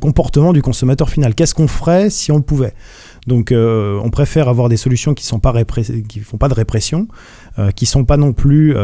comportement 0.02 0.52
du 0.52 0.62
consommateur 0.62 1.10
final. 1.10 1.34
Qu'est-ce 1.36 1.56
qu'on 1.56 1.68
ferait 1.68 2.10
si 2.10 2.32
on 2.32 2.38
le 2.38 2.44
pouvait? 2.44 2.74
Donc, 3.28 3.52
euh, 3.52 4.00
on 4.04 4.10
préfère 4.10 4.50
avoir 4.50 4.68
des 4.68 4.78
solutions 4.78 5.14
qui 5.14 5.24
qui 5.24 6.20
font 6.20 6.38
pas 6.38 6.50
de 6.50 6.54
répression, 6.54 7.08
euh, 7.60 7.72
qui 7.72 7.86
sont 7.86 8.04
pas 8.04 8.18
non 8.18 8.34
plus 8.34 8.76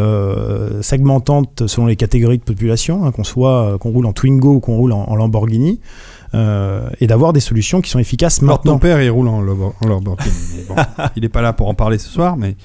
segmentantes 0.82 1.68
selon 1.68 1.88
les 1.88 1.96
catégories 1.96 2.38
de 2.38 2.44
population, 2.44 3.06
hein, 3.06 3.12
qu'on 3.12 3.24
soit 3.24 3.78
qu'on 3.80 3.90
roule 3.92 4.06
en 4.06 4.14
Twingo 4.14 4.56
ou 4.56 4.60
qu'on 4.60 4.78
roule 4.78 4.94
en 4.94 5.16
Lamborghini, 5.16 5.80
euh, 6.34 6.90
et 7.00 7.08
d'avoir 7.08 7.34
des 7.34 7.40
solutions 7.40 7.82
qui 7.82 7.90
sont 7.90 8.00
efficaces 8.00 8.42
Alors, 8.42 8.62
ton 8.62 8.72
maintenant. 8.72 8.80
père, 8.80 9.02
il 9.02 9.10
roule 9.10 9.28
en, 9.28 9.42
mais 9.42 9.54
bon, 10.68 10.76
il 11.16 11.22
n'est 11.24 11.30
pas 11.30 11.42
là 11.42 11.54
pour 11.54 11.68
en 11.70 11.74
parler 11.74 11.98
ce 11.98 12.10
soir, 12.10 12.38
mais. 12.38 12.56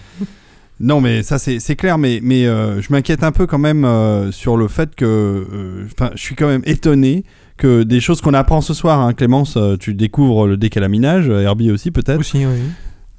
Non, 0.81 1.01
mais 1.01 1.23
ça, 1.23 1.39
c'est 1.39 1.77
clair, 1.77 1.97
mais, 1.97 2.19
mais 2.23 2.45
euh, 2.47 2.81
je 2.83 2.91
m'inquiète 2.93 3.23
un 3.23 3.31
peu 3.31 3.47
quand 3.47 3.59
même 3.59 3.85
euh, 3.85 4.33
sur 4.33 4.57
le 4.57 4.67
fait 4.67 4.95
que. 4.97 5.05
euh, 5.05 5.87
Enfin, 5.93 6.11
je 6.17 6.21
suis 6.23 6.35
quand 6.35 6.49
même 6.49 6.63
étonné 6.65 7.25
que 7.57 7.85
des 7.85 8.01
choses 8.01 8.21
qu'on 8.21 8.35
apprend 8.35 8.61
ce 8.61 8.75
soir, 8.75 8.99
hein, 9.01 9.13
Clémence, 9.13 9.57
tu 9.79 9.95
découvres 9.95 10.47
le 10.49 10.57
décalaminage, 10.57 11.29
Herbie 11.29 11.71
aussi 11.71 11.93
peut-être, 11.93 12.19
Aussi, 12.19 12.45
oui. 12.47 12.59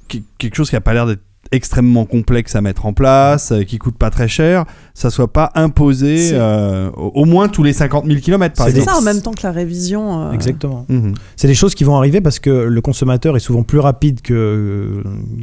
Qu- 0.08 0.24
quelque 0.36 0.56
chose 0.56 0.68
qui 0.68 0.76
a 0.76 0.82
pas 0.82 0.92
l'air 0.92 1.06
d'être 1.06 1.22
extrêmement 1.56 2.04
complexe 2.04 2.56
à 2.56 2.60
mettre 2.60 2.86
en 2.86 2.92
place, 2.92 3.52
euh, 3.52 3.62
qui 3.62 3.78
coûte 3.78 3.96
pas 3.96 4.10
très 4.10 4.28
cher, 4.28 4.64
ça 4.94 5.10
soit 5.10 5.32
pas 5.32 5.50
imposé 5.54 6.30
euh, 6.32 6.90
au 6.96 7.24
moins 7.24 7.48
tous 7.48 7.62
les 7.62 7.72
50 7.72 8.06
000 8.06 8.20
km 8.20 8.54
par 8.56 8.66
C'est 8.66 8.72
C'est 8.72 8.78
exemple. 8.78 8.96
ça 8.96 9.02
en 9.02 9.04
même 9.04 9.22
temps 9.22 9.32
que 9.32 9.42
la 9.42 9.52
révision. 9.52 10.28
euh, 10.28 10.32
Exactement. 10.32 10.86
Mhm. 10.88 11.14
C'est 11.36 11.46
des 11.48 11.54
choses 11.54 11.74
qui 11.74 11.84
vont 11.84 11.96
arriver 11.96 12.20
parce 12.20 12.38
que 12.38 12.50
le 12.50 12.80
consommateur 12.80 13.36
est 13.36 13.40
souvent 13.40 13.62
plus 13.62 13.78
rapide 13.78 14.20
que, 14.20 15.02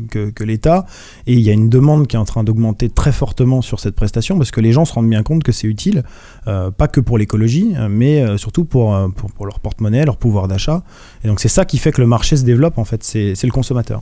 que, 0.09 0.29
que 0.29 0.43
l'État 0.43 0.85
et 1.27 1.33
il 1.33 1.39
y 1.41 1.49
a 1.49 1.53
une 1.53 1.69
demande 1.69 2.07
qui 2.07 2.15
est 2.15 2.19
en 2.19 2.25
train 2.25 2.43
d'augmenter 2.43 2.89
très 2.89 3.11
fortement 3.11 3.61
sur 3.61 3.79
cette 3.79 3.95
prestation 3.95 4.37
parce 4.37 4.51
que 4.51 4.61
les 4.61 4.71
gens 4.71 4.85
se 4.85 4.93
rendent 4.93 5.09
bien 5.09 5.23
compte 5.23 5.43
que 5.43 5.51
c'est 5.51 5.67
utile, 5.67 6.03
euh, 6.47 6.71
pas 6.71 6.87
que 6.87 6.99
pour 6.99 7.17
l'écologie, 7.17 7.73
mais 7.89 8.37
surtout 8.37 8.65
pour, 8.65 8.97
pour, 9.15 9.31
pour 9.31 9.45
leur 9.45 9.59
porte-monnaie, 9.59 10.05
leur 10.05 10.17
pouvoir 10.17 10.47
d'achat. 10.47 10.83
Et 11.23 11.27
donc 11.27 11.39
c'est 11.39 11.47
ça 11.49 11.65
qui 11.65 11.77
fait 11.77 11.91
que 11.91 12.01
le 12.01 12.07
marché 12.07 12.35
se 12.37 12.43
développe 12.43 12.77
en 12.77 12.85
fait, 12.85 13.03
c'est 13.03 13.33
c'est 13.35 13.47
le 13.47 13.53
consommateur. 13.53 14.01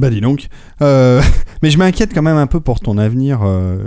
Bah 0.00 0.08
dis 0.08 0.22
donc. 0.22 0.48
Euh, 0.80 1.20
mais 1.62 1.70
je 1.70 1.76
m'inquiète 1.76 2.14
quand 2.14 2.22
même 2.22 2.38
un 2.38 2.46
peu 2.46 2.58
pour 2.58 2.80
ton 2.80 2.96
avenir, 2.96 3.40
euh, 3.42 3.84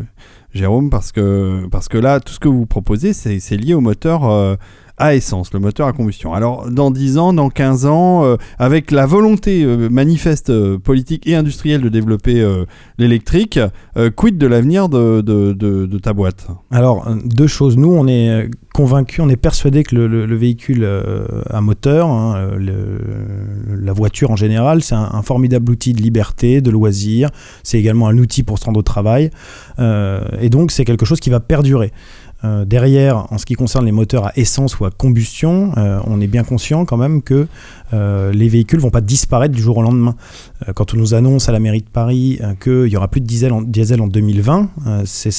Jérôme, 0.54 0.92
parce 0.92 1.12
que, 1.12 1.68
parce 1.72 1.88
que 1.88 1.98
là, 1.98 2.20
tout 2.20 2.34
ce 2.34 2.40
que 2.40 2.48
vous 2.48 2.68
proposez, 2.68 3.14
c'est 3.14 3.58
lié 3.58 3.74
au 3.74 3.82
moteur 3.82 4.30
euh, 4.30 4.56
à 4.98 5.16
essence, 5.16 5.52
le 5.54 5.60
moteur 5.60 5.88
à 5.88 5.94
combustion. 5.94 6.34
Alors, 6.34 6.70
dans 6.70 6.92
10 6.92 7.18
ans, 7.18 7.34
dans 7.34 7.50
15 7.50 7.86
ans, 7.88 8.24
euh, 8.24 8.36
avec 8.60 8.92
la 8.92 9.06
volonté 9.08 9.64
euh, 9.64 9.90
manifeste 9.90 10.52
euh, 10.52 10.78
politique 10.78 11.26
et 11.28 11.36
industrielle 11.36 11.82
de 11.82 11.90
développer 11.90 12.46
l'électrique, 12.98 13.60
quid 14.16 14.38
de 14.38 14.48
l'avenir 14.48 14.90
de, 14.90 15.98
ta 15.98 16.14
boîte? 16.14 16.48
Alors, 16.72 17.08
deux 17.26 17.48
choses. 17.48 17.76
Nous, 17.78 17.92
on 17.92 18.08
est 18.08 18.50
convaincus, 18.74 19.20
on 19.24 19.30
est 19.30 19.36
persuadés 19.36 19.84
que 19.84 19.96
le, 19.96 20.08
le- 20.08 20.26
le 20.26 20.36
véhicule 20.36 20.88
à 21.50 21.62
moteur, 21.62 22.08
hein, 22.10 22.50
la 22.58 23.94
voiture 23.94 24.32
en 24.32 24.36
général, 24.36 24.82
c'est 24.84 24.96
un, 24.96 25.10
un 25.14 25.22
formidable 25.22 25.72
outil 25.72 25.94
de 25.94 26.02
liberté, 26.02 26.62
de 26.62 26.70
loisir. 26.72 27.30
C'est 27.64 27.80
également 27.80 28.08
un 28.08 28.18
outil 28.18 28.44
pour 28.44 28.60
se 28.60 28.66
rendre 28.66 28.80
au 28.80 28.84
travail. 28.84 29.30
Et 29.80 30.50
donc, 30.50 30.72
c'est 30.72 30.86
quelque 30.86 31.06
chose 31.06 31.20
qui 31.20 31.30
va 31.30 31.40
perdurer. 31.40 31.92
Euh, 32.44 32.66
derrière, 32.66 33.32
en 33.32 33.38
ce 33.38 33.46
qui 33.46 33.54
concerne 33.54 33.86
les 33.86 33.92
moteurs 33.94 34.28
à 34.28 34.32
essence 34.36 34.80
ou 34.80 34.86
à 34.86 34.92
combustion, 34.92 35.72
euh, 35.78 36.00
on 36.08 36.20
est 36.20 36.28
bien 36.28 36.44
conscient 36.44 36.84
quand 36.86 36.98
même 36.98 37.22
que 37.22 37.48
euh, 37.94 38.32
les 38.34 38.50
véhicules 38.50 38.80
vont 38.80 38.90
pas 38.90 39.02
disparaître 39.02 39.54
du 39.56 39.62
jour 39.62 39.78
au 39.78 39.82
lendemain. 39.82 40.16
Euh, 40.68 40.74
quand 40.74 40.94
on 40.94 40.98
nous 40.98 41.14
annonce 41.14 41.48
à 41.48 41.52
la 41.52 41.60
mairie 41.60 41.82
de 41.82 41.90
Paris 41.90 42.40
euh, 42.42 42.54
qu'il 42.62 42.92
y 42.92 42.98
aura 42.98 43.08
plus 43.08 43.22
de 43.22 43.26
diesel 43.28 43.54
en, 43.54 43.62
diesel 43.62 44.02
en 44.02 44.08
2020, 44.08 44.70
euh, 44.88 45.02
c'est 45.06 45.32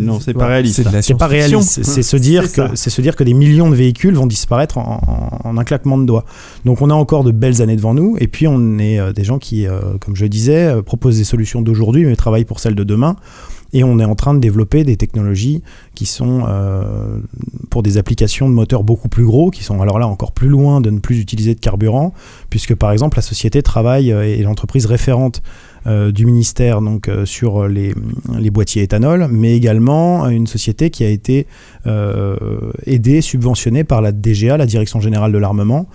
Non, 0.00 0.18
c'est 0.20 0.32
pas 0.34 0.46
réaliste. 0.46 0.76
C'est 1.02 1.14
pas 1.18 1.26
réaliste. 1.28 1.84
C'est- 1.84 2.02
se 2.02 2.16
dire 2.16 2.42
que 2.52 2.76
c'est 2.76 2.90
se 2.90 3.00
dire 3.02 3.14
que 3.16 3.24
des 3.24 3.34
millions 3.34 3.68
de 3.70 3.74
véhicules 3.76 4.14
vont 4.14 4.26
disparaître 4.26 4.78
en, 4.78 5.00
en- 5.44 5.48
en 5.48 5.58
un 5.58 5.64
claquement 5.64 5.98
de 5.98 6.04
doigts. 6.06 6.24
Donc 6.64 6.80
on 6.82 6.90
a 6.90 6.94
encore 6.94 7.22
de 7.22 7.30
belles 7.32 7.60
années 7.62 7.76
devant 7.76 7.94
nous. 7.94 8.16
Et 8.18 8.26
puis 8.28 8.46
on 8.48 8.78
est 8.78 8.98
euh, 8.98 9.12
des 9.12 9.24
gens 9.24 9.38
qui, 9.38 9.66
euh, 9.66 9.80
comme 10.00 10.16
je 10.16 10.26
disais, 10.26 10.66
euh, 10.66 10.82
proposent 10.82 11.18
des 11.18 11.24
solutions 11.24 11.60
d'aujourd'hui, 11.62 12.04
mais 12.06 12.16
travaillent 12.16 12.44
pour 12.46 12.60
celles 12.60 12.74
de 12.74 12.84
demain. 12.84 13.16
Et 13.72 13.84
on 13.84 13.98
est 13.98 14.04
en 14.04 14.14
train 14.14 14.34
de 14.34 14.38
développer 14.38 14.84
des 14.84 14.96
technologies 14.96 15.62
qui 15.94 16.06
sont 16.06 16.44
euh, 16.48 17.18
pour 17.70 17.82
des 17.82 17.98
applications 17.98 18.48
de 18.48 18.54
moteurs 18.54 18.82
beaucoup 18.82 19.08
plus 19.08 19.24
gros, 19.24 19.50
qui 19.50 19.62
sont 19.62 19.80
alors 19.82 19.98
là 19.98 20.06
encore 20.06 20.32
plus 20.32 20.48
loin 20.48 20.80
de 20.80 20.90
ne 20.90 21.00
plus 21.00 21.20
utiliser 21.20 21.54
de 21.54 21.60
carburant, 21.60 22.14
puisque 22.48 22.74
par 22.74 22.92
exemple 22.92 23.18
la 23.18 23.22
société 23.22 23.62
travaille 23.62 24.12
euh, 24.12 24.22
et 24.22 24.42
l'entreprise 24.42 24.86
référente 24.86 25.42
euh, 25.86 26.10
du 26.12 26.26
ministère 26.26 26.80
donc 26.80 27.10
sur 27.24 27.68
les, 27.68 27.94
les 28.38 28.50
boîtiers 28.50 28.82
éthanol, 28.82 29.28
mais 29.30 29.54
également 29.54 30.28
une 30.28 30.46
société 30.46 30.90
qui 30.90 31.04
a 31.04 31.08
été 31.08 31.46
aidée, 32.86 33.20
subventionnée 33.22 33.84
par 33.84 34.02
la 34.02 34.12
DGA, 34.12 34.56
la 34.56 34.66
Direction 34.66 35.00
Générale 35.00 35.32
de 35.32 35.38
l'Armement, 35.38 35.88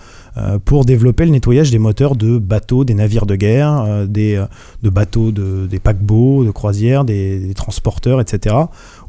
pour 0.65 0.85
développer 0.85 1.25
le 1.25 1.31
nettoyage 1.31 1.69
des 1.69 1.79
moteurs 1.79 2.15
de 2.15 2.37
bateaux, 2.37 2.83
des 2.83 2.93
navires 2.93 3.25
de 3.25 3.35
guerre, 3.35 3.83
euh, 3.87 4.05
des, 4.05 4.35
euh, 4.35 4.45
de 4.81 4.89
bateaux, 4.89 5.31
de, 5.31 5.67
des 5.67 5.79
paquebots, 5.79 6.43
de 6.43 6.51
croisières, 6.51 7.05
des, 7.05 7.39
des 7.39 7.53
transporteurs, 7.53 8.19
etc. 8.19 8.55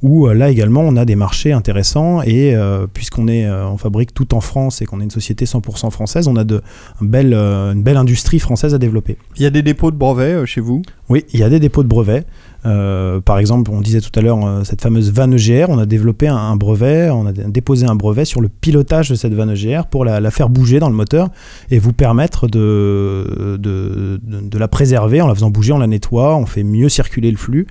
Où 0.02 0.26
euh, 0.26 0.34
là 0.34 0.50
également 0.50 0.82
on 0.82 0.96
a 0.96 1.04
des 1.04 1.16
marchés 1.16 1.52
intéressants 1.52 2.22
et 2.22 2.54
euh, 2.54 2.86
puisqu'on 2.92 3.28
est, 3.28 3.46
euh, 3.46 3.66
on 3.68 3.78
fabrique 3.78 4.12
tout 4.12 4.34
en 4.34 4.40
France 4.40 4.82
et 4.82 4.86
qu'on 4.86 5.00
est 5.00 5.04
une 5.04 5.10
société 5.10 5.46
100% 5.46 5.90
française, 5.90 6.28
on 6.28 6.36
a 6.36 6.44
de, 6.44 6.62
euh, 7.02 7.72
une 7.72 7.82
belle 7.82 7.96
industrie 7.96 8.38
française 8.38 8.74
à 8.74 8.78
développer. 8.78 9.16
Il 9.36 9.42
y 9.42 9.46
a 9.46 9.50
des 9.50 9.62
dépôts 9.62 9.90
de 9.90 9.96
brevets 9.96 10.34
euh, 10.34 10.46
chez 10.46 10.60
vous? 10.60 10.82
Oui, 11.08 11.24
il 11.32 11.40
y 11.40 11.42
a 11.42 11.48
des 11.48 11.60
dépôts 11.60 11.82
de 11.82 11.88
brevets. 11.88 12.26
Euh, 12.66 13.20
par 13.20 13.38
exemple, 13.38 13.70
on 13.70 13.80
disait 13.80 14.00
tout 14.00 14.16
à 14.18 14.22
l'heure 14.22 14.44
euh, 14.44 14.64
cette 14.64 14.80
fameuse 14.80 15.12
vanne 15.12 15.34
EGR, 15.34 15.66
on 15.68 15.78
a 15.78 15.86
développé 15.86 16.28
un, 16.28 16.56
brevet, 16.56 17.10
on 17.10 17.26
a 17.26 17.32
dé- 17.32 17.44
déposé 17.46 17.86
un 17.86 17.94
brevet 17.94 18.24
sur 18.24 18.40
le 18.40 18.48
pilotage 18.48 19.10
de 19.10 19.14
cette 19.14 19.34
vanne 19.34 19.50
EGR 19.50 19.86
pour 19.86 20.04
la, 20.04 20.30
faire 20.30 20.48
bouger 20.48 20.78
dans 20.78 20.88
le 20.88 20.94
moteur 20.94 21.28
et 21.70 21.78
vous 21.78 21.92
permettre 21.92 22.48
de, 22.48 23.56
de, 23.58 24.58
la 24.58 24.68
préserver 24.68 25.20
en 25.20 25.26
la 25.26 25.34
faisant 25.34 25.50
bouger, 25.50 25.72
on 25.72 25.78
la 25.78 25.86
nettoie, 25.86 26.36
on 26.36 26.46
fait 26.46 26.64
mieux 26.64 26.88
circuler 26.88 27.30
le 27.30 27.36
flux. 27.36 27.66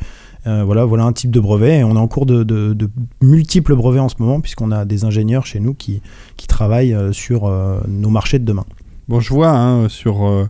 Euh, 0.46 0.64
voilà, 0.64 0.84
voilà 0.86 1.06
un 1.06 1.14
type 1.14 1.32
de 1.32 1.40
brevet 1.40 1.80
et 1.80 1.84
on 1.84 1.96
est 1.96 2.00
en 2.00 2.08
cours 2.08 2.26
de, 2.26 2.76
multiples 3.22 3.76
brevets 3.76 4.02
en 4.02 4.10
ce 4.10 4.16
moment 4.20 4.42
puisqu'on 4.42 4.72
a 4.72 4.86
des 4.86 5.06
ingénieurs 5.06 5.46
chez 5.46 5.60
nous 5.60 5.74
qui, 5.74 6.02
qui 6.38 6.48
travaillent 6.48 6.96
sur 7.12 7.52
nos 7.88 8.10
marchés 8.10 8.40
de 8.40 8.46
demain. 8.46 8.66
Bon, 9.08 9.20
je 9.20 9.30
vois 9.30 9.50
hein, 9.50 9.90
sur, 9.90 10.48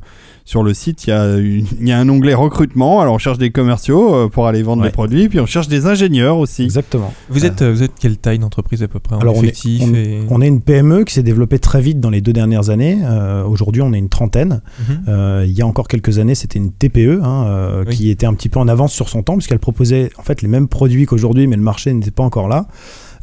sur 0.54 0.62
le 0.62 0.76
site, 0.76 1.08
il 1.08 1.10
y, 1.10 1.14
a 1.14 1.36
une- 1.38 1.66
il 1.82 1.88
y 1.88 1.92
a 1.92 1.98
un 2.00 2.08
onglet 2.10 2.36
recrutement. 2.36 3.02
Alors, 3.02 3.16
on 3.16 3.18
cherche 3.18 3.40
des 3.40 3.50
commerciaux 3.50 4.14
euh, 4.14 4.28
pour 4.30 4.46
aller 4.46 4.62
vendre 4.62 4.84
Ouais. 4.84 4.90
des 4.90 4.94
produits, 4.94 5.28
puis 5.28 5.40
on 5.40 5.48
cherche 5.48 5.68
des 5.68 5.88
ingénieurs 5.88 6.38
aussi. 6.38 6.62
Exactement. 6.64 7.12
Vous 7.32 7.44
êtes, 7.44 7.64
euh, 7.64 7.72
vous 7.74 7.82
êtes 7.82 7.94
quelle 8.00 8.18
taille 8.18 8.38
d'entreprise 8.38 8.84
à 8.84 8.88
peu 8.88 9.00
près 9.00 9.16
en 9.16 9.20
Alors 9.20 9.36
on 9.38 9.44
est, 9.44 9.56
on, 9.82 9.94
et... 9.96 10.22
on 10.30 10.42
est 10.42 10.48
une 10.48 10.62
PME 10.62 11.06
qui 11.06 11.16
s'est 11.16 11.24
développée 11.24 11.58
très 11.58 11.82
vite 11.82 12.00
dans 12.00 12.12
les 12.12 12.22
deux 12.22 12.34
dernières 12.34 12.70
années. 12.70 13.00
Euh, 13.04 13.44
Aujourd'hui, 13.46 13.82
on 13.82 13.94
est 13.94 13.98
une 13.98 14.10
trentaine. 14.10 14.62
Mhm. 14.88 15.06
Euh, 15.08 15.44
il 15.48 15.54
y 15.54 15.64
a 15.64 15.66
encore 15.66 15.88
quelques 15.88 16.20
années, 16.20 16.36
c'était 16.36 16.60
une 16.60 16.72
TPE 16.72 17.20
hein, 17.24 17.46
euh, 17.48 17.84
Oui. 17.88 17.96
qui 17.96 18.10
était 18.12 18.28
un 18.28 18.36
petit 18.36 18.50
peu 18.50 18.60
en 18.60 18.68
avance 18.68 18.94
sur 18.94 19.10
son 19.10 19.24
temps 19.24 19.34
puisqu'elle 19.34 19.58
proposait 19.60 20.12
en 20.20 20.22
fait 20.22 20.44
les 20.44 20.48
mêmes 20.48 20.68
produits 20.68 21.08
qu'aujourd'hui, 21.08 21.48
mais 21.48 21.56
le 21.56 21.64
marché 21.64 21.92
n'était 21.92 22.12
pas 22.12 22.24
encore 22.24 22.48
là. 22.48 22.68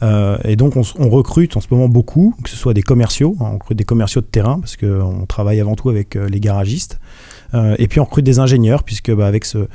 Euh, 0.03 0.39
et 0.45 0.57
donc 0.57 0.77
on, 0.77 1.11
recrute 1.11 1.57
en 1.57 1.61
ce 1.61 1.69
moment 1.71 1.89
beaucoup, 1.89 2.35
que 2.43 2.49
ce 2.49 2.57
soit 2.57 2.75
des 2.75 2.83
commerciaux, 2.83 3.37
hein, 3.41 3.47
on 3.51 3.55
recrute 3.55 3.77
des 3.77 3.85
commerciaux 3.85 4.21
de 4.23 4.27
terrain 4.27 4.59
parce 4.61 4.77
qu'on 4.77 5.27
travaille 5.27 5.61
avant 5.61 5.75
tout 5.75 5.91
avec 5.91 6.17
euh, 6.17 6.29
les 6.29 6.41
garagistes. 6.41 6.99
Euh, 7.53 7.75
et 7.79 7.89
puis 7.89 8.01
on 8.01 8.05
recrute 8.05 8.25
des 8.25 8.39
ingénieurs 8.39 8.85
puisque 8.85 9.13
bah, 9.13 9.27
avec 9.27 9.45
ce, 9.45 9.59
euh, 9.59 9.67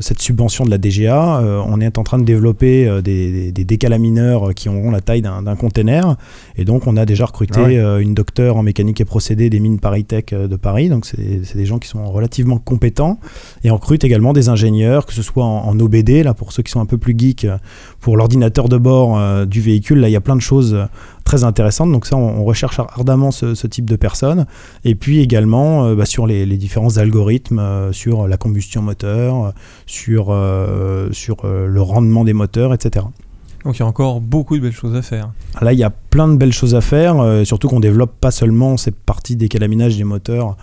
cette 0.00 0.20
subvention 0.20 0.64
de 0.64 0.70
la 0.70 0.78
DGA, 0.78 1.40
euh, 1.40 1.62
on 1.66 1.80
est 1.80 1.98
en 1.98 2.04
train 2.04 2.18
de 2.18 2.24
développer 2.24 2.86
euh, 2.88 3.02
des, 3.02 3.30
des, 3.30 3.52
des 3.52 3.64
décalamineurs 3.64 4.54
qui 4.54 4.68
auront 4.68 4.90
la 4.90 5.00
taille 5.00 5.22
d'un 5.22 5.56
container. 5.56 6.16
Et 6.56 6.64
donc 6.64 6.86
on 6.86 6.96
a 6.96 7.04
déjà 7.06 7.26
recruté 7.26 7.54
Ah 7.56 7.62
ouais. 7.64 7.78
euh, 7.78 7.98
une 7.98 8.14
docteure 8.14 8.56
en 8.56 8.62
mécanique 8.62 9.00
et 9.00 9.04
procédés 9.04 9.50
des 9.50 9.60
mines 9.60 9.80
ParisTech 9.80 10.32
euh, 10.32 10.48
de 10.48 10.56
Paris. 10.56 10.88
Donc 10.88 11.04
c'est 11.06 11.56
des 11.56 11.66
gens 11.66 11.78
qui 11.78 11.88
sont 11.88 12.04
relativement 12.10 12.58
compétents. 12.58 13.18
Et 13.64 13.70
on 13.70 13.76
recrute 13.76 14.04
également 14.04 14.32
des 14.32 14.48
ingénieurs, 14.48 15.06
que 15.06 15.12
ce 15.14 15.22
soit 15.22 15.44
en, 15.44 15.66
en 15.68 15.80
OBD, 15.80 16.22
là 16.22 16.34
pour 16.34 16.52
ceux 16.52 16.62
qui 16.62 16.70
sont 16.70 16.80
un 16.80 16.86
peu 16.86 16.98
plus 16.98 17.14
geeks, 17.16 17.44
euh, 17.44 17.56
pour 18.00 18.16
l'ordinateur 18.16 18.68
de 18.68 18.78
bord 18.78 19.18
euh, 19.18 19.46
du 19.46 19.60
véhicule. 19.60 20.00
Là 20.00 20.08
il 20.08 20.12
y 20.12 20.16
a 20.16 20.20
plein 20.20 20.36
de 20.36 20.40
choses 20.42 20.74
euh, 20.74 20.84
très 21.24 21.44
intéressantes. 21.44 21.92
Donc 21.92 22.06
ça 22.06 22.16
on, 22.16 22.40
on 22.40 22.44
recherche 22.44 22.78
ardemment 22.78 23.30
ce, 23.30 23.54
ce 23.54 23.66
type 23.66 23.88
de 23.88 23.96
personnes. 23.96 24.46
Et 24.84 24.94
puis 24.94 25.20
également 25.20 25.84
euh, 25.84 25.94
bah, 25.94 26.06
sur 26.06 26.26
les, 26.26 26.46
les 26.46 26.56
différents 26.56 26.96
algorithmes, 26.96 27.58
euh, 27.58 27.92
sur 27.92 28.28
la 28.28 28.36
combustion 28.36 28.82
moteur, 28.82 29.44
euh, 29.44 29.52
sur, 29.86 30.36
sur 31.12 31.46
le 31.46 31.82
rendement 31.82 32.24
des 32.24 32.32
moteurs, 32.32 32.74
etc. 32.74 33.06
Donc 33.64 33.76
il 33.76 33.80
y 33.80 33.82
a 33.82 33.86
encore 33.86 34.20
beaucoup 34.20 34.56
de 34.56 34.62
belles 34.62 34.72
choses 34.72 34.96
à 34.96 35.02
faire. 35.02 35.30
Là, 35.60 35.72
il 35.72 35.78
y 35.78 35.84
a 35.84 35.90
plein 35.90 36.28
de 36.28 36.36
belles 36.36 36.52
choses 36.52 36.74
à 36.74 36.80
faire, 36.80 37.20
euh, 37.20 37.44
surtout 37.44 37.68
qu'on 37.68 37.80
développe 37.80 38.18
pas 38.18 38.30
seulement 38.30 38.76
cette 38.76 38.96
partie 38.96 39.36
décalaminage 39.36 39.96
des 39.96 40.04
moteurs, 40.04 40.56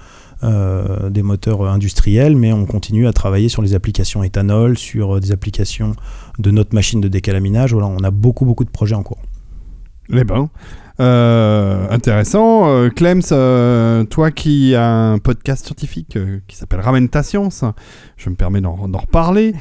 euh, 0.43 1.10
des 1.10 1.22
moteurs 1.22 1.64
industriels, 1.68 2.36
mais 2.36 2.51
on 2.53 2.66
continue 2.66 3.08
à 3.08 3.14
travailler 3.14 3.49
sur 3.49 3.62
les 3.62 3.76
applications 3.76 4.24
éthanol, 4.24 4.78
sur 4.78 5.20
des 5.20 5.32
applications 5.32 5.95
de 6.39 6.51
notre 6.51 6.74
machine 6.74 6.99
de 6.99 7.08
décalaminage. 7.08 7.74
Voilà, 7.74 7.88
on 7.88 8.03
a 8.03 8.12
beaucoup, 8.12 8.45
beaucoup 8.45 8.66
de 8.66 8.70
projets 8.70 8.95
en 8.95 9.03
cours. 9.03 9.20
Les 10.10 10.24
bains. 10.24 10.49
Euh, 10.99 11.88
intéressant. 11.91 12.68
Euh, 12.70 12.89
Clems, 12.89 13.22
euh, 13.32 14.03
toi 14.05 14.32
qui 14.32 14.74
as 14.74 14.89
un 14.89 15.20
podcast 15.20 15.68
scientifique 15.68 16.16
euh, 16.16 16.39
qui 16.47 16.55
s'appelle 16.58 16.80
Ramène 16.80 17.08
ta 17.08 17.22
science, 17.22 17.64
je 18.16 18.32
me 18.32 18.36
permets 18.36 18.62
d'en 18.62 18.76
reparler. 18.76 19.53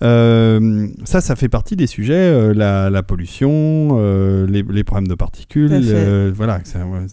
Ça, 0.00 1.20
ça 1.20 1.34
fait 1.34 1.48
partie 1.48 1.74
des 1.74 1.88
sujets, 1.88 2.54
la, 2.54 2.90
la 2.90 3.02
pollution, 3.02 3.98
les, 4.46 4.62
les 4.62 4.84
problèmes 4.84 5.08
de 5.08 5.16
particules. 5.16 6.32
Voilà. 6.32 6.60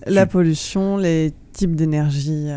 La 0.06 0.26
pollution, 0.28 0.98
les 0.98 1.34
types 1.54 1.76
d'énergie, 1.76 2.50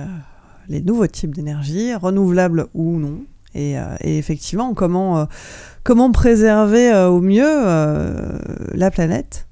les 0.69 0.83
nouveaux 0.83 1.07
types 1.07 1.35
d'énergie, 1.35 1.95
renouvelables 1.95 2.67
ou 2.75 2.99
non. 2.99 3.21
Et, 3.55 3.77
et 4.01 4.19
effectivement, 4.19 4.75
comment, 4.75 5.27
comment 5.85 6.11
préserver 6.11 6.93
au 7.07 7.21
mieux 7.23 7.65
la 8.75 8.91
planète 8.91 9.47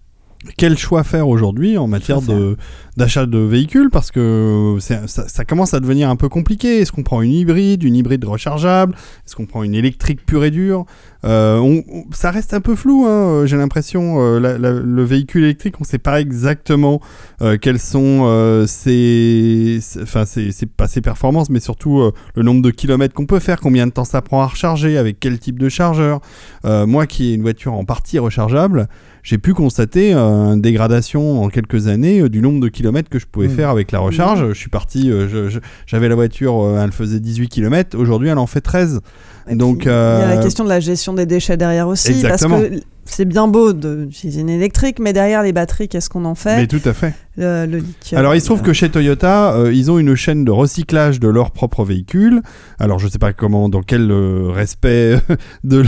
Quel 0.57 0.77
choix 0.77 1.05
faire 1.05 1.29
aujourd'hui 1.29 1.79
en 1.79 1.87
matière 1.87 2.21
de 2.21 2.57
d'achat 2.99 3.25
de 3.25 3.39
véhicules 3.39 3.89
parce 3.91 4.11
que 4.11 4.77
ça, 4.81 5.07
ça 5.07 5.45
commence 5.47 5.73
à 5.73 5.81
devenir 5.81 6.11
un 6.11 6.17
peu 6.17 6.29
compliqué. 6.29 6.81
Est-ce 6.81 6.93
qu'on 6.93 7.03
prend 7.05 7.23
une 7.23 7.33
hybride, 7.33 7.83
une 7.85 7.95
hybride 7.97 8.25
rechargeable? 8.25 8.95
Est-ce 9.27 9.35
qu'on 9.35 9.47
prend 9.47 9.63
une 9.63 9.75
électrique 9.75 10.27
pure 10.27 10.45
et 10.45 10.51
dure? 10.51 10.85
Euh, 11.25 11.57
on- 11.59 11.83
on- 11.89 12.05
Ça 12.13 12.31
reste 12.31 12.53
un 12.55 12.61
peu 12.61 12.75
flou. 12.75 13.07
hein, 13.09 13.47
J'ai 13.47 13.57
l'impression 13.57 14.17
euh, 14.21 14.41
la- 14.41 14.59
la- 14.59 14.73
le 14.73 15.05
véhicule 15.05 15.45
électrique, 15.45 15.77
on 15.79 15.85
ne 15.85 15.87
sait 15.87 15.99
pas 15.99 16.21
exactement 16.21 17.01
euh, 17.41 17.57
quelles 17.57 17.79
sont 17.79 18.23
euh, 18.27 18.67
ses, 18.67 19.79
ses- 19.81 20.03
enfin 20.03 20.25
ses, 20.25 20.53
ses- 20.53 20.67
pas 20.67 20.89
ses 20.89 21.01
performances, 21.01 21.51
mais 21.51 21.61
surtout 21.61 22.01
euh, 22.01 22.13
le 22.35 22.43
nombre 22.43 22.63
de 22.63 22.71
kilomètres 22.71 23.15
qu'on 23.15 23.27
peut 23.27 23.39
faire, 23.39 23.61
combien 23.61 23.87
de 23.87 23.93
temps 23.93 24.05
ça 24.05 24.21
prend 24.23 24.43
à 24.43 24.47
recharger, 24.47 24.99
avec 24.99 25.19
quel 25.21 25.39
type 25.39 25.59
de 25.59 25.69
chargeur. 25.69 26.21
Euh, 26.65 26.85
moi, 26.87 27.07
qui 27.07 27.31
ai 27.31 27.35
une 27.35 27.43
voiture 27.43 27.73
en 27.75 27.85
partie 27.85 28.19
rechargeable 28.19 28.89
j'ai 29.23 29.39
pu 29.39 29.55
constater 29.55 30.13
euh, 30.15 30.55
une 30.55 30.61
dégradation 30.61 31.43
en 31.43 31.49
quelques 31.49 31.87
années 31.87 32.21
euh, 32.21 32.29
du 32.29 32.41
nombre 32.41 32.61
de 32.61 32.69
kilomètres 32.69 33.09
que 33.09 33.19
je 33.19 33.27
pouvais 33.27 33.49
Mmh. 33.49 33.57
faire 33.57 33.71
avec 33.71 33.93
la 33.93 34.01
recharge. 34.01 34.49
Je 34.49 34.59
suis 34.59 34.71
parti, 34.71 35.11
euh, 35.11 35.49
j'avais 35.87 36.09
la 36.09 36.15
voiture, 36.15 36.79
elle 36.83 36.93
faisait 36.93 37.21
18 37.21 37.49
km, 37.49 37.99
aujourd'hui 37.99 38.29
elle 38.29 38.39
en 38.39 38.47
fait 38.47 38.61
13. 38.61 39.01
Et 39.49 39.55
Donc, 39.55 39.81
puis, 39.81 39.89
Il 39.89 39.91
y 39.91 39.93
a 39.93 40.35
la 40.35 40.43
question 40.43 40.65
de 40.65 40.69
la 40.69 40.81
gestion 40.81 41.15
des 41.15 41.27
déchets 41.27 41.57
derrière 41.57 41.89
aussi. 41.89 42.11
Exactement. 42.11 42.61
Parce 42.61 42.71
que 42.71 42.81
c'est 43.05 43.25
bien 43.25 43.49
beau 43.49 43.73
d'utiliser 43.73 44.41
une 44.41 44.49
électrique, 44.51 44.99
mais 44.99 45.13
derrière 45.13 45.43
les 45.43 45.53
batteries, 45.53 45.89
qu'est-ce 45.89 46.09
qu'on 46.09 46.25
en 46.25 46.35
fait 46.35 46.57
Mais 46.57 46.67
tout 46.67 46.81
à 46.85 46.93
fait. 46.93 47.15
le, 47.37 47.67
le 47.67 47.79
lithium. 47.79 48.19
Alors 48.19 48.35
il 48.35 48.41
se 48.41 48.47
trouve 48.47 48.63
que 48.63 48.73
chez 48.73 48.89
Toyota, 48.91 49.55
euh, 49.55 49.73
ils 49.73 49.91
ont 49.91 49.99
une 49.99 50.15
chaîne 50.15 50.45
de 50.45 50.51
recyclage 50.51 51.19
de 51.21 51.29
leurs 51.29 51.51
propres 51.51 51.85
véhicules. 51.85 52.43
Alors 52.79 52.99
je 52.99 53.09
sais 53.09 53.19
pas 53.19 53.33
comment, 53.33 53.69
dans 53.69 53.83
quel 53.83 54.11
euh, 54.11 54.49
respect 54.51 55.17
de, 55.65 55.85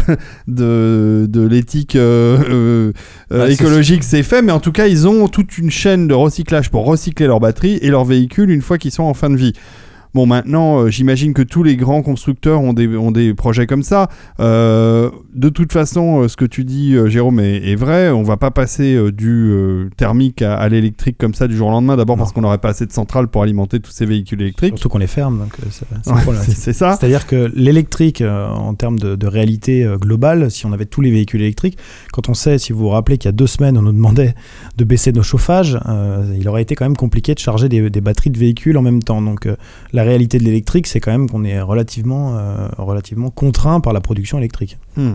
de, 0.48 1.26
de 1.28 1.46
l'éthique 1.46 1.96
euh, 1.96 2.92
Bah, 3.30 3.50
écologique 3.50 4.02
c'est 4.04 4.22
fait, 4.22 4.42
mais 4.42 4.52
en 4.52 4.60
tout 4.60 4.72
cas 4.72 4.86
ils 4.86 5.06
ont 5.06 5.28
toute 5.28 5.58
une 5.58 5.70
chaîne 5.70 6.08
de 6.08 6.14
recyclage 6.14 6.70
pour 6.70 6.84
recycler 6.84 7.26
leurs 7.26 7.40
batteries 7.40 7.78
et 7.82 7.88
leurs 7.90 8.04
véhicules 8.04 8.50
une 8.50 8.62
fois 8.62 8.78
qu'ils 8.78 8.92
sont 8.92 9.04
en 9.04 9.14
fin 9.14 9.30
de 9.30 9.36
vie. 9.36 9.52
Bon, 10.14 10.26
maintenant, 10.26 10.78
euh, 10.78 10.90
j'imagine 10.90 11.34
que 11.34 11.42
tous 11.42 11.62
les 11.62 11.76
grands 11.76 12.02
constructeurs 12.02 12.60
ont 12.60 12.72
des, 12.72 12.86
ont 12.96 13.10
des 13.10 13.34
projets 13.34 13.66
comme 13.66 13.82
ça. 13.82 14.08
Euh, 14.40 15.10
de 15.34 15.48
toute 15.48 15.72
façon, 15.72 16.22
euh, 16.22 16.28
ce 16.28 16.36
que 16.36 16.44
tu 16.44 16.64
dis, 16.64 16.96
Jérôme, 17.06 17.40
est, 17.40 17.70
est 17.70 17.74
vrai. 17.74 18.10
On 18.10 18.22
va 18.22 18.36
pas 18.36 18.50
passer 18.50 19.10
du 19.12 19.52
thermique 19.96 20.42
à, 20.42 20.54
à 20.54 20.68
l'électrique 20.68 21.16
comme 21.18 21.34
ça 21.34 21.48
du 21.48 21.56
jour 21.56 21.68
au 21.68 21.70
lendemain. 21.70 21.96
D'abord 21.96 22.16
parce 22.16 22.32
qu'on 22.32 22.42
n'aurait 22.42 22.58
pas 22.58 22.70
assez 22.70 22.86
de 22.86 22.92
centrales 22.92 23.28
pour 23.28 23.42
alimenter 23.42 23.80
tous 23.80 23.90
ces 23.90 24.06
véhicules 24.06 24.40
électriques. 24.40 24.74
Surtout 24.74 24.88
qu'on 24.88 24.98
les 24.98 25.06
ferme, 25.06 25.38
donc 25.38 25.56
c'est 25.70 25.84
Ouais, 26.10 26.72
ça. 26.72 26.96
C'est-à-dire 26.98 27.26
que 27.26 27.50
l'électrique, 27.54 28.22
en 28.22 28.74
termes 28.74 28.98
de, 28.98 29.16
de 29.16 29.26
réalité 29.26 29.86
globale, 30.00 30.50
si 30.50 30.66
on 30.66 30.72
avait 30.72 30.86
tous 30.86 31.00
les 31.00 31.10
véhicules 31.10 31.42
électriques, 31.42 31.76
quand 32.12 32.28
on 32.28 32.34
sait, 32.34 32.58
si 32.58 32.72
vous 32.72 32.80
vous 32.80 32.88
rappelez 32.90 33.18
qu'il 33.18 33.28
y 33.28 33.30
a 33.30 33.32
deux 33.32 33.46
semaines, 33.46 33.76
on 33.76 33.82
nous 33.82 33.92
demandait 33.92 34.34
de 34.76 34.84
baisser 34.84 35.12
nos 35.12 35.22
chauffages, 35.22 35.78
euh, 35.86 36.34
il 36.38 36.48
aurait 36.48 36.62
été 36.62 36.74
quand 36.74 36.84
même 36.84 36.96
compliqué 36.96 37.34
de 37.34 37.38
charger 37.38 37.68
des, 37.68 37.90
des 37.90 38.00
batteries 38.00 38.30
de 38.30 38.38
véhicules 38.38 38.76
en 38.76 38.82
même 38.82 39.02
temps. 39.02 39.22
Donc 39.22 39.46
euh, 39.46 39.56
la 39.92 40.03
réalité 40.04 40.38
de 40.38 40.44
l'électrique, 40.44 40.86
c'est 40.86 41.00
quand 41.00 41.10
même 41.10 41.28
qu'on 41.28 41.42
est 41.44 41.60
relativement, 41.60 42.36
euh, 42.38 42.68
relativement 42.78 43.30
contraint 43.30 43.80
par 43.80 43.92
la 43.92 44.00
production 44.00 44.38
électrique. 44.38 44.78
Hmm. 44.96 45.14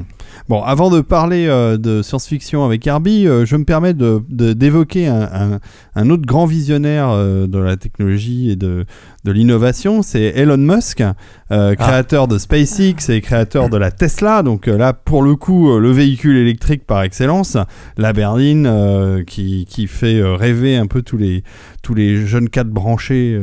Bon, 0.49 0.61
avant 0.63 0.89
de 0.89 0.99
parler 1.01 1.47
euh, 1.47 1.77
de 1.77 2.01
science-fiction 2.01 2.65
avec 2.65 2.85
Herbie, 2.85 3.27
euh, 3.27 3.45
je 3.45 3.55
me 3.55 3.63
permets 3.63 3.93
de- 3.93 4.21
de- 4.29 4.53
d'évoquer 4.53 5.07
un, 5.07 5.21
un- 5.21 5.59
un 5.95 6.09
autre 6.09 6.25
grand 6.25 6.45
visionnaire 6.45 7.09
euh, 7.09 7.47
de 7.47 7.57
la 7.59 7.77
technologie 7.77 8.49
et 8.51 8.55
de, 8.55 8.85
de 9.25 9.31
l'innovation, 9.31 10.01
c'est 10.01 10.33
Elon 10.35 10.57
Musk, 10.57 11.03
euh, 11.51 11.75
créateur 11.75 12.27
de 12.27 12.37
SpaceX 12.37 13.09
et 13.09 13.21
créateur 13.21 13.69
de 13.69 13.77
la 13.77 13.91
Tesla. 13.91 14.43
Donc 14.43 14.67
euh, 14.67 14.77
là, 14.77 14.93
pour 14.93 15.23
le 15.23 15.35
coup, 15.35 15.71
euh, 15.71 15.79
le 15.79 15.91
véhicule 15.91 16.37
électrique 16.37 16.85
par 16.85 17.03
excellence, 17.03 17.57
la 17.97 18.13
berline 18.13 19.23
qui, 19.27 19.65
qui 19.69 19.87
fait 19.87 20.21
rêver 20.23 20.77
un 20.77 20.87
peu 20.87 21.01
tous 21.01 21.17
les, 21.17 21.43
tous 21.83 21.93
les 21.93 22.25
jeunes 22.25 22.49
cadres 22.49 22.71
branchés. 22.71 23.41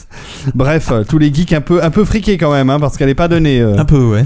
Bref, 0.54 0.92
tous 1.08 1.18
les 1.18 1.32
geeks 1.32 1.52
un 1.52 1.60
peu, 1.60 1.82
un 1.82 1.90
peu 1.90 2.04
friqués 2.04 2.38
quand 2.38 2.52
même, 2.52 2.70
hein, 2.70 2.80
parce 2.80 2.96
qu'elle 2.96 3.08
n'est 3.08 3.14
pas 3.14 3.28
donnée. 3.28 3.60
Un 3.60 3.84
peu, 3.84 4.02
ouais. 4.02 4.24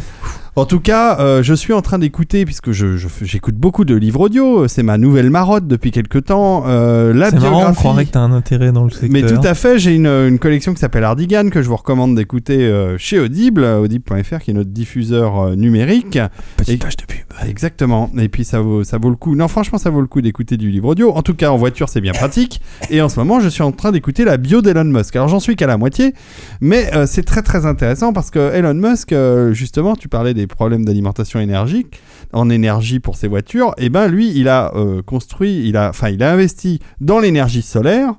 En 0.56 0.66
tout 0.66 0.78
cas, 0.78 1.18
euh, 1.18 1.42
je 1.42 1.52
suis 1.52 1.72
en 1.72 1.82
train 1.82 1.98
d'écouter, 1.98 2.44
puisque 2.44 2.70
je- 2.70 2.96
je 2.96 3.08
fais- 3.08 3.24
j'écoute 3.26 3.56
beaucoup 3.56 3.84
de 3.84 3.96
livres 3.96 4.20
audio, 4.20 4.68
c'est 4.68 4.84
ma 4.84 4.98
nouvelle 4.98 5.28
marotte 5.28 5.66
depuis 5.66 5.90
quelques 5.90 6.26
temps, 6.26 6.62
euh, 6.68 7.12
la 7.12 7.30
C'est 7.30 7.40
marrant, 7.40 7.70
on 7.70 7.74
croirait 7.74 8.04
que 8.04 8.12
t'as 8.12 8.20
un 8.20 8.30
intérêt 8.30 8.70
dans 8.70 8.84
le 8.84 8.90
secteur. 8.90 9.10
Mais 9.10 9.22
tout 9.22 9.40
à 9.42 9.54
fait, 9.54 9.80
j'ai 9.80 9.96
une, 9.96 10.06
une 10.06 10.38
collection 10.38 10.72
qui 10.72 10.78
s'appelle 10.78 11.02
Ardigan 11.02 11.48
que 11.50 11.60
je 11.60 11.66
vous 11.68 11.74
recommande 11.74 12.14
d'écouter 12.14 12.58
euh, 12.66 12.96
chez 12.98 13.18
Audible, 13.18 13.64
audible.fr 13.64 14.38
qui 14.38 14.52
est 14.52 14.54
notre 14.54 14.70
diffuseur 14.70 15.40
euh, 15.40 15.54
numérique. 15.56 16.20
Petite 16.56 16.74
Et- 16.74 16.76
page 16.76 16.96
de 16.98 17.02
pub. 17.04 17.18
Exactement. 17.48 18.10
Et 18.16 18.28
puis 18.28 18.44
ça 18.44 18.60
vaut, 18.60 18.84
ça 18.84 18.96
vaut 18.98 19.10
le 19.10 19.16
coup. 19.16 19.34
Non, 19.34 19.48
franchement, 19.48 19.76
ça 19.76 19.90
vaut 19.90 20.00
le 20.00 20.06
coup 20.06 20.20
d'écouter 20.20 20.56
du 20.56 20.70
livre 20.70 20.86
audio. 20.90 21.10
En 21.16 21.22
tout 21.22 21.34
cas, 21.34 21.50
en 21.50 21.56
voiture, 21.56 21.88
c'est 21.88 22.00
bien 22.00 22.12
pratique. 22.12 22.60
Et 22.90 23.02
en 23.02 23.08
ce 23.08 23.18
moment, 23.18 23.40
je 23.40 23.48
suis 23.48 23.64
en 23.64 23.72
train 23.72 23.90
d'écouter 23.90 24.24
la 24.24 24.36
bio 24.36 24.62
d'Elon 24.62 24.84
Musk. 24.84 25.16
Alors, 25.16 25.26
j'en 25.26 25.40
suis 25.40 25.56
qu'à 25.56 25.66
la 25.66 25.76
moitié, 25.76 26.14
mais 26.60 26.94
euh, 26.94 27.06
c'est 27.08 27.24
très 27.24 27.42
très 27.42 27.66
intéressant 27.66 28.12
parce 28.12 28.30
que 28.30 28.38
Elon 28.54 28.74
Musk, 28.74 29.12
euh, 29.12 29.52
justement, 29.52 29.96
tu 29.96 30.06
parlais 30.08 30.32
des 30.32 30.43
problèmes 30.46 30.84
d'alimentation 30.84 31.40
énergique, 31.40 32.00
en 32.32 32.50
énergie 32.50 33.00
pour 33.00 33.16
ses 33.16 33.28
voitures. 33.28 33.74
Et 33.78 33.88
ben, 33.88 34.08
lui, 34.08 34.32
il 34.34 34.48
a 34.48 34.74
euh, 34.74 35.02
construit, 35.02 35.68
il 35.68 35.76
a, 35.76 35.90
enfin, 35.90 36.10
il 36.10 36.22
a 36.22 36.32
investi 36.32 36.80
dans 37.00 37.18
l'énergie 37.18 37.62
solaire. 37.62 38.14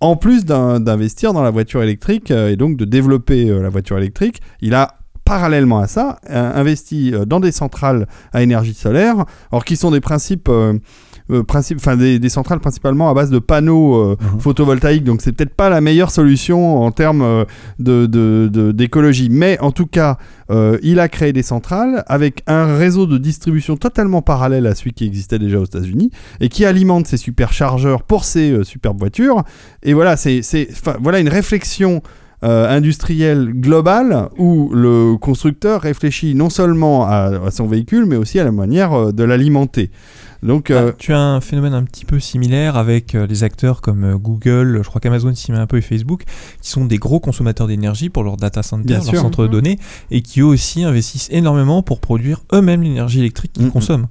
En 0.00 0.14
plus 0.14 0.44
d'investir 0.44 1.32
dans 1.32 1.42
la 1.42 1.50
voiture 1.50 1.82
électrique 1.82 2.30
euh, 2.30 2.50
et 2.50 2.56
donc 2.56 2.76
de 2.76 2.84
développer 2.84 3.48
euh, 3.48 3.62
la 3.62 3.68
voiture 3.68 3.98
électrique, 3.98 4.40
il 4.60 4.74
a 4.74 4.94
parallèlement 5.24 5.80
à 5.80 5.86
ça, 5.86 6.18
investi 6.26 7.12
dans 7.26 7.38
des 7.38 7.52
centrales 7.52 8.08
à 8.32 8.42
énergie 8.42 8.72
solaire, 8.72 9.26
alors 9.52 9.62
qui 9.66 9.76
sont 9.76 9.90
des 9.90 10.00
principes, 10.00 10.50
euh, 11.30 11.42
principes, 11.42 11.78
enfin 11.78 11.96
des, 11.96 12.18
des 12.18 12.28
centrales 12.28 12.60
principalement 12.60 13.10
à 13.10 13.14
base 13.14 13.30
de 13.30 13.38
panneaux 13.38 13.94
euh, 13.96 14.16
Mhm. 14.20 14.40
photovoltaïques, 14.40 15.04
donc 15.04 15.20
c'est 15.22 15.32
peut-être 15.32 15.54
pas 15.54 15.68
la 15.70 15.80
meilleure 15.80 16.10
solution 16.10 16.82
en 16.82 16.90
termes 16.90 17.22
euh, 17.22 17.44
de, 17.78 18.72
d'écologie, 18.72 19.28
mais 19.30 19.58
en 19.60 19.70
tout 19.72 19.86
cas, 19.86 20.16
il 20.82 20.98
a 20.98 21.08
créé 21.08 21.32
des 21.34 21.42
centrales 21.42 22.04
avec 22.06 22.42
un 22.46 22.74
réseau 22.76 23.06
de 23.06 23.18
distribution 23.18 23.76
totalement 23.76 24.22
parallèle 24.22 24.66
à 24.66 24.74
celui 24.74 24.92
qui 24.94 25.04
existait 25.04 25.38
déjà 25.38 25.58
aux 25.58 25.64
États-Unis 25.66 26.10
et 26.40 26.48
qui 26.48 26.64
alimente 26.64 27.06
ces 27.06 27.18
superchargeurs 27.18 28.02
pour 28.02 28.24
ces 28.24 28.64
superbes 28.64 28.98
voitures. 28.98 29.42
Et 29.82 29.92
voilà, 29.92 30.16
c'est, 30.16 30.40
voilà 31.02 31.18
une 31.20 31.28
réflexion 31.28 32.02
euh, 32.44 32.70
industrielle 32.74 33.50
globale 33.52 34.28
où 34.38 34.70
le 34.72 35.16
constructeur 35.16 35.82
réfléchit 35.82 36.36
non 36.36 36.50
seulement 36.50 37.04
à, 37.04 37.32
à 37.46 37.50
son 37.50 37.66
véhicule, 37.66 38.06
mais 38.06 38.14
aussi 38.16 38.38
à 38.38 38.44
la 38.44 38.52
manière 38.52 38.92
euh, 38.94 39.12
de 39.12 39.24
l'alimenter. 39.24 39.90
Donc, 40.42 40.70
euh, 40.70 40.90
Ah, 40.90 40.96
tu 40.96 41.12
as 41.12 41.18
un 41.20 41.40
phénomène 41.40 41.74
un 41.74 41.82
petit 41.82 42.04
peu 42.04 42.20
similaire 42.20 42.76
avec 42.76 43.14
euh, 43.14 43.26
les 43.26 43.42
acteurs 43.42 43.80
comme 43.80 44.04
euh, 44.04 44.16
Google, 44.16 44.80
je 44.84 44.88
crois 44.88 45.00
qu'Amazon 45.00 45.34
s'y 45.34 45.50
met 45.50 45.58
un 45.58 45.66
peu 45.66 45.78
et 45.78 45.80
Facebook, 45.80 46.22
qui 46.62 46.70
sont 46.70 46.84
des 46.84 46.98
gros 46.98 47.18
consommateurs 47.18 47.66
d'énergie 47.66 48.08
pour 48.08 48.22
leur 48.22 48.36
data 48.36 48.62
center, 48.62 48.84
Bien 48.86 48.96
leur 48.98 49.06
sûr. 49.06 49.20
centre 49.20 49.42
de 49.42 49.46
Mhm. 49.48 49.52
données, 49.52 49.78
et 50.12 50.22
qui 50.22 50.40
eux 50.40 50.44
aussi 50.46 50.84
investissent 50.84 51.28
énormément 51.32 51.82
pour 51.82 52.00
produire 52.00 52.42
eux-mêmes 52.52 52.82
l'énergie 52.82 53.18
électrique 53.18 53.52
qu'ils 53.52 53.64
Mhm. 53.64 53.72
consomment. 53.72 54.06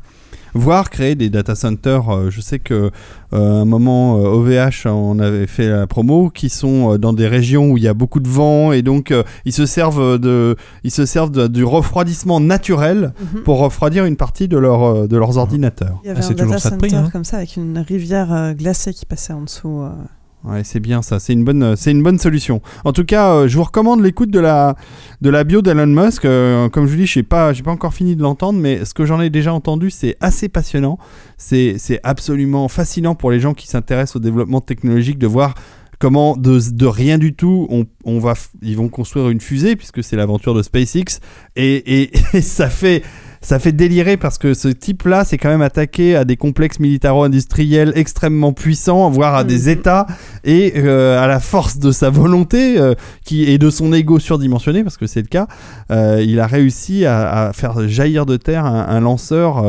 Voire 0.57 0.89
créer 0.89 1.15
des 1.15 1.29
data 1.29 1.55
centers. 1.55 2.09
euh, 2.09 2.29
je 2.29 2.41
sais 2.41 2.59
que 2.59 2.73
euh, 2.73 2.89
à 3.31 3.37
un 3.61 3.65
moment, 3.65 4.17
euh, 4.17 4.27
OVH, 4.29 4.85
on 4.87 5.19
avait 5.19 5.47
fait 5.47 5.67
la 5.69 5.87
promo, 5.87 6.29
qui 6.29 6.49
sont 6.49 6.93
euh, 6.93 6.97
dans 6.97 7.13
des 7.13 7.27
régions 7.27 7.71
où 7.71 7.77
il 7.77 7.83
y 7.83 7.87
a 7.87 7.93
beaucoup 7.93 8.19
de 8.19 8.27
vent 8.29 8.71
et 8.71 8.81
donc 8.81 9.11
euh, 9.11 9.23
ils 9.45 9.53
se 9.53 9.65
servent 9.65 10.17
de, 10.19 10.55
ils 10.83 10.91
se 10.91 11.05
servent 11.05 11.31
de- 11.31 11.47
du 11.47 11.63
refroidissement 11.63 12.39
naturel 12.39 13.13
Mhm. 13.33 13.43
pour 13.43 13.59
refroidir 13.59 14.05
une 14.05 14.15
partie 14.17 14.47
de, 14.47 14.57
leur, 14.57 14.83
euh, 14.83 15.07
de 15.07 15.17
leurs 15.17 15.37
ordinateurs. 15.37 15.99
Il 16.03 16.07
y 16.07 16.09
avait 16.11 16.19
Ah, 16.19 16.21
c'est 16.23 16.31
un 16.31 16.35
data 16.35 16.43
toujours 16.43 16.59
ça 16.59 16.69
de 16.69 16.73
center 16.75 16.87
prix, 16.87 16.95
hein. 16.97 17.09
comme 17.11 17.23
ça 17.25 17.37
avec 17.37 17.55
une 17.57 17.77
rivière 17.79 18.33
euh, 18.33 18.53
glacée 18.53 18.93
qui 18.93 19.05
passait 19.05 19.33
en 19.33 19.41
dessous. 19.41 19.81
Euh. 20.49 20.61
C'est 20.63 20.79
bien 20.79 21.01
ça, 21.01 21.19
c'est 21.19 21.33
une 21.33 21.43
bonne, 21.43 21.75
c'est 21.75 21.91
une 21.91 22.03
bonne 22.03 22.19
solution. 22.19 22.61
En 22.85 22.93
tout 22.93 23.05
cas, 23.05 23.33
euh, 23.33 23.47
je 23.47 23.57
vous 23.57 23.63
recommande 23.63 24.01
l'écoute 24.03 24.29
de 24.31 24.39
la, 24.39 24.75
de 25.21 25.29
la 25.29 25.43
bio 25.43 25.61
d'Elon 25.61 25.87
Musk. 25.87 26.25
Euh, 26.25 26.69
comme 26.69 26.85
je 26.85 26.91
vous 26.91 26.97
dis, 26.97 27.05
je 27.05 27.13
sais 27.13 27.23
pas, 27.23 27.53
j'ai 27.53 27.63
pas 27.63 27.71
encore 27.71 27.93
fini 27.93 28.15
de 28.15 28.21
l'entendre, 28.21 28.59
mais 28.59 28.85
ce 28.85 28.93
que 28.93 29.05
j'en 29.05 29.21
ai 29.21 29.29
déjà 29.29 29.53
entendu, 29.53 29.89
c'est 29.89 30.15
assez 30.19 30.49
passionnant. 30.49 30.97
C'est, 31.37 31.75
c'est 31.77 31.99
absolument 32.03 32.67
fascinant 32.67 33.15
pour 33.15 33.31
les 33.31 33.39
gens 33.39 33.53
qui 33.53 33.67
s'intéressent 33.67 34.17
au 34.17 34.19
développement 34.19 34.61
technologique 34.61 35.19
de 35.19 35.27
voir 35.27 35.55
comment 35.99 36.37
de, 36.37 36.85
rien 36.85 37.17
du 37.17 37.33
tout, 37.33 37.67
on, 37.69 37.85
on 38.05 38.19
va, 38.19 38.33
ils 38.61 38.77
vont 38.77 38.89
construire 38.89 39.29
une 39.29 39.41
fusée 39.41 39.75
puisque 39.75 40.03
c'est 40.03 40.15
l'aventure 40.15 40.53
de 40.53 40.61
SpaceX 40.61 41.19
et, 41.55 42.03
et 42.03 42.41
ça 42.41 42.69
fait. 42.69 43.03
Ça 43.41 43.59
fait 43.59 43.71
délirer 43.71 44.17
parce 44.17 44.37
que 44.37 44.53
ce 44.53 44.67
type-là, 44.67 45.23
c'est 45.23 45.37
quand 45.37 45.49
même 45.49 45.61
attaqué 45.61 46.15
à 46.15 46.25
des 46.25 46.37
complexes 46.37 46.79
militaro-industriels 46.79 47.93
extrêmement 47.95 48.53
puissants, 48.53 49.09
voire 49.09 49.35
à 49.35 49.43
des 49.43 49.63
Mhm. 49.63 49.69
États 49.69 50.07
et 50.43 50.73
euh, 50.77 51.21
à 51.21 51.27
la 51.27 51.39
force 51.39 51.77
de 51.79 51.91
sa 51.91 52.09
volonté 52.09 52.79
euh, 52.79 52.93
qui, 53.23 53.43
et 53.43 53.57
de 53.57 53.69
son 53.69 53.93
ego 53.93 54.19
surdimensionné, 54.19 54.83
parce 54.83 54.97
que 54.97 55.07
c'est 55.07 55.21
le 55.21 55.27
cas, 55.27 55.47
euh, 55.91 56.23
il 56.25 56.39
a 56.39 56.47
réussi 56.47 57.05
à, 57.05 57.47
à 57.47 57.53
faire 57.53 57.87
jaillir 57.87 58.25
de 58.25 58.37
terre 58.37 58.65
un, 58.65 58.85
un 58.87 58.99
lanceur 58.99 59.63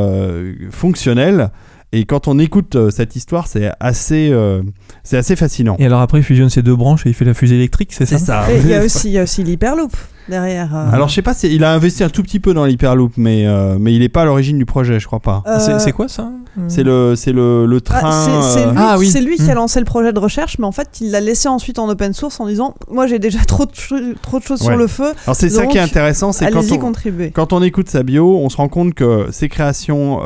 fonctionnel. 0.71 1.51
Et 1.93 2.05
quand 2.05 2.29
on 2.29 2.39
écoute 2.39 2.77
euh, 2.77 2.91
cette 2.91 3.17
histoire, 3.17 3.47
c'est 3.47 3.71
assez, 3.81 4.29
euh, 4.31 4.63
c'est 5.05 5.17
assez 5.17 5.37
fascinant. 5.37 5.77
Et 5.79 5.87
alors 5.87 6.03
après, 6.03 6.19
il 6.19 6.23
fusionne 6.23 6.51
ces 6.51 6.61
deux 6.63 6.77
branches 6.77 7.07
et 7.07 7.09
il 7.09 7.15
fait 7.15 7.25
la 7.25 7.33
fusée 7.33 7.55
électrique, 7.55 7.93
c'est 7.95 8.05
ça 8.05 8.19
C'est 8.19 8.25
ça. 8.27 8.53
Et 8.53 8.59
il 8.59 8.67
y 8.69 8.75
a 8.75 8.85
aussi, 8.85 9.09
il 9.09 9.13
y 9.13 9.19
a 9.19 9.23
aussi 9.23 9.43
l'Hyperloop 9.43 9.93
derrière. 10.29 10.77
euh. 10.77 10.91
Alors 10.93 11.09
je 11.09 11.15
sais 11.15 11.23
pas, 11.23 11.33
si 11.33 11.47
il 11.55 11.65
a 11.65 11.73
investi 11.73 12.05
un 12.05 12.11
tout 12.11 12.23
petit 12.23 12.41
peu 12.41 12.53
dans 12.53 12.67
l'Hyperloop, 12.67 13.13
mais 13.17 13.47
euh, 13.47 13.79
mais 13.81 13.95
il 13.95 14.03
est 14.03 14.11
pas 14.11 14.23
à 14.23 14.25
l'origine 14.27 14.59
du 14.59 14.67
projet, 14.67 15.01
je 15.01 15.07
crois 15.07 15.21
pas. 15.21 15.43
Euh, 15.47 15.79
C'est- 15.79 15.93
quoi 15.93 16.09
ça 16.09 16.31
C'est 16.67 16.83
le 16.83 17.15
c'est 17.17 17.33
le, 17.33 17.65
le 17.65 17.81
train. 17.81 18.01
ah, 18.03 18.51
c'est- 18.53 18.61
euh, 18.67 18.71
lui, 18.73 18.77
Ah 18.79 18.97
oui. 18.99 19.09
qui 19.11 19.51
a 19.51 19.55
Hmm. 19.55 19.57
lancé 19.57 19.79
le 19.79 19.87
projet 19.87 20.13
de 20.13 20.19
recherche, 20.19 20.59
mais 20.59 20.67
en 20.67 20.73
fait, 20.73 20.89
il 21.01 21.11
l'a 21.11 21.21
laissé 21.21 21.49
ensuite 21.49 21.79
en 21.79 21.89
open 21.89 22.13
source 22.13 22.39
en 22.41 22.47
disant 22.47 22.75
Moi, 22.91 23.07
j'ai 23.07 23.19
déjà 23.19 23.39
trop 23.47 23.65
de, 23.65 23.71
cho- 23.75 23.97
trop 24.21 24.39
de 24.41 24.45
choses 24.45 24.61
Ouais. 24.61 24.67
sur 24.67 24.77
le 24.77 24.89
feu, 24.89 25.13
Alors 25.25 25.37
c'est 25.37 25.49
ça 25.49 25.65
qui 25.67 25.79
est 25.79 25.81
intéressant, 25.81 26.33
c'est 26.33 26.51
quand 26.51 26.59
allez-y 26.59 26.73
on, 26.75 26.79
contribuer. 26.79 27.31
Quand 27.31 27.55
on 27.55 27.63
écoute 27.63 27.89
sa 27.89 28.03
bio, 28.03 28.37
on 28.37 28.51
se 28.51 28.59
rend 28.59 28.69
compte 28.69 28.93
que 28.93 29.29
ses 29.31 29.49
créations 29.49 30.21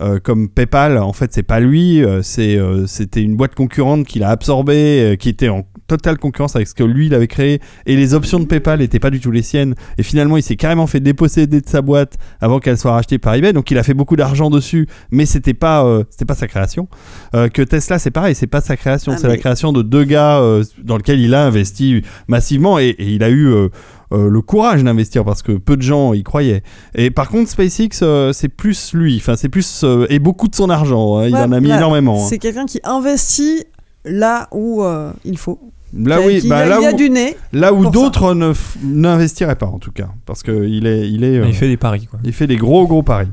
euh, 0.00 0.18
comme 0.22 0.48
PayPal, 0.48 0.98
en 0.98 1.12
fait, 1.12 1.32
c'est 1.32 1.42
pas 1.42 1.60
lui, 1.60 2.04
euh, 2.04 2.20
c'est 2.22 2.56
euh, 2.56 2.86
c'était 2.86 3.22
une 3.22 3.36
boîte 3.36 3.54
concurrente 3.54 4.06
qu'il 4.06 4.24
a 4.24 4.30
absorbée, 4.30 5.16
qui 5.20 5.28
était 5.28 5.48
en 5.48 5.62
totale 5.86 6.18
concurrence 6.18 6.56
avec 6.56 6.66
ce 6.66 6.74
que 6.74 6.82
lui 6.82 7.06
il 7.06 7.14
avait 7.14 7.26
créé, 7.26 7.60
et 7.86 7.94
les 7.94 8.14
options 8.14 8.40
de 8.40 8.46
PayPal 8.46 8.80
n'étaient 8.80 8.98
pas 8.98 9.10
du 9.10 9.20
tout 9.20 9.30
les 9.30 9.42
siennes. 9.42 9.74
Et 9.98 10.02
finalement, 10.02 10.36
il 10.36 10.42
s'est 10.42 10.56
carrément 10.56 10.86
fait 10.86 11.00
déposséder 11.00 11.60
de 11.60 11.68
sa 11.68 11.82
boîte 11.82 12.16
avant 12.40 12.58
qu'elle 12.58 12.78
soit 12.78 12.92
rachetée 12.92 13.18
par 13.18 13.34
eBay. 13.34 13.52
Donc, 13.52 13.70
il 13.70 13.78
a 13.78 13.82
fait 13.82 13.94
beaucoup 13.94 14.16
d'argent 14.16 14.50
dessus, 14.50 14.88
mais 15.10 15.26
c'était 15.26 15.54
pas 15.54 15.84
c'était 16.10 16.24
pas 16.24 16.34
sa 16.34 16.48
création. 16.48 16.88
Que 17.32 17.62
Tesla, 17.62 17.98
c'est 17.98 18.10
pareil, 18.10 18.34
c'est 18.34 18.46
pas 18.46 18.60
sa 18.60 18.76
création, 18.76 19.12
Ah, 19.14 19.18
c'est 19.18 19.28
la 19.28 19.36
création 19.36 19.72
de 19.72 19.82
deux 19.82 20.04
gars 20.04 20.40
dans 20.82 20.96
lequel 20.96 21.20
il 21.20 21.34
a 21.34 21.46
investi 21.46 22.02
massivement 22.28 22.78
et, 22.78 22.88
et 22.88 23.10
il 23.10 23.22
a 23.22 23.30
eu 23.30 23.68
euh, 24.14 24.28
le 24.30 24.40
courage 24.40 24.82
d'investir 24.84 25.24
parce 25.24 25.42
que 25.42 25.52
peu 25.52 25.76
de 25.76 25.82
gens 25.82 26.12
y 26.14 26.22
croyaient. 26.22 26.62
Et 26.94 27.10
par 27.10 27.28
contre, 27.28 27.50
SpaceX, 27.50 27.88
euh, 28.02 28.32
c'est 28.32 28.48
plus 28.48 28.92
lui, 28.94 29.16
enfin 29.16 29.36
c'est 29.36 29.48
plus 29.48 29.82
euh, 29.84 30.06
et 30.10 30.18
beaucoup 30.18 30.48
de 30.48 30.54
son 30.54 30.70
argent. 30.70 31.18
hein, 31.18 31.26
il 31.28 31.34
Ouais, 31.34 31.40
en 31.40 31.52
a 31.52 31.60
mis 31.60 31.68
là, 31.68 31.76
énormément. 31.78 32.22
hein. 32.22 32.26
C'est 32.28 32.38
quelqu'un 32.38 32.66
qui 32.66 32.80
investit 32.84 33.64
là 34.04 34.48
où 34.52 34.82
euh, 34.82 35.12
il 35.24 35.38
faut. 35.38 35.58
Là 35.96 36.18
oui, 36.20 36.42
bah, 36.48 36.64
il 36.64 36.68
là 36.70 36.80
y 36.80 36.86
a 36.86 36.92
où, 36.92 36.96
du 36.96 37.08
nez. 37.08 37.36
là 37.52 37.72
où 37.72 37.88
d'autres 37.88 38.34
n'investiraient 38.82 39.54
pas 39.56 39.66
en 39.66 39.78
tout 39.78 39.92
cas, 39.92 40.08
parce 40.26 40.42
que 40.42 40.66
il 40.66 40.86
est, 40.86 41.08
il 41.08 41.22
est, 41.22 41.38
euh, 41.38 41.46
Il 41.46 41.54
fait 41.54 41.68
des 41.68 41.76
paris, 41.76 42.06
quoi. 42.10 42.18
il 42.24 42.32
fait 42.32 42.46
des 42.48 42.56
gros 42.56 42.86
gros 42.86 43.02
paris. 43.04 43.28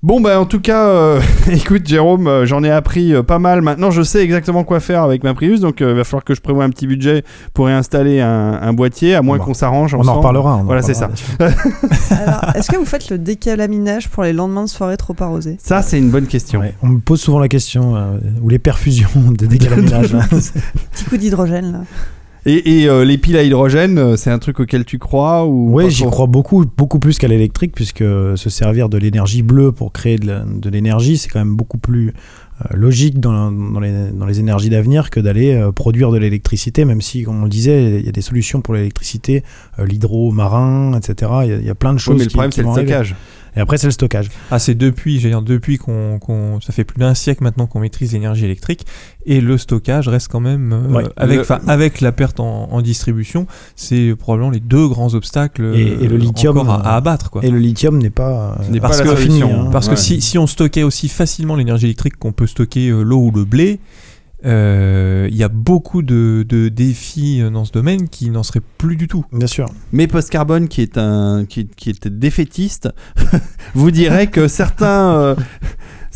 Bon 0.00 0.20
bah 0.20 0.38
en 0.40 0.44
tout 0.46 0.60
cas, 0.60 0.86
euh, 0.86 1.20
écoute 1.50 1.84
Jérôme, 1.84 2.28
euh, 2.28 2.46
j'en 2.46 2.62
ai 2.62 2.70
appris 2.70 3.12
euh, 3.12 3.24
pas 3.24 3.40
mal. 3.40 3.62
Maintenant, 3.62 3.90
je 3.90 4.02
sais 4.02 4.22
exactement 4.22 4.62
quoi 4.62 4.78
faire 4.78 5.02
avec 5.02 5.24
ma 5.24 5.34
Prius, 5.34 5.58
donc 5.58 5.82
euh, 5.82 5.90
il 5.90 5.96
va 5.96 6.04
falloir 6.04 6.22
que 6.22 6.36
je 6.36 6.40
prévoie 6.40 6.62
un 6.62 6.70
petit 6.70 6.86
budget 6.86 7.24
pour 7.52 7.66
réinstaller 7.66 8.20
un, 8.20 8.60
un 8.62 8.72
boîtier, 8.72 9.16
à 9.16 9.22
moins 9.22 9.38
Bon, 9.38 9.46
qu'on 9.46 9.54
s'arrange. 9.54 9.94
On 9.94 10.06
en 10.06 10.14
reparlera. 10.14 10.58
on 10.58 10.62
Voilà, 10.62 10.82
c'est 10.82 11.00
là-dessus. 11.00 11.32
Alors, 12.12 12.44
est-ce 12.54 12.70
que 12.70 12.76
vous 12.76 12.84
faites 12.84 13.10
le 13.10 13.18
décalaminage 13.18 14.08
pour 14.08 14.22
les 14.22 14.32
lendemains 14.32 14.62
de 14.62 14.68
soirée 14.68 14.96
trop 14.96 15.16
arrosés? 15.18 15.56
Ça, 15.60 15.82
c'est 15.82 15.98
une 15.98 16.10
bonne 16.10 16.28
question. 16.28 16.60
Ouais, 16.60 16.74
on 16.80 16.86
me 16.86 17.00
pose 17.00 17.20
souvent 17.20 17.40
la 17.40 17.48
question, 17.48 17.96
euh, 17.96 18.18
ou 18.40 18.48
les 18.48 18.60
perfusions 18.60 19.08
de 19.36 19.46
décalaminage. 19.46 20.12
Petit 20.12 21.04
coup 21.10 21.16
d'hydrogène 21.16 21.72
là. 21.72 21.80
Et, 22.48 22.80
et, 22.80 22.88
euh, 22.88 23.04
les 23.04 23.18
piles 23.18 23.36
à 23.36 23.42
hydrogène, 23.42 23.98
euh, 23.98 24.16
c'est 24.16 24.30
un 24.30 24.38
truc 24.38 24.58
auquel 24.60 24.84
tu 24.86 24.98
crois 24.98 25.44
ou 25.44 25.74
Oui, 25.74 25.90
j'y 25.90 26.04
crois 26.04 26.26
beaucoup, 26.26 26.64
beaucoup 26.64 26.98
plus 26.98 27.18
qu'à 27.18 27.28
l'électrique, 27.28 27.72
puisque 27.74 27.98
se 28.02 28.48
servir 28.48 28.88
de 28.88 28.96
l'énergie 28.96 29.42
bleue 29.42 29.70
pour 29.70 29.92
créer 29.92 30.16
de 30.18 30.70
l'énergie, 30.70 31.18
c'est 31.18 31.28
quand 31.28 31.40
même 31.40 31.56
beaucoup 31.56 31.78
plus 31.78 32.14
euh, 32.60 32.76
logique 32.76 33.20
dans, 33.20 33.52
dans 33.52 33.78
les, 33.78 34.10
dans 34.12 34.26
les 34.26 34.40
énergies 34.40 34.68
d'avenir 34.68 35.10
que 35.10 35.20
d'aller 35.20 35.54
euh, 35.54 35.70
produire 35.70 36.10
de 36.10 36.18
l'électricité, 36.18 36.84
même 36.84 37.00
si, 37.00 37.22
comme 37.22 37.40
on 37.40 37.44
le 37.44 37.48
disait, 37.48 38.00
il 38.00 38.06
y 38.06 38.08
a 38.08 38.12
des 38.12 38.20
solutions 38.20 38.62
pour 38.62 38.74
l'électricité, 38.74 39.44
euh, 39.78 39.86
l'hydro-marin, 39.86 40.92
etc. 40.98 41.30
Il 41.44 41.50
y, 41.50 41.52
a, 41.52 41.56
il 41.58 41.66
y 41.66 41.70
a 41.70 41.76
plein 41.76 41.92
de 41.92 41.98
Oui, 41.98 42.02
choses 42.02 42.18
mais 42.18 42.24
le 42.24 42.30
qui, 42.30 42.34
problème, 42.34 42.50
c'est 42.50 42.62
le 42.62 42.68
arriver. 42.68 43.14
Et 43.56 43.60
après, 43.60 43.78
c'est 43.78 43.86
le 43.86 43.92
stockage. 43.92 44.28
Ah, 44.50 44.58
c'est 44.58 44.74
depuis, 44.74 45.18
j'allais 45.20 45.34
dire, 45.34 45.42
depuis 45.42 45.78
qu'on, 45.78 46.18
qu'on- 46.18 46.60
ça 46.60 46.72
fait 46.72 46.84
plus 46.84 46.98
d'un 46.98 47.14
siècle 47.14 47.42
maintenant 47.42 47.66
qu'on 47.66 47.80
maîtrise 47.80 48.12
l'énergie 48.12 48.44
électrique 48.44 48.84
et 49.26 49.40
le 49.40 49.58
stockage 49.58 50.08
reste 50.08 50.28
quand 50.28 50.40
même, 50.40 50.72
euh, 50.72 50.92
Ouais. 50.94 51.04
avec, 51.16 51.38
Le- 51.48 51.70
avec 51.70 52.00
la 52.00 52.12
perte 52.12 52.40
en, 52.40 52.68
en 52.70 52.80
distribution, 52.82 53.46
c'est 53.76 54.14
probablement 54.18 54.50
les 54.50 54.60
deux 54.60 54.86
grands 54.88 55.14
obstacles 55.14 55.72
Et- 55.74 55.80
et 56.04 56.08
le 56.08 56.14
euh, 56.14 56.18
lithium, 56.18 56.58
encore 56.58 56.74
à, 56.74 56.88
à 56.88 56.94
euh, 56.94 56.98
abattre, 56.98 57.30
quoi. 57.30 57.44
Et 57.44 57.50
le 57.50 57.58
lithium 57.58 57.98
n'est 57.98 58.10
pas, 58.10 58.56
euh, 58.60 58.70
N'est 58.70 58.80
pas 58.80 58.88
Parce 58.88 58.98
la 58.98 59.04
que- 59.04 59.10
solution. 59.20 59.48
fini, 59.48 59.60
hein. 59.60 59.68
Parce 59.72 59.88
Ouais. 59.88 59.94
que 59.94 60.00
si, 60.00 60.20
si 60.20 60.38
on 60.38 60.46
stockait 60.46 60.82
aussi 60.82 61.08
facilement 61.08 61.56
l'énergie 61.56 61.86
électrique 61.86 62.16
qu'on 62.18 62.32
peut 62.32 62.46
stocker 62.46 62.88
euh, 62.90 63.02
l'eau 63.02 63.18
ou 63.18 63.30
le 63.30 63.44
blé, 63.44 63.80
euh, 64.44 65.26
il 65.30 65.36
y 65.36 65.42
a 65.42 65.48
beaucoup 65.48 66.02
de, 66.02 66.44
de 66.48 66.68
défis 66.68 67.40
euh, 67.40 67.50
dans 67.50 67.64
ce 67.64 67.72
domaine 67.72 68.08
qui 68.08 68.30
n'en 68.30 68.42
seraient 68.42 68.62
plus 68.78 68.96
du 68.96 69.08
tout. 69.08 69.24
Bien 69.32 69.48
sûr. 69.48 69.66
Mais 69.92 70.06
Post 70.06 70.30
Carbone, 70.30 70.68
qui 70.68 70.80
est 70.82 70.96
un 70.96 71.44
qui, 71.44 71.66
qui 71.66 71.90
était 71.90 72.10
défaitiste, 72.10 72.88
vous 73.74 73.90
dirait 73.90 74.28
que 74.28 74.46
certains 74.46 75.14
euh, 75.14 75.34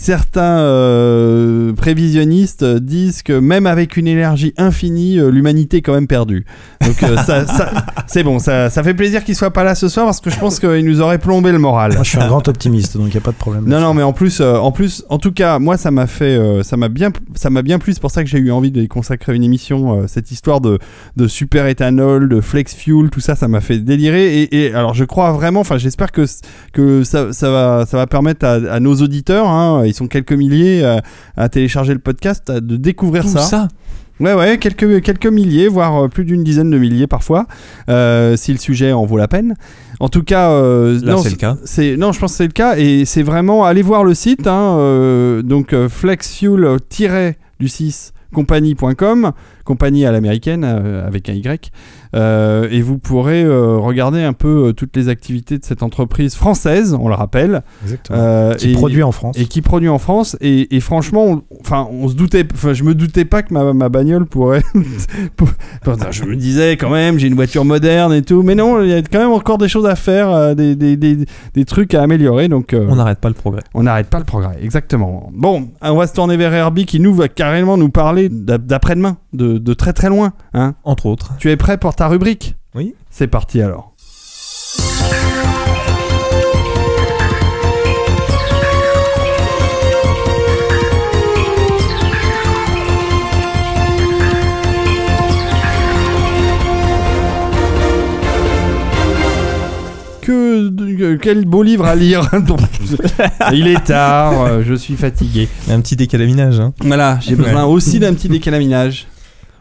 certains 0.03 0.59
euh, 0.59 1.72
prévisionnistes 1.74 2.64
disent 2.64 3.22
que 3.22 3.32
même 3.38 3.66
avec 3.66 3.96
une 3.96 4.09
énergie 4.09 4.53
infinie, 4.57 5.18
euh, 5.18 5.30
l'humanité 5.30 5.76
est 5.78 5.82
quand 5.82 5.94
même 5.94 6.07
perdue. 6.09 6.44
Donc 6.84 7.00
euh, 7.03 7.16
ça, 7.18 7.46
ça- 7.46 7.70
c'est 8.09 8.24
bon, 8.24 8.38
ça, 8.38 8.68
ça 8.68 8.82
fait 8.82 8.94
plaisir 8.94 9.22
qu'il 9.24 9.36
soit 9.36 9.53
pas 9.53 9.62
là 9.64 9.74
ce 9.74 9.88
soir 9.88 10.07
parce 10.07 10.20
que 10.20 10.28
je 10.30 10.38
pense 10.38 10.59
qu'il 10.59 10.84
nous 10.84 11.00
aurait 11.00 11.18
plombé 11.18 11.53
le 11.53 11.59
moral. 11.59 11.92
Moi, 11.94 12.03
je 12.03 12.11
suis 12.11 12.18
un 12.18 12.26
grand 12.26 12.46
optimiste, 12.48 12.96
donc 12.96 13.07
il 13.07 13.12
n'y 13.12 13.16
a 13.18 13.20
pas 13.20 13.30
de 13.30 13.36
problème. 13.36 13.64
Non, 13.66 13.80
non, 13.80 13.94
mais 13.94 14.03
en 14.03 14.12
plus, 14.12 14.40
euh, 14.40 14.57
en 14.57 14.72
plus, 14.72 15.05
en 15.09 15.18
tout 15.18 15.32
cas, 15.32 15.59
moi, 15.61 15.76
ça 15.76 15.90
m'a 15.90 16.07
fait, 16.09 16.36
euh, 16.36 16.62
ça 16.62 16.76
m'a 16.76 16.88
bien, 16.88 17.11
ça 17.36 17.48
m'a 17.50 17.62
bien 17.62 17.78
plu. 17.78 17.92
C'est 17.92 18.00
pour 18.00 18.11
ça 18.11 18.24
que 18.24 18.28
j'ai 18.28 18.38
eu 18.38 18.50
envie 18.50 18.70
de 18.72 18.84
consacrer 18.86 19.34
une 19.36 19.44
émission. 19.44 20.00
euh, 20.00 20.07
cette 20.09 20.30
histoire 20.32 20.61
de, 20.61 20.78
de 21.16 21.28
super 21.28 21.66
éthanol, 21.66 22.28
de 22.28 22.40
flex 22.40 22.74
fuel, 22.74 23.09
tout 23.11 23.20
ça, 23.20 23.36
ça 23.36 23.46
m'a 23.48 23.61
fait 23.61 23.78
délirer. 23.78 24.42
Et, 24.42 24.64
et 24.66 24.74
alors, 24.74 24.94
je 24.94 25.05
crois 25.05 25.30
vraiment, 25.32 25.61
enfin, 25.61 25.78
j'espère 25.78 26.11
que 26.11 26.24
que 26.72 27.05
ça, 27.05 27.32
ça 27.32 27.50
va, 27.50 27.84
ça 27.86 27.96
va 27.96 28.07
permettre 28.07 28.44
à, 28.44 28.55
à 28.72 28.80
nos 28.80 28.94
auditeurs, 28.96 29.46
hein, 29.48 29.82
ils 29.93 29.97
sont 29.97 30.09
quelques 30.09 30.32
milliers 30.32 30.84
à, 30.84 31.03
à 31.36 31.49
télécharger 31.49 31.93
le 31.93 32.01
podcast, 32.01 32.51
à- 32.51 32.61
de 32.61 32.76
découvrir 32.76 33.22
Tout 33.24 33.28
ça. 33.30 33.38
ça, 33.40 33.68
Ouais, 34.20 34.34
ouais, 34.34 34.59
quelques, 34.59 35.03
quelques 35.03 35.26
milliers, 35.26 35.66
voire 35.69 36.05
euh, 36.05 36.09
plus 36.09 36.24
d'une 36.24 36.44
dizaine 36.44 36.70
de 36.70 36.78
milliers 36.78 37.06
parfois, 37.09 37.47
euh, 37.89 38.36
si 38.36 38.52
le 38.52 38.59
sujet 38.59 38.93
en 38.93 39.05
vaut 39.05 39.16
la 39.16 39.27
peine. 39.27 39.55
En 40.01 40.09
tout 40.09 40.23
cas, 40.23 40.51
euh, 40.51 41.01
Là, 41.02 41.12
non, 41.14 41.19
c'est 41.23 41.31
le 41.31 41.36
cas. 41.36 41.56
c'est 41.64 41.97
non, 41.97 42.12
je 42.12 42.20
pense 42.20 42.32
que 42.32 42.36
c'est 42.36 42.47
le 42.47 42.52
cas 42.52 42.77
et 42.77 43.05
c'est 43.05 43.23
vraiment 43.23 43.64
allez 43.64 43.82
voir 43.82 44.05
le 44.05 44.14
site, 44.14 44.47
hein, 44.47 44.77
euh, 44.78 45.43
donc 45.43 45.73
euh, 45.73 45.89
flexfuel 45.89 46.77
du 47.59 47.69
6 47.69 48.12
compagnie.com, 48.32 49.32
compagnie 49.73 50.05
à 50.05 50.12
l'américaine 50.12 50.65
euh, 50.65 51.07
avec 51.07 51.28
un 51.28 51.32
Y. 51.32 51.70
Euh, 52.15 52.69
et 52.70 52.82
vous 52.82 52.99
pourrez 52.99 53.43
euh, 53.43 53.78
regarder 53.78 54.23
un 54.23 54.35
peu 54.35 54.66
euh, 54.69 54.73
toutes 54.74 54.94
les 54.97 55.09
activités 55.09 55.57
de 55.59 55.65
cette 55.65 55.82
entreprise 55.82 56.35
française, 56.35 56.94
on 56.99 57.09
le 57.09 57.15
rappelle. 57.15 57.62
Exactement. 57.82 58.19
Euh, 58.19 58.55
qui 58.55 58.73
et- 58.73 58.74
produit 58.74 59.03
en 59.03 59.12
France. 59.12 59.39
et 59.39 59.47
qui 59.47 59.62
produit 59.62 59.89
en 59.89 59.99
France 59.99 60.36
et, 60.43 60.77
et 60.77 60.81
franchement 60.81 61.24
on, 61.24 61.43
enfin 61.61 61.89
on 61.90 62.09
se 62.09 62.15
doutait 62.15 62.47
enfin 62.53 62.74
je 62.74 62.85
me 62.85 62.94
doutais 62.94 63.24
pas 63.24 63.43
que 63.43 63.55
ma, 63.55 63.73
ma 63.73 63.89
bagnole 63.89 64.27
pourrait 64.27 64.62
pour- 65.36 65.49
pour- 65.82 65.97
je 66.12 66.24
me 66.24 66.36
disais 66.36 66.73
quand 66.77 66.90
même 66.90 67.19
j'ai 67.19 67.28
une 67.28 67.35
voiture 67.35 67.65
moderne 67.65 68.12
et 68.12 68.23
tout 68.23 68.43
mais 68.43 68.55
non 68.55 68.82
il 68.82 68.90
y 68.90 68.94
a 68.94 69.01
quand 69.03 69.19
même 69.20 69.31
encore 69.32 69.57
des 69.59 69.69
choses 69.69 69.86
à 69.86 69.97
faire 69.97 70.31
euh, 70.31 70.55
des, 70.55 70.77
des, 70.77 70.97
des, 70.97 71.16
des 71.55 71.65
trucs 71.65 71.94
à 71.94 72.03
améliorer 72.03 72.49
donc 72.49 72.74
euh, 72.74 72.86
On 72.89 72.97
n'arrête 72.97 73.19
pas 73.20 73.28
le 73.28 73.35
progrès. 73.35 73.62
on 73.74 73.85
n'arrête 73.85 74.09
pas 74.09 74.19
le 74.19 74.24
progrès 74.24 74.57
exactement 74.62 75.31
bon 75.35 75.69
on 75.81 75.97
va 75.97 76.07
se 76.07 76.12
tourner 76.15 76.36
vers 76.36 76.53
Herbie 76.53 76.85
qui 76.86 77.01
nous 77.01 77.15
va 77.15 77.28
carrément 77.28 77.77
nous 77.78 77.89
parler 77.90 78.28
d'a- 78.28 78.59
d'après-demain 78.59 79.16
de, 79.32 79.57
de 79.62 79.74
très 79.74 79.93
très 79.93 80.09
loin 80.09 80.32
hein 80.55 80.74
Entre 80.84 81.06
autres. 81.06 81.32
tu 81.39 81.51
es 81.51 81.56
prêt 81.56 81.78
pour 81.78 81.94
ta 81.94 82.09
rubrique? 82.09 82.56
Oui. 82.74 82.94
c'est 83.10 83.26
parti 83.26 83.60
alors 83.60 83.93
que 100.22 101.16
quel 101.16 101.44
beau 101.44 101.62
livre 101.62 101.84
à 101.84 101.97
lire 101.97 102.30
il 103.52 103.66
est 103.66 103.84
tard 103.84 104.44
euh, 104.44 104.62
je 104.64 104.74
suis 104.74 104.94
fatigué 104.94 105.48
Un 105.68 105.80
petit 105.80 105.97
décalaminage. 105.97 106.60
Hein. 106.60 106.72
voilà 106.80 107.18
j'ai 107.20 107.34
besoin 107.34 107.64
aussi 107.64 107.98
d'un 107.98 108.14
petit 108.14 108.28
décalaminage 108.28 109.06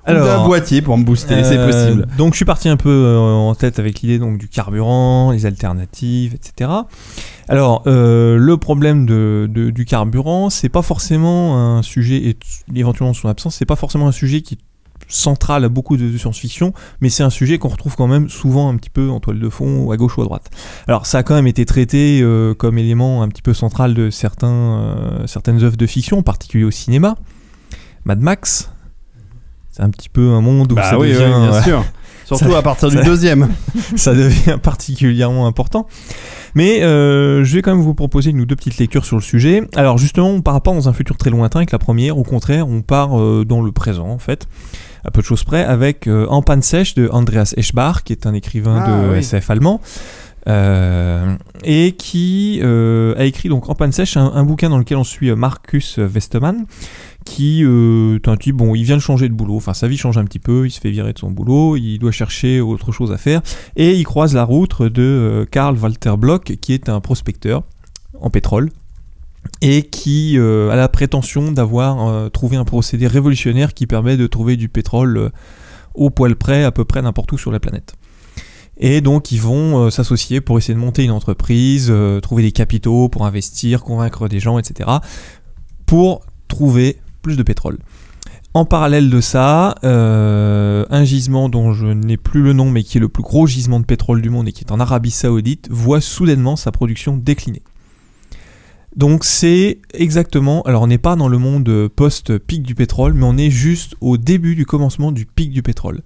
alors 0.05 0.25
d'un 0.25 0.45
boîtier 0.45 0.81
pour 0.81 0.97
me 0.97 1.03
booster 1.03 1.43
c'est 1.43 1.57
Euh, 1.57 1.67
possible 1.67 2.07
Donc 2.17 2.33
je 2.33 2.37
suis 2.37 2.45
parti 2.45 2.69
un 2.69 2.77
peu 2.77 2.89
euh, 2.89 3.17
en 3.19 3.53
tête 3.55 3.77
avec 3.79 4.01
l'idée 4.01 4.19
donc 4.19 4.37
du 4.37 4.47
carburant, 4.47 5.31
les 5.31 5.45
alternatives, 5.45 6.33
etc. 6.33 6.69
Alors 7.47 7.83
euh, 7.87 8.37
le 8.37 8.57
problème 8.57 9.05
de, 9.05 9.47
de- 9.49 9.69
du 9.69 9.85
carburant, 9.85 10.49
c'est 10.49 10.69
pas 10.69 10.81
forcément 10.81 11.57
un 11.77 11.81
sujet 11.83 12.15
et 12.17 12.37
éventuellement 12.75 13.13
son 13.13 13.27
absence, 13.29 13.55
c'est 13.55 13.65
pas 13.65 13.75
forcément 13.75 14.07
un 14.07 14.11
sujet 14.11 14.41
qui 14.41 14.55
est 14.55 14.59
central 15.07 15.65
à 15.65 15.69
beaucoup 15.69 15.97
de, 15.97 16.09
de 16.09 16.17
science-fiction, 16.17 16.73
mais 17.01 17.09
c'est 17.09 17.23
un 17.23 17.29
sujet 17.29 17.57
qu'on 17.57 17.67
retrouve 17.67 17.95
quand 17.97 18.07
même 18.07 18.29
souvent 18.29 18.69
un 18.69 18.77
petit 18.77 18.89
peu 18.89 19.09
en 19.09 19.19
toile 19.19 19.39
de 19.39 19.49
fond, 19.49 19.83
ou 19.83 19.91
à 19.91 19.97
gauche 19.97 20.17
ou 20.17 20.21
à 20.21 20.23
droite. 20.25 20.49
Alors 20.87 21.05
ça 21.05 21.17
a 21.17 21.23
quand 21.23 21.33
même 21.35 21.47
été 21.47 21.65
traité 21.65 22.25
comme 22.57 22.77
élément 22.77 23.21
un 23.21 23.27
petit 23.27 23.41
peu 23.41 23.53
central 23.53 23.93
de 23.93 24.09
certains, 24.09 25.21
certaines 25.25 25.61
œuvres 25.63 25.75
de 25.75 25.85
fiction, 25.85 26.19
en 26.19 26.23
particulier 26.23 26.63
au 26.63 26.71
cinéma. 26.71 27.17
Mad 28.05 28.21
Max, 28.21 28.71
c'est 29.71 29.81
un 29.83 29.89
petit 29.89 30.09
peu 30.09 30.29
un 30.31 30.41
monde 30.41 30.71
où 30.71 30.75
bah 30.75 30.83
ça 30.89 30.97
oui, 30.99 31.07
oui, 31.07 31.13
devient 31.13 31.25
bien 31.25 31.51
ouais, 31.51 31.63
sûr 31.63 31.83
surtout 32.25 32.51
Ça- 32.51 32.57
à 32.57 32.61
partir 32.61 32.89
du 32.89 32.97
ça- 32.97 33.03
deuxième 33.03 33.49
ça 33.95 34.13
devient 34.13 34.57
particulièrement 34.61 35.47
important. 35.47 35.87
Mais 36.53 36.83
euh, 36.83 37.45
je 37.45 37.55
vais 37.55 37.61
quand 37.61 37.73
même 37.73 37.83
vous 37.83 37.93
proposer 37.93 38.31
une 38.31 38.41
ou 38.41 38.45
deux 38.45 38.57
petites 38.57 38.77
lectures 38.77 39.05
sur 39.05 39.15
le 39.15 39.21
sujet. 39.21 39.63
Alors 39.77 39.97
justement, 39.97 40.29
on 40.29 40.41
part 40.41 40.59
pas 40.61 40.73
dans 40.73 40.89
un 40.89 40.93
futur 40.93 41.15
très 41.17 41.29
lointain 41.29 41.59
avec 41.59 41.71
la 41.71 41.79
première, 41.79 42.17
au 42.17 42.23
contraire, 42.23 42.67
on 42.67 42.81
part 42.81 43.17
euh, 43.19 43.45
dans 43.45 43.61
le 43.61 43.71
présent 43.71 44.09
en 44.09 44.17
fait, 44.19 44.47
à 45.05 45.11
peu 45.11 45.21
de 45.21 45.25
choses 45.25 45.45
près, 45.45 45.63
avec 45.63 46.07
euh, 46.07 46.25
En 46.27 46.41
panne 46.41 46.61
sèche 46.61 46.93
de 46.95 47.07
Andreas 47.11 47.53
Eschbach, 47.55 48.03
qui 48.03 48.11
est 48.11 48.25
un 48.27 48.33
écrivain 48.33 48.83
Ah, 48.85 48.89
de 49.07 49.11
oui. 49.13 49.19
SF 49.19 49.49
allemand. 49.49 49.79
euh, 50.47 51.35
et 51.63 51.93
qui 51.93 52.59
euh, 52.63 53.13
a 53.17 53.23
écrit 53.25 53.47
donc 53.47 53.69
en 53.69 53.75
panne 53.75 53.91
sèche 53.91 54.17
un, 54.17 54.31
un 54.33 54.43
bouquin 54.43 54.69
dans 54.69 54.77
lequel 54.79 54.97
on 54.97 55.03
suit 55.03 55.29
euh, 55.29 55.35
Marcus 55.35 55.99
Westermann 55.99 56.65
qui 57.25 57.63
euh, 57.63 58.15
est 58.15 58.27
un 58.27 58.35
type 58.35 58.55
bon 58.55 58.73
il 58.73 58.83
vient 58.83 58.97
de 58.97 59.01
changer 59.01 59.29
de 59.29 59.33
boulot 59.33 59.55
enfin 59.55 59.73
sa 59.73 59.87
vie 59.87 59.97
change 59.97 60.17
un 60.17 60.25
petit 60.25 60.39
peu 60.39 60.65
il 60.65 60.71
se 60.71 60.79
fait 60.79 60.89
virer 60.89 61.13
de 61.13 61.19
son 61.19 61.29
boulot 61.29 61.77
il 61.77 61.99
doit 61.99 62.11
chercher 62.11 62.61
autre 62.61 62.91
chose 62.91 63.11
à 63.11 63.17
faire 63.17 63.41
et 63.75 63.93
il 63.93 64.03
croise 64.03 64.33
la 64.33 64.43
route 64.43 64.61
de 64.79 65.01
euh, 65.01 65.45
Karl 65.45 65.77
Walter 65.77 66.15
Bloch, 66.17 66.43
qui 66.43 66.73
est 66.73 66.89
un 66.89 66.99
prospecteur 66.99 67.63
en 68.19 68.29
pétrole, 68.29 68.71
et 69.61 69.83
qui 69.83 70.37
euh, 70.37 70.69
a 70.69 70.75
la 70.75 70.87
prétention 70.87 71.51
d'avoir 71.51 72.07
euh, 72.07 72.29
trouvé 72.29 72.57
un 72.57 72.65
procédé 72.65 73.07
révolutionnaire 73.07 73.73
qui 73.73 73.87
permet 73.87 74.17
de 74.17 74.27
trouver 74.27 74.57
du 74.57 74.69
pétrole 74.69 75.31
au 75.93 76.09
poil 76.09 76.35
près, 76.35 76.63
à 76.63 76.71
peu 76.71 76.85
près 76.85 77.01
n'importe 77.01 77.31
où 77.31 77.37
sur 77.37 77.51
la 77.51 77.59
planète. 77.59 77.95
Et 78.77 79.01
donc 79.01 79.31
ils 79.31 79.41
vont 79.41 79.91
s'associer 79.91 80.41
pour 80.41 80.57
essayer 80.57 80.73
de 80.73 80.79
monter 80.79 81.03
une 81.03 81.11
entreprise, 81.11 81.93
trouver 82.23 82.41
des 82.41 82.51
capitaux 82.51 83.09
pour 83.09 83.25
investir, 83.25 83.83
convaincre 83.83 84.27
des 84.27 84.39
gens, 84.39 84.57
etc. 84.57 84.89
pour 85.85 86.25
trouver 86.47 86.97
plus 87.21 87.37
de 87.37 87.43
pétrole. 87.43 87.77
En 88.53 88.65
parallèle 88.65 89.09
de 89.09 89.21
ça, 89.21 89.75
euh, 89.85 90.85
un 90.89 91.05
gisement 91.05 91.47
dont 91.47 91.71
je 91.71 91.85
n'ai 91.85 92.17
plus 92.17 92.41
le 92.41 92.51
nom, 92.51 92.69
mais 92.69 92.83
qui 92.83 92.97
est 92.97 93.01
le 93.01 93.07
plus 93.07 93.23
gros 93.23 93.47
gisement 93.47 93.79
de 93.79 93.85
pétrole 93.85 94.21
du 94.21 94.29
monde 94.29 94.49
et 94.49 94.51
qui 94.51 94.65
est 94.65 94.71
en 94.73 94.79
Arabie 94.81 95.11
Saoudite, 95.11 95.69
voit 95.71 96.01
soudainement 96.01 96.57
sa 96.57 96.71
production 96.71 97.15
décliner. 97.15 97.61
Donc 98.93 99.23
c'est 99.23 99.79
exactement, 99.93 100.63
alors 100.63 100.81
on 100.81 100.87
n'est 100.87 100.97
pas 100.97 101.15
dans 101.15 101.29
le 101.29 101.37
monde 101.37 101.69
euh, 101.69 101.87
post-pic 101.87 102.61
du 102.61 102.75
pétrole, 102.75 103.13
mais 103.13 103.23
on 103.23 103.37
est 103.37 103.49
juste 103.49 103.95
au 104.01 104.17
début 104.17 104.53
du 104.53 104.65
commencement 104.65 105.13
du 105.13 105.25
pic 105.25 105.51
du 105.51 105.63
pétrole. 105.63 106.01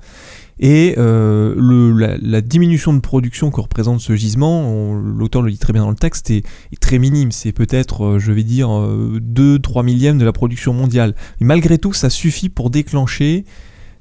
Et 0.59 0.95
euh, 0.97 2.17
la, 2.21 2.41
diminution 2.41 2.93
de 2.93 2.99
production 2.99 3.51
que 3.51 3.59
représente 3.59 3.99
ce 3.99 4.15
gisement, 4.15 4.93
l'auteur 4.93 5.41
le 5.41 5.51
dit 5.51 5.57
très 5.57 5.73
bien 5.73 5.83
dans 5.83 5.89
le 5.89 5.95
texte, 5.97 6.31
est, 6.31 6.45
très 6.79 6.97
minime. 6.97 7.31
C'est 7.31 7.51
peut-être, 7.51 8.05
euh, 8.05 8.19
je 8.19 8.31
vais 8.31 8.43
dire, 8.43 8.69
2-3 8.69 9.83
millièmes 9.83 10.17
de 10.17 10.25
la 10.25 10.31
production 10.31 10.73
mondiale. 10.73 11.13
Mais 11.41 11.47
malgré 11.47 11.77
tout, 11.77 11.93
ça 11.93 12.09
suffit 12.09 12.49
pour 12.49 12.69
déclencher 12.69 13.45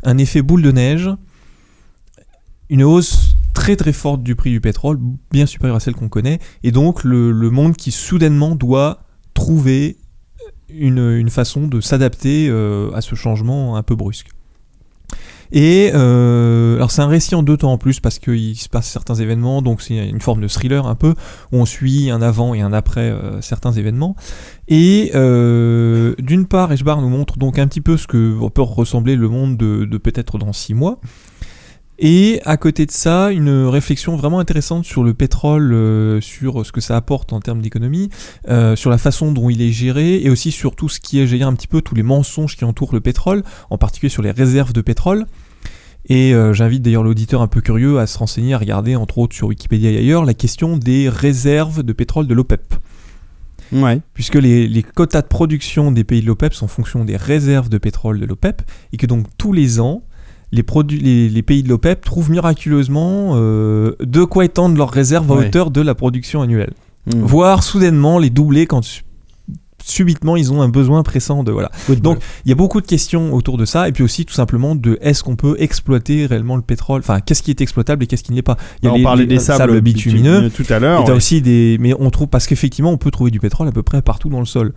un 0.05 0.19
effet 0.19 0.43
boule 0.43 0.63
de 0.63 0.71
neige, 0.71 1.11
une 2.71 2.85
hausse 2.85 3.37
très 3.55 3.77
très 3.77 3.93
forte 3.93 4.23
du 4.23 4.35
prix 4.35 4.51
du 4.51 4.61
pétrole, 4.61 4.99
bien 5.31 5.47
supérieure 5.47 5.77
à 5.77 5.81
celle 5.81 5.95
qu'on 5.95 6.09
connaît, 6.09 6.39
et 6.63 6.73
donc 6.73 7.05
le, 7.05 7.33
monde 7.51 7.77
qui 7.77 7.91
soudainement 7.91 8.57
doit 8.57 9.05
trouver 9.33 9.97
une, 10.69 11.31
façon 11.31 11.67
de 11.67 11.81
s'adapter 11.81 12.49
euh, 12.49 12.91
à 12.93 13.01
ce 13.01 13.15
changement 13.15 13.77
un 13.77 13.83
peu 13.83 13.95
brusque. 13.95 14.34
Et 15.53 15.91
euh, 15.95 16.77
alors 16.77 16.91
c'est 16.91 17.03
un 17.03 17.07
récit 17.07 17.35
en 17.35 17.43
deux 17.43 17.57
temps 17.57 17.73
en 17.73 17.79
plus 17.79 18.01
parce 18.01 18.19
qu'il 18.19 18.57
se 18.57 18.69
passe 18.69 18.89
certains 18.89 19.15
événements, 19.15 19.63
donc 19.63 19.83
c'est 19.83 20.09
une 20.09 20.21
forme 20.21 20.41
de 20.41 20.49
thriller 20.49 20.87
un 20.87 20.95
peu 20.95 21.15
où 21.53 21.59
on 21.59 21.67
suit 21.67 22.11
un 22.11 22.23
avant 22.23 22.55
et 22.55 22.61
un 22.61 22.73
après 22.73 23.11
euh, 23.11 23.41
certains 23.41 23.73
événements. 23.73 24.17
Et 24.69 25.11
euh, 25.15 26.15
d'une 26.19 26.47
part, 26.47 26.73
Eshbar 26.73 27.01
nous 27.01 27.09
montre 27.09 27.39
donc 27.39 27.59
un 27.59 27.67
petit 27.67 27.81
peu 27.81 27.97
ce 27.97 28.07
que 28.07 28.49
peut 28.49 28.63
ressembler 28.63 29.17
le 29.17 29.29
monde 29.29 29.57
de, 29.57 29.85
de 29.85 29.99
peut-être 29.99 30.39
dans 30.39 30.53
six 30.53 30.75
mois. 30.75 31.01
Et 32.07 32.43
à 32.45 32.59
côté 32.59 32.85
de 32.85 32.91
ça, 32.91 33.33
une 33.33 33.65
réflexion 33.65 34.15
vraiment 34.15 34.39
intéressante 34.39 34.85
sur 34.85 35.03
le 35.03 35.15
pétrole, 35.15 35.73
euh, 35.73 36.21
sur 36.21 36.67
ce 36.67 36.71
que 36.71 36.83
ça 36.83 36.99
apporte 36.99 37.33
en 37.33 37.41
termes 37.41 37.63
d'économie, 37.63 38.11
euh, 38.51 38.77
sur 38.77 38.91
la 38.91 38.99
façon 38.99 39.33
dont 39.33 39.49
il 39.49 39.63
est 39.63 39.73
géré, 39.73 40.17
et 40.23 40.29
aussi 40.29 40.53
sur 40.53 40.77
tout 40.77 40.91
ce 40.91 41.01
qui 41.01 41.19
est 41.19 41.27
géré 41.27 41.45
un 41.45 41.55
petit 41.55 41.67
peu, 41.67 41.81
tous 41.81 41.95
les 41.95 42.03
mensonges 42.03 42.59
qui 42.59 42.67
entourent 42.67 42.93
le 42.93 43.01
pétrole, 43.01 43.43
en 43.71 43.79
particulier 43.79 44.11
sur 44.11 44.21
les 44.21 44.33
réserves 44.33 44.75
de 44.75 44.83
pétrole. 44.83 45.25
Et 46.11 46.35
euh, 46.35 46.53
j'invite 46.53 46.83
d'ailleurs 46.83 47.05
l'auditeur 47.05 47.41
un 47.41 47.47
peu 47.47 47.63
curieux 47.63 47.99
à 47.99 48.07
se 48.07 48.19
renseigner, 48.19 48.53
à 48.53 48.59
regarder 48.59 48.97
entre 48.97 49.17
autres 49.17 49.35
sur 49.35 49.49
Wikipédia 49.49 49.91
et 49.91 49.97
ailleurs, 49.97 50.27
la 50.27 50.35
question 50.35 50.77
des 50.77 51.09
réserves 51.09 51.83
de 51.83 51.95
pétrole 51.95 52.27
de 52.27 52.35
l'OPEP 52.35 52.75
ouais 53.73 54.01
puisque 54.13 54.35
les, 54.35 54.69
les 54.69 54.83
quotas 54.83 55.23
de 55.23 55.27
production 55.27 55.91
des 55.91 56.05
pays 56.05 56.21
de 56.21 56.27
l'OPEP 56.27 56.53
sont 56.53 56.67
en 56.67 56.69
fonction 56.69 57.07
des 57.07 57.17
réserves 57.17 57.71
de 57.71 57.79
pétrole 57.79 58.21
de 58.21 58.27
l'OPEP, 58.27 58.61
et 58.93 58.99
que 58.99 59.07
donc 59.07 59.25
tous 59.39 59.55
les 59.55 59.81
ans, 59.81 60.03
les, 60.55 60.63
produ- 60.63 61.01
les, 61.01 61.29
les 61.29 61.43
pays 61.43 61.63
de 61.63 61.69
l'OPEP 61.69 62.05
trouvent 62.05 62.31
miraculeusement 62.31 63.33
euh, 63.35 63.93
de 64.01 64.25
quoi 64.25 64.45
étendre 64.45 64.77
leurs 64.77 64.91
réserves 64.91 65.31
à 65.31 65.35
Ouais. 65.37 65.47
hauteur 65.49 65.71
de 65.71 65.81
la 65.81 65.95
production 65.95 66.43
annuelle. 66.43 66.73
Mm. 67.07 67.21
Voire 67.21 67.63
soudainement 67.63 68.19
les 68.19 68.31
doubler 68.31 68.67
quand 68.67 68.83
subitement 69.87 70.37
ils 70.37 70.53
ont 70.53 70.63
un 70.63 70.69
besoin 70.69 71.03
pressant 71.03 71.45
de... 71.45 71.53
Voilà. 71.53 71.71
Donc 72.01 72.19
il 72.45 72.49
y 72.49 72.53
a 72.53 72.55
beaucoup 72.55 72.81
de 72.81 72.87
questions 72.87 73.35
autour 73.35 73.59
de 73.59 73.65
ça, 73.65 73.89
et 73.89 73.93
puis 73.93 74.03
aussi 74.03 74.25
tout 74.25 74.35
simplement 74.35 74.75
de 74.75 74.99
est-ce 75.03 75.23
qu'on 75.23 75.37
peut 75.37 75.57
exploiter 75.59 76.27
réellement 76.27 76.57
le 76.57 76.63
pétrole, 76.63 77.01
enfin 77.01 77.21
qu'est-ce 77.21 77.43
qui 77.43 77.51
est 77.51 77.61
exploitable 77.61 78.03
et 78.05 78.07
qu'est-ce 78.07 78.23
qui 78.25 78.33
ne 78.33 78.37
l'est 78.37 78.43
pas? 78.43 78.57
Il 78.83 78.87
y 78.87 78.89
a 78.89 78.93
on 78.93 78.97
les- 78.97 79.03
parlait 79.03 79.23
les 79.27 79.29
des 79.37 79.39
sables, 79.39 79.81
bitumineux, 79.81 80.51
tout 80.51 80.65
à 80.71 80.79
l'heure 80.79 81.05
ouais. 81.05 81.11
aussi 81.13 81.43
des, 81.43 81.77
mais 81.81 81.95
on 81.99 82.11
trouve 82.11 82.29
parce 82.29 82.47
qu'effectivement 82.47 82.91
on 82.91 82.97
peut 82.97 83.11
trouver 83.11 83.31
du 83.31 83.41
pétrole 83.41 83.69
à 83.69 83.73
peu 83.73 83.83
près 83.83 84.01
partout 84.03 84.29
dans 84.31 84.41
le 84.41 84.47
sol. 84.47 84.73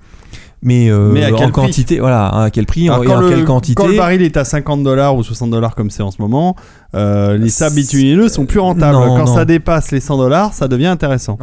Mais, 0.64 0.90
euh, 0.90 1.12
Mais 1.12 1.24
à 1.24 1.28
quel 1.28 1.36
en 1.36 1.52
prix? 1.52 1.52
quantité, 1.52 2.00
voilà, 2.00 2.30
à 2.30 2.50
quel 2.50 2.66
prix 2.66 2.90
Alors, 2.90 3.04
et 3.04 3.08
en 3.16 3.22
le, 3.22 3.30
quelle 3.30 3.46
quantité. 3.46 3.76
quand 3.76 3.86
le 3.88 3.96
baril 3.96 4.24
est 4.24 4.38
à 4.38 4.44
50 4.44 4.82
dollars 4.82 5.16
ou 5.16 5.22
60 5.24 5.52
dollars 5.52 5.76
comme 5.76 5.92
c'est 5.92 6.02
en 6.02 6.10
ce 6.10 6.20
moment, 6.20 6.56
euh, 6.96 7.38
les 7.38 7.50
sables 7.50 7.76
bitumineux 7.76 8.28
sont 8.28 8.48
plus 8.48 8.60
rentables. 8.60 8.98
Non, 8.98 9.16
quand 9.18 9.26
non. 9.28 9.36
ça 9.36 9.46
dépasse 9.46 9.92
les 9.92 10.00
100 10.00 10.18
dollars, 10.18 10.54
ça 10.54 10.68
devient 10.68 10.88
intéressant. 10.88 11.38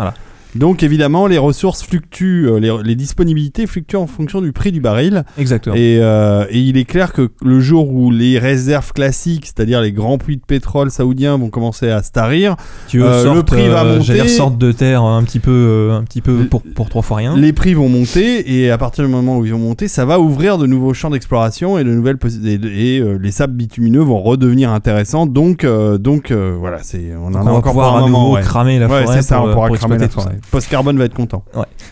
Donc 0.55 0.83
évidemment, 0.83 1.27
les 1.27 1.39
ressources 1.39 1.83
fluctuent, 1.83 2.47
euh, 2.49 2.59
les, 2.59 2.73
les 2.85 2.95
disponibilités 2.97 3.67
fluctuent 3.67 3.97
en 3.97 4.07
fonction 4.07 4.41
du 4.41 4.53
prix 4.53 4.73
du 4.73 4.81
baril. 4.81 5.25
Exactement. 5.39 5.77
Et, 5.77 5.99
euh, 6.01 6.45
et 6.51 6.59
il 6.61 6.77
est 6.77 6.85
clair 6.85 7.13
que 7.13 7.31
le 7.43 7.61
jour 7.61 7.91
où 7.93 8.11
les 8.11 8.39
réserves 8.39 8.93
classiques, 8.93 9.47
c'est-à-dire 9.47 9.81
les 9.81 9.93
grands 9.93 10.19
puits 10.19 10.37
de 10.37 10.43
pétrole 10.45 10.91
saoudiens, 10.91 11.39
vont 11.39 11.49
commencer 11.51 11.89
à 11.91 12.03
se 12.03 12.11
tarir, 12.11 12.57
Tu 12.89 12.99
veux, 12.99 13.07
euh, 13.07 13.35
le 13.35 13.43
prix 13.43 13.69
va 13.69 13.85
monter. 13.85 14.13
dire, 14.15 14.29
sorte 14.29 14.59
de 14.59 14.73
terre 14.73 15.03
un 15.03 15.23
petit 15.23 15.39
peu, 15.41 15.91
un 15.93 16.03
petit 16.03 16.21
peu 16.21 16.45
pour, 16.45 16.63
pour 16.75 16.89
trois 16.89 17.03
fois 17.03 17.19
rien. 17.19 17.37
les 17.37 17.53
prix 17.53 17.75
vont 17.75 17.89
monter 17.89 18.59
et 18.61 18.71
à 18.71 18.79
partir 18.79 19.05
du 19.05 19.11
moment 19.11 19.39
où 19.39 19.47
ils 19.47 19.53
vont 19.53 19.59
monter, 19.59 19.89
ça 19.89 20.05
va 20.05 20.19
ouvrir 20.21 20.59
de 20.59 20.67
nouveaux 20.67 20.95
champs 20.95 21.11
d'exploration 21.11 21.79
et 21.79 21.85
de 21.85 21.91
nouvelles 21.91 22.19
et, 22.45 22.97
et, 22.97 23.01
euh, 23.01 23.19
les 23.21 23.31
sables 23.31 23.55
bitumineux 23.55 24.01
vont 24.03 24.21
redevenir 24.21 24.71
intéressants. 24.73 25.27
Donc 25.27 25.45
donc, 25.45 25.65
euh, 25.65 25.99
donc 25.99 26.31
euh, 26.31 26.57
voilà, 26.59 26.79
c'est 26.83 27.13
on 27.21 27.27
en 27.27 27.35
a 27.35 27.41
on 27.41 27.45
va 27.45 27.53
encore 27.53 27.73
pouvoir 27.73 27.89
pour 27.91 27.97
un 27.97 27.99
à 27.99 28.07
nouveau 28.07 28.19
moment. 28.19 28.33
ouais. 28.33 28.41
cramer 28.41 28.79
la 28.79 28.87
Ouais, 28.89 29.03
forêt 29.05 29.17
c'est 29.17 29.23
ça, 29.23 29.37
pour, 29.37 29.49
on 29.49 29.53
pourra 29.53 29.67
pour 29.69 29.77
cramer 29.77 29.99
la 29.99 30.05
exploiter 30.07 30.37
forêt. 30.45 30.51
Post-carbone 30.61 30.99
va 30.99 31.05
être 31.05 31.15
content. 31.15 31.45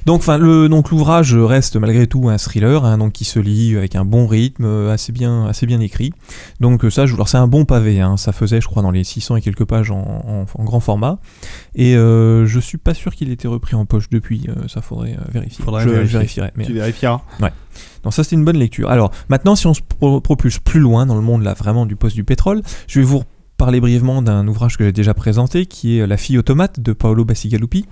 Donc, 0.06 0.20
enfin, 0.20 0.38
le 0.38 0.68
donc 0.68 0.90
l'ouvrage 0.90 1.34
reste 1.34 1.76
malgré 1.76 2.06
tout 2.06 2.28
un 2.28 2.38
thriller, 2.38 2.84
hein, 2.84 2.98
donc 2.98 3.12
qui 3.12 3.24
se 3.24 3.38
lit 3.38 3.76
avec 3.76 3.96
un 3.96 4.04
bon 4.04 4.26
rythme, 4.26 4.64
euh, 4.64 4.92
assez 4.92 5.12
bien, 5.12 5.46
assez 5.46 5.66
bien 5.66 5.80
écrit. 5.80 6.12
Donc 6.60 6.84
euh, 6.84 6.90
ça, 6.90 7.06
je 7.06 7.14
c'est 7.26 7.36
un 7.38 7.46
bon 7.46 7.64
pavé. 7.64 8.00
Hein, 8.00 8.16
ça 8.16 8.32
faisait, 8.32 8.60
je 8.60 8.66
crois, 8.66 8.82
dans 8.82 8.90
les 8.90 9.04
600 9.04 9.36
et 9.36 9.40
quelques 9.40 9.64
pages 9.64 9.90
en, 9.90 9.96
en- 9.98 10.46
en 10.60 10.64
grand 10.64 10.80
format. 10.80 11.18
Et 11.74 11.96
euh, 11.96 12.46
je 12.46 12.60
suis 12.60 12.78
pas 12.78 12.94
sûr 12.94 13.14
qu'il 13.14 13.30
ait 13.30 13.34
été 13.34 13.48
repris 13.48 13.74
en 13.76 13.84
poche 13.84 14.08
depuis. 14.10 14.46
euh, 14.48 14.68
ça 14.68 14.80
faudrait 14.82 15.12
euh, 15.14 15.24
vérifier. 15.32 15.64
Faudrait 15.64 15.82
je, 15.84 15.88
je 15.88 15.94
vérifier. 15.94 16.18
vérifierai. 16.18 16.50
Mais 16.56 16.64
Tu 16.64 16.72
vérifieras. 16.74 17.20
donc 18.02 18.12
ça, 18.12 18.22
c'était 18.24 18.36
une 18.36 18.44
bonne 18.44 18.58
lecture. 18.58 18.90
Alors 18.90 19.10
maintenant, 19.28 19.54
si 19.56 19.66
on 19.66 19.74
se 19.74 19.80
pro- 19.82 20.20
propulse 20.20 20.58
plus 20.58 20.80
loin 20.80 21.06
dans 21.06 21.14
le 21.16 21.20
monde 21.22 21.42
là, 21.42 21.54
vraiment 21.54 21.86
du 21.86 21.96
poste 21.96 22.16
du 22.16 22.24
pétrole, 22.24 22.62
je 22.88 22.98
vais 23.00 23.04
vous 23.06 23.22
parler 23.58 23.80
brièvement 23.80 24.22
d'un 24.22 24.48
ouvrage 24.48 24.76
que 24.76 24.84
j'ai 24.84 24.92
déjà 24.92 25.14
présenté, 25.14 25.66
qui 25.66 25.98
est 25.98 26.06
La 26.06 26.16
fille 26.16 26.36
automate 26.36 26.80
de 26.80 26.92
Paolo 26.92 27.24
Bacigalupi, 27.24 27.86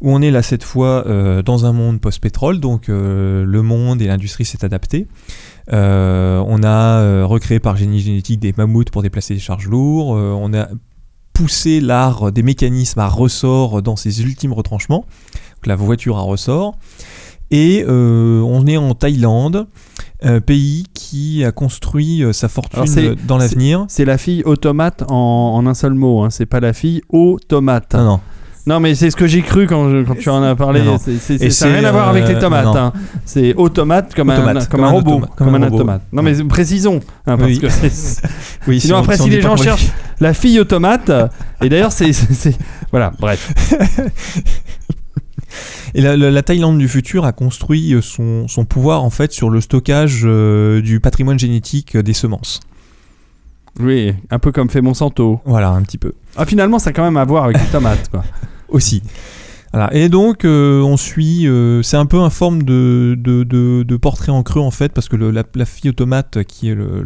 où 0.00 0.10
on 0.10 0.22
est 0.22 0.30
là 0.30 0.42
cette 0.42 0.64
fois 0.64 1.06
euh, 1.06 1.42
dans 1.42 1.66
un 1.66 1.72
monde 1.72 2.00
post-pétrole, 2.00 2.60
donc 2.60 2.88
euh, 2.88 3.44
le 3.44 3.62
monde 3.62 4.02
et 4.02 4.06
l'industrie 4.06 4.44
s'est 4.44 4.64
adapté. 4.64 5.08
Euh, 5.72 6.42
on 6.46 6.62
a 6.62 7.24
recréé 7.24 7.60
par 7.60 7.76
génie 7.76 8.00
génétique 8.00 8.40
des 8.40 8.52
mammouths 8.56 8.90
pour 8.90 9.02
déplacer 9.02 9.34
des 9.34 9.40
charges 9.40 9.68
lourdes, 9.68 10.18
on 10.18 10.52
a 10.54 10.68
poussé 11.32 11.80
l'art 11.80 12.30
des 12.30 12.42
mécanismes 12.42 13.00
à 13.00 13.08
ressort 13.08 13.82
dans 13.82 13.96
ses 13.96 14.22
ultimes 14.22 14.52
retranchements, 14.52 15.04
donc 15.56 15.66
la 15.66 15.76
voiture 15.76 16.18
à 16.18 16.22
ressort. 16.22 16.76
Et 17.50 17.84
on 17.86 18.66
est 18.66 18.76
en 18.76 18.94
Thaïlande, 18.94 19.66
un 20.22 20.40
pays 20.40 20.86
qui 20.94 21.44
a 21.44 21.52
construit 21.52 22.24
sa 22.32 22.48
fortune 22.48 23.16
dans 23.26 23.36
l'avenir. 23.36 23.84
C'est 23.88 24.04
la 24.04 24.18
fille 24.18 24.42
automate 24.44 25.04
en, 25.08 25.54
en 25.54 25.66
un 25.66 25.74
seul 25.74 25.94
mot. 25.94 26.22
Hein. 26.22 26.30
C'est 26.30 26.46
pas 26.46 26.60
la 26.60 26.72
fille 26.72 27.02
automate. 27.10 27.94
Non, 27.94 28.04
non. 28.04 28.20
Non, 28.66 28.80
mais 28.80 28.94
c'est 28.94 29.10
ce 29.10 29.16
que 29.16 29.26
j'ai 29.26 29.42
cru 29.42 29.66
quand, 29.66 29.90
je- 29.90 30.04
quand 30.04 30.14
tu 30.18 30.30
en 30.30 30.42
as 30.42 30.54
parlé. 30.56 30.80
Non. 30.82 30.96
C'est- 30.98 31.50
ça 31.50 31.68
n'a 31.68 31.76
rien 31.76 31.84
à 31.88 31.92
voir 31.92 32.08
avec 32.08 32.26
les 32.26 32.34
euh, 32.36 32.40
tomates. 32.40 32.64
non. 32.64 32.76
hein. 32.76 32.92
C'est 33.26 33.54
automate 33.56 34.14
comme, 34.14 34.30
un, 34.30 34.64
comme 34.64 34.84
un 34.84 34.88
robot, 34.90 35.10
automate, 35.12 35.30
comme, 35.36 35.48
un 35.54 35.58
robot. 35.64 35.74
automate. 35.76 36.02
Non, 36.12 36.22
mais 36.22 36.32
précisons. 36.44 37.00
hein, 37.26 37.36
parce 37.36 37.42
Oui. 37.50 37.58
que 37.58 37.66
Oui, 38.66 38.80
Sinon, 38.80 38.96
on- 38.96 39.00
après, 39.00 39.18
si 39.18 39.28
les 39.28 39.42
gens 39.42 39.56
cherchent 39.56 39.90
la 40.20 40.32
fille 40.32 40.58
automate, 40.60 41.10
et 41.62 41.68
d'ailleurs, 41.68 41.92
c'est. 41.92 42.10
Voilà, 42.90 43.12
bref. 43.18 43.52
Et 45.94 46.00
la, 46.00 46.16
la- 46.16 46.30
la 46.30 46.42
Thaïlande 46.42 46.78
du 46.78 46.88
futur 46.88 47.24
a 47.24 47.32
construit 47.32 47.92
euh, 47.94 48.00
son, 48.00 48.48
son 48.48 48.64
pouvoir 48.64 49.04
en 49.04 49.10
fait 49.10 49.30
sur 49.32 49.48
le 49.50 49.60
stockage 49.60 50.22
euh, 50.24 50.80
du 50.80 50.98
patrimoine 50.98 51.38
génétique 51.38 51.96
des 51.96 52.14
semences. 52.14 52.60
Oui, 53.78 54.12
un 54.30 54.38
peu 54.40 54.50
comme 54.52 54.70
fait 54.70 54.80
Monsanto. 54.80 55.40
Voilà, 55.44 55.70
un 55.70 55.82
petit 55.82 55.98
peu. 55.98 56.12
Ah, 56.36 56.46
finalement, 56.46 56.78
ça 56.80 56.90
a 56.90 56.92
quand 56.92 57.04
même 57.04 57.16
à 57.16 57.24
voir 57.24 57.44
avec 57.44 57.58
les 57.58 57.66
tomates, 57.66 58.08
quoi. 58.10 58.24
Aussi. 58.68 59.02
Et 59.92 60.08
donc, 60.08 60.44
euh, 60.44 60.82
on 60.82 60.96
suit. 60.96 61.46
euh, 61.48 61.82
c'est 61.82 61.96
un 61.96 62.06
peu 62.06 62.20
un 62.20 62.30
forme 62.30 62.62
de, 62.62 63.16
de, 63.18 63.96
portrait 63.96 64.30
en 64.30 64.42
creux, 64.42 64.60
en 64.60 64.70
fait, 64.70 64.92
parce 64.92 65.08
que 65.08 65.16
la, 65.16 65.64
fille 65.64 65.90
automate, 65.90 66.44
qui 66.44 66.68
est 66.68 66.74
le, 66.74 67.02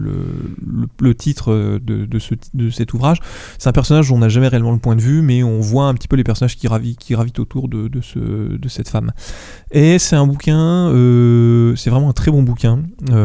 le, 1.01 1.14
titre 1.14 1.78
de, 1.80 2.18
ce, 2.18 2.35
de 2.55 2.70
cet 2.70 2.93
ouvrage, 2.93 3.18
c'est 3.59 3.68
un 3.68 3.72
personnage 3.72 4.09
dont 4.09 4.16
on 4.16 4.18
n'a 4.18 4.28
jamais 4.28 4.48
réellement 4.48 4.72
le 4.72 4.78
point 4.78 4.97
de 4.97 5.01
vue, 5.01 5.22
mais 5.22 5.43
on 5.43 5.60
voit 5.60 5.85
un 5.85 5.94
petit 5.94 6.09
peu 6.09 6.16
les 6.16 6.24
personnages 6.24 6.56
qui, 6.56 6.66
ravi- 6.66 6.97
qui 6.97 7.14
autour 7.14 7.68
de, 7.68 7.89
de, 7.89 8.01
ce, 8.01 8.18
de 8.18 8.68
cette 8.68 8.89
femme. 8.89 9.12
Et 9.70 9.98
c'est 9.98 10.16
un 10.16 10.26
bouquin, 10.26 10.89
euh, 10.89 11.74
c'est 11.76 11.90
vraiment 11.90 12.10
un 12.10 12.14
très 12.14 12.30
bon 12.30 12.43
bouquin, 12.43 12.82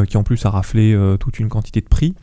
qui 0.08 0.18
en 0.18 0.24
plus 0.24 0.46
a 0.46 0.50
raflé 0.50 0.98
toute 1.20 1.40
une 1.40 1.50
quantité 1.50 1.82
de 1.82 1.88
prix. 1.88 2.14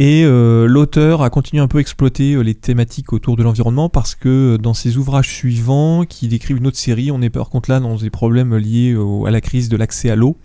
Et 0.00 0.22
euh, 0.24 0.68
l'auteur 0.68 1.22
a 1.22 1.28
continué 1.28 1.60
un 1.60 1.66
peu 1.66 1.78
à 1.78 1.80
exploiter 1.80 2.34
euh, 2.34 2.42
les 2.42 2.54
thématiques 2.54 3.12
autour 3.12 3.34
de 3.34 3.42
l'environnement 3.42 3.88
parce 3.88 4.14
que 4.14 4.54
euh, 4.54 4.56
dans 4.56 4.72
ses 4.72 4.96
ouvrages 4.96 5.28
suivants, 5.28 6.04
qui 6.04 6.28
décrivent 6.28 6.58
une 6.58 6.68
autre 6.68 6.76
série, 6.76 7.10
on 7.10 7.20
est 7.20 7.30
par 7.30 7.50
contre 7.50 7.68
là 7.68 7.80
dans 7.80 7.96
des 7.96 8.08
problèmes 8.08 8.56
liés 8.56 8.96
à 9.26 9.30
la 9.32 9.40
crise 9.40 9.68
de 9.68 9.76
l'accès 9.76 10.08
à 10.08 10.14
l'eau. 10.14 10.36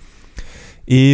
Et 0.87 1.13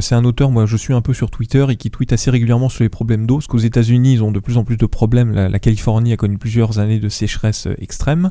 c'est 0.00 0.14
un 0.14 0.24
auteur, 0.24 0.50
moi 0.50 0.64
je 0.64 0.76
suis 0.76 0.94
un 0.94 1.02
peu 1.02 1.12
sur 1.12 1.30
Twitter 1.30 1.66
et 1.68 1.76
qui 1.76 1.90
tweet 1.90 2.12
assez 2.14 2.30
régulièrement 2.30 2.70
sur 2.70 2.82
les 2.82 2.88
problèmes 2.88 3.26
d'eau, 3.26 3.34
parce 3.34 3.46
qu'aux 3.46 3.58
États-Unis 3.58 4.14
ils 4.14 4.22
ont 4.22 4.32
de 4.32 4.40
plus 4.40 4.56
en 4.56 4.64
plus 4.64 4.78
de 4.78 4.86
problèmes. 4.86 5.32
La, 5.32 5.58
Californie 5.58 6.14
a 6.14 6.16
connu 6.16 6.38
plusieurs 6.38 6.78
années 6.78 6.98
de 6.98 7.10
sécheresse 7.10 7.68
extrême. 7.78 8.30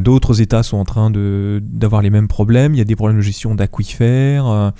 D'autres 0.00 0.40
États 0.40 0.62
sont 0.62 0.76
en 0.76 0.84
train 0.84 1.10
d'avoir 1.10 2.00
les 2.00 2.10
mêmes 2.10 2.28
problèmes. 2.28 2.74
Il 2.74 2.78
y 2.78 2.80
a 2.82 2.84
des 2.84 2.94
problèmes 2.94 3.18
de 3.18 3.24
gestion 3.24 3.56
d'aquifères. 3.56 4.72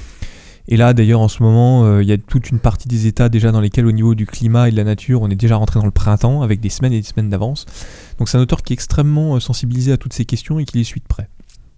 Et 0.69 0.77
là, 0.77 0.93
d'ailleurs, 0.95 1.21
en 1.21 1.29
ce 1.29 1.43
moment, 1.43 1.85
euh, 1.85 2.03
il 2.03 2.09
y 2.09 2.13
a 2.13 2.19
toute 2.19 2.51
une 2.51 2.59
partie 2.59 2.89
des 2.89 3.07
États 3.07 3.29
déjà 3.29 3.51
dans 3.53 3.61
lesquels, 3.61 3.87
au 3.87 3.93
niveau 3.93 4.15
du 4.15 4.27
climat 4.27 4.69
et 4.69 4.71
de 4.73 4.77
la 4.77 4.85
nature, 4.85 5.21
on 5.23 5.29
est 5.29 5.35
déjà 5.37 5.57
rentré 5.57 5.79
dans 5.81 5.87
le 5.87 5.91
printemps 5.93 6.43
avec 6.43 6.61
des 6.61 6.69
semaines 6.69 6.93
et 6.93 7.01
des 7.01 7.07
semaines 7.07 7.29
d'avance. 7.31 7.67
Donc, 8.19 8.29
c'est 8.29 8.39
un 8.39 8.41
auteur 8.41 8.63
qui 8.63 8.73
est 8.73 8.75
extrêmement 8.75 9.35
euh, 9.37 9.41
sensibilisé 9.41 9.93
à 9.93 9.97
toutes 9.97 10.13
ces 10.13 10.25
questions 10.25 10.59
et 10.59 10.65
qui 10.65 10.79
les 10.79 10.85
suit 10.85 11.01
de 11.01 11.07
près. 11.07 11.29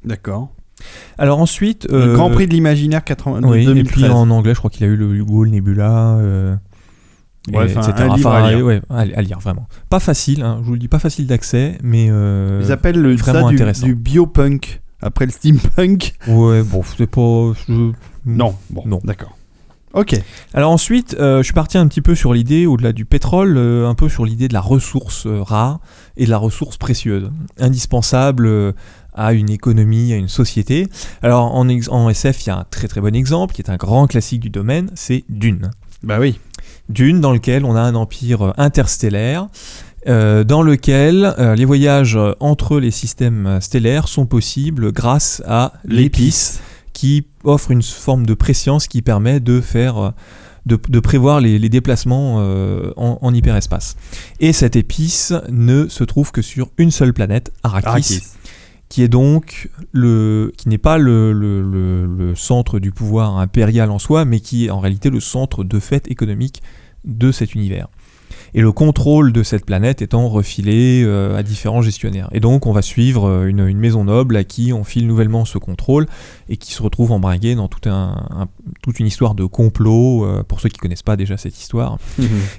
D'accord. 0.04 0.52
Alors 1.18 1.38
ensuite, 1.38 1.86
Le 1.90 1.96
euh, 1.96 2.14
Grand 2.14 2.30
Prix 2.30 2.46
de 2.46 2.52
l'imaginaire 2.52 3.04
80 3.04 3.40
de 3.40 3.46
oui, 3.46 3.62
et 3.62 3.64
2013. 3.66 3.92
puis 3.92 4.10
en 4.10 4.28
anglais, 4.30 4.52
je 4.54 4.58
crois 4.58 4.70
qu'il 4.70 4.84
a 4.84 4.88
eu 4.88 4.96
le 4.96 5.14
Hugo, 5.14 5.44
le 5.44 5.50
Nebula. 5.50 6.16
euh, 6.18 6.56
et 7.50 7.56
Ouais, 7.56 7.64
enfin, 7.76 7.88
etc. 7.88 8.08
un 8.08 8.16
livre 8.16 8.28
Enfin, 8.30 8.42
à 8.44 8.52
lire. 8.52 8.64
ouais, 8.66 8.80
à, 8.90 9.04
lire 9.22 9.38
vraiment. 9.38 9.66
Pas 9.88 10.00
facile, 10.00 10.42
hein, 10.42 10.58
je 10.62 10.66
vous 10.66 10.72
le 10.72 10.78
dis, 10.78 10.88
pas 10.88 10.98
facile 10.98 11.26
d'accès, 11.26 11.78
mais 11.82 12.08
euh, 12.10 12.60
Ils 12.64 12.72
appellent 12.72 13.00
le, 13.00 13.16
ça 13.18 13.32
vraiment 13.32 13.48
du, 13.50 13.54
intéressant. 13.54 13.86
du 13.86 13.94
biopunk. 13.94 14.80
Après 15.00 15.26
le 15.26 15.30
steampunk. 15.32 16.14
ouais, 16.28 16.62
bon, 16.62 16.82
c'est 16.96 17.06
pas. 17.06 17.52
je- 17.68 17.92
Non, 18.26 18.54
bon, 18.70 18.82
Non. 18.86 19.00
d'accord. 19.04 19.36
Ok. 19.92 20.20
Alors 20.54 20.72
ensuite, 20.72 21.14
euh, 21.20 21.38
je 21.38 21.42
suis 21.44 21.52
parti 21.52 21.78
un 21.78 21.86
petit 21.86 22.00
peu 22.00 22.16
sur 22.16 22.34
l'idée, 22.34 22.66
au-delà 22.66 22.92
du 22.92 23.04
pétrole, 23.04 23.56
euh, 23.56 23.86
un 23.88 23.94
peu 23.94 24.08
sur 24.08 24.24
l'idée 24.24 24.48
de 24.48 24.52
la 24.52 24.60
ressource 24.60 25.26
euh, 25.26 25.40
rare 25.42 25.78
et 26.16 26.24
de 26.24 26.30
la 26.30 26.38
ressource 26.38 26.76
précieuse, 26.78 27.30
indispensable 27.60 28.46
euh, 28.46 28.72
à 29.14 29.32
une 29.34 29.50
économie, 29.50 30.12
à 30.12 30.16
une 30.16 30.26
société. 30.28 30.88
Alors 31.22 31.54
en, 31.54 31.68
ex- 31.68 31.88
en 31.88 32.08
SF, 32.08 32.44
il 32.44 32.48
y 32.48 32.50
a 32.50 32.56
un 32.58 32.64
très 32.68 32.88
très 32.88 33.00
bon 33.00 33.14
exemple, 33.14 33.54
qui 33.54 33.62
est 33.62 33.70
un 33.70 33.76
grand 33.76 34.08
classique 34.08 34.40
du 34.40 34.50
domaine, 34.50 34.90
c'est 34.96 35.22
Dune. 35.28 35.70
Bah 36.02 36.18
oui. 36.18 36.40
Dune, 36.88 37.20
dans 37.20 37.32
lequel 37.32 37.64
on 37.64 37.76
a 37.76 37.80
un 37.80 37.94
empire 37.94 38.52
interstellaire, 38.56 39.46
euh, 40.08 40.42
dans 40.44 40.62
lequel 40.62 41.34
euh, 41.38 41.54
les 41.54 41.64
voyages 41.64 42.18
entre 42.40 42.78
les 42.80 42.90
systèmes 42.90 43.58
stellaires 43.60 44.08
sont 44.08 44.26
possibles 44.26 44.92
grâce 44.92 45.40
à 45.46 45.72
l'épice 45.84 46.60
qui 46.94 47.26
offre 47.44 47.70
une 47.70 47.82
forme 47.82 48.24
de 48.24 48.32
préscience 48.34 48.86
qui 48.88 49.02
permet 49.02 49.38
de 49.40 49.60
faire 49.60 49.98
euh, 49.98 50.10
de, 50.64 50.78
de 50.88 51.00
prévoir 51.00 51.40
les, 51.40 51.58
les 51.58 51.68
déplacements 51.68 52.36
euh, 52.38 52.90
en, 52.96 53.18
en 53.20 53.34
hyperespace. 53.34 53.96
Et 54.40 54.54
cette 54.54 54.76
épice 54.76 55.34
ne 55.50 55.88
se 55.88 56.04
trouve 56.04 56.32
que 56.32 56.40
sur 56.40 56.70
une 56.78 56.90
seule 56.90 57.12
planète, 57.12 57.52
Arrakis, 57.62 57.86
Arrakis. 57.88 58.22
qui 58.88 59.02
est 59.02 59.08
donc 59.08 59.68
le 59.92 60.52
qui 60.56 60.70
n'est 60.70 60.78
pas 60.78 60.96
le, 60.96 61.32
le- 61.34 61.60
le- 61.62 62.06
le 62.06 62.34
centre 62.34 62.78
du 62.78 62.92
pouvoir 62.92 63.36
impérial 63.38 63.90
en 63.90 63.98
soi, 63.98 64.24
mais 64.24 64.40
qui 64.40 64.66
est 64.66 64.70
en 64.70 64.80
réalité 64.80 65.10
le 65.10 65.20
centre 65.20 65.64
de 65.64 65.78
fait 65.80 66.10
économique 66.10 66.62
de 67.04 67.30
cet 67.32 67.54
univers. 67.54 67.88
Et 68.56 68.60
le 68.60 68.70
contrôle 68.70 69.32
de 69.32 69.42
cette 69.42 69.66
planète 69.66 70.00
étant 70.00 70.28
refilé 70.28 71.02
euh, 71.04 71.36
à 71.36 71.42
différents 71.42 71.82
gestionnaires. 71.82 72.28
Et 72.32 72.38
donc 72.38 72.66
on 72.66 72.72
va 72.72 72.82
suivre 72.82 73.28
euh, 73.28 73.46
une, 73.48 73.66
une 73.66 73.78
maison 73.78 74.04
noble 74.04 74.36
à 74.36 74.44
qui 74.44 74.72
on 74.72 74.84
file 74.84 75.08
nouvellement 75.08 75.44
ce 75.44 75.58
contrôle 75.58 76.06
et 76.48 76.56
qui 76.56 76.72
se 76.72 76.80
retrouve 76.82 77.10
embringuée 77.10 77.56
dans 77.56 77.66
tout 77.66 77.88
un- 77.88 78.24
un- 78.30 78.46
toute 78.82 79.00
une 79.00 79.06
histoire 79.06 79.34
de 79.34 79.44
complot, 79.44 80.24
euh, 80.24 80.42
pour 80.46 80.60
ceux 80.60 80.68
qui 80.68 80.78
connaissent 80.78 81.02
pas 81.02 81.16
déjà 81.16 81.36
cette 81.36 81.58
histoire. 81.58 81.98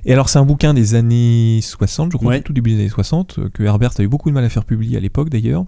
Et 0.05 0.11
alors 0.11 0.27
c'est 0.27 0.37
un 0.39 0.45
bouquin 0.45 0.73
des 0.73 0.95
années 0.95 1.59
60, 1.63 2.11
je 2.11 2.17
crois, 2.17 2.31
Ouais. 2.31 2.41
tout 2.41 2.51
début 2.51 2.71
des 2.71 2.79
années 2.81 2.89
60, 2.89 3.39
euh, 3.39 3.49
que 3.53 3.63
Herbert 3.63 3.91
a 3.97 4.03
eu 4.03 4.07
beaucoup 4.09 4.29
de 4.29 4.33
mal 4.35 4.43
à 4.43 4.49
faire 4.49 4.65
publier 4.65 4.97
à 4.97 4.99
l'époque 4.99 5.29
d'ailleurs. 5.29 5.63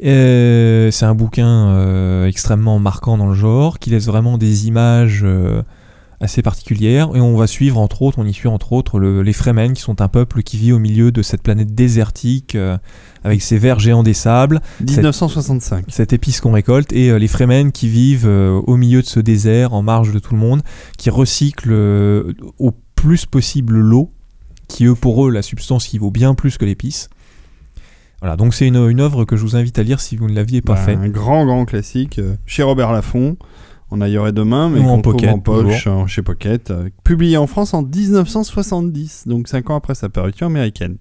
C'est 0.00 1.04
un 1.04 1.14
bouquin 1.14 1.68
euh, 1.70 2.26
extrêmement 2.26 2.78
marquant 2.78 3.18
dans 3.18 3.26
le 3.26 3.34
genre, 3.34 3.78
qui 3.78 3.90
laisse 3.90 4.06
vraiment 4.06 4.38
des 4.38 4.68
images 4.68 5.20
euh, 5.24 5.62
assez 6.20 6.42
particulières. 6.42 7.10
Et 7.14 7.20
on 7.20 7.36
va 7.36 7.46
suivre, 7.46 7.78
entre 7.78 8.02
autres, 8.02 8.18
on 8.18 8.24
y 8.26 8.32
suit 8.32 8.48
entre 8.48 8.72
autres 8.72 8.98
le- 8.98 9.22
les 9.22 9.32
Fremen, 9.32 9.72
qui 9.72 9.82
sont 9.82 10.00
un 10.00 10.08
peuple 10.08 10.42
qui 10.42 10.56
vit 10.56 10.72
au 10.72 10.78
milieu 10.78 11.12
de 11.12 11.22
cette 11.22 11.42
planète 11.42 11.74
désertique, 11.74 12.54
euh, 12.54 12.76
avec 13.24 13.40
ses 13.42 13.58
vers 13.58 13.78
géants 13.78 14.02
des 14.02 14.14
sables, 14.14 14.60
1965. 14.80 15.84
cette 15.88 16.12
épice 16.12 16.40
qu'on 16.40 16.52
récolte, 16.52 16.92
et 16.92 17.10
euh, 17.10 17.18
les 17.18 17.28
Fremen 17.28 17.70
qui 17.72 17.88
vivent 17.88 18.26
euh, 18.26 18.60
au 18.66 18.76
milieu 18.76 19.00
de 19.02 19.06
ce 19.06 19.20
désert, 19.20 19.74
en 19.74 19.82
marge 19.82 20.12
de 20.12 20.18
tout 20.18 20.34
le 20.34 20.40
monde, 20.40 20.62
qui 20.96 21.10
recyclent 21.10 21.72
au 22.58 22.72
plus 22.94 23.26
possible 23.26 23.78
l'eau, 23.78 24.10
qui 24.66 24.86
eux, 24.86 24.94
pour 24.94 25.26
eux, 25.26 25.30
la 25.30 25.42
substance 25.42 25.86
qui 25.86 25.98
vaut 25.98 26.10
bien 26.10 26.34
plus 26.34 26.58
que 26.58 26.64
l'épice. 26.64 27.08
Voilà, 28.20 28.34
donc 28.36 28.52
c'est 28.52 28.66
une, 28.66 28.88
une 28.90 28.98
œuvre 29.00 29.24
que 29.24 29.36
je 29.36 29.42
vous 29.42 29.54
invite 29.54 29.78
à 29.78 29.84
lire 29.84 30.00
si 30.00 30.16
vous 30.16 30.28
ne 30.28 30.34
l'aviez 30.34 30.60
pas 30.60 30.74
Bah, 30.74 30.80
fait. 30.80 30.94
Un 30.94 31.08
grand, 31.08 31.46
grand 31.46 31.64
classique 31.64 32.20
chez 32.46 32.64
Robert 32.64 32.90
Laffont. 32.90 33.36
On 33.90 34.00
aillerait 34.00 34.32
demain, 34.32 34.68
mais 34.68 34.80
Ou 34.80 34.88
en 34.88 35.00
pocket, 35.00 35.30
en 35.30 35.38
poche 35.38 35.86
euh, 35.86 36.06
chez 36.06 36.22
Pocket. 36.22 36.70
euh, 36.70 36.90
publié 37.04 37.36
en 37.38 37.46
France 37.46 37.72
en 37.72 37.82
1970, 37.82 39.24
donc 39.26 39.48
5 39.48 39.70
ans 39.70 39.76
après 39.76 39.94
sa 39.94 40.08
parution 40.08 40.46
américaine. 40.46 40.98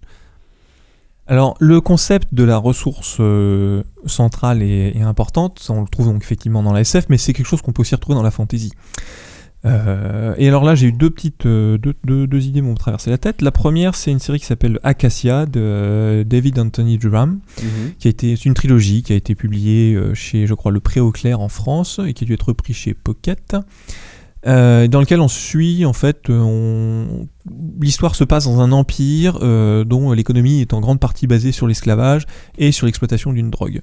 Alors, 1.29 1.55
le 1.59 1.81
concept 1.81 2.33
de 2.33 2.45
la 2.45 2.57
ressource 2.57 3.17
euh, 3.19 3.83
centrale 4.05 4.63
est, 4.63 4.95
est 4.95 5.01
importante, 5.01 5.65
on 5.69 5.81
le 5.81 5.87
trouve 5.87 6.05
donc 6.05 6.23
effectivement 6.23 6.63
dans 6.63 6.71
la 6.71 6.81
SF, 6.81 7.07
mais 7.09 7.17
c'est 7.17 7.33
quelque 7.33 7.45
chose 7.47 7.61
qu'on 7.61 7.73
peut 7.73 7.81
aussi 7.81 7.95
retrouver 7.95 8.15
dans 8.15 8.23
la 8.23 8.31
fantasy. 8.31 8.71
Euh, 9.65 10.33
et 10.37 10.47
alors 10.47 10.63
là, 10.63 10.75
j'ai 10.75 10.87
eu 10.87 10.91
deux 10.93 11.09
petites 11.09 11.45
euh, 11.45 11.77
deux, 11.77 11.93
deux- 12.05 12.27
deux 12.27 12.45
idées 12.45 12.61
m'ont 12.61 12.75
traversé 12.75 13.09
la 13.09 13.17
tête. 13.17 13.41
La 13.41 13.51
première, 13.51 13.95
c'est 13.95 14.11
une 14.11 14.19
série 14.19 14.39
qui 14.39 14.45
s'appelle 14.45 14.79
Acacia 14.83 15.45
de 15.45 15.59
euh, 15.59 16.23
David 16.23 16.59
Anthony 16.59 16.97
Durham, 16.97 17.39
qui 17.99 18.07
a 18.07 18.11
été 18.11 18.35
c'est 18.35 18.45
une 18.45 18.53
trilogie 18.53 19.03
qui 19.03 19.13
a 19.13 19.15
été 19.15 19.35
publiée 19.35 19.97
chez, 20.13 20.47
je 20.47 20.53
crois, 20.53 20.71
le 20.71 20.79
Pré 20.79 20.99
au 20.99 21.11
Clair 21.11 21.39
en 21.41 21.49
France 21.49 21.99
et 22.05 22.13
qui 22.13 22.23
a 22.23 22.27
dû 22.27 22.33
être 22.33 22.47
repris 22.47 22.73
chez 22.73 22.93
Pocket. 22.93 23.55
dans 24.45 24.99
lequel 24.99 25.19
on 25.19 25.27
suit 25.27 25.83
en 25.85 25.93
fait, 25.93 26.29
on- 26.29 27.27
l'histoire 27.81 28.15
se 28.15 28.23
passe 28.23 28.45
dans 28.45 28.61
un 28.61 28.71
empire 28.71 29.39
dont 29.85 30.13
l'économie 30.13 30.61
est 30.61 30.73
en 30.73 30.79
grande 30.79 30.99
partie 30.99 31.27
basée 31.27 31.51
sur 31.51 31.67
l'esclavage 31.67 32.25
et 32.57 32.71
sur 32.71 32.85
l'exploitation 32.85 33.33
d'une 33.33 33.49
drogue. 33.49 33.81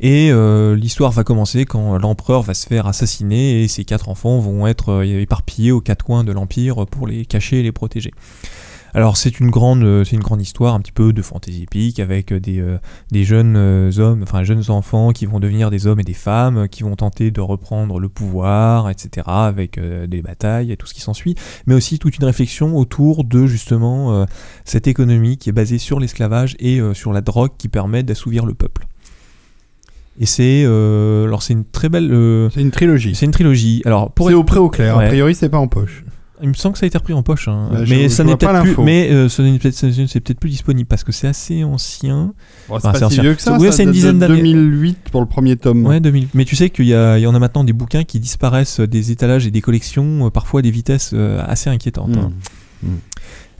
Et 0.00 0.30
euh, 0.30 0.76
l'histoire 0.76 1.10
va 1.10 1.24
commencer 1.24 1.64
quand 1.64 1.98
l'empereur 1.98 2.42
va 2.42 2.54
se 2.54 2.66
faire 2.66 2.86
assassiner 2.86 3.62
et 3.62 3.68
ses 3.68 3.84
quatre 3.84 4.08
enfants 4.08 4.38
vont 4.38 4.66
être 4.68 4.90
euh, 4.90 5.20
éparpillés 5.20 5.72
aux 5.72 5.80
quatre 5.80 6.04
coins 6.04 6.22
de 6.22 6.30
l'empire 6.30 6.86
pour 6.86 7.08
les 7.08 7.26
cacher 7.26 7.60
et 7.60 7.62
les 7.64 7.72
protéger. 7.72 8.12
Alors 8.94 9.16
c'est 9.16 9.40
une 9.40 9.50
grande, 9.50 9.82
euh, 9.82 10.04
c'est 10.04 10.14
une 10.14 10.22
grande 10.22 10.40
histoire 10.40 10.74
un 10.74 10.80
petit 10.80 10.92
peu 10.92 11.12
de 11.12 11.20
fantaisie 11.20 11.64
épique 11.64 11.98
avec 11.98 12.32
des, 12.32 12.78
jeunes 13.24 13.56
hommes, 13.98 14.22
enfin 14.22 14.44
jeunes 14.44 14.70
enfants 14.70 15.10
qui 15.10 15.26
vont 15.26 15.40
devenir 15.40 15.68
des 15.68 15.88
hommes 15.88 15.98
et 15.98 16.04
des 16.04 16.14
femmes, 16.14 16.68
qui 16.68 16.84
vont 16.84 16.94
tenter 16.94 17.32
de 17.32 17.40
reprendre 17.40 17.98
le 17.98 18.08
pouvoir, 18.08 18.88
etc. 18.90 19.26
Avec 19.26 19.80
des 19.80 20.22
batailles 20.22 20.70
et 20.70 20.76
tout 20.76 20.86
ce 20.86 20.94
qui 20.94 21.00
s'ensuit, 21.00 21.34
mais 21.66 21.74
aussi 21.74 21.98
toute 21.98 22.16
une 22.16 22.24
réflexion 22.24 22.76
autour 22.76 23.24
de 23.24 23.46
justement 23.46 24.26
cette 24.64 24.86
économie 24.86 25.36
qui 25.36 25.50
est 25.50 25.52
basée 25.52 25.78
sur 25.78 26.00
l'esclavage 26.00 26.56
et 26.60 26.80
sur 26.94 27.12
la 27.12 27.20
drogue 27.20 27.52
qui 27.58 27.68
permet 27.68 28.02
d'assouvir 28.04 28.46
le 28.46 28.54
peuple. 28.54 28.86
Et 30.20 30.26
c'est, 30.26 30.64
euh, 30.66 31.24
alors 31.26 31.42
c'est 31.42 31.52
une 31.52 31.64
très 31.64 31.88
belle, 31.88 32.10
euh, 32.12 32.50
C'est 32.50 32.60
une 32.60 32.70
trilogie. 32.72 33.14
c'est 33.14 33.26
une 33.26 33.32
trilogie. 33.32 33.82
Alors 33.84 34.10
pour 34.10 34.26
C'est 34.26 34.32
être- 34.32 34.38
au 34.38 34.44
pré 34.44 34.58
au 34.58 34.68
clair. 34.68 34.96
Ouais. 34.96 35.04
A 35.04 35.08
priori, 35.08 35.34
c'est 35.34 35.48
pas 35.48 35.58
en 35.58 35.68
poche. 35.68 36.04
il 36.40 36.48
me 36.48 36.54
semble 36.54 36.74
que 36.74 36.78
ça 36.78 36.84
a 36.84 36.88
été 36.88 36.96
repris 36.98 37.12
en 37.14 37.22
poche, 37.24 37.48
hein. 37.48 37.68
Bah, 37.72 37.84
je- 37.84 37.92
mais 37.94 38.04
je 38.04 38.08
ça 38.08 38.22
vois 38.22 38.32
n'est 38.32 38.36
pas 38.36 38.46
peut-être 38.48 38.60
plus, 38.62 38.68
l'info. 38.70 38.82
mais 38.84 39.10
euh, 39.10 39.28
ce 39.28 39.42
n'est 39.42 39.58
peut-être 39.58 39.74
c'est 39.74 39.90
c'est 40.06 40.20
peut-être 40.20 40.38
plus 40.38 40.50
disponible 40.50 40.86
parce 40.88 41.02
que 41.02 41.10
c'est 41.12 41.26
assez 41.26 41.64
ancien. 41.64 42.32
Bon, 42.68 42.78
c'est 42.78 42.86
Enfin, 42.86 42.92
pas 42.92 42.92
c'est 42.94 42.98
si 42.98 43.04
ancien. 43.06 43.22
vieux 43.24 43.34
que 43.34 43.42
ça. 43.42 43.58
Ouais, 43.58 43.66
ça 43.70 43.72
c'est 43.78 43.82
une 43.82 43.86
date 43.88 43.94
de 43.94 43.98
dizaine 44.00 44.18
d'années. 44.20 44.36
2008 44.42 44.98
pour 45.10 45.20
le 45.20 45.26
premier 45.26 45.56
tome. 45.56 45.84
Ouais, 45.86 45.98
2000. 46.00 46.28
Mais 46.34 46.44
tu 46.44 46.54
sais 46.56 46.70
qu'il 46.70 46.86
y, 46.86 46.94
a- 46.94 47.18
il 47.18 47.22
y 47.22 47.26
en 47.26 47.34
a 47.34 47.38
maintenant 47.40 47.64
des 47.64 47.72
bouquins 47.72 48.04
qui 48.04 48.20
disparaissent 48.20 48.78
des 48.80 49.10
étalages 49.10 49.46
et 49.48 49.50
des 49.50 49.60
collections, 49.60 50.26
euh, 50.26 50.30
parfois 50.30 50.60
à 50.60 50.62
des 50.62 50.70
vitesses 50.70 51.10
euh, 51.14 51.40
assez 51.46 51.70
inquiétantes. 51.70 52.14
Mm. 52.16 52.18
hein. 52.86 52.88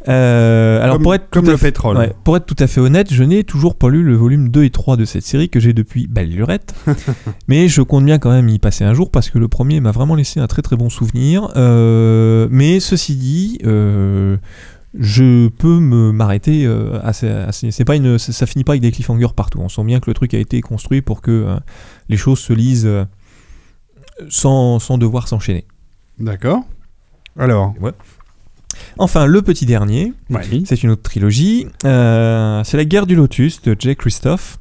Euh, 0.09 0.83
alors 0.83 0.95
Comme- 0.97 1.03
pour 1.03 1.15
être 1.15 1.29
comme 1.31 1.45
tout 1.45 1.51
à 1.51 1.53
le 1.53 1.59
fait- 1.59 1.67
pétrole. 1.69 1.97
ouais, 1.99 2.13
pour 2.25 2.37
être 2.37 2.47
tout 2.47 2.57
à 2.59 2.67
fait 2.67 2.81
honnête, 2.81 3.13
je 3.13 3.23
n'ai 3.25 3.45
toujours 3.45 3.77
pas 3.77 3.91
lu 3.91 4.03
le 4.03 4.17
volume 4.17 4.49
2 4.49 4.65
et 4.65 4.71
3 4.71 4.97
de 4.97 5.05
cette 5.05 5.25
série 5.25 5.51
que 5.51 5.61
j'ai 5.61 5.73
depuis 5.75 6.07
belle 6.07 6.31
lurette. 6.31 6.75
mais 7.49 7.69
je 7.69 7.83
compte 7.83 8.05
bien 8.07 8.19
quand 8.19 8.31
même 8.31 8.49
y 8.49 8.59
passer 8.59 8.85
un 8.85 8.95
jour 8.95 9.11
parce 9.11 9.29
que 9.29 9.39
le 9.39 9.49
premier 9.49 9.81
m'a 9.81 9.91
vraiment 9.91 10.15
laissé 10.15 10.41
un 10.41 10.47
très 10.47 10.63
très 10.63 10.77
bon 10.77 10.89
souvenir. 10.89 11.51
Euh, 11.57 12.49
mais 12.51 12.81
ceci 12.81 13.17
dit, 13.17 13.59
euh, 13.67 14.39
je 14.99 15.49
peux 15.49 15.79
me 15.79 16.11
m'arrêter 16.13 16.65
euh, 16.65 16.99
assez, 17.03 17.29
assez- 17.29 17.71
c'est 17.71 17.85
pas 17.85 17.97
une 17.97 18.17
ça, 18.19 18.33
ça 18.33 18.47
finit 18.47 18.65
pas 18.65 18.73
avec 18.73 18.83
des 18.83 18.91
cliffhangers 18.91 19.35
partout. 19.37 19.59
On 19.61 19.69
sent 19.69 19.85
bien 19.85 20.01
que 20.01 20.09
le 20.09 20.15
truc 20.15 20.33
a 20.33 20.39
été 20.39 20.63
construit 20.63 21.03
pour 21.03 21.21
que 21.21 21.31
euh, 21.31 21.57
les 22.09 22.17
choses 22.17 22.39
se 22.39 22.55
lisent 22.55 22.87
euh, 22.87 23.05
sans, 24.31 24.79
sans 24.79 24.97
devoir 24.97 25.29
s'enchaîner. 25.29 25.67
D'accord. 26.19 26.61
Alors. 27.39 27.75
Enfin, 28.99 29.27
le 29.27 29.43
petit 29.43 29.67
dernier, 29.67 30.13
Oui. 30.31 30.65
c'est 30.67 30.83
une 30.83 30.91
autre 30.91 31.03
trilogie. 31.03 31.67
Euh, 31.85 32.63
c'est 32.65 32.77
La 32.77 32.85
guerre 32.85 33.07
du 33.07 33.15
Lotus 33.17 33.63
de 33.63 33.77
Jay 33.79 33.95
Christophe, 33.97 34.59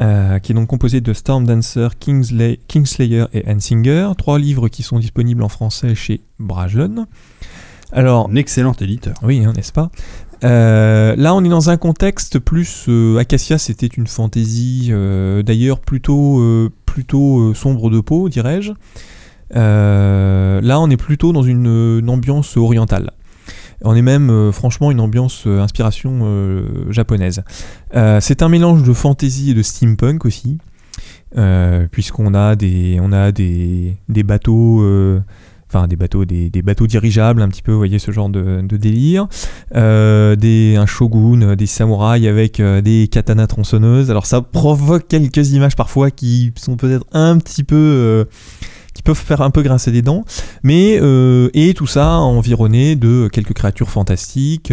euh, 0.00 0.38
qui 0.38 0.52
est 0.52 0.54
donc 0.54 0.68
composé 0.68 1.00
de 1.00 1.12
Storm 1.12 1.46
Dancer, 1.46 1.88
Kingsley- 2.00 2.58
Kingslayer 2.68 3.26
et 3.32 3.44
Hansinger. 3.48 4.10
Trois 4.18 4.38
livres 4.38 4.68
qui 4.68 4.82
sont 4.82 4.98
disponibles 4.98 5.42
en 5.42 5.48
français 5.48 5.94
chez 5.94 6.22
Brajlon. 6.38 7.06
Alors, 7.92 8.28
Un 8.30 8.36
excellent 8.36 8.72
éditeur. 8.80 9.14
oui, 9.22 9.44
hein, 9.44 9.52
n'est-ce 9.54 9.72
pas? 9.72 9.90
Euh, 10.44 11.14
Là, 11.16 11.34
on 11.34 11.44
est 11.44 11.48
dans 11.48 11.70
un 11.70 11.76
contexte 11.76 12.38
plus. 12.38 12.86
euh, 12.88 13.18
Acacia, 13.18 13.58
c'était 13.58 13.86
une 13.86 14.06
fantaisie, 14.06 14.88
euh, 14.90 15.42
d'ailleurs, 15.42 15.78
plutôt, 15.78 16.42
plutôt 16.86 17.54
sombre 17.54 17.90
de 17.90 18.00
peau, 18.00 18.28
dirais-je. 18.28 18.72
Là, 19.54 20.80
on 20.80 20.90
est 20.90 20.96
plutôt 20.96 21.32
dans 21.32 21.42
une, 21.42 21.66
une 22.00 22.08
ambiance 22.10 22.56
orientale. 22.56 23.12
On 23.84 23.94
est 23.94 24.02
même, 24.02 24.30
euh, 24.30 24.52
franchement, 24.52 24.90
une 24.90 25.00
ambiance 25.00 25.44
euh, 25.46 25.60
inspiration 25.60 26.20
euh, 26.22 26.90
japonaise. 26.90 27.42
C'est 28.20 28.42
un 28.42 28.48
mélange 28.48 28.82
de 28.82 28.92
fantasy 28.92 29.50
et 29.50 29.54
de 29.54 29.62
steampunk 29.62 30.24
aussi, 30.24 30.58
puisqu'on 31.90 32.34
a 32.34 32.56
des, 32.56 32.98
on 33.00 33.12
a 33.12 33.32
des, 33.32 33.96
des 34.08 34.22
bateaux. 34.22 34.82
Enfin, 35.68 35.88
des 35.88 35.96
bateaux, 35.96 36.26
des, 36.26 36.50
des 36.50 36.60
bateaux 36.60 36.86
dirigeables, 36.86 37.40
un 37.40 37.48
petit 37.48 37.62
peu, 37.62 37.72
vous 37.72 37.78
voyez, 37.78 37.98
ce 37.98 38.10
genre 38.10 38.28
de, 38.28 38.60
délire. 38.62 39.26
Des, 39.74 40.76
un 40.78 40.86
shogun, 40.86 41.54
des 41.54 41.66
samouraïs 41.66 42.26
avec 42.26 42.62
des 42.62 43.08
katanas 43.08 43.46
tronçonneuses. 43.48 44.10
Alors, 44.10 44.26
ça 44.26 44.40
provoque 44.40 45.08
quelques 45.08 45.52
images 45.52 45.76
parfois 45.76 46.10
qui 46.10 46.52
sont 46.56 46.76
peut-être 46.76 47.06
un 47.12 47.38
petit 47.38 47.64
peu. 47.64 48.26
Qui 49.02 49.04
peuvent 49.04 49.16
faire 49.16 49.40
un 49.42 49.50
peu 49.50 49.62
grincer 49.62 49.90
des 49.90 50.02
dents. 50.02 50.24
Mais, 50.62 50.98
euh, 51.00 51.50
et 51.54 51.74
tout 51.74 51.86
ça 51.88 52.12
environné 52.18 52.94
de 52.94 53.28
quelques 53.32 53.52
créatures 53.52 53.90
fantastiques. 53.90 54.72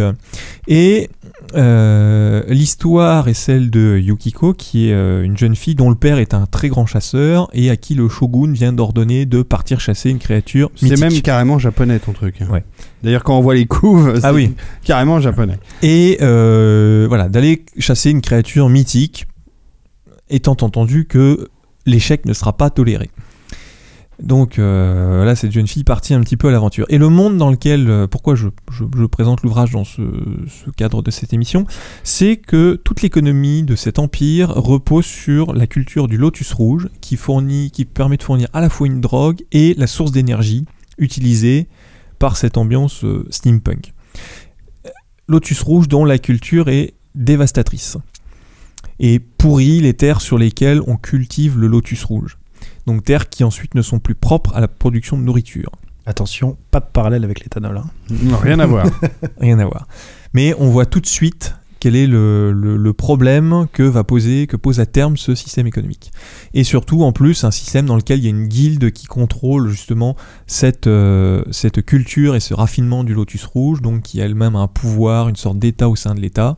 Et 0.68 1.10
euh, 1.56 2.44
l'histoire 2.48 3.28
est 3.28 3.34
celle 3.34 3.72
de 3.72 3.98
Yukiko, 3.98 4.54
qui 4.54 4.90
est 4.90 4.94
euh, 4.94 5.24
une 5.24 5.36
jeune 5.38 5.56
fille 5.56 5.74
dont 5.76 5.90
le 5.90 5.96
père 5.96 6.20
est 6.20 6.34
un 6.36 6.46
très 6.46 6.70
grand 6.70 6.86
chasseur 6.86 7.50
et 7.54 7.72
à 7.72 7.76
qui 7.76 7.96
le 7.96 8.08
shogun 8.08 8.52
vient 8.52 8.72
d'ordonner 8.72 9.26
de 9.26 9.42
partir 9.42 9.80
chasser 9.80 10.12
une 10.12 10.20
créature 10.20 10.70
C'est 10.76 11.00
même 11.00 11.22
carrément 11.22 11.58
japonais 11.58 11.98
ton 11.98 12.14
truc. 12.14 12.36
Ouais. 12.52 12.64
D'ailleurs, 13.04 13.24
quand 13.24 13.38
on 13.38 13.42
voit 13.42 13.56
les 13.56 13.66
couves, 13.66 14.14
c'est 14.16 14.26
Ah 14.26 14.34
oui. 14.34 14.54
carrément 14.84 15.20
japonais. 15.20 15.58
Et 15.82 16.18
voilà, 16.20 17.30
d'aller 17.30 17.66
chasser 17.80 18.12
une 18.12 18.22
créature 18.22 18.70
mythique, 18.70 19.26
étant 20.30 20.58
entendu 20.62 21.06
que 21.06 21.48
l'échec 21.88 22.26
ne 22.26 22.34
sera 22.34 22.56
pas 22.56 22.70
toléré. 22.70 23.10
Donc 24.22 24.60
euh, 24.60 25.24
là, 25.24 25.36
cette 25.36 25.52
jeune 25.52 25.68
fille 25.68 25.84
partie 25.84 26.14
un 26.14 26.22
petit 26.22 26.36
peu 26.36 26.50
à 26.50 26.52
l'aventure. 26.52 26.86
Et 26.90 26.98
le 26.98 27.10
monde 27.10 27.38
dans 27.38 27.50
lequel, 27.50 27.90
euh, 27.90 28.08
pourquoi 28.08 28.36
je, 28.36 28.48
présente 29.08 29.44
l'ouvrage 29.44 29.72
dans 29.72 29.86
ce, 29.86 30.02
ce 30.48 30.70
cadre 30.72 31.02
de 31.02 31.12
cette 31.12 31.34
émission, 31.34 31.66
c'est 32.04 32.36
que 32.38 32.80
toute 32.84 33.02
l'économie 33.02 33.64
de 33.64 33.76
cet 33.76 33.98
empire 33.98 34.50
repose 34.50 35.06
sur 35.06 35.54
la 35.54 35.68
culture 35.68 36.08
du 36.08 36.18
lotus 36.18 36.52
rouge, 36.54 36.90
qui 37.02 37.16
fournit, 37.16 37.72
qui 37.72 37.86
permet 37.86 38.18
de 38.18 38.24
fournir 38.24 38.50
à 38.54 38.62
la 38.62 38.70
fois 38.70 38.88
une 38.88 39.02
drogue 39.02 39.44
et 39.52 39.74
la 39.78 39.88
source 39.88 40.12
d'énergie 40.12 40.66
utilisée 40.98 41.68
par 42.20 42.36
cette 42.36 42.58
ambiance 42.58 43.06
euh, 43.06 43.26
steampunk. 43.30 43.94
Lotus 45.28 45.62
rouge 45.62 45.88
dont 45.88 46.06
la 46.06 46.18
culture 46.18 46.68
est 46.68 46.96
dévastatrice 47.16 47.98
et 49.00 49.20
pourrit 49.20 49.80
les 49.80 49.94
terres 49.94 50.22
sur 50.22 50.38
lesquelles 50.38 50.82
on 50.88 50.98
cultive 50.98 51.58
le 51.58 51.68
lotus 51.68 52.04
rouge. 52.04 52.39
Donc 52.90 53.04
terres 53.04 53.30
qui 53.30 53.44
ensuite 53.44 53.76
ne 53.76 53.82
sont 53.84 54.00
plus 54.00 54.16
propres 54.16 54.56
à 54.56 54.60
la 54.62 54.68
production 54.68 55.16
de 55.18 55.22
nourriture. 55.24 55.72
Attention, 56.08 56.58
pas 56.72 56.80
de 56.80 56.86
parallèle 56.92 57.24
avec 57.24 57.42
l'éthanol. 57.42 57.78
hein. 57.78 57.86
Non, 58.10 58.38
Rien 58.38 58.58
à 58.60 58.66
voir. 58.66 58.88
Rien 59.40 59.60
à 59.60 59.66
voir. 59.66 59.88
Mais 60.34 60.56
on 60.58 60.70
voit 60.70 60.88
tout 60.88 61.00
de 61.00 61.06
suite 61.06 61.56
quel 61.80 61.96
est 61.96 62.08
le, 62.08 62.52
le- 62.52 62.76
le 62.78 62.94
problème 62.94 63.68
que 63.72 63.84
va 63.84 64.04
poser, 64.04 64.48
que 64.48 64.58
pose 64.58 64.80
à 64.80 64.86
terme 64.86 65.18
ce 65.18 65.36
système 65.36 65.68
économique. 65.68 66.12
Et 66.54 66.64
surtout, 66.64 67.04
en 67.04 67.12
plus, 67.14 67.44
un 67.44 67.52
système 67.52 67.86
dans 67.86 67.96
lequel 67.96 68.20
il 68.20 68.24
y 68.26 68.28
a 68.28 68.32
une 68.32 68.48
guilde 68.48 68.92
qui 68.92 69.06
contrôle 69.06 69.70
justement 69.70 70.16
cette, 70.48 70.88
euh, 70.88 71.44
cette 71.52 71.86
culture 71.86 72.36
et 72.36 72.40
ce 72.42 72.54
raffinement 72.56 73.04
du 73.04 73.14
lotus 73.14 73.46
rouge, 73.46 73.82
donc 73.82 74.02
qui 74.02 74.20
a 74.22 74.26
elle-même 74.26 74.56
un 74.58 74.68
pouvoir, 74.68 75.30
une 75.30 75.36
sorte 75.38 75.60
d'état 75.60 75.88
au 75.90 75.96
sein 75.96 76.16
de 76.16 76.20
l'état. 76.22 76.58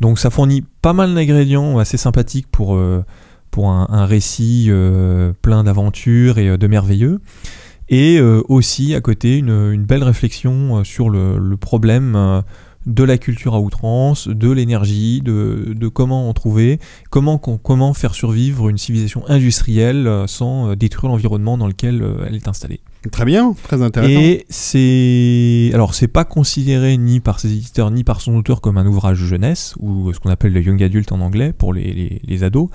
Donc 0.00 0.18
ça 0.20 0.30
fournit 0.30 0.64
pas 0.82 0.92
mal 0.92 1.14
d'ingrédients 1.14 1.78
assez 1.78 1.96
sympathiques 1.98 2.46
pour, 2.50 2.76
euh, 2.76 3.04
pour 3.50 3.70
un, 3.70 4.06
récit 4.06 4.66
euh, 4.68 5.32
plein 5.42 5.64
d'aventures 5.64 6.38
et 6.38 6.48
euh, 6.48 6.56
de 6.56 6.66
merveilleux. 6.66 7.20
Et 7.88 8.18
euh, 8.18 8.42
aussi 8.48 8.94
à 8.94 9.00
côté 9.00 9.38
une, 9.38 9.82
belle 9.82 10.02
réflexion 10.02 10.84
sur 10.84 11.08
le, 11.08 11.56
problème 11.56 12.42
de 12.86 13.04
la 13.04 13.16
culture 13.16 13.54
à 13.54 13.60
outrance, 13.60 14.28
de 14.28 14.50
l'énergie, 14.50 15.22
de, 15.22 15.88
comment 15.88 16.28
en 16.28 16.34
trouver, 16.34 16.80
comment, 17.10 17.94
faire 17.94 18.14
survivre 18.14 18.68
une 18.68 18.76
civilisation 18.76 19.26
industrielle 19.28 20.24
sans 20.26 20.76
détruire 20.76 21.12
l'environnement 21.12 21.56
dans 21.56 21.66
lequel 21.66 22.04
elle 22.26 22.36
est 22.36 22.48
installée. 22.48 22.80
Très 23.12 23.24
bien, 23.24 23.54
très 23.62 23.80
intéressant. 23.80 24.20
Et 24.20 24.44
c'est 24.48 25.70
alors 25.72 25.94
c'est 25.94 26.08
pas 26.08 26.24
considéré 26.24 26.96
ni 26.96 27.20
par 27.20 27.38
ses 27.38 27.52
éditeurs 27.52 27.92
ni 27.92 28.02
par 28.02 28.20
son 28.20 28.34
auteur 28.34 28.60
comme 28.60 28.76
un 28.76 28.86
ouvrage 28.86 29.18
jeunesse 29.18 29.74
ou 29.78 30.12
ce 30.12 30.18
qu'on 30.18 30.30
appelle 30.30 30.52
le 30.52 30.60
young 30.60 30.82
adult 30.82 31.12
en 31.12 31.20
anglais 31.20 31.52
pour 31.52 31.72
les, 31.72 32.20
les, 32.24 32.42
ados, 32.42 32.68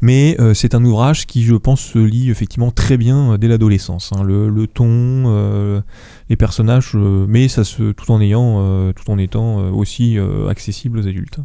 mais 0.00 0.36
euh, 0.40 0.54
c'est 0.54 0.76
un 0.76 0.84
ouvrage 0.84 1.26
qui 1.26 1.42
je 1.42 1.56
pense 1.56 1.80
se 1.80 1.98
lit 1.98 2.30
effectivement 2.30 2.70
très 2.70 2.96
bien 2.96 3.32
euh, 3.32 3.36
dès 3.36 3.48
l'adolescence. 3.48 4.12
hein. 4.14 4.22
Le, 4.22 4.66
ton, 4.68 5.24
euh, 5.26 5.80
les 6.28 6.36
personnages, 6.36 6.94
mais 6.94 7.48
ça 7.48 7.64
se 7.64 7.90
tout 7.92 8.10
en 8.12 8.20
ayant 8.20 8.92
tout 8.92 9.10
en 9.10 9.18
étant 9.18 9.70
aussi 9.70 10.18
accessible 10.48 10.98
aux 10.98 11.08
adultes. 11.08 11.40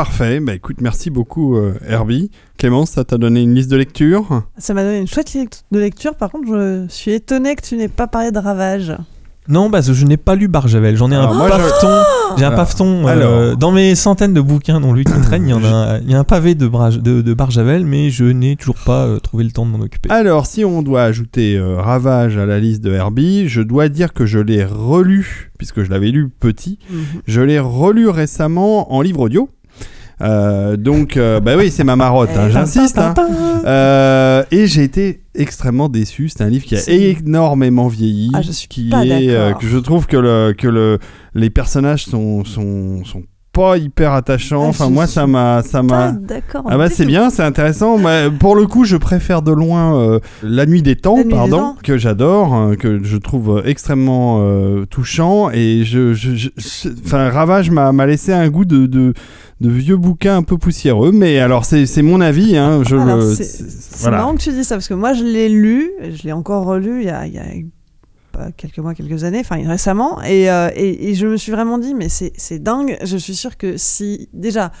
Parfait, 0.00 0.40
bah 0.40 0.52
écoute, 0.54 0.82
merci 0.82 1.08
beaucoup 1.08 1.56
euh, 1.56 1.72
Herbie. 1.88 2.30
Clémence, 2.58 2.90
ça 2.90 3.04
t'a 3.04 3.16
donné 3.16 3.40
une 3.40 3.54
liste 3.54 3.70
de 3.70 3.78
lecture 3.78 4.42
Ça 4.58 4.74
m'a 4.74 4.82
donné 4.82 4.98
une 4.98 5.06
chouette 5.06 5.32
lect- 5.32 5.64
de 5.72 5.78
lecture. 5.78 6.16
Par 6.16 6.30
contre, 6.30 6.48
je 6.48 6.84
suis 6.90 7.12
étonné 7.12 7.56
que 7.56 7.62
tu 7.62 7.78
n'aies 7.78 7.88
pas 7.88 8.06
parlé 8.06 8.30
de 8.30 8.38
Ravage. 8.38 8.92
Non, 9.48 9.70
parce 9.70 9.86
que 9.86 9.94
je 9.94 10.04
n'ai 10.04 10.16
pas 10.18 10.34
lu 10.34 10.48
Barjavel. 10.48 10.96
J'en 10.98 11.10
ai 11.10 11.14
un 11.14 11.32
je- 11.32 11.48
paveton. 11.48 12.02
J'ai 12.36 12.44
un 12.44 12.48
Alors, 12.48 12.56
paveton. 12.66 13.06
euh, 13.06 13.10
alors. 13.10 13.56
dans 13.56 13.70
mes 13.72 13.94
centaines 13.94 14.34
de 14.34 14.40
bouquins 14.42 14.80
non 14.80 14.92
lus 14.92 15.04
qui 15.04 15.18
traînent, 15.22 15.46
il 15.46 15.50
y 15.50 15.54
en 15.54 15.64
a, 15.64 15.68
un- 15.68 15.98
il 16.00 16.10
y 16.10 16.14
a 16.14 16.18
un 16.18 16.24
pavé 16.24 16.54
de, 16.56 16.68
Braj- 16.68 17.00
de, 17.00 17.22
de 17.22 17.32
Barjavel, 17.34 17.86
mais 17.86 18.10
je 18.10 18.24
n'ai 18.24 18.56
toujours 18.56 18.76
pas 18.84 19.06
euh, 19.06 19.18
trouvé 19.20 19.44
le 19.44 19.50
temps 19.52 19.64
de 19.64 19.70
m'en 19.70 19.78
occuper. 19.80 20.10
Alors, 20.10 20.44
si 20.44 20.62
on 20.64 20.82
doit 20.82 21.04
ajouter 21.04 21.56
euh, 21.56 21.76
Ravage 21.80 22.36
à 22.36 22.44
la 22.44 22.58
liste 22.58 22.82
de 22.82 22.92
Herbie, 22.92 23.48
je 23.48 23.62
dois 23.62 23.88
dire 23.88 24.12
que 24.12 24.26
je 24.26 24.40
l'ai 24.40 24.64
relu, 24.64 25.52
puisque 25.58 25.84
je 25.84 25.90
l'avais 25.90 26.10
lu 26.10 26.28
petit, 26.28 26.80
je 27.28 27.40
l'ai 27.40 27.60
relu 27.60 28.08
récemment 28.08 28.92
en 28.92 29.00
livre 29.00 29.20
audio. 29.20 29.48
Euh, 30.22 30.76
donc, 30.76 31.16
euh, 31.16 31.40
bah 31.40 31.56
oui, 31.58 31.70
c'est 31.70 31.84
ma 31.84 31.94
marotte, 31.96 32.30
hein, 32.36 32.46
Eh, 32.48 32.52
j'insiste. 32.52 32.98
hein. 32.98 33.14
Euh, 33.66 34.42
et 34.50 34.66
j'ai 34.66 34.82
été 34.82 35.22
extrêmement 35.34 35.88
déçu. 35.88 36.28
C'est 36.30 36.42
un 36.42 36.48
livre 36.48 36.64
qui 36.64 36.76
a 36.76 36.80
énormément 36.88 37.88
vieilli. 37.88 38.30
Ah, 38.34 38.40
je 38.42 38.50
suis 38.52 38.68
qui 38.68 38.88
pas 38.88 39.04
est, 39.04 39.28
euh, 39.30 39.52
que 39.52 39.66
je 39.66 39.76
trouve 39.78 40.06
que, 40.06 40.16
le, 40.16 40.54
que 40.56 40.68
le, 40.68 40.98
les 41.34 41.50
personnages 41.50 42.04
sont, 42.06 42.44
sont, 42.44 43.04
sont 43.04 43.22
pas 43.56 43.78
hyper 43.78 44.12
attachants. 44.12 44.64
Ah, 44.64 44.68
enfin, 44.68 44.90
moi, 44.90 45.06
ça 45.06 45.26
m'a. 45.26 45.62
ça 45.62 45.82
m'a- 45.82 46.12
d'accord. 46.12 46.64
ah 46.68 46.76
bah 46.76 46.90
c'est 46.90 47.06
bien, 47.06 47.30
c'est 47.30 47.42
intéressant. 47.42 47.96
Mais 47.98 48.30
pour 48.30 48.54
le 48.54 48.66
coup, 48.66 48.84
je 48.84 48.96
préfère 48.96 49.40
de 49.42 49.52
loin 49.52 49.98
euh, 49.98 50.20
La 50.42 50.66
Nuit 50.66 50.82
des 50.82 50.96
Temps, 50.96 51.16
des 51.16 51.24
pardon, 51.24 51.56
Temps. 51.58 51.76
que 51.82 51.96
j'adore, 51.96 52.54
euh, 52.54 52.74
que 52.74 53.02
je 53.02 53.16
trouve 53.16 53.62
extrêmement 53.64 54.38
euh, 54.42 54.84
touchant. 54.84 55.50
Et 55.50 55.84
je, 55.84 56.12
je, 56.14 56.34
je- 56.34 56.50
Ravage 57.12 57.70
m'a 57.70 58.06
laissé 58.06 58.32
un 58.32 58.48
goût 58.48 58.64
de, 58.64 58.86
de, 58.86 59.14
de 59.60 59.70
vieux 59.70 59.96
bouquin 59.96 60.36
un 60.36 60.42
peu 60.42 60.58
poussiéreux. 60.58 61.12
Mais 61.12 61.38
alors, 61.38 61.64
c'est 61.64 62.02
mon 62.02 62.20
avis. 62.20 62.56
Hein, 62.56 62.82
je 62.86 62.96
C'est 63.34 64.00
voilà. 64.02 64.18
marrant 64.18 64.34
que 64.34 64.40
tu 64.42 64.50
dis 64.52 64.64
ça 64.64 64.74
parce 64.76 64.88
que 64.88 64.94
moi 64.94 65.12
je 65.14 65.24
l'ai 65.24 65.48
lu, 65.48 65.90
je 66.02 66.22
l'ai 66.24 66.32
encore 66.32 66.64
relu 66.66 67.00
il 67.00 67.06
y 67.06 67.10
a, 67.10 67.26
il 67.26 67.32
y 67.34 67.38
a 67.38 67.44
pas 68.36 68.50
quelques 68.56 68.78
mois, 68.78 68.94
quelques 68.94 69.24
années, 69.24 69.40
enfin 69.40 69.56
récemment, 69.66 70.22
et, 70.22 70.50
euh, 70.50 70.68
et, 70.74 71.10
et 71.10 71.14
je 71.14 71.26
me 71.26 71.36
suis 71.36 71.52
vraiment 71.52 71.78
dit 71.78 71.94
mais 71.94 72.08
c'est 72.08 72.32
c'est 72.36 72.58
dingue. 72.62 72.96
Je 73.02 73.16
suis 73.16 73.34
sûre 73.34 73.56
que 73.56 73.76
si 73.76 74.28
déjà 74.32 74.72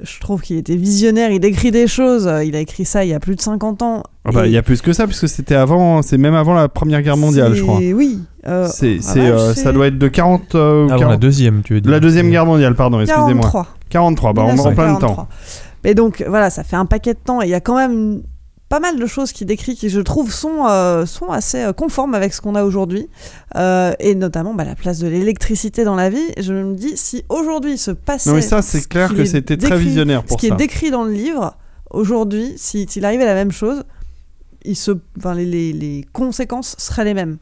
je 0.00 0.20
trouve 0.20 0.42
qu'il 0.42 0.56
était 0.58 0.76
visionnaire, 0.76 1.30
il 1.30 1.42
écrit 1.44 1.70
des 1.70 1.86
choses, 1.86 2.30
il 2.44 2.54
a 2.54 2.60
écrit 2.60 2.84
ça 2.84 3.04
il 3.04 3.08
y 3.08 3.14
a 3.14 3.20
plus 3.20 3.34
de 3.34 3.40
50 3.40 3.82
ans. 3.82 4.02
Ah 4.26 4.30
bah, 4.32 4.44
et 4.44 4.50
il 4.50 4.52
y 4.52 4.58
a 4.58 4.62
plus 4.62 4.82
que 4.82 4.92
ça, 4.92 5.06
puisque 5.06 5.28
c'était 5.28 5.54
avant, 5.54 6.02
c'est 6.02 6.18
même 6.18 6.34
avant 6.34 6.52
la 6.52 6.68
Première 6.68 7.00
Guerre 7.00 7.16
mondiale, 7.16 7.54
je 7.54 7.62
crois. 7.62 7.78
Oui. 7.78 8.18
euh, 8.46 8.68
C'est, 8.70 8.98
ah 9.08 9.14
bah, 9.14 9.20
euh, 9.20 9.52
c'est 9.54 9.62
ça 9.62 9.72
doit 9.72 9.86
être 9.86 9.98
de 9.98 10.08
40, 10.08 10.54
euh, 10.54 10.84
ou 10.84 10.88
40 10.88 11.10
la 11.10 11.16
deuxième, 11.16 11.62
tu 11.62 11.74
veux 11.74 11.80
dire. 11.80 11.90
la 11.90 12.00
Deuxième 12.00 12.28
Guerre 12.28 12.44
mondiale, 12.44 12.74
pardon, 12.74 13.00
excusez-moi. 13.00 13.42
43. 13.42 13.66
43, 13.88 14.32
bah, 14.32 14.42
on 14.44 14.56
est 14.56 14.60
en 14.60 14.74
plein 14.74 14.94
dedans. 14.96 15.16
1943. 15.16 15.28
Mais 15.84 15.94
donc 15.94 16.24
voilà, 16.28 16.50
ça 16.50 16.64
fait 16.64 16.76
un 16.76 16.86
paquet 16.86 17.14
de 17.14 17.18
temps 17.24 17.40
et 17.40 17.46
il 17.46 17.50
y 17.50 17.54
a 17.54 17.60
quand 17.60 17.76
même 17.76 18.22
pas 18.68 18.80
mal 18.80 18.98
de 18.98 19.06
choses 19.06 19.30
qui 19.32 19.44
décrit 19.44 19.76
qui 19.76 19.88
je 19.90 20.00
trouve 20.00 20.32
sont, 20.32 20.66
euh, 20.68 21.06
sont 21.06 21.28
assez 21.30 21.58
euh, 21.62 21.72
conformes 21.72 22.14
avec 22.14 22.34
ce 22.34 22.40
qu'on 22.40 22.54
a 22.56 22.64
aujourd'hui 22.64 23.08
Euh, 23.54 23.92
et 24.00 24.14
notamment 24.14 24.54
bah, 24.54 24.64
la 24.64 24.74
place 24.74 24.98
de 24.98 25.06
l'électricité 25.08 25.84
dans 25.84 25.94
la 25.94 26.10
vie. 26.10 26.26
Je 26.38 26.52
me 26.52 26.74
dis 26.74 26.96
si 26.96 27.24
aujourd'hui 27.28 27.78
se 27.78 27.90
passait 27.92 28.28
Non, 28.30 28.36
mais 28.36 28.42
ça, 28.42 28.62
c'est 28.62 28.80
ce 28.80 28.88
clair 28.88 29.10
qui 29.10 29.16
que 29.16 29.24
c'était 29.24 29.56
très 29.56 29.78
visionnaire 29.78 30.22
ce 30.22 30.28
pour 30.28 30.36
qui 30.36 30.48
ça. 30.48 30.54
est 30.54 30.58
décrit 30.58 30.90
dans 30.90 31.04
le 31.04 31.12
livre 31.12 31.56
aujourd'hui, 31.90 32.52
si- 32.56 32.86
s'il 32.88 33.04
arrivait 33.04 33.24
la 33.24 33.34
même 33.34 33.52
chose, 33.52 33.84
il 34.64 34.74
se, 34.76 34.90
enfin, 35.16 35.32
les, 35.34 35.46
les- 35.46 35.72
les 35.72 36.04
conséquences 36.12 36.74
seraient 36.78 37.04
les 37.04 37.14
mêmes. 37.14 37.38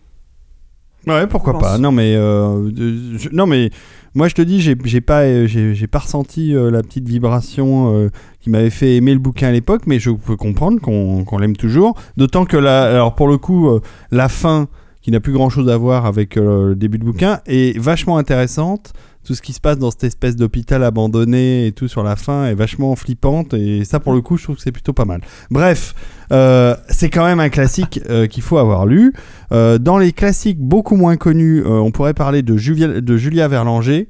Ouais, 1.07 1.27
pourquoi 1.27 1.59
pas. 1.59 1.79
Non, 1.79 1.91
mais, 1.93 2.15
euh, 2.17 2.71
je- 3.19 3.29
non, 3.33 3.47
mais 3.47 3.71
moi, 4.15 4.29
je 4.29 4.35
te 4.35 4.43
dis, 4.43 4.61
j'ai, 4.61 5.01
pas, 5.01 5.23
euh, 5.23 5.47
j'ai, 5.49 5.87
pas 5.89 5.99
ressenti 5.99 6.55
euh, 6.55 6.71
la 6.71 6.83
petite 6.83 7.09
vibration 7.09 7.93
euh, 7.93 8.11
qui 8.41 8.49
m'avait 8.49 8.71
fait 8.71 8.95
aimer 8.95 9.13
le 9.13 9.19
bouquin 9.19 9.49
à 9.49 9.51
l'époque, 9.51 9.83
mais 9.87 9.99
je 9.99 10.11
peux 10.11 10.37
comprendre 10.37 10.81
qu'on, 10.81 11.39
l'aime 11.39 11.57
toujours. 11.57 11.95
D'autant 12.17 12.45
que, 12.45 12.57
la, 12.57 12.85
alors 12.85 13.17
pour 13.17 13.27
le 13.27 13.39
coup, 13.39 13.69
la 14.13 14.29
fin, 14.29 14.69
qui 15.03 15.11
n'a 15.11 15.19
plus 15.19 15.33
grand 15.33 15.51
chose 15.51 15.69
à 15.69 15.77
voir 15.77 16.07
avec 16.07 16.37
le 16.37 16.75
début 16.77 16.99
de 16.99 17.05
bouquin, 17.05 17.41
est 17.47 17.77
vachement 17.79 18.17
intéressante. 18.17 18.93
Tout 19.25 19.35
ce 19.35 19.43
qui 19.43 19.53
se 19.53 19.61
passe 19.61 19.79
dans 19.79 19.91
cette 19.91 20.05
espèce 20.05 20.37
d'hôpital 20.37 20.85
abandonné 20.85 21.67
et 21.67 21.73
tout 21.73 21.89
sur 21.89 22.03
la 22.03 22.15
fin 22.15 22.47
est 22.47 22.55
vachement 22.55 22.95
flippante 22.95 23.55
et 23.55 23.85
ça 23.85 23.99
pour 23.99 24.13
le 24.13 24.21
coup 24.21 24.37
je 24.37 24.45
trouve 24.45 24.57
que 24.57 24.63
c'est 24.63 24.73
plutôt 24.73 24.93
pas 24.93 25.07
mal. 25.07 25.21
Bref, 25.51 25.95
euh, 26.33 26.77
c'est 26.89 27.11
quand 27.11 27.25
même 27.25 27.41
un 27.41 27.49
classique 27.49 28.01
euh, 28.09 28.27
qu'il 28.27 28.43
faut 28.43 28.59
avoir 28.59 28.87
lu. 28.87 29.13
Euh, 29.53 29.79
dans 29.79 29.99
les 29.99 30.13
classiques 30.13 30.61
beaucoup 30.61 30.97
moins 30.97 31.17
connus, 31.17 31.65
on 31.67 31.91
pourrait 31.91 32.15
parler 32.15 32.43
de 32.43 32.55
de 32.55 33.17
Julia 33.17 33.49
Verlanger, 33.49 34.09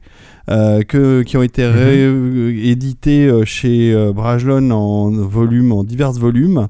euh, 0.50 0.82
que, 0.82 1.22
qui 1.22 1.36
ont 1.36 1.42
été 1.42 1.66
réédités 1.66 3.26
euh, 3.26 3.44
chez 3.44 3.94
euh, 3.94 4.12
Brajlon 4.12 4.70
en 4.70 5.10
volume, 5.10 5.72
en 5.72 5.84
divers 5.84 6.12
volumes, 6.12 6.68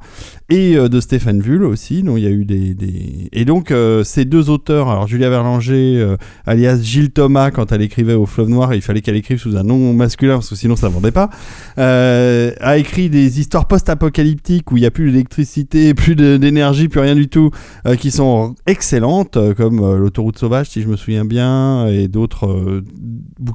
et 0.51 0.77
de 0.77 1.01
Stéphane 1.01 1.41
Vull 1.41 1.65
aussi. 1.65 2.03
Donc 2.03 2.19
il 2.19 2.25
y 2.25 2.27
a 2.27 2.31
eu 2.31 2.45
des, 2.45 2.75
des... 2.75 3.29
et 3.33 3.45
donc 3.45 3.71
euh, 3.71 4.05
ces 4.05 4.25
deux 4.25 4.51
auteurs, 4.51 4.89
alors 4.89 5.07
Julia 5.07 5.31
Verlanger, 5.31 5.97
euh, 5.99 6.17
alias 6.47 6.81
Gilles 6.83 7.11
Thomas, 7.11 7.51
quand 7.51 7.73
elle 7.73 7.83
écrivait 7.83 8.15
au 8.15 8.27
Fleuve 8.27 8.51
Noir, 8.51 8.75
il 8.75 8.83
fallait 8.83 9.01
qu'elle 9.01 9.17
écrive 9.17 9.39
sous 9.39 9.57
un 9.57 9.63
nom 9.63 9.93
masculin 9.93 10.35
parce 10.35 10.51
que 10.51 10.55
sinon 10.55 10.77
ça 10.77 10.89
vendait 10.89 11.13
pas. 11.13 11.31
a 11.77 12.77
écrit 12.77 13.09
des 13.09 13.41
histoires 13.41 13.67
post-apocalyptiques 13.67 14.71
où 14.71 14.77
il 14.77 14.81
n'y 14.81 14.87
a 14.87 14.91
plus 14.91 15.11
d'électricité, 15.11 15.95
plus 15.95 16.15
d'énergie, 16.15 16.89
plus 16.89 17.01
rien 17.01 17.15
du 17.15 17.29
tout, 17.29 17.51
qui 17.99 18.11
sont 18.11 18.55
excellentes, 18.67 19.39
comme 19.57 19.97
L'autoroute 19.97 20.39
sauvage, 20.39 20.69
si 20.71 20.83
je 20.83 20.89
me 20.89 20.97
souviens 20.97 21.25
bien, 21.25 21.87
et 21.89 22.09
d'autres 22.09 22.47
euh, 22.47 22.85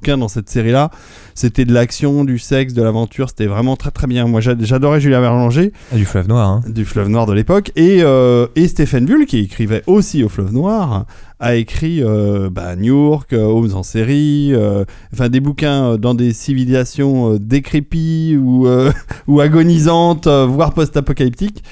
bouquins 0.10 0.18
dans 0.18 0.27
cette 0.27 0.49
série-là. 0.49 0.90
C'était 1.36 1.65
de 1.65 1.73
l'action, 1.73 2.23
du 2.26 2.40
sexe, 2.40 2.73
de 2.73 2.81
l'aventure, 2.84 3.30
c'était 3.30 3.45
vraiment 3.45 3.76
très 3.76 3.91
très 3.91 4.07
bien. 4.07 4.27
Moi 4.27 4.41
j'a- 4.41 4.56
j'adorais 4.60 4.99
Julia 5.02 5.22
Verlanger, 5.22 5.72
Ah, 5.91 5.95
du 5.95 6.06
fleuve 6.06 6.27
noir. 6.27 6.49
Hein. 6.49 6.61
du 6.68 6.86
Fleuve 6.86 7.10
Noir 7.10 7.26
de 7.26 7.34
l'époque, 7.34 7.72
et, 7.76 7.99
euh, 8.02 8.48
et 8.56 8.68
Stéphane 8.68 9.06
Bull, 9.06 9.26
qui 9.26 9.40
écrivait 9.40 9.84
aussi 9.88 10.23
au 10.23 10.30
Fleuve 10.30 10.52
Noir, 10.53 11.06
a 11.41 11.56
écrit 11.56 12.03
euh, 12.03 12.49
bah, 12.52 12.76
New 12.76 13.07
York, 13.10 13.32
euh, 13.34 13.44
Homes 13.45 13.70
en 13.74 13.84
série, 13.84 14.49
euh, 14.53 14.84
enfin 15.14 15.30
des 15.30 15.40
bouquins 15.40 15.98
dans 15.98 16.14
des 16.14 16.34
civilisations 16.34 17.36
décrépies 17.40 18.38
ou, 18.38 18.68
ou 19.28 19.40
agonisantes, 19.40 20.28
voire 20.28 20.74
post-apocalyptiques, 20.74 21.64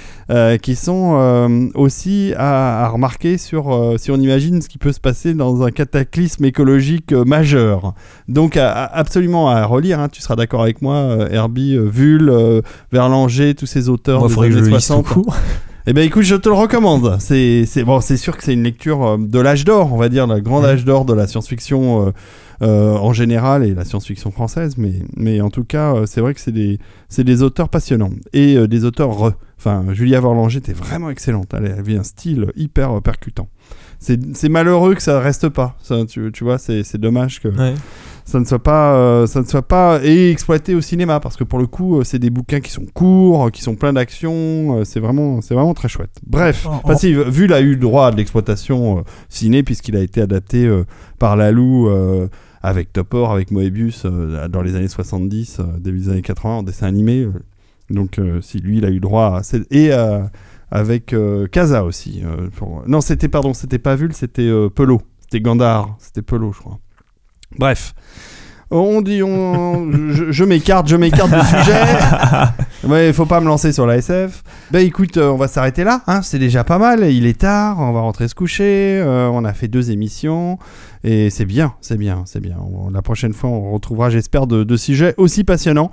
qui 0.62 0.76
sont 0.76 1.70
aussi 1.76 2.34
à, 2.38 2.86
à 2.86 2.90
remarquer 2.90 3.38
sur 3.38 3.96
si 3.98 4.12
on 4.12 4.18
imagine 4.18 4.62
ce 4.62 4.70
qui 4.70 4.78
peut 4.78 4.92
se 4.92 5.00
passer 5.00 5.34
dans 5.34 5.64
un 5.64 5.72
cataclysme 5.72 6.46
écologique 6.46 7.12
majeur. 7.14 7.94
Donc 8.28 8.58
à- 8.58 8.72
à- 8.72 8.98
absolument 8.98 9.50
à 9.50 9.66
relire, 9.66 10.00
hein, 10.00 10.10
tu 10.10 10.22
seras 10.22 10.36
d'accord 10.36 10.62
avec 10.62 10.82
moi, 10.82 11.28
Herbie, 11.32 11.78
Vull, 11.78 12.32
Verlanger, 12.92 13.54
tous 13.56 13.66
ces 13.66 13.90
auteurs 13.90 14.20
Moi, 14.20 14.28
des 14.30 14.34
années 14.48 14.56
le 14.56 14.62
lise 14.62 14.86
60. 14.88 15.06
Eh 15.90 15.94
ben 15.94 16.02
écoute, 16.06 16.24
je 16.24 16.36
te 16.36 16.50
le 16.50 16.56
recommande. 16.56 17.16
C'est 17.20 17.66
bon, 17.86 18.02
c'est 18.02 18.18
sûr 18.18 18.36
que 18.36 18.44
c'est 18.44 18.52
une 18.54 18.64
lecture 18.64 19.06
euh, 19.06 19.18
de 19.18 19.40
l'âge 19.40 19.64
d'or, 19.64 19.94
on 19.94 19.98
va 19.98 20.10
dire, 20.10 20.28
le 20.28 20.42
grand 20.42 20.60
Mhm. 20.60 20.66
âge 20.66 20.84
d'or 20.86 21.06
de 21.06 21.14
la 21.14 21.28
science-fiction 21.28 22.08
euh, 22.08 22.12
euh, 22.62 22.96
en 22.98 23.14
général 23.14 23.64
et 23.64 23.74
la 23.74 23.86
science-fiction 23.86 24.32
française, 24.32 24.76
mais 24.78 24.96
mais 25.16 25.40
en 25.40 25.50
tout 25.50 25.64
cas, 25.64 25.94
c'est 26.06 26.20
vrai 26.20 26.34
que 26.34 26.42
c'est 26.42 26.52
des 26.52 26.78
c'est 27.08 27.24
des 27.24 27.42
auteurs 27.42 27.70
passionnants 27.70 28.10
et 28.34 28.58
euh, 28.58 28.68
des 28.68 28.84
auteurs 28.84 29.12
re. 29.18 29.32
Enfin, 29.58 29.86
Julia 29.94 30.20
Verlanger 30.20 30.58
était 30.58 30.74
vraiment 30.74 31.10
excellente. 31.10 31.48
Elle 31.54 31.72
avait 31.72 31.98
un 31.98 32.04
style 32.04 32.48
hyper 32.58 33.02
percutant. 33.02 33.48
C'est 34.00 34.50
malheureux 34.50 34.94
que 34.94 35.02
ça 35.02 35.20
reste 35.22 35.50
pas. 35.50 35.76
Ça, 35.82 36.06
tu, 36.06 36.32
tu 36.34 36.44
vois, 36.44 36.58
c'est 36.58 36.84
c'est 36.84 37.00
dommage 37.00 37.40
que 37.42 37.48
Ouais. 37.48 37.74
Ça 38.28 38.40
ne 38.42 38.46
soit 38.46 38.62
pas 38.62 38.94
euh, 38.94 39.26
ça 39.26 39.42
ne 39.42 39.46
soit 39.46 39.62
pas 39.68 40.00
et 40.04 40.30
exploité 40.32 40.76
au 40.76 40.82
cinéma 40.82 41.20
parce 41.22 41.38
que 41.38 41.46
pour 41.46 41.60
le 41.60 41.66
coup 41.66 41.98
euh, 41.98 42.04
c'est 42.04 42.20
des 42.20 42.30
bouquins 42.30 42.60
qui 42.60 42.72
sont 42.72 42.86
courts 42.94 43.46
euh, 43.46 43.50
qui 43.50 43.62
sont 43.62 43.76
pleins 43.76 43.94
d'action 43.94 44.84
c'est 44.84 45.00
vraiment 45.00 45.40
c'est 45.42 45.54
vraiment 45.54 45.74
très 45.74 45.88
chouette. 45.88 46.12
Bref 46.28 46.68
si, 46.98 47.14
vu 47.14 47.52
a 47.54 47.62
eu 47.62 47.72
le 47.72 47.78
droit 47.78 48.08
à 48.08 48.12
de 48.12 48.18
l'exploitation 48.18 48.98
euh, 48.98 49.02
ciné 49.30 49.64
puisqu'il 49.64 49.96
a 49.96 50.02
été 50.02 50.22
adapté 50.22 50.70
par 51.20 51.38
Lalou 51.38 51.90
avec 52.62 52.92
Topor 52.92 53.32
avec 53.32 53.50
Moebius 53.52 54.06
dans 54.06 54.62
les 54.62 54.76
années 54.76 54.90
70 54.90 55.60
euh, 55.60 55.64
début 55.80 56.00
des 56.00 56.10
années 56.10 56.22
80 56.22 56.56
en 56.58 56.64
dessin 56.64 56.88
animé 56.88 57.28
donc 57.90 58.20
si 58.42 58.60
lui 58.60 58.80
il 58.80 58.86
a 58.86 58.90
eu 58.90 58.96
le 58.96 59.00
droit 59.00 59.40
à 59.40 59.42
et 59.72 59.92
avec 60.70 61.14
euh, 61.14 61.48
Kaza 61.48 61.86
aussi 61.86 62.24
euh, 62.26 62.50
pour- 62.58 62.84
non 62.88 63.00
c'était 63.00 63.30
pardon 63.30 63.54
c'était 63.54 63.80
pas 63.80 63.96
Vul 63.96 64.12
c'était 64.14 64.42
euh, 64.42 64.70
Pelot 64.70 65.02
c'était 65.22 65.40
Gandar 65.40 65.96
c'était 66.00 66.22
Pelot 66.22 66.52
je 66.52 66.60
crois 66.60 66.80
Bref, 67.58 67.94
on 68.70 69.02
dit, 69.02 69.24
on, 69.24 69.90
je, 70.32 70.44
m'écarte, 70.44 70.88
je 70.90 70.96
m'écarte 70.96 71.32
du 71.32 71.40
sujet. 71.46 71.82
Ouais, 72.84 73.12
faut 73.12 73.26
pas 73.26 73.42
me 73.42 73.48
lancer 73.48 73.74
sur 73.74 73.86
la 73.88 73.98
SF. 73.98 74.44
Bah 74.72 74.80
écoute, 74.82 75.18
euh, 75.18 75.30
on 75.30 75.36
va 75.36 75.48
s'arrêter 75.48 75.84
là. 75.84 76.04
Hein, 76.08 76.22
c'est 76.22 76.38
déjà 76.40 76.64
pas 76.64 76.78
mal. 76.78 77.12
Il 77.12 77.26
est 77.26 77.40
tard. 77.40 77.80
On 77.80 77.92
va 77.92 78.02
rentrer 78.02 78.28
se 78.28 78.36
coucher. 78.36 79.00
euh, 79.02 79.28
on 79.34 79.44
a 79.44 79.52
fait 79.52 79.68
deux 79.68 79.90
émissions 79.90 80.60
et 81.04 81.30
c'est 81.32 81.44
bien, 81.46 81.74
c'est 81.82 81.98
bien, 81.98 82.22
c'est 82.26 82.40
bien. 82.40 82.56
On- 82.62 82.92
la 82.92 83.02
prochaine 83.02 83.34
fois, 83.34 83.50
on 83.50 83.72
retrouvera, 83.74 84.10
j'espère, 84.12 84.46
de, 84.46 84.64
de 84.64 84.78
sujets 84.78 85.16
aussi 85.18 85.44
passionnants. 85.44 85.90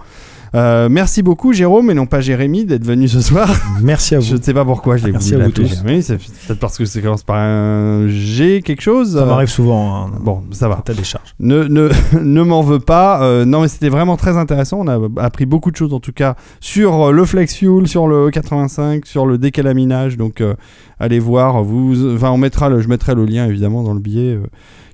Euh, 0.54 0.88
merci 0.88 1.22
beaucoup, 1.22 1.52
Jérôme, 1.52 1.90
et 1.90 1.94
non 1.94 2.06
pas 2.06 2.20
Jérémy, 2.20 2.64
d'être 2.64 2.84
venu 2.84 3.08
ce 3.08 3.20
soir. 3.20 3.48
Merci 3.82 4.14
à 4.14 4.20
vous. 4.20 4.24
Je 4.24 4.36
ne 4.36 4.40
sais 4.42 4.54
pas 4.54 4.64
pourquoi 4.64 4.96
je 4.96 5.06
l'ai 5.06 5.12
Merci 5.12 5.32
voulu 5.32 5.42
à 5.42 5.46
vous 5.46 5.52
tous. 5.52 5.66
Jérémy. 5.66 6.02
C'est 6.02 6.16
peut-être 6.16 6.60
parce 6.60 6.78
que 6.78 6.84
ça 6.84 7.00
commence 7.00 7.24
par 7.24 7.36
un 7.38 8.06
G, 8.06 8.62
quelque 8.62 8.80
chose. 8.80 9.14
Ça 9.14 9.22
Euh, 9.22 9.26
m'arrive 9.26 9.48
souvent. 9.48 10.04
hein, 10.06 10.10
Bon, 10.20 10.42
ça 10.52 10.68
va. 10.68 10.76
à 10.78 10.82
ta 10.82 10.94
décharge. 10.94 11.34
Ne, 11.40 11.64
ne, 11.64 11.88
ne 12.22 12.42
m'en 12.42 12.62
veux 12.62 12.78
pas. 12.78 13.22
Euh, 13.24 13.44
non, 13.44 13.62
mais 13.62 13.68
c'était 13.68 13.88
vraiment 13.88 14.16
très 14.16 14.36
intéressant. 14.36 14.78
On 14.80 14.86
a 14.86 14.98
appris 15.24 15.44
beaucoup 15.44 15.72
de 15.72 15.76
choses, 15.76 15.92
en 15.92 15.98
tout 16.00 16.12
cas, 16.12 16.36
sur 16.60 17.08
euh, 17.08 17.10
le 17.12 17.24
Flex 17.24 17.56
Fuel, 17.56 17.88
sur 17.88 18.06
le 18.06 18.30
85, 18.30 19.06
sur 19.06 19.26
le 19.26 19.38
décalaminage. 19.38 20.16
Donc, 20.16 20.40
euh, 20.40 20.54
allez 21.00 21.18
voir. 21.18 21.64
Vous, 21.64 22.14
enfin, 22.14 22.30
on 22.30 22.38
mettra 22.38 22.68
le, 22.68 22.80
je 22.80 22.86
mettrai 22.88 23.16
le 23.16 23.24
lien, 23.24 23.46
évidemment, 23.46 23.82
dans 23.82 23.92
le 23.94 24.00
billet 24.00 24.34
euh, 24.34 24.46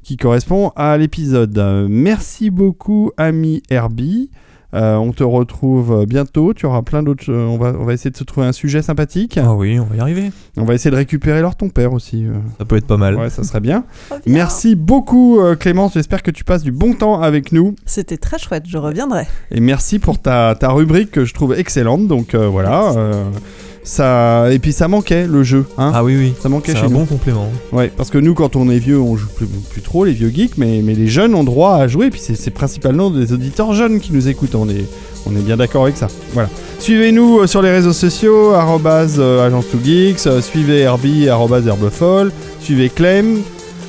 qui 0.03 0.16
correspond 0.16 0.73
à 0.74 0.97
l'épisode. 0.97 1.59
Euh, 1.59 1.87
merci 1.91 2.49
beaucoup, 2.49 3.11
ami 3.19 3.62
Herbie. 3.69 4.31
Euh, 4.74 4.97
on 4.97 5.12
te 5.12 5.24
retrouve 5.24 6.06
bientôt. 6.06 6.55
Tu 6.55 6.66
auras 6.66 6.82
plein 6.82 7.02
d'autres. 7.02 7.32
on, 7.32 7.59
va, 7.59 7.72
on 7.78 7.84
va 7.84 7.92
essayer 7.92 8.10
de 8.10 8.16
se 8.16 8.24
trouver 8.24 8.47
un 8.47 8.52
sujet 8.52 8.82
sympathique. 8.82 9.38
Ah 9.42 9.55
oui, 9.55 9.80
on 9.80 9.84
va 9.84 9.97
y 9.97 10.01
arriver. 10.01 10.30
On 10.56 10.64
va 10.64 10.74
essayer 10.74 10.90
de 10.90 10.97
récupérer 10.97 11.40
leur 11.40 11.56
ton 11.56 11.68
père 11.70 11.92
aussi. 11.92 12.24
euh. 12.24 12.34
Ça 12.59 12.64
peut 12.64 12.76
être 12.76 12.86
pas 12.86 12.97
mal. 12.97 13.16
Ouais, 13.16 13.30
ça 13.30 13.42
serait 13.42 13.60
bien. 13.60 13.84
Reviens. 14.10 14.22
Merci 14.26 14.76
beaucoup, 14.76 15.40
euh, 15.40 15.56
Clémence. 15.56 15.94
J'espère 15.94 16.22
que 16.22 16.30
tu 16.30 16.44
passes 16.44 16.62
du 16.62 16.72
bon 16.72 16.92
temps 16.94 17.20
avec 17.20 17.52
nous. 17.52 17.74
C'était 17.84 18.16
très 18.18 18.38
chouette, 18.38 18.64
je 18.66 18.78
reviendrai. 18.78 19.26
Et 19.51 19.60
merci 19.60 19.98
pour 19.98 20.18
ta, 20.20 20.55
ta 20.55 20.70
rubrique 20.70 21.10
que 21.10 21.24
je 21.24 21.34
trouve 21.34 21.59
excellente. 21.59 22.06
Donc 22.06 22.34
euh, 22.34 22.47
voilà. 22.48 22.92
euh, 22.97 23.24
ça... 23.82 24.47
Et 24.52 24.59
puis 24.59 24.73
ça 24.73 24.89
manquait 24.89 25.27
le 25.27 25.43
jeu. 25.43 25.65
Hein 25.78 25.93
Ah 25.94 26.05
oui, 26.05 26.16
oui. 26.16 26.32
ça 26.40 26.48
manquait 26.48 26.73
C'est 26.73 26.78
chez 26.78 26.85
un 26.86 26.89
nous. 26.89 26.98
bon 26.98 27.05
complément. 27.07 27.48
Ouais, 27.73 27.90
parce 27.97 28.11
que 28.11 28.19
nous, 28.19 28.35
quand 28.35 28.57
on 28.57 28.69
est 28.70 28.78
vieux, 28.78 28.98
on 29.01 29.16
joue 29.16 29.28
plus, 29.28 29.47
plus 29.47 29.82
trop, 29.82 30.05
les 30.05 30.12
vieux 30.12 30.31
geeks, 30.31 30.59
mais, 30.59 30.81
mais 30.85 30.94
les 30.94 31.07
jeunes 31.09 31.35
ont 31.35 31.44
droit 31.44 31.74
à 31.77 31.89
jouer. 31.89 32.07
Et 32.07 32.11
puis 32.11 32.20
c'est 32.23 32.35
c'est 32.36 32.51
principalement 32.51 33.11
des 33.11 33.32
auditeurs 33.32 33.73
jeunes 33.74 34.01
qui 34.01 34.12
nous 34.12 34.28
écoutent. 34.28 34.55
On 34.55 34.69
est, 34.69 34.85
on 35.27 35.31
est 35.36 35.43
bien 35.43 35.57
d'accord 35.57 35.85
avec 35.85 35.97
ça. 35.97 36.09
Voilà. 36.35 36.48
Suivez-nous 36.78 37.40
euh, 37.40 37.47
sur 37.47 37.62
les 37.62 37.70
réseaux 37.70 37.93
sociaux, 37.93 38.52
arrobase 38.55 39.16
euh, 39.19 39.47
agence 39.47 39.66
2 39.73 39.78
geeks, 39.85 40.27
euh, 40.27 40.40
suivez 40.40 40.81
Herbie, 40.81 41.28
arrobase 41.28 41.66
herbefol, 41.66 42.32
suivez 42.61 42.89
Clem, 42.89 43.39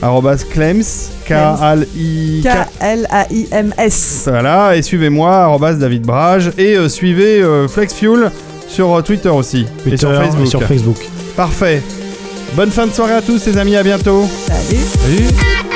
arrobase 0.02 0.44
Clems. 0.46 0.84
K-L-A-I-M-S. 2.92 4.24
Voilà, 4.28 4.76
et 4.76 4.82
suivez-moi, 4.82 5.34
arrobase 5.34 5.78
David 5.78 6.02
Brage, 6.04 6.52
et 6.58 6.76
euh, 6.76 6.90
suivez 6.90 7.42
euh, 7.42 7.68
FlexFuel 7.70 8.32
sur 8.72 8.96
euh, 8.96 9.02
Twitter 9.02 9.30
aussi, 9.30 9.66
et 9.86 9.98
sur 9.98 10.14
Facebook. 10.16 10.48
sur 10.48 10.64
Facebook. 10.64 10.98
Parfait. 11.36 11.82
Bonne 12.56 12.72
fin 12.72 12.88
de 12.88 12.92
soirée 12.92 13.14
à 13.14 13.22
tous 13.22 13.46
les 13.46 13.58
amis, 13.58 13.76
à 13.76 13.84
bientôt. 13.84 14.26
Salut. 14.48 14.82
Salut 14.84 15.71